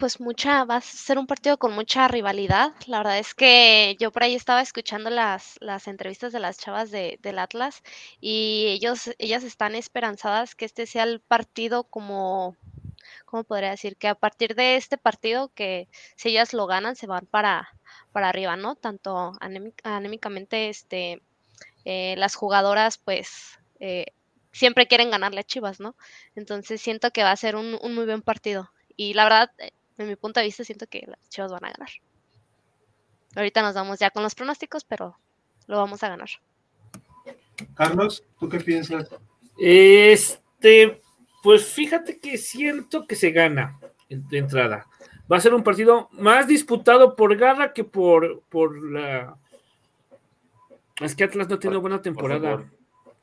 pues 0.00 0.18
mucha, 0.18 0.64
va 0.64 0.76
a 0.76 0.80
ser 0.80 1.18
un 1.18 1.26
partido 1.26 1.58
con 1.58 1.72
mucha 1.74 2.08
rivalidad. 2.08 2.72
La 2.86 2.98
verdad 2.98 3.18
es 3.18 3.34
que 3.34 3.96
yo 4.00 4.10
por 4.10 4.22
ahí 4.24 4.34
estaba 4.34 4.62
escuchando 4.62 5.10
las, 5.10 5.56
las 5.60 5.86
entrevistas 5.88 6.32
de 6.32 6.40
las 6.40 6.56
chavas 6.58 6.90
de, 6.90 7.18
del 7.22 7.38
Atlas 7.38 7.82
y 8.18 8.66
ellos, 8.68 9.10
ellas 9.18 9.44
están 9.44 9.74
esperanzadas 9.74 10.54
que 10.54 10.64
este 10.64 10.86
sea 10.86 11.02
el 11.04 11.20
partido 11.20 11.84
como, 11.84 12.56
¿cómo 13.26 13.44
podría 13.44 13.70
decir? 13.70 13.96
Que 13.98 14.08
a 14.08 14.14
partir 14.14 14.54
de 14.54 14.76
este 14.76 14.96
partido, 14.96 15.52
que 15.54 15.86
si 16.16 16.30
ellas 16.30 16.54
lo 16.54 16.66
ganan, 16.66 16.96
se 16.96 17.06
van 17.06 17.26
para, 17.26 17.68
para 18.10 18.30
arriba, 18.30 18.56
¿no? 18.56 18.76
Tanto 18.76 19.32
anémicamente, 19.82 20.70
este, 20.70 21.20
eh, 21.84 22.14
las 22.16 22.36
jugadoras, 22.36 22.96
pues, 22.96 23.58
eh, 23.80 24.06
siempre 24.50 24.86
quieren 24.86 25.10
ganarle 25.10 25.40
a 25.40 25.44
Chivas, 25.44 25.78
¿no? 25.78 25.94
Entonces 26.34 26.80
siento 26.80 27.10
que 27.10 27.22
va 27.22 27.32
a 27.32 27.36
ser 27.36 27.54
un, 27.54 27.78
un 27.82 27.94
muy 27.94 28.06
buen 28.06 28.22
partido. 28.22 28.70
Y 28.96 29.14
la 29.14 29.24
verdad, 29.24 29.50
en 29.98 30.08
mi 30.08 30.16
punto 30.16 30.40
de 30.40 30.46
vista, 30.46 30.64
siento 30.64 30.86
que 30.86 31.04
las 31.06 31.28
Chivas 31.28 31.52
van 31.52 31.64
a 31.64 31.72
ganar. 31.72 31.90
Ahorita 33.36 33.62
nos 33.62 33.74
vamos 33.74 33.98
ya 33.98 34.10
con 34.10 34.22
los 34.22 34.34
pronósticos, 34.34 34.84
pero 34.84 35.16
lo 35.66 35.76
vamos 35.76 36.02
a 36.02 36.08
ganar. 36.08 36.28
Carlos, 37.74 38.24
¿tú 38.38 38.48
qué 38.48 38.58
piensas? 38.60 39.08
Este, 39.58 41.00
pues 41.42 41.66
fíjate 41.66 42.18
que 42.18 42.38
siento 42.38 43.06
que 43.06 43.14
se 43.14 43.30
gana 43.30 43.78
de 44.08 44.38
entrada. 44.38 44.86
Va 45.30 45.36
a 45.36 45.40
ser 45.40 45.54
un 45.54 45.62
partido 45.62 46.08
más 46.12 46.48
disputado 46.48 47.14
por 47.14 47.36
garra 47.36 47.72
que 47.72 47.84
por, 47.84 48.42
por 48.48 48.90
la. 48.90 49.36
Es 51.00 51.14
que 51.14 51.24
Atlas 51.24 51.48
no 51.48 51.58
tiene 51.58 51.76
buena 51.76 52.02
temporada, 52.02 52.68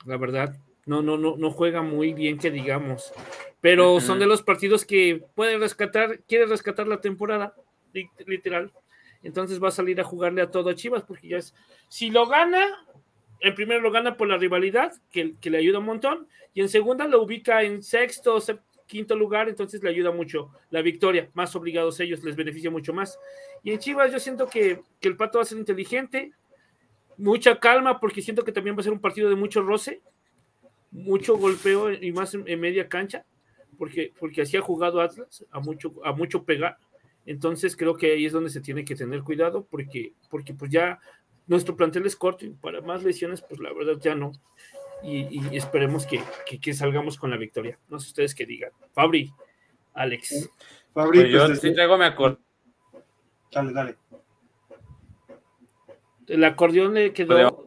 la 0.06 0.18
verdad. 0.18 0.56
No, 0.88 1.04
no, 1.04 1.18
no, 1.18 1.36
no 1.38 1.52
juega 1.52 1.84
muy 1.84 2.14
bien, 2.14 2.40
que 2.40 2.50
digamos 2.50 3.14
pero 3.62 4.00
son 4.00 4.20
de 4.20 4.28
los 4.28 4.44
partidos 4.44 4.86
que 4.86 5.24
puede 5.36 5.58
rescatar, 5.58 6.20
quiere 6.28 6.46
rescatar 6.46 6.88
la 6.88 7.02
temporada, 7.02 7.56
literal. 8.26 8.72
Entonces 9.24 9.62
va 9.62 9.70
a 9.70 9.72
salir 9.72 10.00
a 10.00 10.04
jugarle 10.04 10.42
a 10.42 10.52
todo 10.52 10.70
a 10.70 10.76
Chivas, 10.76 11.04
porque 11.04 11.28
ya 11.28 11.38
es, 11.38 11.54
si 11.90 12.12
lo 12.12 12.28
gana, 12.28 12.66
en 13.40 13.56
primero 13.56 13.82
lo 13.82 13.92
gana 13.92 14.16
por 14.16 14.28
la 14.28 14.38
rivalidad, 14.38 14.94
que, 15.12 15.36
que 15.42 15.50
le 15.50 15.58
ayuda 15.58 15.80
un 15.80 15.86
montón, 15.86 16.28
y 16.54 16.62
en 16.62 16.70
segunda 16.70 17.08
lo 17.08 17.22
ubica 17.22 17.64
en 17.64 17.82
sexto 17.82 18.36
o 18.36 18.42
quinto 18.86 19.16
lugar, 19.16 19.50
entonces 19.50 19.84
le 19.84 19.90
ayuda 19.90 20.12
mucho 20.12 20.52
la 20.70 20.82
victoria, 20.82 21.30
más 21.34 21.56
obligados 21.56 22.00
ellos, 22.00 22.24
les 22.24 22.36
beneficia 22.36 22.72
mucho 22.72 22.94
más. 22.94 23.20
Y 23.64 23.72
en 23.72 23.80
Chivas 23.80 24.12
yo 24.12 24.20
siento 24.20 24.48
que, 24.48 24.82
que 25.02 25.08
el 25.10 25.18
pato 25.18 25.40
va 25.40 25.42
a 25.42 25.46
ser 25.46 25.58
inteligente, 25.58 26.32
mucha 27.18 27.60
calma, 27.60 28.00
porque 28.00 28.22
siento 28.22 28.46
que 28.46 28.52
también 28.52 28.78
va 28.78 28.82
a 28.82 28.84
ser 28.84 28.94
un 28.94 29.02
partido 29.02 29.30
de 29.30 29.36
mucho 29.36 29.62
roce, 29.62 30.02
mucho 30.98 31.38
golpeo 31.38 31.92
y 31.94 32.12
más 32.12 32.34
en 32.34 32.60
media 32.60 32.88
cancha 32.88 33.26
porque, 33.78 34.12
porque 34.20 34.42
así 34.42 34.58
ha 34.58 34.62
jugado 34.62 35.02
Atlas, 35.02 35.46
a 35.52 35.60
mucho, 35.60 35.94
a 36.04 36.12
mucho 36.12 36.44
pegar. 36.44 36.78
Entonces 37.26 37.76
creo 37.76 37.96
que 37.96 38.14
ahí 38.14 38.26
es 38.26 38.34
donde 38.34 38.50
se 38.50 38.62
tiene 38.62 38.86
que 38.86 38.96
tener 38.96 39.22
cuidado, 39.22 39.66
porque, 39.70 40.14
porque 40.30 40.54
pues 40.54 40.72
ya 40.72 41.00
nuestro 41.46 41.76
plantel 41.76 42.06
es 42.06 42.16
corto 42.16 42.46
y 42.46 42.50
para 42.50 42.82
más 42.82 43.04
lesiones, 43.04 43.42
pues 43.42 43.60
la 43.60 43.74
verdad 43.74 44.00
ya 44.02 44.16
no. 44.16 44.32
Y, 45.04 45.56
esperemos 45.56 46.08
que, 46.08 46.20
que, 46.60 46.74
salgamos 46.74 47.18
con 47.18 47.30
la 47.30 47.38
victoria. 47.38 47.78
No 47.88 48.00
sé 48.00 48.08
ustedes 48.08 48.34
qué 48.34 48.48
digan. 48.48 48.72
Fabri, 48.94 49.32
Alex. 49.94 50.50
Fabri, 50.92 51.20
pues, 51.20 51.32
yo 51.32 51.56
sí 51.56 51.72
traigo 51.72 52.00
mi 52.00 52.06
acordeón. 52.06 52.40
Dale, 53.52 53.74
dale. 53.74 53.96
El 56.26 56.44
acordeón 56.44 56.96
le 56.96 57.14
quedó 57.14 57.67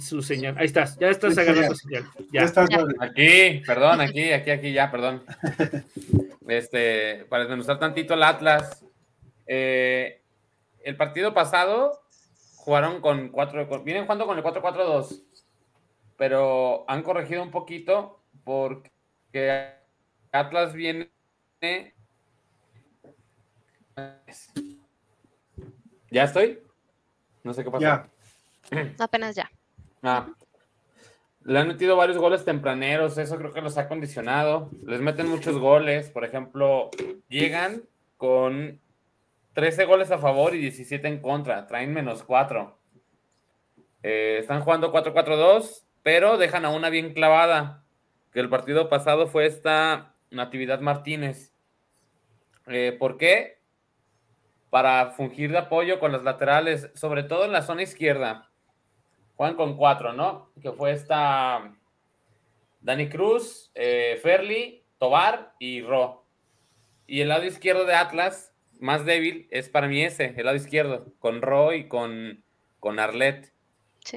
su 0.00 0.22
señal. 0.22 0.56
Ahí 0.58 0.66
estás, 0.66 0.98
ya 0.98 1.08
estás 1.08 1.38
agarrando 1.38 1.74
señal. 1.74 2.04
Ya. 2.32 2.42
estás, 2.42 2.68
Aquí, 3.00 3.62
perdón, 3.66 4.00
aquí, 4.00 4.32
aquí, 4.32 4.50
aquí, 4.50 4.72
ya, 4.72 4.90
perdón. 4.90 5.24
Este, 6.48 7.24
para 7.30 7.44
desmenuzar 7.44 7.78
tantito 7.78 8.14
el 8.14 8.22
Atlas. 8.24 8.84
Eh, 9.46 10.20
el 10.82 10.96
partido 10.96 11.32
pasado 11.32 12.02
jugaron 12.56 13.00
con 13.00 13.28
cuatro, 13.28 13.66
vienen 13.84 14.04
jugando 14.04 14.26
con 14.26 14.36
el 14.36 14.44
4-4-2, 14.44 15.22
pero 16.16 16.84
han 16.88 17.02
corregido 17.02 17.42
un 17.42 17.50
poquito 17.50 18.20
porque 18.44 19.72
Atlas 20.32 20.72
viene. 20.72 21.10
¿Ya 26.10 26.24
estoy? 26.24 26.60
No 27.44 27.54
sé 27.54 27.64
qué 27.64 27.70
pasa. 27.70 28.11
Apenas 28.98 29.36
ya. 29.36 29.50
Ah. 30.02 30.28
Le 31.44 31.58
han 31.58 31.68
metido 31.68 31.96
varios 31.96 32.18
goles 32.18 32.44
tempraneros, 32.44 33.18
eso 33.18 33.36
creo 33.36 33.52
que 33.52 33.60
los 33.60 33.76
ha 33.76 33.88
condicionado. 33.88 34.70
Les 34.86 35.00
meten 35.00 35.28
muchos 35.28 35.58
goles, 35.58 36.08
por 36.10 36.24
ejemplo, 36.24 36.90
llegan 37.28 37.82
con 38.16 38.80
13 39.54 39.84
goles 39.86 40.12
a 40.12 40.18
favor 40.18 40.54
y 40.54 40.58
17 40.58 41.08
en 41.08 41.20
contra, 41.20 41.66
traen 41.66 41.92
menos 41.92 42.22
4. 42.22 42.78
Eh, 44.04 44.36
están 44.38 44.60
jugando 44.60 44.92
4-4-2, 44.92 45.84
pero 46.04 46.38
dejan 46.38 46.64
a 46.64 46.70
una 46.70 46.90
bien 46.90 47.12
clavada, 47.12 47.84
que 48.32 48.40
el 48.40 48.48
partido 48.48 48.88
pasado 48.88 49.26
fue 49.26 49.46
esta 49.46 50.14
Natividad 50.30 50.80
Martínez. 50.80 51.52
Eh, 52.68 52.96
¿Por 52.98 53.18
qué? 53.18 53.58
Para 54.70 55.10
fungir 55.10 55.50
de 55.50 55.58
apoyo 55.58 55.98
con 55.98 56.12
las 56.12 56.22
laterales, 56.22 56.90
sobre 56.94 57.24
todo 57.24 57.44
en 57.44 57.52
la 57.52 57.62
zona 57.62 57.82
izquierda. 57.82 58.51
Juan 59.36 59.54
con 59.54 59.76
cuatro, 59.76 60.12
¿no? 60.12 60.50
Que 60.60 60.72
fue 60.72 60.92
esta 60.92 61.74
Dani 62.80 63.08
Cruz, 63.08 63.70
eh, 63.74 64.18
Ferli, 64.22 64.84
Tobar 64.98 65.54
y 65.58 65.82
Ro. 65.82 66.26
Y 67.06 67.20
el 67.20 67.28
lado 67.28 67.44
izquierdo 67.44 67.84
de 67.84 67.94
Atlas, 67.94 68.54
más 68.80 69.04
débil, 69.04 69.46
es 69.50 69.68
para 69.68 69.88
mí 69.88 70.02
ese, 70.02 70.34
el 70.36 70.44
lado 70.44 70.56
izquierdo, 70.56 71.12
con 71.18 71.42
Ro 71.42 71.72
y 71.72 71.88
con, 71.88 72.44
con 72.80 72.98
Arlet. 72.98 73.52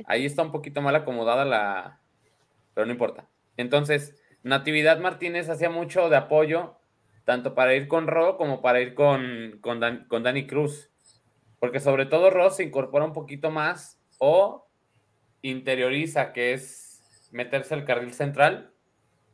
Ahí 0.08 0.26
está 0.26 0.42
un 0.42 0.52
poquito 0.52 0.82
mal 0.82 0.96
acomodada 0.96 1.46
la... 1.46 2.02
Pero 2.74 2.88
no 2.88 2.92
importa. 2.92 3.28
Entonces, 3.58 4.20
Natividad 4.42 5.00
Martínez 5.00 5.50
hacía 5.50 5.70
mucho 5.70 6.10
de 6.10 6.18
apoyo, 6.18 6.80
tanto 7.24 7.54
para 7.54 7.76
ir 7.76 7.88
con 7.88 8.08
Ro 8.08 8.38
como 8.38 8.62
para 8.62 8.82
ir 8.82 8.96
con, 8.96 9.60
con, 9.62 10.06
con 10.08 10.24
Dani 10.24 10.48
Cruz. 10.48 10.92
Porque 11.60 11.80
sobre 11.80 12.06
todo 12.06 12.32
Ro 12.32 12.50
se 12.50 12.64
incorpora 12.64 13.06
un 13.06 13.14
poquito 13.14 13.52
más 13.52 14.02
o 14.18 14.65
interioriza, 15.50 16.34
que 16.34 16.54
es 16.54 17.30
meterse 17.32 17.74
al 17.74 17.86
carril 17.86 18.14
central 18.14 18.72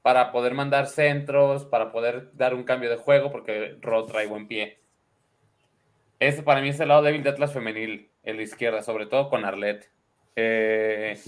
para 0.01 0.31
poder 0.31 0.53
mandar 0.53 0.87
centros, 0.87 1.65
para 1.65 1.91
poder 1.91 2.35
dar 2.35 2.53
un 2.53 2.63
cambio 2.63 2.89
de 2.89 2.97
juego, 2.97 3.31
porque 3.31 3.77
Rod 3.81 4.07
trae 4.11 4.27
buen 4.27 4.47
pie. 4.47 4.79
Ese 6.19 6.43
para 6.43 6.61
mí 6.61 6.69
es 6.69 6.79
el 6.79 6.89
lado 6.89 7.01
débil 7.01 7.23
de 7.23 7.29
Atlas 7.29 7.53
femenil, 7.53 8.11
en 8.23 8.37
la 8.37 8.43
izquierda, 8.43 8.81
sobre 8.81 9.05
todo 9.05 9.29
con 9.29 9.45
Arlet. 9.45 9.89
Eh, 10.35 11.19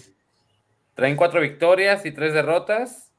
traen 0.95 1.15
cuatro 1.15 1.39
victorias 1.39 2.05
y 2.05 2.11
tres 2.11 2.33
derrotas. 2.33 3.13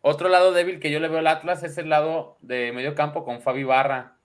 Otro 0.00 0.28
lado 0.28 0.52
débil 0.52 0.80
que 0.80 0.90
yo 0.90 1.00
le 1.00 1.08
veo 1.08 1.18
al 1.18 1.26
Atlas 1.28 1.62
es 1.62 1.78
el 1.78 1.88
lado 1.88 2.38
de 2.40 2.72
medio 2.72 2.94
campo 2.94 3.24
con 3.24 3.40
Fabi 3.40 3.64
Barra, 3.64 4.16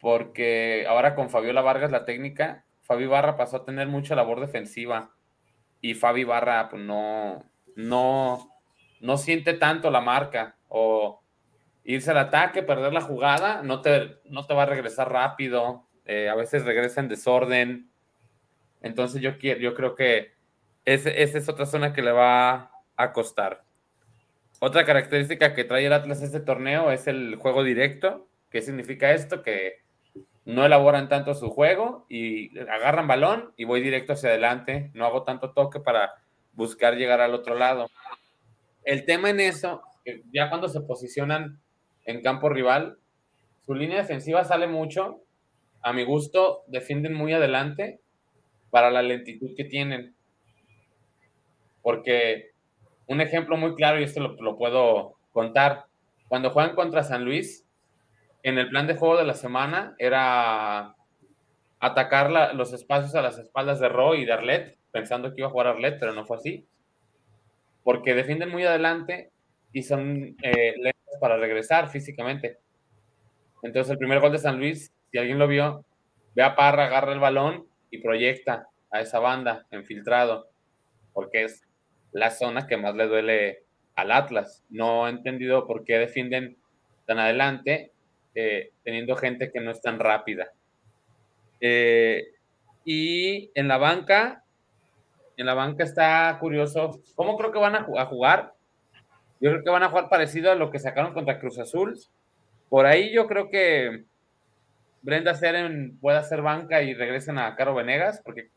porque 0.00 0.84
ahora 0.88 1.14
con 1.14 1.28
Fabiola 1.28 1.60
Vargas, 1.60 1.90
la 1.90 2.04
técnica, 2.04 2.64
Fabi 2.82 3.06
Barra 3.06 3.36
pasó 3.36 3.58
a 3.58 3.64
tener 3.64 3.88
mucha 3.88 4.14
labor 4.14 4.40
defensiva 4.40 5.12
y 5.82 5.94
Fabi 5.94 6.24
Barra 6.24 6.70
pues, 6.70 6.82
no, 6.82 7.44
no, 7.76 8.48
no 9.00 9.18
siente 9.18 9.52
tanto 9.52 9.90
la 9.90 10.00
marca 10.00 10.56
o 10.68 11.22
irse 11.84 12.12
al 12.12 12.18
ataque, 12.18 12.62
perder 12.62 12.94
la 12.94 13.02
jugada, 13.02 13.62
no 13.62 13.82
te, 13.82 14.20
no 14.24 14.46
te 14.46 14.54
va 14.54 14.62
a 14.62 14.66
regresar 14.66 15.12
rápido, 15.12 15.86
eh, 16.06 16.30
a 16.30 16.34
veces 16.36 16.64
regresa 16.64 17.00
en 17.00 17.08
desorden. 17.08 17.90
Entonces 18.80 19.20
yo, 19.20 19.36
quiero, 19.36 19.60
yo 19.60 19.74
creo 19.74 19.94
que 19.94 20.32
esa 20.84 21.10
es 21.10 21.48
otra 21.48 21.66
zona 21.66 21.92
que 21.92 22.02
le 22.02 22.12
va 22.12 22.70
a 22.96 23.12
costar. 23.12 23.64
Otra 24.60 24.84
característica 24.84 25.54
que 25.54 25.64
trae 25.64 25.86
el 25.86 25.92
Atlas 25.92 26.22
este 26.22 26.38
torneo 26.38 26.92
es 26.92 27.08
el 27.08 27.34
juego 27.34 27.64
directo. 27.64 28.28
¿Qué 28.50 28.62
significa 28.62 29.12
esto? 29.12 29.42
Que 29.42 29.82
no 30.44 30.64
elaboran 30.64 31.08
tanto 31.08 31.34
su 31.34 31.50
juego 31.50 32.06
y 32.08 32.58
agarran 32.58 33.06
balón 33.06 33.52
y 33.56 33.64
voy 33.64 33.80
directo 33.80 34.14
hacia 34.14 34.30
adelante, 34.30 34.90
no 34.94 35.06
hago 35.06 35.22
tanto 35.22 35.52
toque 35.52 35.80
para 35.80 36.14
buscar 36.52 36.96
llegar 36.96 37.20
al 37.20 37.34
otro 37.34 37.54
lado. 37.54 37.88
El 38.84 39.04
tema 39.04 39.30
en 39.30 39.40
eso, 39.40 39.82
ya 40.32 40.48
cuando 40.48 40.68
se 40.68 40.80
posicionan 40.80 41.60
en 42.04 42.22
campo 42.22 42.48
rival, 42.48 42.98
su 43.64 43.74
línea 43.74 43.98
defensiva 43.98 44.44
sale 44.44 44.66
mucho. 44.66 45.20
A 45.82 45.92
mi 45.92 46.04
gusto, 46.04 46.64
defienden 46.66 47.14
muy 47.14 47.32
adelante 47.32 48.00
para 48.70 48.90
la 48.90 49.02
lentitud 49.02 49.50
que 49.56 49.64
tienen. 49.64 50.14
Porque 51.82 52.50
un 53.06 53.20
ejemplo 53.20 53.56
muy 53.56 53.74
claro, 53.74 54.00
y 54.00 54.04
esto 54.04 54.20
lo, 54.20 54.34
lo 54.40 54.56
puedo 54.56 55.16
contar, 55.32 55.86
cuando 56.28 56.50
juegan 56.50 56.74
contra 56.74 57.04
San 57.04 57.24
Luis, 57.24 57.66
en 58.42 58.58
el 58.58 58.68
plan 58.68 58.86
de 58.86 58.96
juego 58.96 59.16
de 59.16 59.24
la 59.24 59.34
semana 59.34 59.94
era 59.98 60.96
atacar 61.78 62.54
los 62.54 62.72
espacios 62.72 63.14
a 63.14 63.22
las 63.22 63.38
espaldas 63.38 63.80
de 63.80 63.88
Roy 63.88 64.22
y 64.22 64.24
de 64.24 64.32
Arlet, 64.32 64.78
pensando 64.90 65.30
que 65.30 65.40
iba 65.40 65.48
a 65.48 65.50
jugar 65.50 65.68
Arlet, 65.68 65.98
pero 65.98 66.12
no 66.12 66.24
fue 66.24 66.36
así. 66.36 66.66
Porque 67.82 68.14
defienden 68.14 68.50
muy 68.50 68.64
adelante 68.64 69.32
y 69.72 69.82
son 69.82 70.36
eh, 70.42 70.74
lentos 70.76 71.16
para 71.20 71.36
regresar 71.36 71.88
físicamente. 71.88 72.58
Entonces, 73.62 73.92
el 73.92 73.98
primer 73.98 74.20
gol 74.20 74.32
de 74.32 74.38
San 74.38 74.58
Luis, 74.58 74.92
si 75.10 75.18
alguien 75.18 75.38
lo 75.38 75.48
vio, 75.48 75.84
ve 76.34 76.42
a 76.42 76.54
Parra, 76.56 76.86
agarra 76.86 77.12
el 77.12 77.20
balón 77.20 77.66
y 77.90 77.98
proyecta 77.98 78.68
a 78.90 79.00
esa 79.00 79.20
banda 79.20 79.66
infiltrado, 79.70 80.48
porque 81.12 81.44
es 81.44 81.64
la 82.12 82.30
zona 82.30 82.66
que 82.66 82.76
más 82.76 82.94
le 82.94 83.06
duele 83.06 83.64
al 83.94 84.10
Atlas. 84.10 84.64
No 84.68 85.06
he 85.06 85.10
entendido 85.10 85.66
por 85.66 85.84
qué 85.84 85.98
defienden 85.98 86.56
tan 87.06 87.18
adelante 87.18 87.91
eh, 88.34 88.70
teniendo 88.84 89.16
gente 89.16 89.50
que 89.50 89.60
no 89.60 89.70
es 89.70 89.80
tan 89.80 89.98
rápida. 89.98 90.48
Eh, 91.60 92.34
y 92.84 93.50
en 93.54 93.68
la 93.68 93.78
banca, 93.78 94.44
en 95.36 95.46
la 95.46 95.54
banca 95.54 95.84
está 95.84 96.36
curioso. 96.40 97.00
¿Cómo 97.14 97.36
creo 97.36 97.52
que 97.52 97.58
van 97.58 97.76
a 97.76 97.84
jugar? 97.84 98.54
Yo 99.40 99.50
creo 99.50 99.64
que 99.64 99.70
van 99.70 99.82
a 99.82 99.88
jugar 99.88 100.08
parecido 100.08 100.52
a 100.52 100.54
lo 100.54 100.70
que 100.70 100.78
sacaron 100.78 101.14
contra 101.14 101.40
Cruz 101.40 101.58
Azul. 101.58 101.98
Por 102.68 102.86
ahí 102.86 103.12
yo 103.12 103.26
creo 103.26 103.50
que 103.50 104.04
Brenda 105.02 105.34
Seren 105.34 105.98
puede 106.00 106.18
hacer 106.18 106.42
banca 106.42 106.82
y 106.82 106.94
regresen 106.94 107.38
a 107.38 107.56
Caro 107.56 107.74
Venegas, 107.74 108.22
porque 108.24 108.50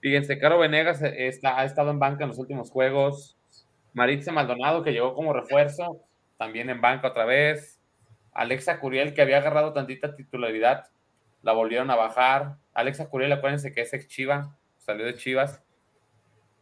fíjense, 0.00 0.38
Caro 0.38 0.58
Venegas 0.58 1.02
está, 1.02 1.58
ha 1.58 1.64
estado 1.64 1.90
en 1.90 1.98
banca 1.98 2.24
en 2.24 2.28
los 2.28 2.38
últimos 2.38 2.70
juegos. 2.70 3.36
Maritza 3.94 4.30
Maldonado, 4.30 4.84
que 4.84 4.92
llegó 4.92 5.14
como 5.14 5.32
refuerzo, 5.32 6.02
también 6.36 6.68
en 6.68 6.80
banca 6.80 7.08
otra 7.08 7.24
vez. 7.24 7.77
Alexa 8.38 8.78
Curiel, 8.78 9.14
que 9.14 9.22
había 9.22 9.38
agarrado 9.38 9.72
tantita 9.72 10.14
titularidad, 10.14 10.86
la 11.42 11.52
volvieron 11.52 11.90
a 11.90 11.96
bajar. 11.96 12.54
Alexa 12.72 13.08
Curiel, 13.08 13.32
acuérdense 13.32 13.72
que 13.72 13.80
es 13.80 13.92
ex 13.92 14.06
Chiva, 14.06 14.56
salió 14.76 15.04
de 15.04 15.16
Chivas. 15.16 15.60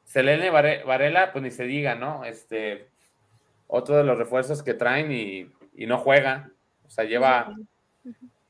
Selene 0.05 0.49
Varela, 0.49 1.33
pues 1.33 1.43
ni 1.43 1.51
se 1.51 1.65
diga, 1.65 1.95
¿no? 1.95 2.25
Este, 2.25 2.89
otro 3.67 3.95
de 3.95 4.05
los 4.05 4.17
refuerzos 4.17 4.63
que 4.63 4.73
traen 4.73 5.13
y, 5.13 5.53
no 5.87 5.99
juega. 5.99 6.51
O 6.87 6.89
sea, 6.89 7.05
lleva, 7.05 7.55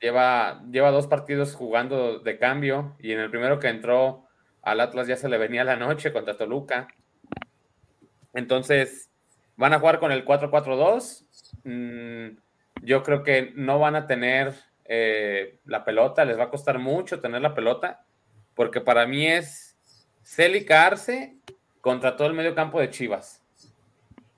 lleva, 0.00 0.62
lleva 0.70 0.92
dos 0.92 1.08
partidos 1.08 1.56
jugando 1.56 2.20
de 2.20 2.38
cambio 2.38 2.96
y 3.00 3.10
en 3.10 3.18
el 3.18 3.30
primero 3.30 3.58
que 3.58 3.68
entró 3.68 4.28
al 4.62 4.80
Atlas 4.80 5.08
ya 5.08 5.16
se 5.16 5.28
le 5.28 5.36
venía 5.36 5.64
la 5.64 5.74
noche 5.74 6.12
contra 6.12 6.36
Toluca. 6.36 6.86
Entonces, 8.34 9.10
van 9.56 9.72
a 9.72 9.80
jugar 9.80 9.98
con 9.98 10.12
el 10.12 10.24
4-4-2 10.24 11.24
yo 12.82 13.02
creo 13.02 13.22
que 13.22 13.52
no 13.54 13.78
van 13.78 13.96
a 13.96 14.06
tener 14.06 14.54
eh, 14.84 15.58
la 15.64 15.84
pelota, 15.84 16.24
les 16.24 16.38
va 16.38 16.44
a 16.44 16.50
costar 16.50 16.78
mucho 16.78 17.20
tener 17.20 17.42
la 17.42 17.54
pelota, 17.54 18.04
porque 18.54 18.80
para 18.80 19.06
mí 19.06 19.26
es 19.26 19.76
celicarse 20.22 21.36
contra 21.80 22.16
todo 22.16 22.28
el 22.28 22.34
medio 22.34 22.54
campo 22.54 22.80
de 22.80 22.90
Chivas. 22.90 23.42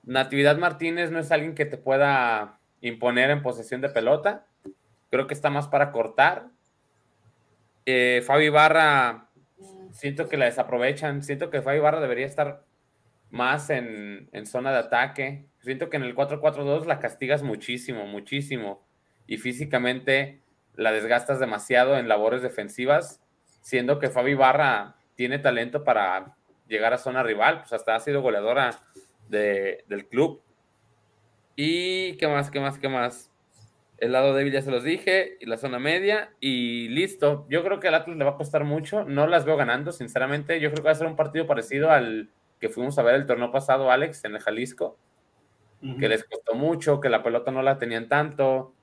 Natividad 0.05 0.56
Martínez 0.56 1.10
no 1.10 1.19
es 1.19 1.31
alguien 1.31 1.55
que 1.55 1.66
te 1.66 1.77
pueda 1.77 2.60
imponer 2.81 3.31
en 3.31 3.43
posesión 3.43 3.81
de 3.81 3.89
pelota, 3.90 4.47
creo 5.10 5.27
que 5.27 5.35
está 5.35 5.51
más 5.51 5.69
para 5.69 5.93
cortar. 5.93 6.48
Eh, 7.85 8.23
Fabi 8.27 8.48
Barra, 8.48 9.28
siento 9.93 10.28
que 10.28 10.36
la 10.36 10.47
desaprovechan, 10.47 11.23
siento 11.23 11.51
que 11.51 11.62
Fabi 11.62 11.78
Barra 11.78 12.01
debería 12.01 12.27
estar 12.27 12.65
más 13.30 13.70
en, 13.70 14.28
zona 14.46 14.72
de 14.72 14.78
ataque, 14.78 15.48
Siento 15.60 15.90
que 15.90 15.96
en 15.96 16.05
el 16.05 16.14
4-4-2 16.14 16.86
la 16.86 17.00
castigas 17.00 17.42
muchísimo, 17.42 18.06
muchísimo. 18.06 18.86
Y 19.26 19.36
físicamente 19.38 20.40
la 20.74 20.92
desgastas 20.92 21.40
demasiado 21.40 21.98
en 21.98 22.09
labores 22.09 22.40
defensivas, 22.42 23.20
siendo 23.60 23.98
que 23.98 24.09
Fabi 24.09 24.34
Barra 24.34 24.96
tiene 25.16 25.40
talento 25.40 25.82
para 25.84 26.36
llegar 26.68 26.94
a 26.94 26.98
zona 26.98 27.22
rival, 27.22 27.59
pues 27.59 27.72
hasta 27.72 27.96
ha 27.96 28.00
sido 28.00 28.22
goleadora 28.22 28.80
del 29.28 30.06
club. 30.09 30.40
Y 31.56 32.16
qué 32.18 32.28
más, 32.28 32.50
qué 32.50 32.60
más, 32.60 32.78
qué 32.78 32.88
más. 32.88 33.32
El 33.98 34.12
lado 34.12 34.32
débil 34.32 34.52
ya 34.52 34.62
se 34.62 34.70
los 34.70 34.84
dije, 34.84 35.36
y 35.40 35.46
la 35.46 35.56
zona 35.56 35.80
media, 35.80 36.30
y 36.38 36.88
listo. 36.88 37.46
Yo 37.50 37.64
creo 37.64 37.80
que 37.80 37.88
al 37.88 37.96
Atlas 37.96 38.16
le 38.16 38.24
va 38.24 38.30
a 38.30 38.36
costar 38.36 38.62
mucho, 38.62 39.05
no 39.05 39.26
las 39.26 39.44
veo 39.44 39.56
ganando, 39.56 39.90
sinceramente. 39.90 40.60
Yo 40.60 40.70
creo 40.70 40.82
que 40.82 40.86
va 40.86 40.92
a 40.92 40.94
ser 40.94 41.09
un 41.09 41.16
partido 41.16 41.48
parecido 41.48 41.90
al 41.90 42.30
que 42.60 42.68
fuimos 42.68 42.98
a 42.98 43.02
ver 43.02 43.14
el 43.14 43.26
torneo 43.26 43.51
pasado, 43.51 43.90
Alex, 43.90 44.24
en 44.24 44.35
el 44.35 44.40
Jalisco 44.40 44.98
que 46.01 46.09
les 46.09 46.24
costó 46.24 46.55
mucho, 46.55 47.01
que 47.01 47.09
la 47.09 47.22
pelota 47.22 47.51
no 47.51 47.62
la 47.62 47.78
tenían 47.78 48.09
tanto, 48.09 48.74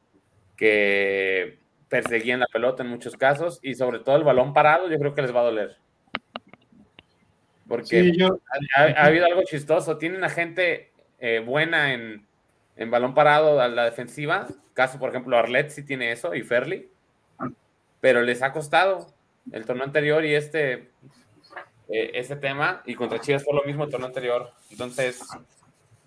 que 0.56 1.60
perseguían 1.90 2.40
la 2.40 2.48
pelota 2.48 2.84
en 2.84 2.90
muchos 2.90 3.18
casos 3.18 3.60
y 3.62 3.76
sobre 3.76 4.00
todo 4.00 4.16
el 4.16 4.24
balón 4.24 4.54
parado 4.54 4.90
yo 4.90 4.98
creo 4.98 5.14
que 5.14 5.22
les 5.22 5.36
va 5.36 5.42
a 5.42 5.46
doler. 5.46 5.78
Porque 7.68 8.14
ha, 8.76 9.06
habido 9.06 9.26
algo 9.26 9.42
chistoso. 9.44 9.98
Tienen 9.98 10.24
a 10.24 10.30
gente 10.30 10.92
eh, 11.20 11.40
buena 11.40 11.94
en, 11.94 12.28
balón 12.90 13.16
parado 13.16 13.60
a 13.60 13.68
la 13.68 13.86
defensiva. 13.86 14.48
Caso, 14.74 15.00
por 15.00 15.10
ejemplo, 15.10 15.36
Arlet 15.36 15.70
sí 15.72 15.84
tiene 15.84 16.12
eso 16.12 16.36
y 16.36 16.44
Ferli. 16.44 16.90
Pero 18.02 18.22
les 18.22 18.44
ha 18.44 18.54
costado 18.54 19.08
el 19.52 19.66
torneo 19.66 19.84
anterior 19.84 20.24
y 20.26 20.36
este, 20.36 20.92
eh, 21.90 22.12
este 22.14 22.36
tema. 22.36 22.82
Y 22.86 22.96
contra 22.96 23.20
Chivas 23.20 23.44
fue 23.44 23.56
lo 23.56 23.64
mismo 23.64 23.84
el 23.84 23.90
torneo 23.90 24.08
anterior. 24.08 24.52
Entonces, 24.72 25.22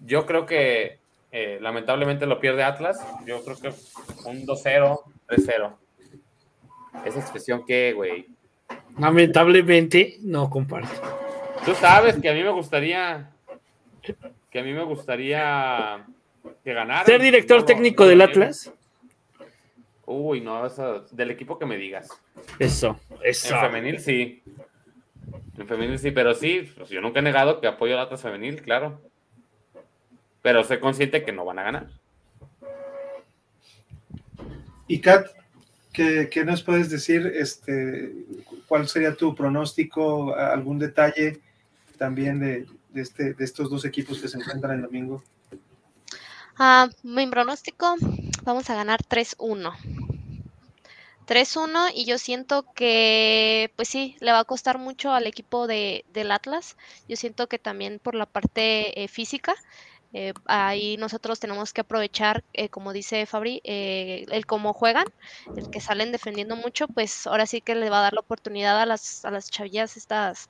yo 0.04 0.26
creo 0.26 0.46
que 0.46 0.98
eh, 1.32 1.58
lamentablemente 1.60 2.26
lo 2.26 2.40
pierde 2.40 2.64
Atlas. 2.64 2.98
Yo 3.26 3.42
creo 3.44 3.56
que 3.58 3.68
un 4.28 4.46
2-0, 4.46 5.00
3-0. 5.28 5.76
Esa 7.04 7.20
expresión 7.20 7.64
que, 7.66 7.92
güey. 7.92 8.26
Lamentablemente 8.98 10.16
no 10.22 10.50
comparto. 10.50 10.90
Tú 11.64 11.74
sabes 11.74 12.16
que 12.20 12.28
a 12.28 12.34
mí 12.34 12.42
me 12.42 12.50
gustaría 12.50 13.30
que 14.50 14.58
a 14.58 14.62
mí 14.62 14.72
me 14.72 14.84
gustaría 14.84 16.04
que 16.64 16.72
ganara. 16.72 17.04
Ser 17.04 17.20
director 17.20 17.64
técnico 17.64 18.06
del 18.06 18.20
Atlas. 18.22 18.72
Uy, 20.06 20.40
no, 20.40 20.66
del 21.10 21.30
equipo 21.30 21.58
que 21.58 21.66
me 21.66 21.76
digas. 21.76 22.08
Eso, 22.58 22.98
eso. 23.22 23.54
En 23.54 23.60
femenil 23.60 24.00
sí. 24.00 24.42
En 25.58 25.66
femenil 25.66 25.98
sí, 25.98 26.10
pero 26.12 26.34
sí, 26.34 26.72
pues 26.76 26.88
yo 26.88 27.00
nunca 27.00 27.18
he 27.18 27.22
negado 27.22 27.60
que 27.60 27.66
apoyo 27.66 27.94
al 27.94 28.00
Atlas 28.00 28.22
femenil, 28.22 28.62
claro 28.62 29.00
pero 30.42 30.64
sé 30.64 30.80
consciente 30.80 31.24
que 31.24 31.32
no 31.32 31.44
van 31.44 31.58
a 31.58 31.62
ganar. 31.62 31.88
Y 34.86 35.00
Kat, 35.00 35.28
¿qué, 35.92 36.42
nos 36.46 36.62
puedes 36.62 36.88
decir? 36.88 37.30
Este, 37.34 38.14
¿Cuál 38.66 38.88
sería 38.88 39.14
tu 39.14 39.34
pronóstico? 39.34 40.34
¿Algún 40.34 40.78
detalle 40.78 41.40
también 41.98 42.40
de, 42.40 42.66
este, 42.94 43.34
de 43.34 43.44
estos 43.44 43.68
dos 43.68 43.84
equipos 43.84 44.20
que 44.20 44.28
se 44.28 44.38
encuentran 44.38 44.76
el 44.76 44.82
domingo? 44.82 45.22
Ah, 46.56 46.88
mi 47.02 47.26
pronóstico, 47.26 47.96
vamos 48.42 48.70
a 48.70 48.74
ganar 48.74 49.00
3-1. 49.02 50.07
3-1 51.28 51.90
y 51.94 52.06
yo 52.06 52.16
siento 52.18 52.64
que, 52.74 53.70
pues 53.76 53.88
sí, 53.88 54.16
le 54.20 54.32
va 54.32 54.40
a 54.40 54.44
costar 54.44 54.78
mucho 54.78 55.12
al 55.12 55.26
equipo 55.26 55.66
de, 55.66 56.04
del 56.08 56.30
Atlas. 56.32 56.76
Yo 57.06 57.16
siento 57.16 57.48
que 57.48 57.58
también 57.58 58.00
por 58.00 58.14
la 58.14 58.24
parte 58.26 59.04
eh, 59.04 59.08
física, 59.08 59.54
eh, 60.14 60.32
ahí 60.46 60.96
nosotros 60.96 61.38
tenemos 61.38 61.74
que 61.74 61.82
aprovechar, 61.82 62.42
eh, 62.54 62.70
como 62.70 62.94
dice 62.94 63.26
Fabri, 63.26 63.60
eh, 63.64 64.24
el 64.30 64.46
cómo 64.46 64.72
juegan, 64.72 65.04
el 65.54 65.68
que 65.68 65.80
salen 65.80 66.12
defendiendo 66.12 66.56
mucho, 66.56 66.88
pues 66.88 67.26
ahora 67.26 67.44
sí 67.44 67.60
que 67.60 67.74
le 67.74 67.90
va 67.90 67.98
a 67.98 68.02
dar 68.02 68.14
la 68.14 68.20
oportunidad 68.20 68.80
a 68.80 68.86
las, 68.86 69.24
a 69.26 69.30
las 69.30 69.50
chavillas 69.50 69.98
estas, 69.98 70.48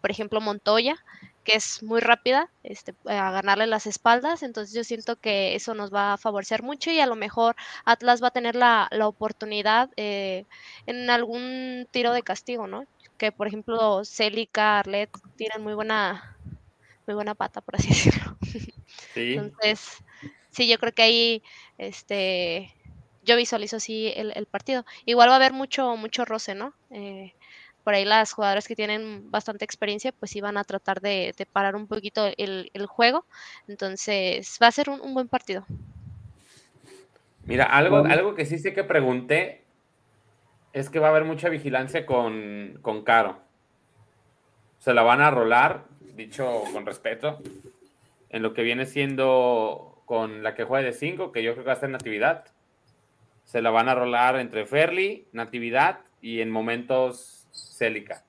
por 0.00 0.10
ejemplo, 0.10 0.40
Montoya, 0.40 0.96
que 1.48 1.56
es 1.56 1.82
muy 1.82 2.00
rápida, 2.00 2.50
este, 2.62 2.94
a 3.06 3.30
ganarle 3.30 3.66
las 3.66 3.86
espaldas, 3.86 4.42
entonces 4.42 4.74
yo 4.74 4.84
siento 4.84 5.16
que 5.16 5.54
eso 5.54 5.72
nos 5.72 5.90
va 5.90 6.12
a 6.12 6.18
favorecer 6.18 6.62
mucho 6.62 6.90
y 6.90 7.00
a 7.00 7.06
lo 7.06 7.16
mejor 7.16 7.56
Atlas 7.86 8.22
va 8.22 8.28
a 8.28 8.32
tener 8.32 8.54
la, 8.54 8.86
la 8.90 9.08
oportunidad 9.08 9.88
en 9.96 11.08
algún 11.08 11.88
tiro 11.90 12.12
de 12.12 12.22
castigo, 12.22 12.66
¿no? 12.66 12.84
Que 13.16 13.32
por 13.32 13.46
ejemplo 13.46 14.04
Celica, 14.04 14.80
Arlet 14.80 15.08
tienen 15.36 15.62
muy 15.62 15.72
buena 15.72 16.36
muy 17.06 17.14
buena 17.14 17.34
pata, 17.34 17.62
por 17.62 17.76
así 17.76 17.88
decirlo. 17.88 18.36
Entonces, 19.14 20.04
sí, 20.50 20.68
yo 20.68 20.78
creo 20.78 20.92
que 20.92 21.02
ahí, 21.02 21.42
este, 21.78 22.74
yo 23.24 23.36
visualizo 23.36 23.76
así 23.76 24.12
el, 24.14 24.44
partido. 24.44 24.84
Igual 25.06 25.30
va 25.30 25.32
a 25.32 25.36
haber 25.36 25.54
mucho, 25.54 25.96
mucho 25.96 26.26
roce, 26.26 26.54
¿no? 26.54 26.74
Eh, 26.90 27.32
por 27.84 27.94
ahí 27.94 28.04
las 28.04 28.32
jugadoras 28.32 28.68
que 28.68 28.76
tienen 28.76 29.30
bastante 29.30 29.64
experiencia, 29.64 30.12
pues 30.12 30.36
iban 30.36 30.56
a 30.56 30.64
tratar 30.64 31.00
de, 31.00 31.34
parar 31.52 31.76
un 31.76 31.86
poquito 31.86 32.26
el, 32.36 32.86
juego. 32.86 33.24
Entonces, 33.66 34.58
va 34.62 34.66
a 34.66 34.72
ser 34.72 34.90
un, 34.90 35.14
buen 35.14 35.28
partido. 35.28 35.64
Mira, 37.44 37.64
algo, 37.64 37.98
algo 37.98 38.34
que 38.34 38.44
sí 38.44 38.58
sé 38.58 38.74
que 38.74 38.84
pregunté 38.84 39.64
es 40.72 40.90
que 40.90 40.98
va 40.98 41.08
a 41.08 41.10
haber 41.10 41.24
mucha 41.24 41.48
vigilancia 41.48 42.04
con, 42.06 42.78
con 42.82 43.02
Caro. 43.02 43.40
Se 44.78 44.94
la 44.94 45.02
van 45.02 45.20
a 45.20 45.30
rolar, 45.30 45.84
dicho 46.14 46.62
con 46.72 46.86
respeto, 46.86 47.40
en 48.30 48.42
lo 48.42 48.54
que 48.54 48.62
viene 48.62 48.86
siendo 48.86 50.02
con 50.04 50.42
la 50.42 50.54
que 50.54 50.64
juega 50.64 50.86
de 50.86 50.92
5, 50.92 51.32
que 51.32 51.42
yo 51.42 51.52
creo 51.52 51.64
que 51.64 51.68
va 51.68 51.74
a 51.74 51.80
ser 51.80 51.90
Natividad. 51.90 52.46
Se 53.44 53.62
la 53.62 53.70
van 53.70 53.88
a 53.88 53.94
rolar 53.94 54.38
entre 54.38 54.66
Ferli, 54.66 55.26
Natividad 55.32 56.00
y 56.20 56.40
en 56.40 56.50
momentos 56.50 57.37
Célica. 57.76 58.24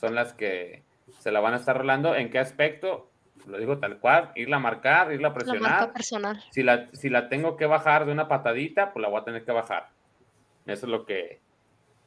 Son 0.00 0.14
las 0.14 0.32
que 0.34 0.82
se 1.18 1.30
la 1.30 1.40
van 1.40 1.54
a 1.54 1.58
estar 1.58 1.76
rolando. 1.76 2.14
¿En 2.14 2.30
qué 2.30 2.38
aspecto? 2.38 3.10
Lo 3.46 3.58
digo 3.58 3.78
tal 3.78 3.98
cual, 3.98 4.30
irla 4.34 4.56
a 4.56 4.60
marcar, 4.60 5.12
irla 5.12 5.28
a 5.28 5.34
presionar. 5.34 5.92
personal. 5.92 6.42
Si 6.50 6.62
la, 6.62 6.88
si 6.92 7.08
la 7.08 7.28
tengo 7.28 7.56
que 7.56 7.66
bajar 7.66 8.06
de 8.06 8.12
una 8.12 8.28
patadita, 8.28 8.92
pues 8.92 9.02
la 9.02 9.08
voy 9.08 9.20
a 9.20 9.24
tener 9.24 9.44
que 9.44 9.52
bajar. 9.52 9.88
Eso 10.66 10.86
es 10.86 10.90
lo 10.92 11.04
que, 11.04 11.40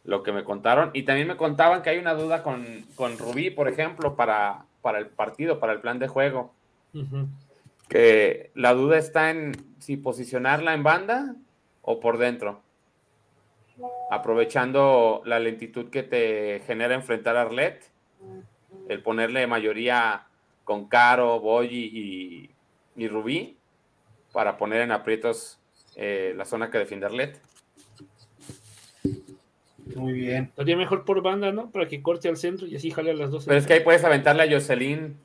lo 0.04 0.24
que 0.24 0.32
me 0.32 0.44
contaron. 0.44 0.92
Y 0.94 1.04
también 1.04 1.28
me 1.28 1.36
contaban 1.36 1.82
que 1.82 1.90
hay 1.90 1.98
una 1.98 2.14
duda 2.14 2.42
con, 2.42 2.86
con 2.96 3.18
Rubí, 3.18 3.50
por 3.50 3.68
ejemplo, 3.68 4.16
para, 4.16 4.66
para 4.82 5.00
el 5.00 5.08
partido, 5.08 5.60
para 5.60 5.74
el 5.74 5.82
plan 5.82 6.00
de 6.00 6.08
juego. 6.08 6.54
Que 7.90 8.52
la 8.56 8.74
duda 8.74 8.98
está 8.98 9.30
en 9.30 9.52
si 9.80 9.98
posicionarla 9.98 10.74
en 10.74 10.84
banda 10.84 11.36
o 11.82 12.00
por 12.00 12.18
dentro. 12.18 12.62
Aprovechando 14.10 15.22
la 15.26 15.40
lentitud 15.40 15.90
que 15.90 16.04
te 16.04 16.62
genera 16.66 16.96
enfrentar 16.96 17.36
a 17.38 17.42
Arlet, 17.42 17.90
el 18.88 19.02
ponerle 19.02 19.48
mayoría 19.48 20.28
con 20.64 20.88
Caro, 20.88 21.40
Boyi 21.40 22.52
y, 22.96 23.08
Rubí 23.08 23.58
para 24.32 24.58
poner 24.58 24.82
en 24.82 24.92
aprietos 24.92 25.60
eh, 25.96 26.34
la 26.36 26.46
zona 26.46 26.70
que 26.70 26.78
defiende 26.78 27.06
Arlet. 27.06 27.42
Muy 29.96 30.14
bien. 30.14 30.46
Estaría 30.46 30.76
mejor 30.76 31.06
por 31.06 31.22
banda, 31.22 31.52
¿no? 31.52 31.70
Para 31.70 31.88
que 31.88 32.02
corte 32.02 32.28
al 32.28 32.38
centro 32.38 32.68
y 32.68 32.76
así 32.76 32.92
jale 32.92 33.12
a 33.12 33.14
las 33.14 33.32
dos. 33.32 33.46
Pero 33.46 33.58
es 33.58 33.68
que 33.68 33.74
ahí 33.74 33.80
puedes 33.82 34.04
aventarle 34.04 34.44
a 34.44 34.52
Jocelyn. 34.52 35.18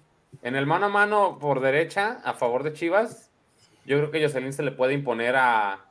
En 0.43 0.57
el 0.57 0.67
mano 0.67 0.87
a 0.87 0.89
mano 0.89 1.39
por 1.41 1.61
derecha, 1.61 2.21
a 2.25 2.35
favor 2.35 2.63
de 2.63 2.73
Chivas, 2.73 3.31
yo 3.85 3.99
creo 3.99 4.11
que 4.11 4.23
Jocelyn 4.23 4.53
se 4.53 4.63
le 4.63 4.71
puede 4.71 4.95
imponer 4.95 5.37
a, 5.37 5.87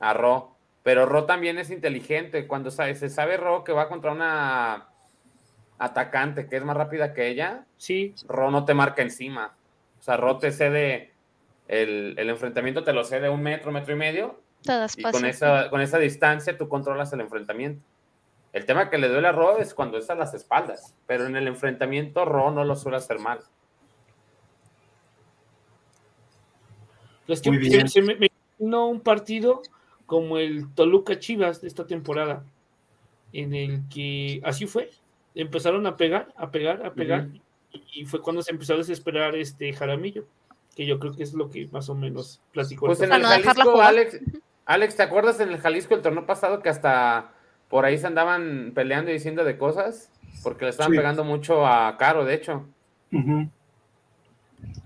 a 0.00 0.14
Ro. 0.14 0.49
Pero 0.82 1.06
Ro 1.06 1.24
también 1.24 1.58
es 1.58 1.70
inteligente. 1.70 2.46
Cuando 2.46 2.70
sabe, 2.70 2.94
se 2.94 3.10
sabe 3.10 3.36
Ro 3.36 3.64
que 3.64 3.72
va 3.72 3.88
contra 3.88 4.12
una 4.12 4.88
atacante 5.78 6.46
que 6.46 6.56
es 6.56 6.64
más 6.64 6.76
rápida 6.76 7.14
que 7.14 7.28
ella, 7.28 7.64
sí. 7.78 8.14
Ro 8.28 8.50
no 8.50 8.64
te 8.64 8.74
marca 8.74 9.02
encima. 9.02 9.54
O 9.98 10.02
sea, 10.02 10.16
Ro 10.16 10.38
te 10.38 10.52
cede 10.52 11.12
el, 11.68 12.14
el 12.18 12.28
enfrentamiento, 12.28 12.84
te 12.84 12.92
lo 12.92 13.04
cede 13.04 13.28
un 13.28 13.42
metro, 13.42 13.72
metro 13.72 13.94
y 13.94 13.96
medio. 13.96 14.40
y 14.96 15.02
con 15.02 15.24
esa, 15.24 15.70
con 15.70 15.80
esa 15.80 15.98
distancia 15.98 16.56
tú 16.56 16.68
controlas 16.68 17.12
el 17.12 17.20
enfrentamiento. 17.20 17.82
El 18.52 18.66
tema 18.66 18.90
que 18.90 18.98
le 18.98 19.08
duele 19.08 19.28
a 19.28 19.32
Ro 19.32 19.58
es 19.58 19.74
cuando 19.74 19.96
es 19.96 20.10
a 20.10 20.14
las 20.14 20.34
espaldas, 20.34 20.94
pero 21.06 21.26
en 21.26 21.36
el 21.36 21.46
enfrentamiento 21.46 22.24
Ro 22.24 22.50
no 22.50 22.64
lo 22.64 22.76
suele 22.76 22.98
hacer 22.98 23.18
mal. 23.18 23.40
Es 27.28 27.40
que 27.40 27.88
se, 27.88 28.02
me, 28.02 28.30
un 28.58 29.00
partido 29.00 29.62
como 30.10 30.38
el 30.38 30.66
Toluca 30.74 31.20
Chivas 31.20 31.60
de 31.60 31.68
esta 31.68 31.86
temporada, 31.86 32.42
en 33.32 33.54
el 33.54 33.82
que 33.88 34.40
así 34.42 34.66
fue, 34.66 34.90
empezaron 35.36 35.86
a 35.86 35.96
pegar, 35.96 36.34
a 36.36 36.50
pegar, 36.50 36.84
a 36.84 36.94
pegar, 36.94 37.28
y 37.94 38.04
fue 38.06 38.20
cuando 38.20 38.42
se 38.42 38.50
empezó 38.50 38.74
a 38.74 38.78
desesperar 38.78 39.36
este 39.36 39.72
Jaramillo, 39.72 40.24
que 40.74 40.84
yo 40.84 40.98
creo 40.98 41.14
que 41.14 41.22
es 41.22 41.32
lo 41.32 41.48
que 41.48 41.68
más 41.68 41.88
o 41.90 41.94
menos 41.94 42.42
platicó. 42.50 42.86
Pues 42.86 43.00
en 43.02 43.12
el 43.12 43.22
Jalisco, 43.22 43.80
Alex, 43.80 44.20
Alex, 44.64 44.96
¿te 44.96 45.04
acuerdas 45.04 45.38
en 45.38 45.50
el 45.50 45.58
Jalisco 45.58 45.94
el 45.94 46.02
torneo 46.02 46.26
pasado 46.26 46.60
que 46.60 46.70
hasta 46.70 47.32
por 47.68 47.84
ahí 47.84 47.96
se 47.96 48.08
andaban 48.08 48.72
peleando 48.74 49.12
y 49.12 49.14
diciendo 49.14 49.44
de 49.44 49.58
cosas, 49.58 50.10
porque 50.42 50.64
le 50.64 50.72
estaban 50.72 50.90
pegando 50.90 51.22
mucho 51.22 51.64
a 51.64 51.96
Caro, 51.98 52.24
de 52.24 52.34
hecho. 52.34 52.66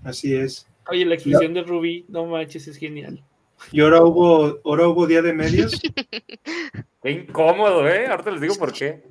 Así 0.03 0.35
es. 0.35 0.67
Oye, 0.87 1.03
la 1.03 1.15
expresión 1.15 1.55
de 1.55 1.63
Rubí, 1.63 2.05
no 2.09 2.27
manches, 2.27 2.67
es 2.67 2.77
genial. 2.77 3.23
Y 3.71 3.81
ahora 3.81 4.03
hubo, 4.03 4.59
ahora 4.65 4.87
hubo 4.87 5.07
día 5.07 5.21
de 5.21 5.33
medios. 5.33 5.79
qué 7.01 7.11
incómodo, 7.11 7.87
¿eh? 7.87 8.07
Ahorita 8.07 8.31
les 8.31 8.41
digo 8.41 8.55
por 8.55 8.73
qué. 8.73 9.03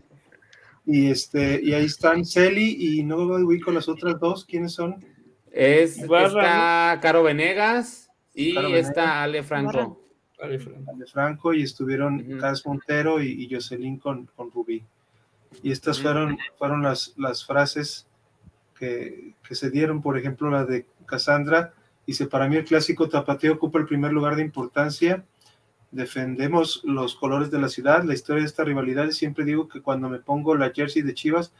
Y 0.86 1.10
este, 1.10 1.60
y 1.62 1.72
ahí 1.72 1.86
están 1.86 2.24
Celi 2.24 2.76
y 2.78 3.02
no 3.02 3.26
voy 3.26 3.58
con 3.60 3.74
las 3.74 3.88
otras 3.88 4.20
dos, 4.20 4.44
¿quiénes 4.44 4.74
son? 4.74 5.02
Es, 5.50 5.98
está 5.98 6.98
Caro 7.00 7.22
Venegas 7.22 8.10
y 8.34 8.56
está 8.74 9.22
Ale 9.22 9.42
Franco. 9.42 10.00
Ale 10.40 10.58
Franco. 11.06 11.54
y 11.54 11.62
estuvieron 11.62 12.38
Cas 12.38 12.66
Montero 12.66 13.22
y, 13.22 13.48
Jocelyn 13.50 13.98
con, 13.98 14.26
con 14.26 14.50
Rubí. 14.50 14.84
Y 15.62 15.70
estas 15.70 16.02
fueron, 16.02 16.36
fueron 16.58 16.82
las, 16.82 17.14
las 17.16 17.46
frases 17.46 18.08
que, 18.78 19.34
que, 19.46 19.54
se 19.54 19.70
dieron, 19.70 20.02
por 20.02 20.18
ejemplo, 20.18 20.50
la 20.50 20.64
de 20.64 20.86
Cassandra, 21.06 21.72
dice, 22.06 22.26
para 22.26 22.48
mí 22.48 22.56
el 22.56 22.64
clásico 22.64 23.08
tapateo 23.08 23.54
ocupa 23.54 23.78
el 23.78 23.86
primer 23.86 24.12
lugar 24.12 24.36
de 24.36 24.42
importancia, 24.42 25.24
defendemos 25.90 26.82
los 26.84 27.14
colores 27.14 27.50
de 27.50 27.60
la 27.60 27.68
ciudad, 27.68 28.04
la 28.04 28.14
historia 28.14 28.42
de 28.42 28.48
esta 28.48 28.64
rivalidad, 28.64 29.10
siempre 29.10 29.44
digo 29.44 29.68
que 29.68 29.80
cuando 29.80 30.08
me 30.08 30.18
pongo 30.18 30.56
la 30.56 30.70
jersey 30.70 31.02
de 31.02 31.14
Chivas, 31.14 31.52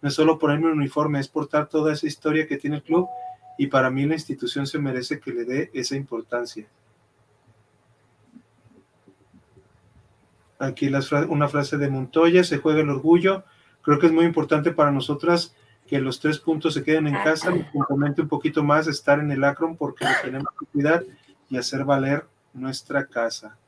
no 0.00 0.08
es 0.08 0.14
solo 0.14 0.38
ponerme 0.38 0.66
un 0.66 0.78
uniforme, 0.78 1.20
es 1.20 1.28
portar 1.28 1.68
toda 1.68 1.92
esa 1.92 2.06
historia 2.06 2.46
que 2.46 2.56
tiene 2.56 2.76
el 2.76 2.82
club, 2.82 3.08
y 3.58 3.66
para 3.68 3.90
mí 3.90 4.06
la 4.06 4.14
institución 4.14 4.66
se 4.66 4.78
merece 4.78 5.20
que 5.20 5.32
le 5.32 5.44
dé 5.44 5.70
esa 5.74 5.94
importancia. 5.94 6.66
Aquí 10.58 10.88
una 11.28 11.48
frase 11.48 11.76
de 11.76 11.90
Montoya, 11.90 12.44
se 12.44 12.58
juega 12.58 12.80
el 12.80 12.90
orgullo. 12.90 13.42
Creo 13.82 13.98
que 13.98 14.06
es 14.06 14.12
muy 14.12 14.24
importante 14.24 14.70
para 14.70 14.92
nosotras 14.92 15.56
que 15.92 16.00
los 16.00 16.20
tres 16.20 16.38
puntos 16.38 16.72
se 16.72 16.82
queden 16.82 17.06
en 17.06 17.12
casa. 17.22 17.50
Me 17.50 17.70
complemente 17.70 18.22
un 18.22 18.28
poquito 18.28 18.62
más 18.62 18.86
estar 18.86 19.18
en 19.18 19.30
el 19.30 19.44
Acron 19.44 19.76
porque 19.76 20.06
tenemos 20.22 20.48
que 20.58 20.64
cuidar 20.72 21.04
y 21.50 21.58
hacer 21.58 21.84
valer 21.84 22.24
nuestra 22.54 23.04
casa. 23.04 23.58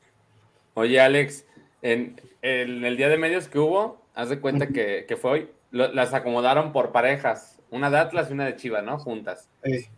Oye, 0.73 0.99
Alex, 0.99 1.45
en, 1.83 2.19
el 2.41 2.97
día 2.97 3.09
de 3.09 3.19
medios 3.19 3.47
que 3.47 3.59
hubo, 3.59 4.01
haz 4.15 4.29
de 4.29 4.39
cuenta 4.39 4.69
que, 4.69 5.17
fue 5.21 5.31
hoy, 5.31 5.49
las 5.69 6.15
acomodaron 6.15 6.71
por 6.71 6.91
parejas, 6.91 7.61
una 7.69 7.91
de 7.91 7.99
Atlas 7.99 8.31
y 8.31 8.33
una 8.33 8.45
de 8.45 8.55
Chivas, 8.55 8.83
¿no? 8.83 8.97
Juntas. 8.97 9.47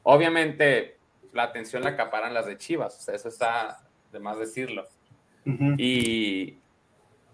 Obviamente, 0.03 0.97
la 1.31 1.43
atención 1.43 1.85
la 1.85 1.91
acaparan 1.91 2.33
las 2.33 2.45
de 2.45 2.57
Chivas, 2.57 3.07
eso 3.07 3.29
está 3.29 3.87
de 4.11 4.19
más 4.19 4.37
decirlo. 4.37 4.85
Y 5.77 6.57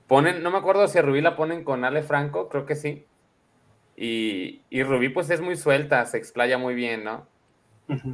Ponen, 0.06 0.44
no 0.44 0.52
me 0.52 0.60
acuerdo 0.60 0.88
si 0.88 0.99
a 0.99 1.02
Rubí 1.02 1.20
la 1.20 1.36
ponen 1.36 1.64
con 1.64 1.84
Ale 1.84 2.03
Franco, 2.03 2.48
creo 2.48 2.68
que 2.68 2.76
sí. 2.76 3.07
Y, 3.95 4.61
y 4.70 4.84
Rubí 4.84 5.10
pues 5.10 5.30
es 5.30 5.41
muy 5.41 5.56
suelta, 5.56 6.06
se 6.06 6.18
explaya 6.18 6.57
muy 6.57 6.74
bien, 6.74 7.03
¿no? 7.03 7.28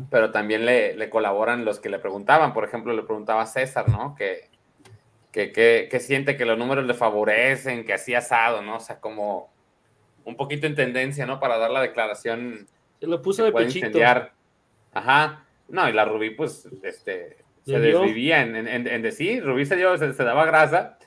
Pero 0.10 0.32
también 0.32 0.66
le, 0.66 1.10
colaboran 1.10 1.64
los 1.64 1.80
que 1.80 1.90
le 1.90 2.00
preguntaban, 2.00 2.54
por 2.54 2.66
ejemplo, 2.66 2.92
le 2.94 3.04
preguntaba 3.04 3.44
a 3.44 3.46
César, 3.46 3.88
¿no? 3.88 4.16
Que, 4.16 4.50
que, 5.32 6.00
siente 6.02 6.36
que 6.36 6.46
los 6.46 6.58
números 6.58 6.86
le 6.86 6.94
favorecen, 6.94 7.86
que 7.86 7.94
así 7.94 8.14
asado, 8.14 8.62
¿no? 8.62 8.78
O 8.78 8.80
sea, 8.80 9.00
como 9.00 9.50
un 10.26 10.36
poquito 10.36 10.68
en 10.68 10.76
tendencia, 10.76 11.26
¿no? 11.26 11.40
Para 11.40 11.58
dar 11.58 11.72
la 11.72 11.82
declaración. 11.82 12.68
Se 13.00 13.08
lo 13.08 13.22
puso 13.22 13.46
de 13.46 13.54
pechito. 13.54 14.00
Ajá. 14.92 15.46
No, 15.70 15.88
y 15.88 15.94
la 15.94 16.04
Rubí, 16.04 16.32
pues, 16.32 16.68
este, 16.84 17.38
se 17.66 17.80
desvivía 17.80 18.42
en, 18.42 18.68
en, 18.68 19.02
decir, 19.02 19.46
Rubí 19.46 19.66
se, 19.66 19.78
dio, 19.78 19.96
se 19.98 20.24
daba 20.24 20.46
grasa 20.46 20.99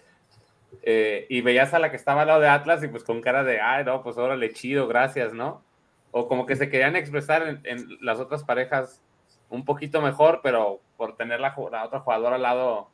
eh, 0.82 1.26
y 1.28 1.40
veías 1.42 1.74
a 1.74 1.78
la 1.78 1.90
que 1.90 1.96
estaba 1.96 2.22
al 2.22 2.28
lado 2.28 2.40
de 2.40 2.48
Atlas 2.48 2.82
y 2.82 2.88
pues 2.88 3.04
con 3.04 3.20
cara 3.20 3.44
de, 3.44 3.60
ay, 3.60 3.84
no, 3.84 4.02
pues 4.02 4.16
órale, 4.16 4.52
chido, 4.52 4.88
gracias, 4.88 5.32
¿no? 5.32 5.62
O 6.10 6.28
como 6.28 6.46
que 6.46 6.56
se 6.56 6.68
querían 6.68 6.96
expresar 6.96 7.60
en, 7.64 7.98
las 8.00 8.18
otras 8.18 8.44
parejas 8.44 9.02
un 9.48 9.64
poquito 9.64 10.00
mejor, 10.00 10.40
pero 10.42 10.80
por 10.96 11.16
tener 11.16 11.40
la, 11.40 11.54
otra 11.56 12.00
jugadora 12.00 12.36
al 12.36 12.42
lado 12.42 12.88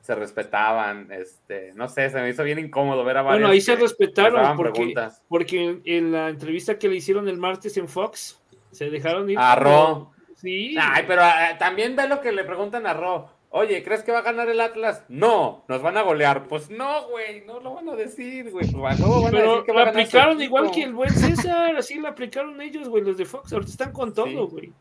se 0.00 0.14
respetaban, 0.14 1.10
este, 1.10 1.72
no 1.74 1.88
sé, 1.88 2.08
se 2.10 2.20
me 2.20 2.28
hizo 2.28 2.44
bien 2.44 2.60
incómodo 2.60 3.04
ver 3.04 3.16
a 3.16 3.22
varios. 3.22 3.40
Bueno, 3.40 3.52
ahí 3.52 3.60
se 3.60 3.74
respetaron 3.74 4.56
porque, 4.56 4.94
porque 5.28 5.80
en 5.84 6.12
la 6.12 6.28
entrevista 6.28 6.78
que 6.78 6.88
le 6.88 6.96
hicieron 6.96 7.28
el 7.28 7.38
martes 7.38 7.76
en 7.76 7.88
Fox, 7.88 8.40
se 8.70 8.88
dejaron 8.88 9.28
ir. 9.28 9.38
A 9.38 9.56
Ro. 9.56 10.12
Sí. 10.36 10.76
Ay, 10.78 11.04
pero 11.08 11.22
eh, 11.22 11.56
también 11.58 11.96
ve 11.96 12.08
lo 12.08 12.20
que 12.20 12.30
le 12.30 12.44
preguntan 12.44 12.86
a 12.86 12.94
Ro. 12.94 13.30
Oye, 13.50 13.82
¿crees 13.82 14.02
que 14.02 14.12
va 14.12 14.18
a 14.18 14.22
ganar 14.22 14.48
el 14.48 14.60
Atlas? 14.60 15.04
No, 15.08 15.64
nos 15.68 15.80
van 15.80 15.96
a 15.96 16.02
golear. 16.02 16.46
Pues 16.46 16.68
no, 16.68 17.08
güey, 17.08 17.44
no 17.46 17.60
lo 17.60 17.74
van 17.74 17.88
a 17.88 17.94
decir, 17.94 18.50
güey. 18.50 18.70
Pues, 18.70 18.98
Pero 19.30 19.64
lo 19.66 19.78
aplicaron 19.80 20.42
igual 20.42 20.70
que 20.70 20.82
el 20.82 20.92
buen 20.92 21.10
César, 21.10 21.74
así 21.76 21.94
lo 21.94 22.08
aplicaron 22.08 22.60
ellos, 22.60 22.88
güey, 22.88 23.04
los 23.04 23.16
de 23.16 23.24
Fox. 23.24 23.52
Ahorita 23.52 23.70
están 23.70 23.92
con 23.92 24.12
todo, 24.12 24.48
güey. 24.48 24.72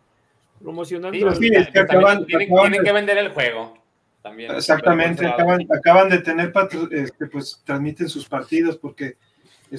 Promocionando. 0.61 1.35
Sí, 1.35 1.49
es 1.53 1.69
que 1.69 1.79
acaban, 1.79 2.25
tienen, 2.25 2.83
que 2.83 2.91
vender 2.91 3.17
el 3.17 3.29
juego. 3.29 3.77
También, 4.21 4.51
Exactamente, 4.55 5.25
acaban, 5.25 5.67
acaban, 5.71 6.09
de 6.09 6.17
tener, 6.17 6.51
este, 6.91 7.27
pues 7.27 7.61
transmiten 7.63 8.09
sus 8.09 8.27
partidos 8.27 8.75
porque 8.75 9.17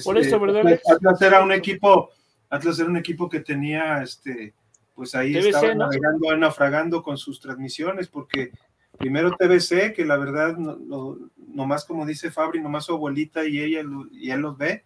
Por 0.05 0.17
eso, 0.17 0.39
¿verdad? 0.39 0.79
Atlas 0.89 1.21
era 1.21 1.43
un 1.43 1.51
equipo, 1.51 2.11
Atlas 2.49 2.79
era 2.79 2.87
un 2.87 2.95
equipo 2.95 3.27
que 3.27 3.41
tenía, 3.41 4.01
este, 4.01 4.53
pues 4.95 5.13
ahí 5.15 5.35
estaba 5.35 5.75
navegando, 5.75 6.37
naufragando 6.37 7.03
con 7.03 7.17
sus 7.17 7.41
transmisiones 7.41 8.07
porque 8.07 8.51
primero 8.97 9.31
TBC, 9.31 9.93
que 9.93 10.05
la 10.05 10.17
verdad, 10.17 10.57
no, 10.57 11.17
nomás 11.37 11.85
como 11.85 12.05
dice 12.05 12.31
Fabri, 12.31 12.61
nomás 12.61 12.85
su 12.85 12.93
abuelita 12.93 13.45
y 13.45 13.59
ella 13.59 13.81
y 14.11 14.31
él 14.31 14.41
los 14.41 14.57
ve. 14.57 14.83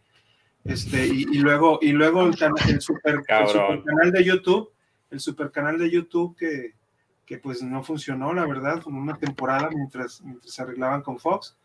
Este, 0.63 1.07
y, 1.07 1.25
luego, 1.39 1.79
y 1.81 1.91
luego 1.91 2.23
el, 2.23 2.35
super, 2.81 3.23
canal 3.23 4.11
de 4.11 4.23
YouTube, 4.23 4.71
el 5.09 5.19
super 5.19 5.49
canal 5.49 5.79
de 5.79 5.89
YouTube 5.89 6.38
que, 6.38 6.75
que 7.25 7.39
pues 7.39 7.63
no 7.63 7.83
funcionó, 7.83 8.33
la 8.33 8.45
verdad, 8.45 8.81
con 8.81 8.95
una 8.95 9.17
temporada 9.17 9.69
mientras, 9.73 10.21
mientras 10.21 10.53
se 10.53 10.61
arreglaban 10.61 11.01
con 11.01 11.17
Fox. 11.17 11.57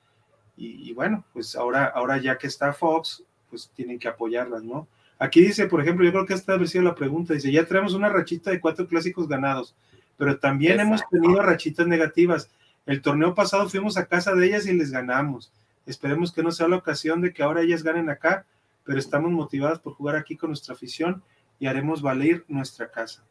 Y, 0.57 0.95
bueno, 0.95 1.23
pues 1.35 1.55
ahora, 1.55 1.85
ahora 1.87 2.17
ya 2.17 2.39
que 2.39 2.47
está 2.47 2.73
Fox, 2.73 3.23
pues 3.51 3.71
tienen 3.75 3.99
que 3.99 4.09
apoyarlas, 4.09 4.63
¿no? 4.63 4.89
Aquí 5.19 5.43
dice, 5.43 5.67
por 5.67 5.83
ejemplo, 5.83 6.05
yo 6.05 6.13
creo 6.13 6.25
que 6.25 6.33
esta 6.33 6.55
ha 6.55 6.67
sido 6.67 6.85
la 6.85 6.95
pregunta, 6.95 7.35
dice, 7.35 7.53
ya 7.53 7.67
tenemos 7.67 7.93
una 7.93 8.09
rachita 8.09 8.51
de 8.51 8.61
cuatro 8.61 8.87
clásicos 8.87 9.29
ganados, 9.29 9.75
pero 10.17 10.39
también 10.39 10.81
hemos 10.81 11.03
tenido 11.09 11.43
rachitas 11.43 11.87
negativas. 11.87 12.51
El 12.87 13.03
torneo 13.03 13.35
pasado 13.35 13.69
fuimos 13.69 13.97
a 13.97 14.07
casa 14.07 14.35
de 14.35 14.47
ellas 14.47 14.67
y 14.67 14.73
les 14.73 14.91
ganamos. 14.91 15.53
Esperemos 15.87 16.33
que 16.33 16.43
no 16.43 16.51
sea 16.51 16.69
la 16.69 16.77
ocasión 16.77 17.21
de 17.21 17.33
que 17.33 17.43
ahora 17.43 17.63
ellas 17.63 17.83
ganen 17.83 18.11
acá, 18.11 18.45
pero 18.85 18.99
estamos 18.99 19.31
motivadas 19.31 19.79
por 19.79 19.95
jugar 19.95 20.17
aquí 20.17 20.37
con 20.37 20.51
nuestra 20.51 20.75
afición 20.75 21.23
y 21.59 21.67
haremos 21.67 22.03
valer 22.03 22.45
nuestra 22.49 22.91
casa. 22.91 23.23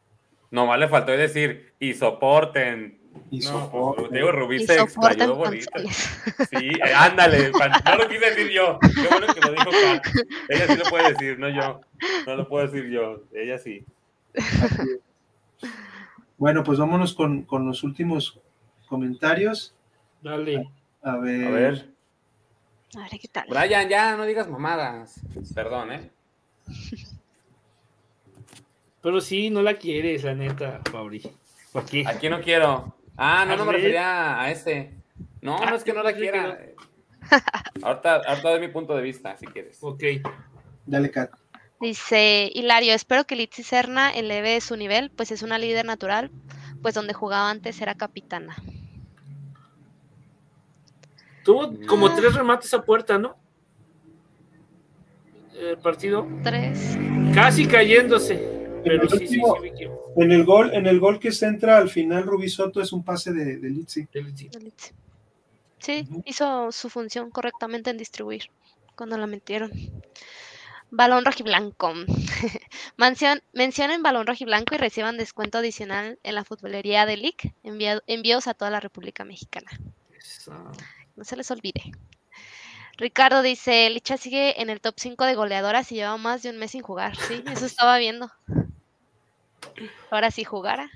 No, 0.50 0.74
le 0.76 0.88
faltó 0.88 1.12
decir, 1.12 1.72
y 1.80 1.94
soporten, 1.94 2.98
y 3.30 3.40
no, 3.40 3.94
Diego 4.10 4.32
Rubí 4.32 4.64
se 4.64 4.78
explayó 4.78 5.34
bonito. 5.34 5.70
Sí, 6.50 6.68
eh, 6.68 6.92
ándale, 6.94 7.50
no 7.50 7.96
lo 7.96 8.08
quise 8.08 8.30
decir 8.30 8.50
yo. 8.50 8.78
Qué 8.80 9.08
bueno 9.08 9.26
que 9.32 9.40
lo 9.40 9.52
dijo 9.52 9.70
Ella 10.48 10.66
sí 10.66 10.76
lo 10.76 10.84
puede 10.84 11.12
decir, 11.12 11.38
no 11.38 11.48
yo. 11.48 11.80
No 12.26 12.36
lo 12.36 12.48
puedo 12.48 12.66
decir 12.68 12.90
yo. 12.90 13.22
Ella 13.32 13.58
sí. 13.58 13.84
Bueno, 16.38 16.62
pues 16.62 16.78
vámonos 16.78 17.14
con, 17.14 17.42
con 17.42 17.66
los 17.66 17.82
últimos 17.82 18.40
comentarios. 18.88 19.74
Dale. 20.22 20.70
A 21.02 21.16
ver. 21.16 21.46
A 21.46 21.50
ver. 21.50 21.88
A 22.96 23.00
ver, 23.00 23.20
¿qué 23.20 23.28
tal? 23.28 23.46
Brian, 23.48 23.88
ya 23.88 24.16
no 24.16 24.24
digas 24.24 24.48
mamadas. 24.48 25.20
Perdón, 25.54 25.92
¿eh? 25.92 26.10
Pero 29.02 29.20
sí, 29.20 29.50
no 29.50 29.62
la 29.62 29.74
quieres, 29.74 30.24
la 30.24 30.34
neta, 30.34 30.80
Fabri. 30.90 31.22
¿Por 31.72 31.84
qué? 31.84 32.04
Aquí 32.06 32.28
no 32.28 32.40
quiero. 32.40 32.96
Ah, 33.16 33.44
no, 33.46 33.56
no 33.56 33.64
me 33.64 33.72
refería 33.72 34.40
a 34.40 34.50
ese. 34.50 34.94
No, 35.40 35.64
no 35.64 35.76
es 35.76 35.84
que 35.84 35.92
no 35.92 36.02
la 36.02 36.14
quiera. 36.14 36.58
ahorita, 37.82 38.16
ahorita 38.16 38.50
doy 38.50 38.60
mi 38.60 38.68
punto 38.68 38.96
de 38.96 39.02
vista, 39.02 39.36
si 39.36 39.46
quieres. 39.46 39.78
Ok. 39.80 40.02
Dale, 40.84 41.10
Kat. 41.10 41.30
Dice 41.80 42.50
Hilario, 42.54 42.94
espero 42.94 43.24
que 43.24 43.36
Litsi 43.36 43.62
Serna 43.62 44.10
eleve 44.10 44.60
su 44.60 44.76
nivel, 44.76 45.10
pues 45.10 45.30
es 45.30 45.42
una 45.42 45.58
líder 45.58 45.84
natural, 45.84 46.30
pues 46.80 46.94
donde 46.94 47.12
jugaba 47.12 47.50
antes 47.50 47.80
era 47.80 47.94
capitana. 47.94 48.56
Tuvo 51.44 51.72
como 51.86 52.12
tres 52.14 52.34
remates 52.34 52.72
a 52.74 52.82
puerta, 52.82 53.18
¿no? 53.18 53.36
El 55.54 55.78
partido. 55.78 56.26
Tres. 56.42 56.98
Casi 57.34 57.66
cayéndose. 57.66 58.56
Pero 58.82 59.08
sí, 59.08 59.26
sí, 59.26 59.26
sí, 59.28 59.40
en 60.16 60.32
el 60.32 60.44
gol, 60.44 60.72
en 60.72 60.86
el 60.86 61.00
gol 61.00 61.18
que 61.18 61.32
se 61.32 61.46
entra 61.46 61.76
al 61.76 61.88
final, 61.88 62.22
Rubí 62.22 62.48
Soto 62.48 62.80
es 62.80 62.92
un 62.92 63.04
pase 63.04 63.32
de, 63.32 63.56
de 63.56 63.70
Litsi. 63.70 64.06
Sí, 65.78 66.08
hizo 66.24 66.72
su 66.72 66.88
función 66.88 67.30
correctamente 67.30 67.90
en 67.90 67.98
distribuir 67.98 68.50
cuando 68.94 69.18
la 69.18 69.26
metieron. 69.26 69.70
Balón 70.90 71.24
rojiblanco. 71.24 71.92
Mención, 72.96 73.42
mencionen 73.52 74.02
balón 74.02 74.26
rojiblanco 74.26 74.74
y 74.74 74.78
reciban 74.78 75.16
descuento 75.16 75.58
adicional 75.58 76.18
en 76.22 76.34
la 76.34 76.44
futbolería 76.44 77.06
de 77.06 77.16
LIC. 77.16 77.54
envíos 78.06 78.46
a 78.46 78.54
toda 78.54 78.70
la 78.70 78.80
República 78.80 79.24
Mexicana. 79.24 79.70
No 81.16 81.24
se 81.24 81.36
les 81.36 81.50
olvide. 81.50 81.92
Ricardo 82.96 83.42
dice, 83.42 83.90
Licha 83.90 84.16
sigue 84.16 84.62
en 84.62 84.70
el 84.70 84.80
top 84.80 84.94
5 84.96 85.24
de 85.24 85.34
goleadoras 85.34 85.92
y 85.92 85.96
lleva 85.96 86.16
más 86.16 86.42
de 86.42 86.50
un 86.50 86.56
mes 86.56 86.70
sin 86.70 86.82
jugar. 86.82 87.14
Sí, 87.16 87.42
eso 87.50 87.66
estaba 87.66 87.98
viendo. 87.98 88.30
Ahora 90.10 90.30
sí 90.30 90.44
jugara. 90.44 90.90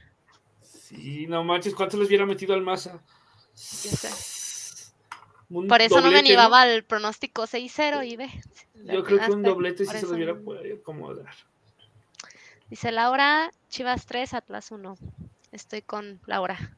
Sí, 0.63 1.27
no 1.27 1.45
manches, 1.45 1.75
¿cuánto 1.75 1.99
les 1.99 2.09
hubiera 2.09 2.27
metido 2.27 2.55
al 2.55 2.63
masa? 5.51 5.69
Por 5.69 5.83
eso 5.83 6.01
no 6.01 6.11
me 6.11 6.19
animaba 6.19 6.63
al 6.63 6.85
pronóstico 6.85 7.43
6-0 7.43 8.07
y 8.07 8.17
ve. 8.17 8.31
Yo 8.75 9.05
creo 9.05 9.19
que 9.21 9.33
un 9.33 9.43
doblete 9.43 9.85
sí 9.85 9.99
se 9.99 10.07
lo 10.07 10.15
hubiera 10.15 10.35
podido 10.35 10.77
acomodar. 10.77 11.35
Dice 12.69 12.93
Laura, 12.93 13.51
Chivas 13.69 14.07
3, 14.07 14.35
Atlas 14.35 14.71
1. 14.71 14.97
Estoy 15.53 15.83
con 15.83 16.21
Laura. 16.27 16.77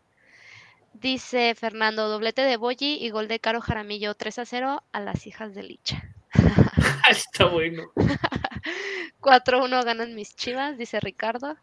Dice 0.95 1.55
Fernando, 1.55 2.09
doblete 2.09 2.43
de 2.43 2.57
Boyi 2.57 2.99
y 3.01 3.11
gol 3.11 3.29
de 3.29 3.41
Caro 3.41 3.61
Jaramillo 3.61 4.15
3 4.15 4.39
a 4.39 4.45
0 4.45 4.83
a 4.93 5.01
las 5.01 5.27
hijas 5.27 5.55
de 5.55 5.63
Licha. 5.63 6.03
Está 7.11 7.47
bueno. 7.47 7.85
4-1 9.21 9.85
ganan 9.85 10.15
mis 10.15 10.35
chivas, 10.35 10.77
dice 10.79 11.01
Ricardo. 11.01 11.57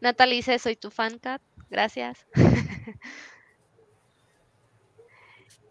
Natalie 0.00 0.36
dice, 0.36 0.58
soy 0.58 0.76
tu 0.76 0.90
fan, 0.90 1.18
Cat. 1.18 1.40
Gracias. 1.70 2.26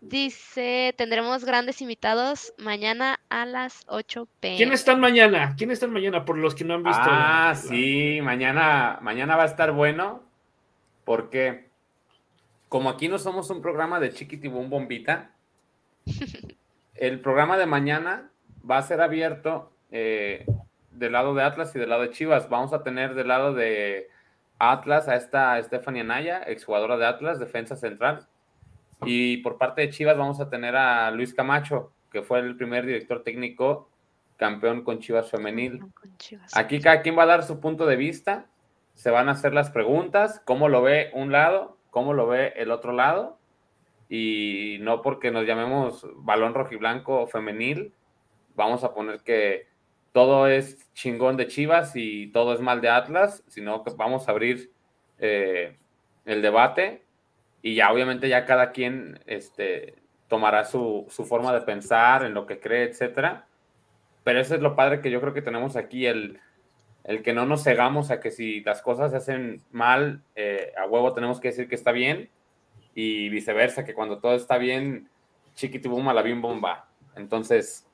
dice, 0.10 0.94
tendremos 0.98 1.46
grandes 1.46 1.82
invitados 1.82 2.54
mañana 2.58 3.20
a 3.30 3.46
las 3.46 3.84
8 3.88 4.28
pm. 4.40 4.58
¿Quién 4.58 4.72
están 4.74 5.00
mañana? 5.00 5.56
¿Quién 5.58 5.72
están 5.72 5.92
mañana? 5.92 6.26
Por 6.26 6.38
los 6.38 6.56
que 6.56 6.64
no 6.64 6.76
han 6.76 6.84
visto. 6.84 7.02
Ah, 7.04 7.54
sí, 7.56 8.20
mañana, 8.22 9.00
mañana 9.02 9.36
va 9.36 9.44
a 9.44 9.48
estar 9.48 9.72
bueno. 9.72 10.24
Porque 11.06 11.70
como 12.70 12.90
aquí 12.90 13.08
no 13.08 13.20
somos 13.20 13.50
un 13.50 13.62
programa 13.62 14.00
de 14.00 14.12
chiquitibum 14.12 14.70
bombita, 14.70 15.32
el 16.96 17.20
programa 17.20 17.58
de 17.58 17.66
mañana 17.66 18.30
va 18.70 18.78
a 18.78 18.84
ser 18.84 19.02
abierto 19.02 19.72
eh, 19.92 20.46
del 20.92 21.12
lado 21.12 21.34
de 21.34 21.44
Atlas 21.44 21.76
y 21.76 21.80
del 21.80 21.90
lado 21.90 22.04
de 22.04 22.12
Chivas. 22.12 22.50
Vamos 22.50 22.74
a 22.74 22.84
tener 22.84 23.16
del 23.16 23.28
lado 23.28 23.54
de 23.54 24.10
Atlas 24.60 25.08
a 25.08 25.16
esta 25.16 25.62
Stephanie 25.62 26.02
Anaya, 26.02 26.44
exjugadora 26.44 26.98
de 26.98 27.06
Atlas, 27.06 27.40
defensa 27.40 27.76
central. 27.76 28.28
Y 29.06 29.38
por 29.38 29.58
parte 29.58 29.82
de 29.82 29.90
Chivas 29.90 30.18
vamos 30.18 30.40
a 30.40 30.50
tener 30.50 30.76
a 30.76 31.12
Luis 31.12 31.34
Camacho, 31.34 31.92
que 32.12 32.22
fue 32.22 32.40
el 32.40 32.56
primer 32.56 32.86
director 32.86 33.24
técnico 33.24 33.90
campeón 34.38 34.84
con 34.84 35.00
Chivas 35.00 35.30
femenil. 35.30 35.82
Aquí 36.54 36.80
cada 36.80 37.02
quien 37.02 37.18
va 37.18 37.24
a 37.24 37.28
dar 37.28 37.44
su 37.44 37.60
punto 37.60 37.86
de 37.86 37.96
vista, 37.96 38.48
se 38.94 39.10
van 39.10 39.30
a 39.30 39.34
hacer 39.34 39.54
las 39.54 39.72
preguntas, 39.72 40.42
cómo 40.46 40.70
lo 40.70 40.82
ve 40.82 41.12
un 41.14 41.32
lado, 41.32 41.78
cómo 41.90 42.14
lo 42.14 42.28
ve 42.28 42.54
el 42.56 42.72
otro 42.72 42.92
lado. 42.92 43.40
Y 44.10 44.78
no 44.82 45.02
porque 45.02 45.32
nos 45.32 45.46
llamemos 45.46 46.06
balón 46.18 46.54
rojiblanco 46.54 47.26
femenil, 47.28 47.94
vamos 48.56 48.84
a 48.84 48.94
poner 48.94 49.22
que 49.22 49.68
todo 50.12 50.48
es 50.48 50.94
chingón 50.94 51.38
de 51.38 51.48
Chivas 51.48 51.96
y 51.96 52.28
todo 52.28 52.54
es 52.54 52.60
mal 52.60 52.82
de 52.82 52.90
Atlas, 52.90 53.44
sino 53.48 53.84
que 53.84 53.92
vamos 53.96 54.28
a 54.28 54.32
abrir 54.32 54.72
eh, 55.18 55.78
el 56.26 56.42
debate 56.42 57.04
y 57.64 57.74
ya 57.76 57.92
obviamente 57.92 58.30
ya 58.30 58.46
cada 58.46 58.72
quien 58.72 59.20
este, 59.26 59.96
tomará 60.28 60.66
su, 60.66 61.08
su, 61.10 61.26
forma 61.26 61.52
de 61.54 61.62
pensar 61.62 62.24
en 62.24 62.36
lo 62.36 62.46
que 62.46 62.60
cree, 62.60 62.84
etcétera. 62.84 63.48
Pero 64.24 64.40
eso 64.40 64.54
es 64.54 64.62
lo 64.62 64.76
padre 64.76 65.02
que 65.02 65.10
yo 65.10 65.22
creo 65.22 65.34
que 65.34 65.42
tenemos 65.42 65.76
aquí, 65.76 66.06
el, 66.06 66.40
el 67.06 67.24
que 67.24 67.34
no 67.34 67.46
nos 67.46 67.64
cegamos 67.64 68.12
a 68.12 68.20
que 68.20 68.32
si 68.32 68.62
las 68.62 68.82
cosas 68.82 69.12
se 69.12 69.18
hacen 69.18 69.62
mal, 69.72 70.22
eh, 70.36 70.74
a 70.78 70.86
huevo 70.86 71.14
tenemos 71.14 71.40
que 71.40 71.48
decir 71.50 71.68
que 71.68 71.76
está 71.76 71.92
bien 71.92 72.30
y 72.94 73.30
viceversa, 73.30 73.86
que 73.86 73.94
cuando 73.94 74.20
todo 74.20 74.36
está 74.36 74.58
bien, 74.58 75.10
chiquitibum 75.56 76.06
la 76.14 76.22
bien 76.22 76.42
bomba. 76.42 76.88
Entonces, 77.16 77.88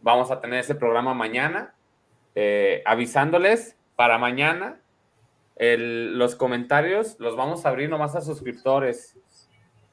vamos 0.00 0.30
a 0.30 0.40
tener 0.40 0.60
ese 0.60 0.74
programa 0.74 1.12
mañana, 1.12 1.74
eh, 2.34 2.82
avisándoles 2.86 3.76
para 3.96 4.18
mañana. 4.18 4.80
Los 5.60 6.36
comentarios 6.36 7.16
los 7.18 7.36
vamos 7.36 7.66
a 7.66 7.68
abrir 7.68 7.90
nomás 7.90 8.16
a 8.16 8.22
suscriptores. 8.22 9.16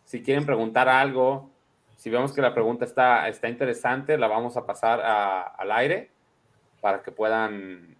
Si 0.05 0.23
quieren 0.23 0.45
preguntar 0.45 0.87
algo, 0.87 1.51
si 1.97 2.09
vemos 2.09 2.31
que 2.31 2.41
la 2.41 2.53
pregunta 2.53 2.85
está, 2.85 3.27
está 3.27 3.49
interesante, 3.49 4.17
la 4.17 4.27
vamos 4.27 4.55
a 4.55 4.65
pasar 4.65 5.01
al 5.01 5.71
aire 5.71 6.11
para 6.79 7.03
que 7.03 7.11
puedan 7.11 7.97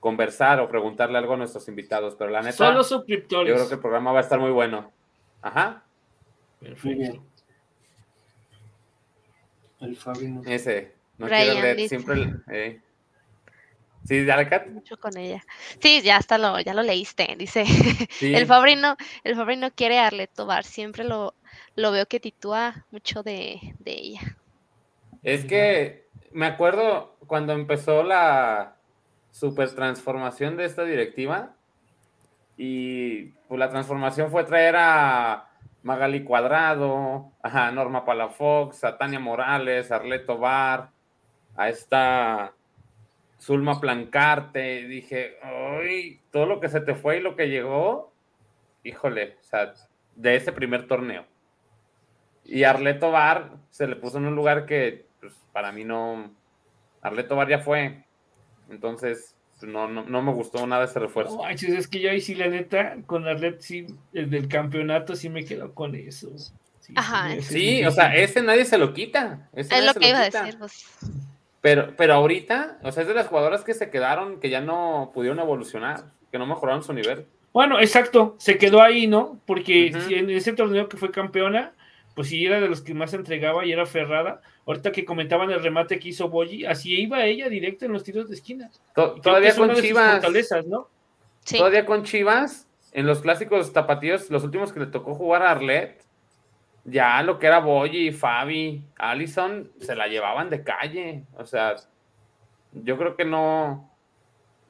conversar 0.00 0.60
o 0.60 0.68
preguntarle 0.68 1.16
algo 1.16 1.34
a 1.34 1.36
nuestros 1.36 1.68
invitados, 1.68 2.16
pero 2.16 2.30
la 2.30 2.40
neta. 2.40 2.56
Solo 2.56 2.82
suscriptores. 2.82 3.48
Yo 3.48 3.54
creo 3.54 3.68
que 3.68 3.74
el 3.74 3.80
programa 3.80 4.12
va 4.12 4.18
a 4.18 4.22
estar 4.22 4.40
muy 4.40 4.50
bueno. 4.50 4.92
Ajá. 5.42 5.84
Perfecto. 6.60 7.22
El 9.80 9.96
Fabi 9.96 10.40
Ese. 10.46 10.94
No 11.18 11.28
quiero 11.28 11.60
leer 11.60 11.88
siempre 11.88 12.14
el. 12.14 12.42
Eh. 12.50 12.80
Sí. 14.06 14.26
Mucho 14.70 14.98
con 14.98 15.16
ella. 15.16 15.42
Sí, 15.80 16.02
ya 16.02 16.18
hasta 16.18 16.36
lo, 16.36 16.60
ya 16.60 16.74
lo 16.74 16.82
leíste. 16.82 17.36
Dice. 17.38 17.64
El 18.20 18.46
Fabri 18.46 18.76
no, 18.76 18.96
el 19.22 19.34
Fabri 19.34 19.56
no 19.56 19.70
quiere 19.70 19.98
Arle 19.98 20.26
Tobar. 20.26 20.64
Siempre 20.64 21.04
lo, 21.04 21.34
lo 21.74 21.90
veo 21.90 22.06
que 22.06 22.20
titúa 22.20 22.84
mucho 22.90 23.22
de, 23.22 23.74
de 23.78 23.92
ella. 23.92 24.20
Es 25.22 25.46
que 25.46 26.06
me 26.32 26.46
acuerdo 26.46 27.16
cuando 27.26 27.54
empezó 27.54 28.02
la 28.02 28.76
super 29.30 29.74
transformación 29.74 30.56
de 30.56 30.66
esta 30.66 30.84
directiva 30.84 31.54
y 32.56 33.26
pues 33.48 33.58
la 33.58 33.70
transformación 33.70 34.30
fue 34.30 34.44
traer 34.44 34.76
a 34.76 35.48
Magali 35.82 36.24
Cuadrado, 36.24 37.32
a 37.42 37.70
Norma 37.70 38.04
Palafox, 38.04 38.84
a 38.84 38.96
Tania 38.98 39.18
Morales, 39.18 39.90
a 39.90 39.96
Arleto 39.96 40.38
Bar, 40.38 40.90
a 41.56 41.68
esta 41.68 42.52
Zulma 43.40 43.80
Plancarte. 43.80 44.86
Dije, 44.86 45.38
ay, 45.42 46.20
todo 46.30 46.46
lo 46.46 46.60
que 46.60 46.68
se 46.68 46.80
te 46.80 46.94
fue 46.94 47.18
y 47.18 47.22
lo 47.22 47.36
que 47.36 47.48
llegó, 47.48 48.12
híjole, 48.82 49.36
o 49.40 49.44
sea, 49.44 49.74
de 50.16 50.36
ese 50.36 50.52
primer 50.52 50.86
torneo. 50.86 51.26
Y 52.44 52.64
Arleto 52.64 53.10
Bar 53.10 53.56
se 53.70 53.86
le 53.86 53.96
puso 53.96 54.18
en 54.18 54.26
un 54.26 54.36
lugar 54.36 54.66
que 54.66 55.06
pues, 55.20 55.34
para 55.52 55.72
mí 55.72 55.84
no. 55.84 56.34
Arleto 57.00 57.36
Bar 57.36 57.48
ya 57.48 57.58
fue. 57.60 58.04
Entonces, 58.70 59.34
no, 59.62 59.88
no, 59.88 60.04
no 60.04 60.22
me 60.22 60.32
gustó 60.32 60.66
nada 60.66 60.84
ese 60.84 60.98
refuerzo. 60.98 61.36
No, 61.36 61.48
es 61.48 61.88
que 61.88 62.00
yo 62.00 62.10
ahí 62.10 62.20
sí, 62.20 62.34
la 62.34 62.48
neta, 62.48 62.96
con 63.06 63.26
Arlet, 63.26 63.60
sí, 63.60 63.86
el 64.12 64.30
del 64.30 64.48
campeonato 64.48 65.16
sí 65.16 65.28
me 65.28 65.44
quedo 65.44 65.74
con 65.74 65.94
eso. 65.94 66.30
Sí, 66.80 66.92
Ajá. 66.96 67.30
Sí, 67.40 67.84
o 67.84 67.90
sea, 67.90 68.14
ese 68.14 68.42
nadie 68.42 68.64
se 68.64 68.78
lo 68.78 68.92
quita. 68.92 69.48
Ese 69.54 69.78
es 69.78 69.84
lo 69.86 69.94
que 69.94 70.08
iba 70.08 70.18
a 70.18 70.24
decir. 70.24 70.58
Pues. 70.58 70.86
Pero, 71.64 71.94
pero 71.96 72.12
ahorita, 72.12 72.76
o 72.82 72.92
sea, 72.92 73.04
es 73.04 73.08
de 73.08 73.14
las 73.14 73.26
jugadoras 73.28 73.64
que 73.64 73.72
se 73.72 73.88
quedaron, 73.88 74.38
que 74.38 74.50
ya 74.50 74.60
no 74.60 75.12
pudieron 75.14 75.38
evolucionar, 75.38 76.04
que 76.30 76.36
no 76.38 76.44
mejoraron 76.44 76.82
su 76.82 76.92
nivel. 76.92 77.24
Bueno, 77.54 77.80
exacto, 77.80 78.34
se 78.36 78.58
quedó 78.58 78.82
ahí, 78.82 79.06
¿no? 79.06 79.40
Porque 79.46 79.94
si 80.06 80.12
en 80.14 80.28
ese 80.28 80.52
torneo 80.52 80.90
que 80.90 80.98
fue 80.98 81.10
campeona, 81.10 81.72
pues 82.14 82.28
sí 82.28 82.44
era 82.44 82.60
de 82.60 82.68
los 82.68 82.82
que 82.82 82.92
más 82.92 83.14
entregaba 83.14 83.64
y 83.64 83.72
era 83.72 83.86
ferrada. 83.86 84.42
Ahorita 84.66 84.92
que 84.92 85.06
comentaban 85.06 85.50
el 85.50 85.62
remate 85.62 85.98
que 85.98 86.10
hizo 86.10 86.28
Boyi, 86.28 86.66
así 86.66 87.00
iba 87.00 87.24
ella 87.24 87.48
directo 87.48 87.86
en 87.86 87.92
los 87.94 88.04
tiros 88.04 88.28
de 88.28 88.34
esquina. 88.34 88.70
To- 88.94 89.14
todavía 89.22 89.56
con 89.56 89.74
Chivas, 89.74 90.22
¿no? 90.66 90.90
Sí. 91.46 91.56
todavía 91.56 91.86
con 91.86 92.02
Chivas, 92.04 92.68
en 92.92 93.06
los 93.06 93.22
clásicos 93.22 93.72
tapatíos, 93.72 94.28
los 94.28 94.44
últimos 94.44 94.70
que 94.70 94.80
le 94.80 94.86
tocó 94.86 95.14
jugar 95.14 95.40
a 95.40 95.52
Arlet, 95.52 96.03
ya 96.84 97.22
lo 97.22 97.38
que 97.38 97.46
era 97.46 97.60
Boyi, 97.60 98.12
Fabi, 98.12 98.84
Allison, 98.96 99.70
se 99.80 99.96
la 99.96 100.06
llevaban 100.06 100.50
de 100.50 100.62
calle. 100.62 101.24
O 101.36 101.46
sea, 101.46 101.76
yo 102.72 102.98
creo 102.98 103.16
que 103.16 103.24
no, 103.24 103.90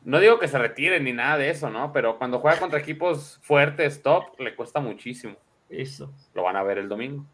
no 0.04 0.20
digo 0.20 0.38
que 0.38 0.48
se 0.48 0.58
retire 0.58 1.00
ni 1.00 1.12
nada 1.12 1.38
de 1.38 1.50
eso, 1.50 1.70
¿no? 1.70 1.92
Pero 1.92 2.18
cuando 2.18 2.38
juega 2.38 2.58
contra 2.58 2.78
equipos 2.78 3.40
fuertes, 3.42 4.02
top, 4.02 4.38
le 4.38 4.54
cuesta 4.54 4.80
muchísimo. 4.80 5.36
Eso. 5.68 6.12
Lo 6.34 6.44
van 6.44 6.56
a 6.56 6.62
ver 6.62 6.78
el 6.78 6.88
domingo. 6.88 7.26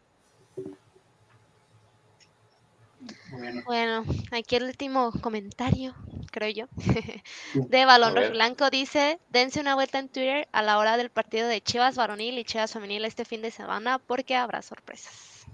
Bueno, 3.31 3.63
Bueno, 3.65 4.05
aquí 4.33 4.57
el 4.57 4.65
último 4.65 5.13
comentario, 5.21 5.95
creo 6.31 6.51
yo, 6.51 6.67
de 7.55 7.85
Balón 7.85 8.15
Blanco 8.33 8.71
dice, 8.71 9.19
dense 9.31 9.61
una 9.61 9.75
vuelta 9.75 9.99
en 9.99 10.09
Twitter 10.09 10.49
a 10.53 10.63
la 10.63 10.79
hora 10.79 10.97
del 10.97 11.11
partido 11.11 11.49
de 11.49 11.61
Chivas 11.61 11.97
varonil 11.97 12.39
y 12.39 12.45
Chivas 12.45 12.73
femenil 12.73 13.05
este 13.05 13.25
fin 13.25 13.43
de 13.43 13.51
semana 13.51 13.99
porque 13.99 14.37
habrá 14.37 14.63
sorpresas. 14.63 15.47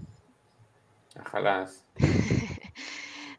Ojalá. 1.20 1.68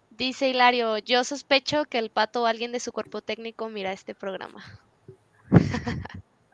Dice 0.10 0.50
Hilario, 0.50 0.98
yo 0.98 1.24
sospecho 1.24 1.86
que 1.86 2.00
el 2.00 2.10
pato 2.10 2.42
o 2.44 2.46
alguien 2.48 2.72
de 2.72 2.80
su 2.80 2.92
cuerpo 2.92 3.22
técnico 3.22 3.70
mira 3.70 3.92
este 3.92 4.16
programa. 4.16 4.64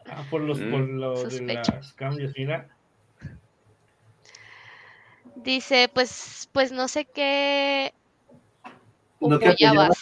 Ah, 0.06 0.26
por 0.30 0.42
los, 0.42 0.60
Mm. 0.60 0.72
por 0.72 0.80
lo 0.82 1.24
de 1.24 1.54
los 1.56 1.94
cambios, 1.94 2.34
mira. 2.36 2.68
Dice, 5.35 5.89
pues, 5.93 6.49
pues 6.51 6.72
no 6.72 6.88
sé 6.88 7.05
qué 7.05 7.93
¿No 9.19 9.35
apoyabas. 9.38 9.97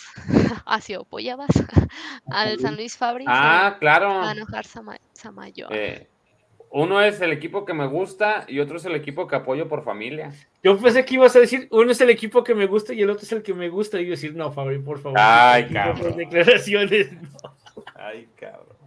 Así 0.65 0.93
apoyabas 0.93 1.49
al 2.31 2.59
San 2.59 2.75
Luis 2.75 2.97
Fabri. 2.97 3.25
Ah, 3.27 3.77
claro. 3.79 4.09
se 4.11 4.17
va 4.17 4.29
a 4.29 4.33
enojar 4.33 4.65
Sama- 4.65 4.99
Samayoa. 5.13 5.69
Eh, 5.71 6.07
uno 6.71 7.01
es 7.01 7.19
el 7.21 7.31
equipo 7.33 7.65
que 7.65 7.73
me 7.73 7.85
gusta 7.85 8.45
y 8.47 8.59
otro 8.59 8.77
es 8.77 8.85
el 8.85 8.95
equipo 8.95 9.27
que 9.27 9.35
apoyo 9.35 9.67
por 9.67 9.83
familia. 9.83 10.31
Yo 10.63 10.77
pensé 10.77 11.05
que 11.05 11.15
ibas 11.15 11.35
a 11.35 11.39
decir, 11.39 11.67
uno 11.71 11.91
es 11.91 12.01
el 12.01 12.09
equipo 12.09 12.43
que 12.43 12.55
me 12.55 12.65
gusta 12.65 12.93
y 12.93 13.01
el 13.01 13.09
otro 13.09 13.23
es 13.23 13.31
el 13.31 13.43
que 13.43 13.53
me 13.53 13.69
gusta. 13.69 13.99
Y 13.99 14.05
yo 14.05 14.11
decir, 14.11 14.35
no, 14.35 14.51
Fabri, 14.51 14.79
por 14.79 14.99
favor. 14.99 15.17
Ay, 15.19 15.67
cabrón. 15.67 16.17
declaraciones. 16.17 17.11
no. 17.11 17.55
Ay, 17.95 18.27
cabrón. 18.39 18.77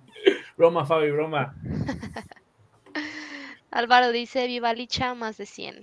Broma, 0.57 0.87
Fabi, 0.87 1.11
broma. 1.11 1.55
Álvaro 3.71 4.13
dice, 4.13 4.47
viva 4.47 4.73
Licha, 4.73 5.15
más 5.15 5.37
de 5.37 5.47
100. 5.47 5.83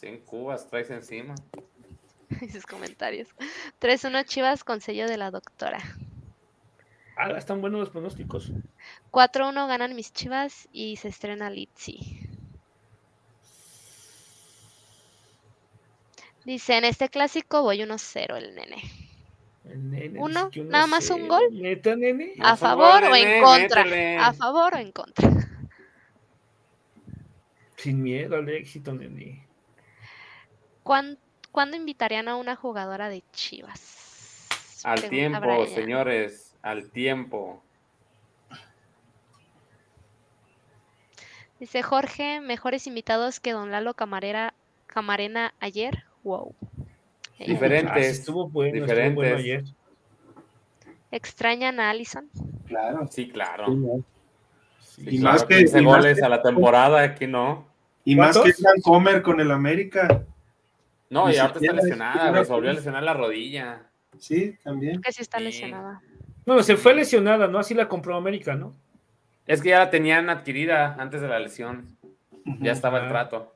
100 0.00 0.20
cubas 0.20 0.66
traes 0.68 0.90
encima. 0.90 1.34
Y 2.40 2.48
sus 2.48 2.64
comentarios. 2.64 3.28
3-1 3.80 4.24
Chivas 4.24 4.62
con 4.62 4.80
sello 4.80 5.06
de 5.06 5.16
la 5.16 5.32
doctora. 5.32 5.80
Ah, 7.16 7.32
están 7.36 7.60
buenos 7.60 7.80
los 7.80 7.90
pronósticos. 7.90 8.52
4-1 9.10 9.66
ganan 9.66 9.96
mis 9.96 10.12
Chivas 10.12 10.68
y 10.72 10.96
se 10.96 11.08
estrena 11.08 11.50
Litzy. 11.50 12.20
Dice, 16.44 16.78
en 16.78 16.84
este 16.84 17.08
clásico 17.08 17.62
voy 17.62 17.78
1-0 17.80 18.36
el 18.36 18.54
nene. 18.54 18.82
El 19.64 19.90
nene 19.90 20.20
que 20.52 20.62
nada 20.62 20.86
más 20.86 21.10
un 21.10 21.28
gol. 21.28 21.42
¿Neta, 21.50 21.96
nene? 21.96 22.34
No 22.36 22.46
¿A 22.46 22.56
favor 22.56 23.04
o 23.04 23.14
en 23.14 23.24
nene, 23.24 23.42
contra? 23.42 24.28
¿A 24.28 24.32
favor 24.32 24.74
o 24.76 24.78
en 24.78 24.92
contra? 24.92 25.28
Sin 27.76 28.02
miedo 28.02 28.36
al 28.36 28.48
éxito, 28.48 28.94
nene. 28.94 29.49
¿Cuán- 30.82 31.18
¿Cuándo 31.52 31.76
invitarían 31.76 32.28
a 32.28 32.36
una 32.36 32.54
jugadora 32.56 33.08
de 33.08 33.22
Chivas? 33.32 34.48
Al 34.84 35.00
Pregunta 35.00 35.10
tiempo, 35.10 35.40
Brian. 35.40 35.68
señores, 35.74 36.54
al 36.62 36.90
tiempo. 36.90 37.62
Dice 41.58 41.82
Jorge, 41.82 42.40
mejores 42.40 42.86
invitados 42.86 43.40
que 43.40 43.52
Don 43.52 43.70
Lalo 43.70 43.94
Camarera, 43.94 44.54
Camarena 44.86 45.52
ayer. 45.60 46.04
Wow. 46.22 46.54
Diferentes. 47.38 47.92
Ah, 47.94 47.98
estuvo 48.00 48.48
bueno, 48.48 48.78
estuvo 48.84 48.94
bueno 48.96 49.20
diferentes. 49.22 49.34
ayer. 49.38 49.64
¿Extrañan 51.10 51.80
a 51.80 51.90
Allison? 51.90 52.30
claro. 52.66 53.08
Sí, 53.10 53.28
claro. 53.28 53.66
Sí, 53.66 53.74
¿no? 53.74 54.04
Sí, 54.80 55.02
Y 55.08 55.18
claro, 55.20 55.32
más 55.34 55.44
que- 55.44 55.56
15 55.58 55.80
y 55.80 55.84
más 55.84 55.96
goles 55.96 56.18
que- 56.18 56.24
a 56.24 56.28
la 56.28 56.42
temporada, 56.42 57.02
aquí 57.02 57.26
no. 57.26 57.66
Y 58.04 58.14
más 58.16 58.38
que 58.38 58.52
Comer 58.82 59.20
con 59.22 59.40
el 59.40 59.50
América. 59.50 60.24
No, 61.10 61.26
Ni 61.28 61.34
y 61.34 61.38
ahorita 61.38 61.58
está 61.58 61.72
lesionada, 61.72 62.30
güey, 62.30 62.44
se 62.44 62.52
volvió 62.52 62.70
a 62.70 62.74
lesionar 62.74 63.02
la 63.02 63.14
rodilla. 63.14 63.82
Sí, 64.18 64.56
también. 64.62 65.00
Que 65.02 65.12
sí 65.12 65.22
está 65.22 65.38
Sí. 65.38 65.44
lesionada. 65.44 66.00
Bueno, 66.46 66.62
se 66.62 66.76
fue 66.76 66.94
lesionada, 66.94 67.46
¿no? 67.48 67.58
Así 67.58 67.74
la 67.74 67.88
compró 67.88 68.16
América, 68.16 68.54
¿no? 68.54 68.74
Es 69.46 69.60
que 69.62 69.70
ya 69.70 69.80
la 69.80 69.90
tenían 69.90 70.30
adquirida 70.30 70.94
antes 70.98 71.20
de 71.20 71.28
la 71.28 71.38
lesión. 71.40 71.96
Ya 72.60 72.72
estaba 72.72 72.98
el 73.00 73.06
Ah. 73.06 73.08
trato. 73.08 73.54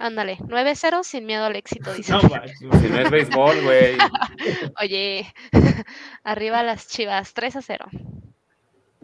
Ándale, 0.00 0.38
9-0 0.46 1.02
sin 1.02 1.26
miedo 1.26 1.44
al 1.44 1.56
éxito, 1.56 1.92
dice. 1.92 2.12
No. 2.12 2.20
Si 2.20 2.88
no 2.88 3.00
es 3.00 3.10
béisbol, 3.10 3.62
güey. 3.64 3.96
Oye, 4.80 5.26
arriba 6.22 6.62
las 6.62 6.86
chivas, 6.88 7.34
3-0. 7.34 7.86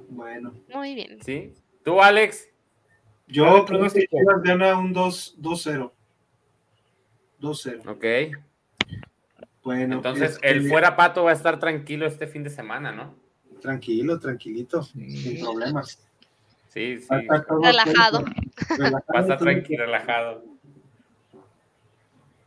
Bueno. 0.08 0.54
Muy 0.72 0.94
bien. 0.94 1.18
¿Sí? 1.24 1.52
¿Tú, 1.84 2.00
Alex? 2.00 2.48
Yo 3.26 3.64
creo 3.64 3.90
que 3.90 4.06
gana 4.44 4.78
un 4.78 4.92
2 4.92 5.36
2-0. 5.40 5.90
2-0. 7.40 7.88
Ok. 7.88 8.36
Bueno. 9.62 9.96
Entonces, 9.96 10.32
este, 10.32 10.50
el 10.50 10.68
fuera 10.68 10.94
pato 10.96 11.24
va 11.24 11.30
a 11.30 11.34
estar 11.34 11.58
tranquilo 11.58 12.06
este 12.06 12.26
fin 12.26 12.42
de 12.44 12.50
semana, 12.50 12.92
¿no? 12.92 13.14
Tranquilo, 13.60 14.18
tranquilito. 14.18 14.82
Sí. 14.82 15.10
Sin 15.16 15.40
problemas. 15.40 15.98
Sí, 16.68 16.98
sí. 16.98 17.06
Va 17.10 17.16
a 17.16 17.20
estar 17.20 17.46
todo 17.46 17.62
Relajado. 17.62 18.24
relajado, 18.68 19.04
Va 19.14 19.18
a 19.18 19.22
estar 19.22 19.38
tranquilo, 19.38 19.84
relajado. 19.86 20.44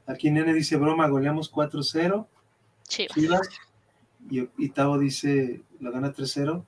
Aquí 0.06 0.32
Nene 0.32 0.54
dice 0.54 0.78
broma, 0.78 1.08
goleamos 1.08 1.52
4-0. 1.52 2.28
Chivas. 2.88 3.14
Chivas. 3.16 3.50
Y, 4.30 4.48
y 4.58 4.70
Tavo 4.70 4.98
dice, 5.00 5.62
lo 5.80 5.92
gana 5.92 6.14
3-0. 6.14 6.64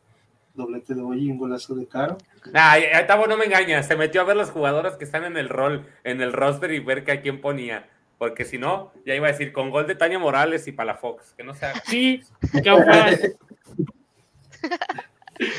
Doblete 0.59 0.93
de 0.93 1.01
Boyi 1.01 1.27
y 1.27 1.31
un 1.31 1.37
golazo 1.37 1.73
de 1.73 1.87
Caro. 1.87 2.17
Ay, 2.53 2.83
Tavo, 3.07 3.25
no 3.25 3.37
me 3.37 3.45
engañas. 3.45 3.87
Se 3.87 3.95
metió 3.95 4.21
a 4.21 4.25
ver 4.25 4.35
las 4.37 4.51
jugadoras 4.51 4.97
que 4.97 5.05
están 5.05 5.23
en 5.23 5.37
el 5.37 5.49
rol, 5.49 5.87
en 6.03 6.21
el 6.21 6.33
roster 6.33 6.71
y 6.71 6.79
ver 6.79 7.03
que 7.03 7.13
a 7.13 7.21
quién 7.21 7.41
ponía. 7.41 7.87
Porque 8.19 8.43
si 8.43 8.57
no, 8.57 8.91
ya 9.05 9.15
iba 9.15 9.27
a 9.27 9.31
decir 9.31 9.53
con 9.53 9.69
gol 9.69 9.87
de 9.87 9.95
Tania 9.95 10.19
Morales 10.19 10.67
y 10.67 10.73
Palafox. 10.73 11.33
Que 11.33 11.43
no 11.43 11.55
se 11.55 11.65
haga. 11.65 11.81
Sí. 11.85 12.21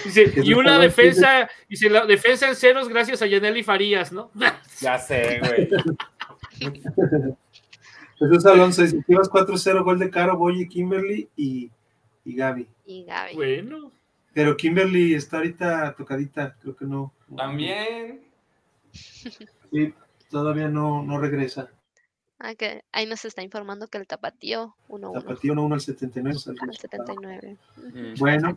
Dice, 0.05 0.31
y 0.37 0.53
una 0.53 0.79
defensa, 0.79 1.49
dice 1.67 1.89
la 1.89 2.05
defensa 2.05 2.47
en 2.47 2.55
ceros 2.55 2.87
gracias 2.87 3.23
a 3.23 3.27
Yaneli 3.27 3.63
Farías, 3.63 4.13
¿no? 4.13 4.31
Ya 4.81 4.99
sé, 4.99 5.41
güey. 5.41 5.71
Jesús 8.19 8.45
Alonso 8.45 8.83
dice, 8.83 9.03
Chivas 9.07 9.31
4-0, 9.31 9.83
gol 9.83 9.99
de 9.99 10.11
Caro, 10.11 10.37
Boyi, 10.37 10.69
Kimberly 10.69 11.31
y, 11.35 11.71
y 12.27 12.35
Gaby. 12.35 12.67
Y 12.85 13.05
Gaby. 13.05 13.35
Bueno, 13.35 13.91
Pero 14.33 14.57
Kimberly 14.57 15.15
está 15.15 15.39
ahorita 15.39 15.95
tocadita, 15.95 16.57
creo 16.61 16.77
que 16.77 16.85
no. 16.85 17.13
También. 17.37 18.21
Sí, 18.93 19.95
todavía 20.31 20.69
no, 20.69 21.03
no 21.03 21.19
regresa. 21.19 21.71
Ah, 22.43 22.55
que 22.55 22.85
ahí 22.93 23.05
nos 23.05 23.25
está 23.27 23.43
informando 23.43 23.89
que 23.89 23.99
el 23.99 24.07
tapatío 24.07 24.75
1-1. 24.89 25.13
Tapatío 25.13 25.55
1-1 25.55 25.75
al 25.75 25.81
79. 25.81 26.37
es 26.37 26.47
el 26.47 26.57
Al 26.59 26.69
resultado. 26.69 27.07
79. 27.07 27.57
Mm. 27.77 28.19
Bueno, 28.19 28.57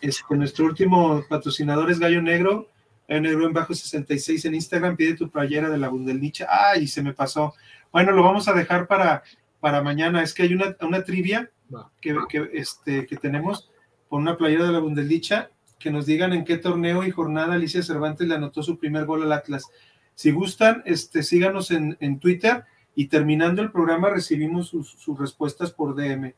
este, 0.00 0.36
nuestro 0.36 0.64
último 0.64 1.22
patrocinador 1.28 1.90
es 1.90 1.98
Gallo 1.98 2.22
Negro. 2.22 2.68
Gallo 3.06 3.20
Negro 3.20 3.46
en 3.46 3.52
bajo 3.52 3.74
66 3.74 4.46
en 4.46 4.54
Instagram. 4.54 4.96
Pide 4.96 5.14
tu 5.14 5.28
playera 5.28 5.68
de 5.68 5.76
la 5.76 5.88
Bundelnicha. 5.88 6.46
Ay, 6.48 6.86
se 6.86 7.02
me 7.02 7.12
pasó. 7.12 7.54
Bueno, 7.92 8.12
lo 8.12 8.22
vamos 8.22 8.48
a 8.48 8.54
dejar 8.54 8.86
para, 8.86 9.22
para 9.60 9.82
mañana. 9.82 10.22
Es 10.22 10.32
que 10.32 10.44
hay 10.44 10.54
una, 10.54 10.74
una 10.80 11.04
trivia 11.04 11.50
que, 12.00 12.16
que, 12.30 12.50
este, 12.54 13.06
que 13.06 13.16
tenemos 13.16 13.70
por 14.10 14.20
una 14.20 14.36
playera 14.36 14.66
de 14.66 14.72
la 14.72 14.80
Bundelnicha. 14.80 15.48
Que 15.78 15.90
nos 15.90 16.04
digan 16.04 16.34
en 16.34 16.44
qué 16.44 16.58
torneo 16.58 17.04
y 17.04 17.10
jornada 17.10 17.54
Alicia 17.54 17.82
Cervantes 17.82 18.28
le 18.28 18.34
anotó 18.34 18.62
su 18.62 18.76
primer 18.76 19.06
gol 19.06 19.22
al 19.22 19.32
Atlas. 19.32 19.64
Si 20.14 20.30
gustan, 20.30 20.82
este, 20.84 21.22
síganos 21.22 21.70
en, 21.70 21.96
en 22.00 22.18
Twitter 22.18 22.64
y 22.94 23.06
terminando 23.06 23.62
el 23.62 23.70
programa 23.70 24.10
recibimos 24.10 24.68
sus, 24.68 24.90
sus 24.90 25.18
respuestas 25.18 25.72
por 25.72 25.94
DM. 25.94 26.34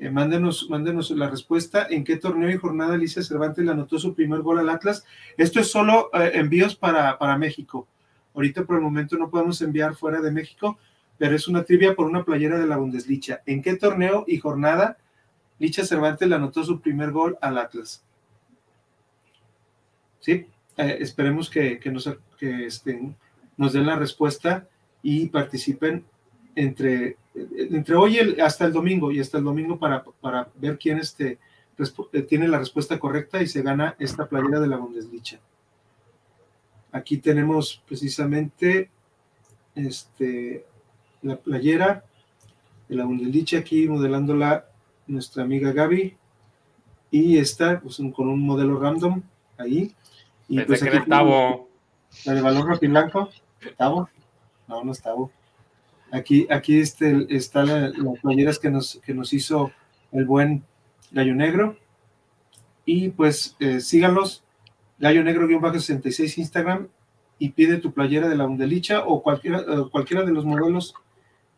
Eh, 0.00 0.10
mándenos, 0.10 0.68
mándenos 0.68 1.12
la 1.12 1.30
respuesta 1.30 1.86
en 1.88 2.02
qué 2.02 2.16
torneo 2.16 2.50
y 2.50 2.56
jornada 2.56 2.94
Alicia 2.94 3.22
Cervantes 3.22 3.64
le 3.64 3.70
anotó 3.70 4.00
su 4.00 4.12
primer 4.12 4.40
gol 4.40 4.58
al 4.58 4.68
Atlas. 4.68 5.04
Esto 5.36 5.60
es 5.60 5.70
solo 5.70 6.10
eh, 6.12 6.32
envíos 6.34 6.74
para, 6.74 7.16
para 7.16 7.38
México. 7.38 7.86
Ahorita 8.34 8.64
por 8.64 8.76
el 8.76 8.82
momento 8.82 9.16
no 9.16 9.30
podemos 9.30 9.62
enviar 9.62 9.94
fuera 9.94 10.20
de 10.20 10.32
México, 10.32 10.78
pero 11.16 11.36
es 11.36 11.46
una 11.46 11.62
trivia 11.62 11.94
por 11.94 12.06
una 12.06 12.24
playera 12.24 12.58
de 12.58 12.66
la 12.66 12.76
Bundesliga. 12.76 13.42
¿En 13.46 13.62
qué 13.62 13.76
torneo 13.76 14.24
y 14.26 14.38
jornada 14.38 14.98
Licha 15.58 15.84
Cervantes 15.84 16.28
le 16.28 16.34
anotó 16.34 16.64
su 16.64 16.80
primer 16.80 17.10
gol 17.12 17.38
al 17.40 17.58
Atlas? 17.58 18.02
Sí, 20.20 20.46
eh, 20.76 20.96
esperemos 21.00 21.48
que, 21.50 21.78
que 21.78 21.90
nos, 21.90 22.10
que, 22.38 22.66
este, 22.66 23.14
nos 23.56 23.72
den 23.72 23.86
la 23.86 23.96
respuesta 23.96 24.66
y 25.02 25.26
participen 25.26 26.04
entre, 26.54 27.16
entre 27.34 27.94
hoy 27.94 28.16
el- 28.18 28.40
hasta 28.40 28.64
el 28.64 28.72
domingo 28.72 29.12
y 29.12 29.20
hasta 29.20 29.38
el 29.38 29.44
domingo 29.44 29.78
para, 29.78 30.02
para 30.02 30.48
ver 30.56 30.78
quién 30.78 30.98
este, 30.98 31.38
eh, 32.12 32.22
tiene 32.22 32.48
la 32.48 32.58
respuesta 32.58 32.98
correcta 32.98 33.42
y 33.42 33.46
se 33.46 33.62
gana 33.62 33.96
esta 33.98 34.26
playera 34.26 34.60
de 34.60 34.68
la 34.68 34.76
Bundesliga. 34.76 35.40
Aquí 36.92 37.18
tenemos 37.18 37.82
precisamente 37.86 38.88
este, 39.74 40.64
la 41.22 41.36
playera 41.36 42.04
de 42.88 42.94
la 42.96 43.04
Bundesliga, 43.04 43.58
aquí 43.58 43.88
modelándola 43.88 44.66
nuestra 45.06 45.42
amiga 45.44 45.72
Gaby. 45.72 46.16
Y 47.10 47.38
esta 47.38 47.80
pues, 47.80 47.98
un- 47.98 48.12
con 48.12 48.28
un 48.28 48.40
modelo 48.40 48.78
random 48.78 49.22
ahí. 49.58 49.94
Y 50.48 50.56
Pensé 50.56 50.66
pues 50.66 50.82
que 50.82 50.88
aquí 50.88 50.96
era 50.96 51.06
Tavo. 51.06 51.68
la 52.24 52.34
de 52.34 52.40
balón 52.42 52.66
rojiblanco. 52.68 53.30
¿Tavo? 53.76 54.08
No, 54.68 54.84
no 54.84 54.92
es 54.92 55.00
Tavo. 55.02 55.30
Aquí, 56.10 56.46
aquí 56.50 56.78
este, 56.78 57.26
está 57.34 57.64
la, 57.64 57.88
las 57.88 58.20
playeras 58.20 58.58
que 58.58 58.70
nos, 58.70 59.00
que 59.04 59.14
nos 59.14 59.32
hizo 59.32 59.72
el 60.12 60.24
buen 60.26 60.62
Gallo 61.12 61.34
Negro. 61.34 61.76
Y 62.86 63.08
pues 63.10 63.56
eh, 63.60 63.80
síganlos, 63.80 64.44
Gallo 64.98 65.24
Negro-66 65.24 66.38
Instagram 66.38 66.88
y 67.38 67.48
pide 67.50 67.78
tu 67.78 67.92
playera 67.92 68.28
de 68.28 68.36
la 68.36 68.46
Undelicha 68.46 69.04
o 69.06 69.22
cualquiera, 69.22 69.60
eh, 69.60 69.84
cualquiera 69.90 70.22
de 70.24 70.32
los 70.32 70.44
modelos 70.44 70.94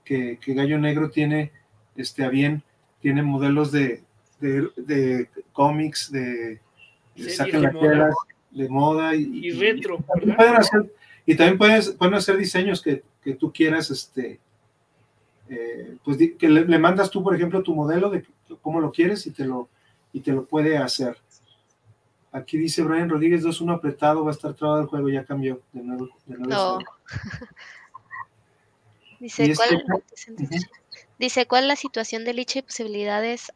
que, 0.04 0.38
que 0.40 0.54
Gallo 0.54 0.78
Negro 0.78 1.10
tiene 1.10 1.50
este, 1.96 2.24
a 2.24 2.28
bien. 2.28 2.62
Tiene 3.06 3.22
modelos 3.22 3.70
de, 3.70 4.02
de, 4.40 4.68
de 4.76 5.28
cómics, 5.52 6.10
de, 6.10 6.60
de 7.14 7.30
saquen 7.30 7.60
de 7.60 7.66
las 7.68 7.72
moda. 7.72 8.10
de 8.50 8.68
moda 8.68 9.14
y, 9.14 9.46
Y 9.46 9.50
retro, 9.52 9.98
también 9.98 10.30
¿verdad? 10.30 10.36
pueden 10.36 10.56
hacer, 10.56 10.92
y 11.24 11.36
también 11.36 11.56
puedes, 11.56 11.90
pueden 11.92 12.14
hacer 12.14 12.36
diseños 12.36 12.82
que, 12.82 13.04
que 13.22 13.34
tú 13.34 13.52
quieras, 13.52 13.92
este, 13.92 14.40
eh, 15.48 15.98
pues 16.04 16.16
que 16.36 16.48
le, 16.48 16.64
le 16.64 16.78
mandas 16.80 17.08
tú, 17.08 17.22
por 17.22 17.32
ejemplo, 17.32 17.62
tu 17.62 17.76
modelo 17.76 18.10
de 18.10 18.26
cómo 18.60 18.80
lo 18.80 18.90
quieres 18.90 19.24
y 19.28 19.30
te 19.30 19.44
lo, 19.44 19.68
y 20.12 20.18
te 20.18 20.32
lo 20.32 20.44
puede 20.44 20.76
hacer. 20.76 21.16
Aquí 22.32 22.58
dice 22.58 22.82
Brian 22.82 23.08
Rodríguez 23.08 23.44
2-1 23.44 23.72
apretado, 23.76 24.24
va 24.24 24.32
a 24.32 24.34
estar 24.34 24.52
trabado 24.54 24.80
el 24.80 24.88
juego, 24.88 25.08
ya 25.10 25.24
cambió 25.24 25.62
de 25.72 25.80
nuevo. 25.84 26.08
De 26.26 26.38
nuevo 26.38 26.50
No. 26.50 26.78
Dice, 29.20 29.46
Y 29.46 29.50
es 29.52 29.58
¿cuál, 29.58 29.70
que- 29.70 30.58
dice, 31.18 31.46
¿cuál 31.46 31.64
es 31.64 31.68
la 31.68 31.76
situación 31.76 32.24
de 32.24 32.34
Licha 32.34 32.58
y 32.58 32.62
posibilidades 32.62 33.52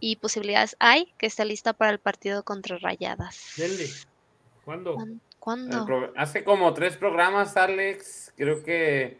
y 0.00 0.16
posibilidades 0.16 0.76
hay 0.80 1.12
que 1.18 1.26
está 1.26 1.44
lista 1.44 1.72
para 1.72 1.90
el 1.92 1.98
partido 2.00 2.42
contra 2.42 2.78
Rayadas? 2.78 3.52
Denle. 3.56 3.86
¿Cuándo? 4.64 4.94
¿Cuán- 4.94 5.10
El 5.12 5.20
¿Cuándo? 5.38 6.12
Hace 6.16 6.44
como 6.44 6.72
tres 6.72 6.96
programas, 6.96 7.56
Alex, 7.56 8.32
creo 8.36 8.62
que 8.62 9.18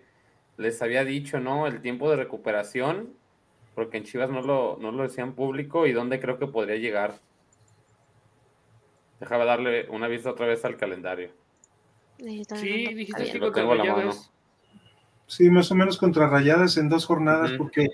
les 0.56 0.80
había 0.82 1.04
dicho, 1.04 1.40
¿no? 1.40 1.66
El 1.66 1.82
tiempo 1.82 2.08
de 2.10 2.16
recuperación, 2.16 3.12
porque 3.74 3.96
en 3.96 4.04
Chivas 4.04 4.30
no 4.30 4.40
lo, 4.42 4.76
no 4.80 4.92
lo 4.92 5.02
decían 5.02 5.34
público 5.34 5.86
y 5.86 5.92
dónde 5.92 6.20
creo 6.20 6.38
que 6.38 6.46
podría 6.46 6.76
llegar. 6.76 7.18
Déjame 9.18 9.44
darle 9.44 9.88
una 9.88 10.08
vista 10.08 10.30
otra 10.30 10.46
vez 10.46 10.64
al 10.64 10.76
calendario. 10.76 11.30
Sí, 12.18 12.94
dijiste 12.94 13.32
que 13.32 13.38
Lo 13.38 13.50
tengo 13.52 13.72
a 13.72 13.76
la 13.76 13.82
Rayadas. 13.84 14.30
Sí, 15.26 15.48
más 15.50 15.70
o 15.70 15.74
menos 15.74 15.96
contra 15.96 16.28
Rayadas 16.28 16.76
en 16.76 16.88
dos 16.88 17.06
jornadas, 17.06 17.52
porque 17.56 17.88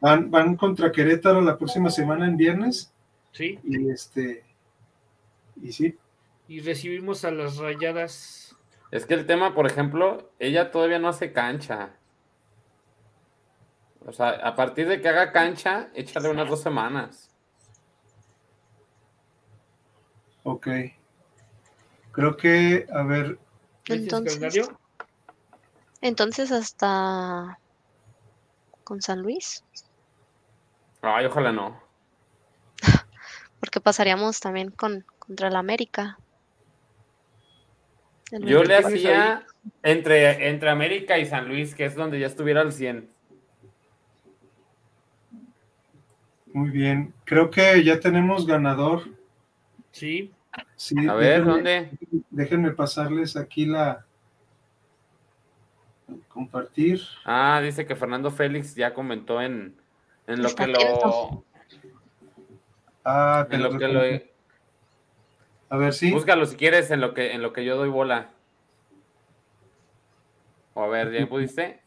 van, 0.00 0.30
van 0.30 0.56
contra 0.56 0.92
Querétaro 0.92 1.40
la 1.40 1.56
próxima 1.56 1.90
semana 1.90 2.26
en 2.26 2.36
viernes, 2.36 2.92
Sí, 3.32 3.58
y 3.62 3.90
este, 3.90 4.44
y 5.62 5.72
sí, 5.72 5.96
y 6.48 6.60
recibimos 6.60 7.24
a 7.24 7.30
las 7.30 7.58
Rayadas. 7.58 8.56
Es 8.90 9.04
que 9.04 9.14
el 9.14 9.26
tema, 9.26 9.54
por 9.54 9.66
ejemplo, 9.66 10.32
ella 10.38 10.70
todavía 10.70 10.98
no 10.98 11.08
hace 11.08 11.32
cancha. 11.32 11.94
O 14.00 14.12
sea, 14.12 14.30
a 14.30 14.56
partir 14.56 14.88
de 14.88 15.02
que 15.02 15.08
haga 15.08 15.30
cancha, 15.32 15.90
échale 15.94 16.30
unas 16.30 16.48
dos 16.48 16.62
semanas. 16.62 17.30
ok. 20.44 20.68
Creo 22.12 22.36
que, 22.36 22.86
a 22.90 23.02
ver, 23.02 23.38
¿Viste 23.84 23.92
el 23.92 24.02
Entonces, 24.04 24.38
calendario? 24.38 24.80
Entonces 26.00 26.52
hasta 26.52 27.58
con 28.84 29.02
San 29.02 29.20
Luis, 29.20 29.64
Ay, 31.02 31.26
ojalá 31.26 31.52
no. 31.52 31.80
porque 33.60 33.80
pasaríamos 33.80 34.40
también 34.40 34.70
con 34.70 35.04
contra 35.18 35.48
el 35.48 35.56
América. 35.56 36.18
El 38.32 38.44
Yo 38.46 38.62
le 38.64 38.80
23. 38.80 38.86
hacía 38.86 39.46
entre, 39.82 40.48
entre 40.48 40.70
América 40.70 41.18
y 41.18 41.26
San 41.26 41.46
Luis, 41.48 41.74
que 41.74 41.84
es 41.84 41.94
donde 41.94 42.18
ya 42.18 42.26
estuviera 42.26 42.60
al 42.62 42.72
100. 42.72 43.08
muy 46.52 46.70
bien. 46.70 47.14
Creo 47.24 47.50
que 47.50 47.84
ya 47.84 48.00
tenemos 48.00 48.46
ganador. 48.46 49.02
Sí, 49.92 50.32
Sí, 50.74 51.06
A 51.06 51.14
ver, 51.14 51.44
déjenme- 51.44 51.52
¿dónde? 51.52 51.90
Déjenme 52.30 52.70
pasarles 52.72 53.36
aquí 53.36 53.66
la 53.66 54.04
compartir. 56.38 57.00
Ah, 57.24 57.60
dice 57.60 57.84
que 57.84 57.96
Fernando 57.96 58.30
Félix 58.30 58.76
ya 58.76 58.94
comentó 58.94 59.42
en, 59.42 59.74
en 60.28 60.40
lo 60.40 60.46
Está 60.48 60.66
que 60.66 60.72
lo. 60.72 61.44
Ah, 63.04 63.44
en 63.50 63.60
lo 63.60 63.76
que 63.76 63.88
lo 63.88 64.00
A 65.68 65.76
ver, 65.76 65.92
sí. 65.92 66.12
búscalo 66.12 66.46
si 66.46 66.54
quieres 66.54 66.92
en 66.92 67.00
lo 67.00 67.12
que 67.12 67.32
en 67.32 67.42
lo 67.42 67.52
que 67.52 67.64
yo 67.64 67.76
doy 67.76 67.88
bola. 67.88 68.30
O 70.74 70.84
a 70.84 70.86
ver, 70.86 71.10
¿ya 71.10 71.26
pudiste? 71.28 71.80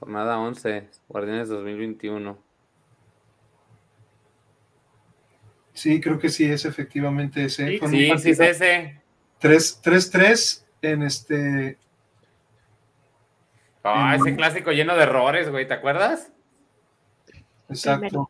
Jornada 0.00 0.38
11, 0.38 0.86
Guardianes 1.08 1.48
2021. 1.48 2.36
Sí, 5.72 5.98
creo 5.98 6.18
que 6.18 6.28
sí 6.28 6.44
es 6.44 6.66
efectivamente 6.66 7.44
ese. 7.46 7.78
Sí, 7.78 7.88
Sí, 7.88 8.18
sí 8.18 8.30
es 8.30 8.40
ese. 8.40 9.00
3 9.38 9.82
3-3 9.82 10.64
en 10.82 11.02
este. 11.02 11.78
Ah, 13.84 14.16
ese 14.16 14.34
clásico 14.34 14.72
lleno 14.72 14.96
de 14.96 15.02
errores, 15.02 15.50
güey, 15.50 15.68
¿te 15.68 15.74
acuerdas? 15.74 16.32
Exacto. 17.68 18.26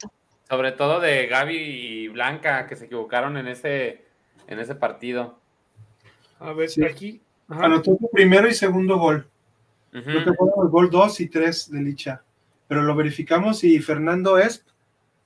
Sobre 0.49 0.73
todo 0.73 1.01
de 1.01 1.27
Gaby 1.27 1.57
y 1.57 2.09
Blanca, 2.09 2.67
que 2.67 2.77
se 2.77 2.87
equivocaron 2.87 3.37
en 3.37 3.47
ese, 3.49 4.05
en 4.47 4.59
ese 4.59 4.75
partido. 4.75 5.39
a 6.41 6.53
ver, 6.53 6.69
Sí. 6.69 6.85
aquí. 6.85 7.23
Ajá. 7.49 7.67
Anotó 7.67 7.97
su 7.99 8.11
primero 8.11 8.49
y 8.49 8.55
segundo 8.55 8.99
gol. 8.99 9.27
Ujú. 9.95 10.03
Creo 10.05 10.25
que 10.25 10.33
fueron 10.35 10.65
el 10.65 10.69
gol 10.71 10.91
2 10.91 11.21
y 11.21 11.29
3 11.29 11.71
de 11.71 11.81
Licha. 11.81 12.23
Pero 12.69 12.83
lo 12.83 12.95
verificamos 12.97 13.63
y 13.65 13.79
Fernando 13.81 14.39
Esp, 14.39 14.67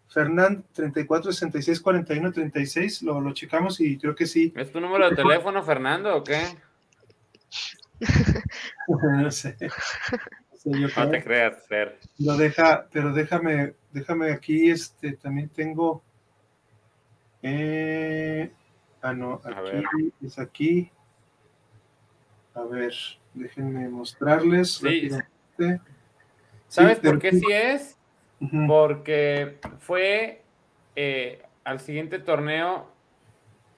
Fernand 0.08 0.64
34 0.72 1.32
66 1.32 1.80
41 1.80 2.32
36, 2.32 3.02
lo, 3.02 3.20
lo 3.20 3.32
checamos 3.32 3.80
y 3.80 3.96
creo 3.98 4.14
que 4.14 4.26
sí. 4.26 4.52
¿Es 4.56 4.70
tu 4.72 4.80
número 4.80 5.08
de 5.10 5.16
teléfono, 5.16 5.62
Fernando, 5.62 6.16
o 6.16 6.22
qué? 6.24 6.40
no 9.22 9.30
sé. 9.30 9.56
Yo 10.64 10.88
No 10.88 10.88
creo. 10.88 11.10
te 11.10 11.22
creas, 11.22 11.66
Fer. 11.66 11.98
Lo 12.18 12.36
deja, 12.36 12.88
pero 12.92 13.12
déjame, 13.12 13.74
déjame 13.92 14.32
aquí, 14.32 14.70
este, 14.70 15.12
también 15.12 15.48
tengo. 15.48 16.02
eh, 17.42 18.52
ah, 19.02 19.12
no, 19.12 19.40
aquí 19.44 20.12
es 20.24 20.38
aquí. 20.38 20.90
A 22.54 22.62
ver, 22.62 22.92
déjenme 23.34 23.88
mostrarles. 23.88 24.74
Sí. 24.74 25.08
¿Sabes 26.66 26.98
por 26.98 27.18
qué 27.18 27.32
sí 27.32 27.46
es? 27.52 27.96
Porque 28.66 29.58
fue 29.78 30.42
eh, 30.96 31.42
al 31.64 31.80
siguiente 31.80 32.18
torneo, 32.18 32.90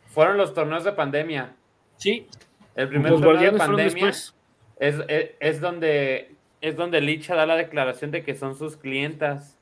fueron 0.06 0.36
los 0.38 0.54
torneos 0.54 0.84
de 0.84 0.92
pandemia. 0.92 1.54
Sí. 1.98 2.26
El 2.74 2.88
primer 2.88 3.12
torneo 3.20 3.52
de 3.52 3.58
pandemia 3.58 4.08
es, 4.08 4.34
es, 4.78 5.60
donde 5.60 6.34
es 6.60 6.76
donde 6.76 7.00
Licha 7.00 7.34
da 7.34 7.46
la 7.46 7.56
declaración 7.56 8.10
de 8.10 8.22
que 8.22 8.34
son 8.34 8.56
sus 8.56 8.76
clientas. 8.76 9.58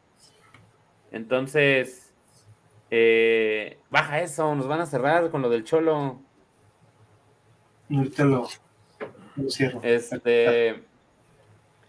Entonces, 1.10 2.12
eh, 2.90 3.78
baja 3.90 4.20
eso, 4.20 4.54
nos 4.54 4.68
van 4.68 4.80
a 4.80 4.86
cerrar 4.86 5.30
con 5.30 5.42
lo 5.42 5.48
del 5.48 5.64
cholo. 5.64 6.20
Ahorita 7.90 8.24
lo, 8.24 8.48
cierro. 9.48 9.80
Este, 9.82 10.82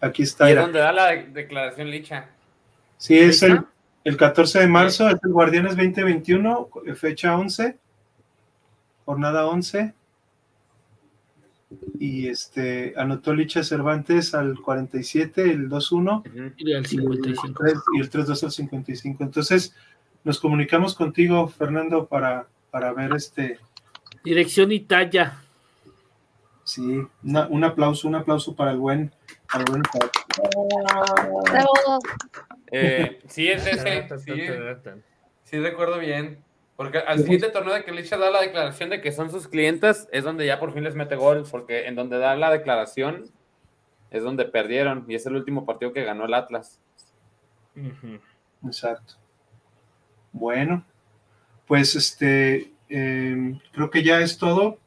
aquí 0.00 0.22
está. 0.22 0.48
¿Y 0.48 0.52
es 0.54 0.58
donde 0.58 0.78
da 0.78 0.92
la 0.92 1.08
declaración 1.14 1.90
Licha? 1.90 2.30
Sí, 2.96 3.18
es 3.18 3.42
el, 3.42 3.60
el 4.04 4.16
14 4.16 4.60
de 4.60 4.66
marzo, 4.66 5.08
es 5.08 5.18
el 5.22 5.32
Guardianes 5.32 5.76
2021, 5.76 6.68
fecha 6.94 7.36
11, 7.36 7.78
jornada 9.04 9.46
11. 9.46 9.94
Y 11.98 12.28
este 12.28 12.94
anotó 12.96 13.34
Licha 13.34 13.62
Cervantes 13.62 14.34
al 14.34 14.60
47, 14.60 15.42
el 15.42 15.68
2-1. 15.68 16.54
Y 16.56 16.72
al 16.72 16.86
55. 16.86 17.64
Y 17.94 18.00
el 18.00 18.10
3-2 18.10 18.44
al 18.44 18.50
55. 18.50 19.22
Entonces, 19.22 19.74
nos 20.24 20.40
comunicamos 20.40 20.94
contigo, 20.94 21.48
Fernando, 21.48 22.06
para, 22.06 22.46
para 22.70 22.92
ver 22.92 23.12
este. 23.14 23.58
Dirección 24.24 24.72
y 24.72 24.80
talla. 24.80 25.42
Sí, 26.64 27.02
un 27.22 27.64
aplauso, 27.64 28.06
un 28.06 28.14
aplauso 28.14 28.54
para 28.54 28.72
el 28.72 28.78
buen. 28.78 29.12
Para 29.50 29.64
el 29.64 29.70
buen 29.70 29.82
eh, 32.70 33.20
sí, 33.26 33.48
es 33.48 33.66
ese. 33.66 34.08
Sí, 34.18 34.32
sí, 35.44 35.58
recuerdo 35.58 35.98
bien. 35.98 36.38
Porque 36.80 36.96
al 36.96 37.18
siguiente 37.18 37.50
torneo 37.50 37.74
de 37.74 37.84
que 37.84 37.92
Licha 37.92 38.16
da 38.16 38.30
la 38.30 38.40
declaración 38.40 38.88
de 38.88 39.02
que 39.02 39.12
son 39.12 39.30
sus 39.30 39.48
clientes, 39.48 40.08
es 40.12 40.24
donde 40.24 40.46
ya 40.46 40.58
por 40.58 40.72
fin 40.72 40.82
les 40.82 40.94
mete 40.94 41.14
gol, 41.14 41.44
porque 41.50 41.86
en 41.86 41.94
donde 41.94 42.16
da 42.16 42.34
la 42.36 42.50
declaración 42.50 43.26
es 44.10 44.22
donde 44.22 44.46
perdieron 44.46 45.04
y 45.06 45.14
es 45.14 45.26
el 45.26 45.36
último 45.36 45.66
partido 45.66 45.92
que 45.92 46.04
ganó 46.04 46.24
el 46.24 46.32
Atlas. 46.32 46.80
Exacto. 48.64 49.16
Bueno, 50.32 50.82
pues 51.66 51.94
este, 51.96 52.72
em, 52.88 53.60
creo 53.72 53.90
que 53.90 54.02
ya 54.02 54.20
es 54.20 54.38
todo 54.38 54.78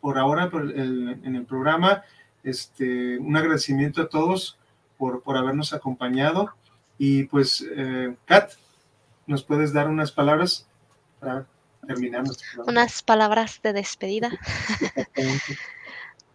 por 0.00 0.18
ahora 0.18 0.48
en 0.52 1.34
el 1.34 1.46
programa. 1.46 2.04
Este, 2.44 3.18
un 3.18 3.36
agradecimiento 3.36 4.02
a 4.02 4.08
todos 4.08 4.56
por, 4.96 5.20
por 5.24 5.36
habernos 5.36 5.72
acompañado. 5.72 6.54
Y 6.96 7.24
pues, 7.24 7.66
eh, 7.76 8.14
Kat, 8.24 8.52
¿nos 9.26 9.42
puedes 9.42 9.72
dar 9.72 9.88
unas 9.88 10.12
palabras 10.12 10.69
para 11.20 11.46
terminar 11.86 12.24
Unas 12.66 13.02
palabras 13.02 13.60
de 13.62 13.72
despedida. 13.72 14.30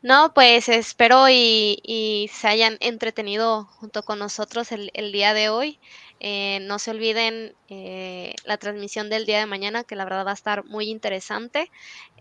No, 0.02 0.36
pues 0.36 0.70
espero 0.70 1.30
y, 1.32 2.30
se 2.32 2.48
hayan 2.48 2.78
entretenido 2.80 3.66
junto 3.66 4.04
con 4.04 4.20
nosotros 4.20 4.72
el, 4.72 4.92
el 4.94 5.12
día 5.12 5.34
de 5.34 5.50
hoy. 5.50 5.80
Eh, 6.20 6.60
no 6.62 6.80
se 6.80 6.92
olviden 6.92 7.56
eh, 7.68 8.34
la 8.46 8.58
transmisión 8.58 9.10
del 9.10 9.26
día 9.26 9.40
de 9.40 9.46
mañana, 9.46 9.84
que 9.84 9.96
la 9.96 10.06
verdad 10.06 10.26
va 10.26 10.32
a 10.32 10.36
estar 10.36 10.64
muy 10.66 10.90
interesante. 10.90 11.70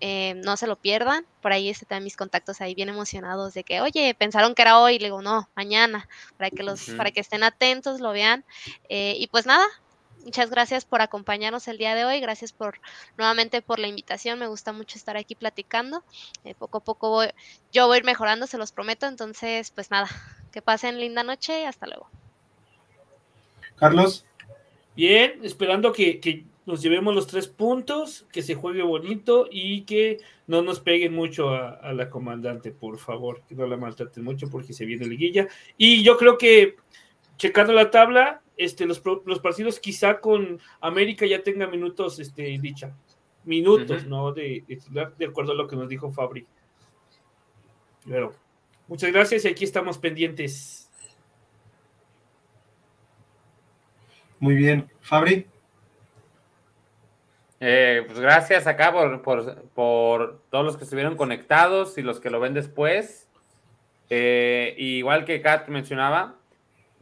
Eh, 0.01 0.35
no 0.45 0.57
se 0.57 0.66
lo 0.66 0.77
pierdan. 0.77 1.24
Por 1.41 1.53
ahí 1.53 1.69
están 1.69 2.03
mis 2.05 2.16
contactos 2.16 2.61
ahí 2.61 2.74
bien 2.74 2.89
emocionados 2.89 3.55
de 3.55 3.65
que, 3.65 3.81
oye, 3.81 4.15
pensaron 4.15 4.55
que 4.55 4.62
era 4.62 4.78
hoy. 4.78 4.99
Le 4.99 5.07
digo, 5.07 5.23
no, 5.23 5.49
mañana, 5.55 6.09
para 6.36 6.51
que, 6.51 6.62
los, 6.62 6.91
para 6.91 7.12
que 7.12 7.20
estén 7.20 7.45
atentos, 7.45 8.01
lo 8.01 8.12
vean. 8.12 8.45
y 8.89 9.27
pues 9.28 9.47
nada, 9.47 9.66
muchas 10.24 10.51
gracias 10.51 10.84
por 10.84 11.02
acompañarnos 11.02 11.68
el 11.68 11.78
día 11.78 11.94
de 11.94 12.05
hoy. 12.05 12.20
Gracias 12.20 12.52
por 12.52 12.80
nuevamente 13.16 13.62
por 13.62 13.78
la 13.78 13.86
invitación. 13.86 14.38
Me 14.38 14.46
gusta 14.46 14.72
mucho 14.72 14.98
estar 14.98 15.16
aquí 15.16 15.34
platicando. 15.34 16.02
poco 16.59 16.78
a 16.78 16.84
poco 16.84 17.10
voy, 17.10 17.28
yo 17.72 17.86
voy 17.86 17.96
a 17.96 17.98
ir 17.98 18.05
mejorando, 18.05 18.46
se 18.46 18.59
los 18.59 18.72
prometo. 18.72 19.06
Entonces, 19.06 19.70
pues 19.70 19.90
nada, 19.90 20.09
que 20.52 20.62
pasen 20.62 20.98
linda 20.98 21.22
noche 21.22 21.62
y 21.62 21.64
hasta 21.64 21.86
luego. 21.86 22.09
Carlos. 23.76 24.24
Bien, 24.96 25.40
esperando 25.42 25.92
que, 25.92 26.44
nos 26.66 26.80
llevemos 26.80 27.14
los 27.14 27.26
tres 27.26 27.46
puntos, 27.46 28.26
que 28.32 28.40
se 28.40 28.55
juegue 28.55 28.82
bonito 28.82 29.48
y 29.51 29.82
que 29.82 30.18
no 30.46 30.62
nos 30.62 30.80
peguen 30.80 31.12
mucho 31.12 31.51
a, 31.51 31.92
la 31.92 32.09
comandante, 32.09 32.70
por 32.70 32.98
favor, 32.98 33.42
que 33.46 33.55
no 33.55 33.66
la 33.66 33.76
maltraten 33.76 34.24
mucho 34.24 34.48
porque 34.48 34.72
se 34.72 34.86
viene 34.86 35.06
liguilla. 35.06 35.46
Y 35.76 36.02
yo 36.02 36.16
creo 36.16 36.38
que, 36.38 36.76
checando 37.36 37.74
la 37.74 37.90
tabla, 37.90 38.40
este, 38.56 38.86
los, 38.86 39.02
los 39.24 39.40
partidos 39.40 39.81
quizá 39.81 40.20
con 40.20 40.60
América 40.81 41.26
ya 41.26 41.43
tengan 41.43 41.70
minutos, 41.70 42.18
este, 42.18 42.59
dicha. 42.60 42.97
Minutos, 43.44 44.06
¿no? 44.06 44.32
De, 44.32 44.64
de, 44.66 45.09
de 45.18 45.26
acuerdo 45.26 45.52
a 45.52 45.55
lo 45.55 45.68
que 45.68 45.76
nos 45.76 45.89
dijo 45.89 46.10
Fabri. 46.10 46.47
Pero, 48.06 48.32
muchas 48.89 49.12
gracias 49.12 49.44
y 49.44 49.48
aquí 49.48 49.64
estamos 49.64 49.98
pendientes. 49.98 50.90
Muy 54.39 54.55
bien. 54.56 54.90
Fabri. 55.01 55.47
Eh, 57.60 58.02
pues 58.06 58.20
gracias 58.20 58.66
acá 58.66 58.93
por, 58.93 59.22
por, 59.72 60.43
todos 60.51 60.64
los 60.66 60.76
que 60.76 60.85
estuvieron 60.85 61.16
conectados 61.16 61.97
y 61.97 62.02
los 62.02 62.20
que 62.20 62.28
lo 62.28 62.40
ven 62.40 62.52
después. 62.52 63.26
Eh, 64.10 64.74
igual 64.76 65.24
que 65.24 65.40
Kat 65.40 65.68
mencionaba, 65.68 66.36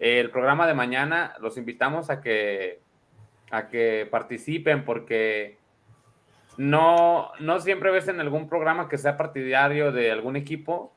el 0.03 0.31
programa 0.31 0.67
de 0.67 0.75
mañana 0.75 1.37
los 1.41 1.57
invitamos 1.57 2.11
a 2.11 2.21
que, 2.21 2.81
a 3.53 3.69
que 3.69 4.09
participen 4.11 4.85
porque 4.85 5.59
no, 6.57 7.31
no 7.39 7.61
siempre 7.61 7.93
ves 7.93 8.09
en 8.09 8.19
algún 8.19 8.49
programa 8.49 8.89
que 8.89 8.99
sea 8.99 9.17
partidario 9.17 9.93
de 9.93 10.11
algún 10.11 10.35
equipo 10.35 10.93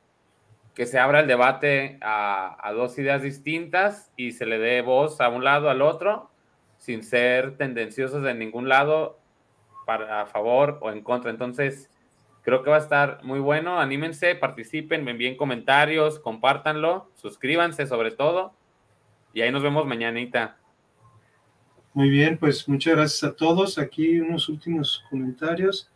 que 0.73 0.88
se 0.88 0.98
abra 0.98 1.19
el 1.19 1.27
debate 1.27 1.99
a, 2.02 2.72
dos 2.73 2.98
ideas 2.98 3.22
distintas 3.22 4.11
y 4.18 4.32
se 4.32 4.48
le 4.48 4.57
dé 4.57 4.82
voz 4.82 5.22
a 5.22 5.30
un 5.30 5.44
lado 5.44 5.69
al 5.69 5.84
otro 5.84 6.32
sin 6.77 7.03
ser 7.03 7.57
tendenciosos 7.57 8.23
de 8.23 8.34
ningún 8.34 8.68
lado 8.68 9.19
para 9.86 10.22
a 10.22 10.26
favor 10.26 10.80
o 10.82 10.90
en 10.90 11.02
contra. 11.02 11.30
Entonces, 11.30 11.91
creo 12.41 12.64
que 12.64 12.72
va 12.72 12.77
a 12.77 12.80
estar 12.80 13.23
muy 13.23 13.40
bueno. 13.40 13.80
Anímense, 13.80 14.34
participen, 14.34 15.07
envíen 15.07 15.38
comentarios, 15.38 16.19
compártanlo, 16.19 17.11
suscríbanse 17.14 17.86
sobre 17.86 18.10
todo. 18.10 18.56
Y 19.36 19.41
ahí 19.41 19.52
nos 19.52 19.62
vemos 19.62 19.86
mañanita. 19.86 20.56
Muy 21.94 22.10
bien, 22.10 22.38
pues 22.38 22.70
muchas 22.70 22.95
gracias 22.95 23.24
a 23.30 23.36
todos. 23.36 23.78
Aquí 23.78 24.22
unos 24.22 24.48
últimos 24.48 25.03
comentarios. 25.10 25.91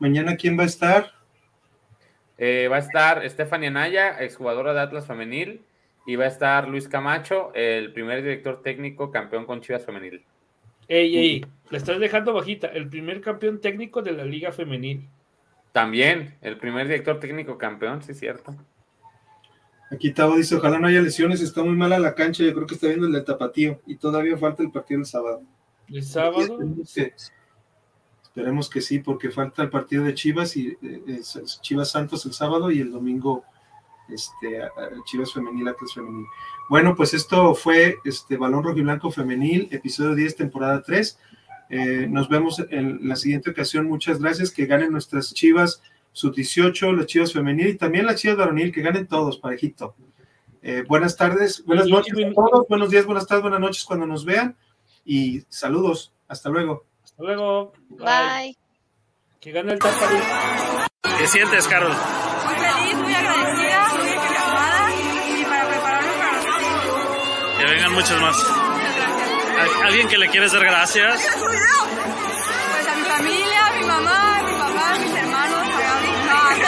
Mañana, 0.00 0.34
¿quién 0.34 0.58
va 0.58 0.64
a 0.64 0.66
estar? 0.66 1.12
Eh, 2.38 2.66
va 2.68 2.76
a 2.76 2.80
estar 2.80 3.30
Stephanie 3.30 3.68
Anaya, 3.68 4.20
exjugadora 4.20 4.74
de 4.74 4.80
Atlas 4.80 5.06
Femenil 5.06 5.62
y 6.06 6.16
va 6.16 6.24
a 6.24 6.26
estar 6.26 6.66
Luis 6.66 6.88
Camacho, 6.88 7.52
el 7.54 7.92
primer 7.92 8.20
director 8.20 8.62
técnico 8.62 9.12
campeón 9.12 9.46
con 9.46 9.60
Chivas 9.60 9.86
Femenil. 9.86 10.24
Ey, 10.88 11.16
ey, 11.16 11.46
la 11.70 11.78
estás 11.78 12.00
dejando 12.00 12.32
bajita. 12.32 12.66
El 12.66 12.88
primer 12.88 13.20
campeón 13.20 13.60
técnico 13.60 14.02
de 14.02 14.10
la 14.10 14.24
Liga 14.24 14.50
Femenil. 14.50 15.08
También, 15.70 16.34
el 16.40 16.58
primer 16.58 16.88
director 16.88 17.20
técnico 17.20 17.58
campeón, 17.58 18.02
sí, 18.02 18.12
cierto. 18.12 18.56
Aquí 19.92 20.12
Tavo 20.12 20.36
dice: 20.36 20.56
Ojalá 20.56 20.78
no 20.78 20.88
haya 20.88 21.02
lesiones, 21.02 21.40
está 21.42 21.62
muy 21.62 21.76
mala 21.76 21.98
la 21.98 22.14
cancha. 22.14 22.42
Yo 22.42 22.54
creo 22.54 22.66
que 22.66 22.74
está 22.74 22.86
viendo 22.86 23.06
el 23.06 23.12
de 23.12 23.20
Tapatío 23.20 23.80
y 23.86 23.96
todavía 23.96 24.38
falta 24.38 24.62
el 24.62 24.70
partido 24.70 25.00
el 25.00 25.06
sábado. 25.06 25.42
¿El 25.88 26.02
sábado? 26.02 26.58
Esperemos 28.22 28.70
que, 28.70 28.80
sí, 28.80 28.98
porque 28.98 29.30
falta 29.30 29.62
el 29.62 29.68
partido 29.68 30.04
de 30.04 30.14
Chivas 30.14 30.56
y 30.56 30.68
eh, 30.80 31.20
Chivas 31.60 31.90
Santos 31.90 32.24
el 32.24 32.32
sábado 32.32 32.70
y 32.70 32.80
el 32.80 32.90
domingo 32.90 33.44
este, 34.08 34.62
Chivas 35.04 35.34
Femenil, 35.34 35.68
Atlas 35.68 35.92
Femenil. 35.92 36.24
Bueno, 36.70 36.96
pues 36.96 37.12
esto 37.12 37.54
fue 37.54 37.98
este 38.04 38.38
Balón 38.38 38.64
Rojo 38.64 38.78
y 38.78 38.82
Blanco 38.82 39.10
Femenil, 39.10 39.68
episodio 39.70 40.14
10, 40.14 40.36
temporada 40.36 40.82
3. 40.82 41.18
Eh, 41.68 42.06
nos 42.08 42.30
vemos 42.30 42.64
en 42.70 43.06
la 43.06 43.16
siguiente 43.16 43.50
ocasión. 43.50 43.86
Muchas 43.86 44.18
gracias. 44.18 44.50
Que 44.50 44.64
ganen 44.64 44.92
nuestras 44.92 45.34
Chivas 45.34 45.82
sub 46.12 46.34
18, 46.34 46.92
las 46.92 47.06
Chivas 47.06 47.32
Femenil 47.32 47.68
y 47.68 47.76
también 47.76 48.06
las 48.06 48.20
Chivas 48.20 48.36
Varonil, 48.36 48.72
que 48.72 48.82
ganen 48.82 49.06
todos, 49.06 49.38
parejito. 49.38 49.94
Eh, 50.62 50.84
buenas 50.86 51.16
tardes, 51.16 51.64
buenas 51.64 51.88
noches 51.88 52.14
a 52.14 52.32
todos, 52.32 52.68
buenos 52.68 52.90
días, 52.90 53.04
buenas 53.04 53.26
tardes, 53.26 53.42
buenas 53.42 53.60
noches 53.60 53.84
cuando 53.84 54.06
nos 54.06 54.24
vean 54.24 54.56
y 55.04 55.42
saludos. 55.48 56.12
Hasta 56.28 56.48
luego. 56.48 56.84
Hasta 57.04 57.22
luego. 57.22 57.72
Bye. 57.90 58.56
Que 59.40 59.50
gane 59.50 59.72
el. 59.72 59.78
¿Qué 61.18 61.26
sientes, 61.26 61.66
Carol? 61.66 61.90
Muy 61.90 62.54
feliz, 62.54 62.94
muy 62.96 63.14
agradecida, 63.14 63.88
muy 63.88 64.08
entusiasmada 64.08 64.90
y 64.94 65.44
para 65.44 65.68
prepararme 65.68 66.12
para 66.18 66.32
los. 66.32 67.58
Que 67.58 67.64
vengan 67.64 67.92
muchos 67.92 68.20
más. 68.20 68.36
¿Alguien 69.84 70.08
que 70.08 70.18
le 70.18 70.28
quieres 70.28 70.52
dar 70.52 70.64
gracias? 70.64 71.20
Pues 71.38 72.88
a 72.88 72.96
mi 72.96 73.02
familia, 73.02 73.66
a 73.66 73.78
mi 73.78 73.86
mamá, 73.86 74.38
a 74.38 74.42
mi 74.42 74.52
papá, 74.52 74.94
a 74.94 74.98
mis 74.98 75.12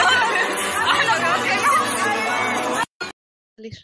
Ah, 3.01 3.11
salir. 3.57 3.83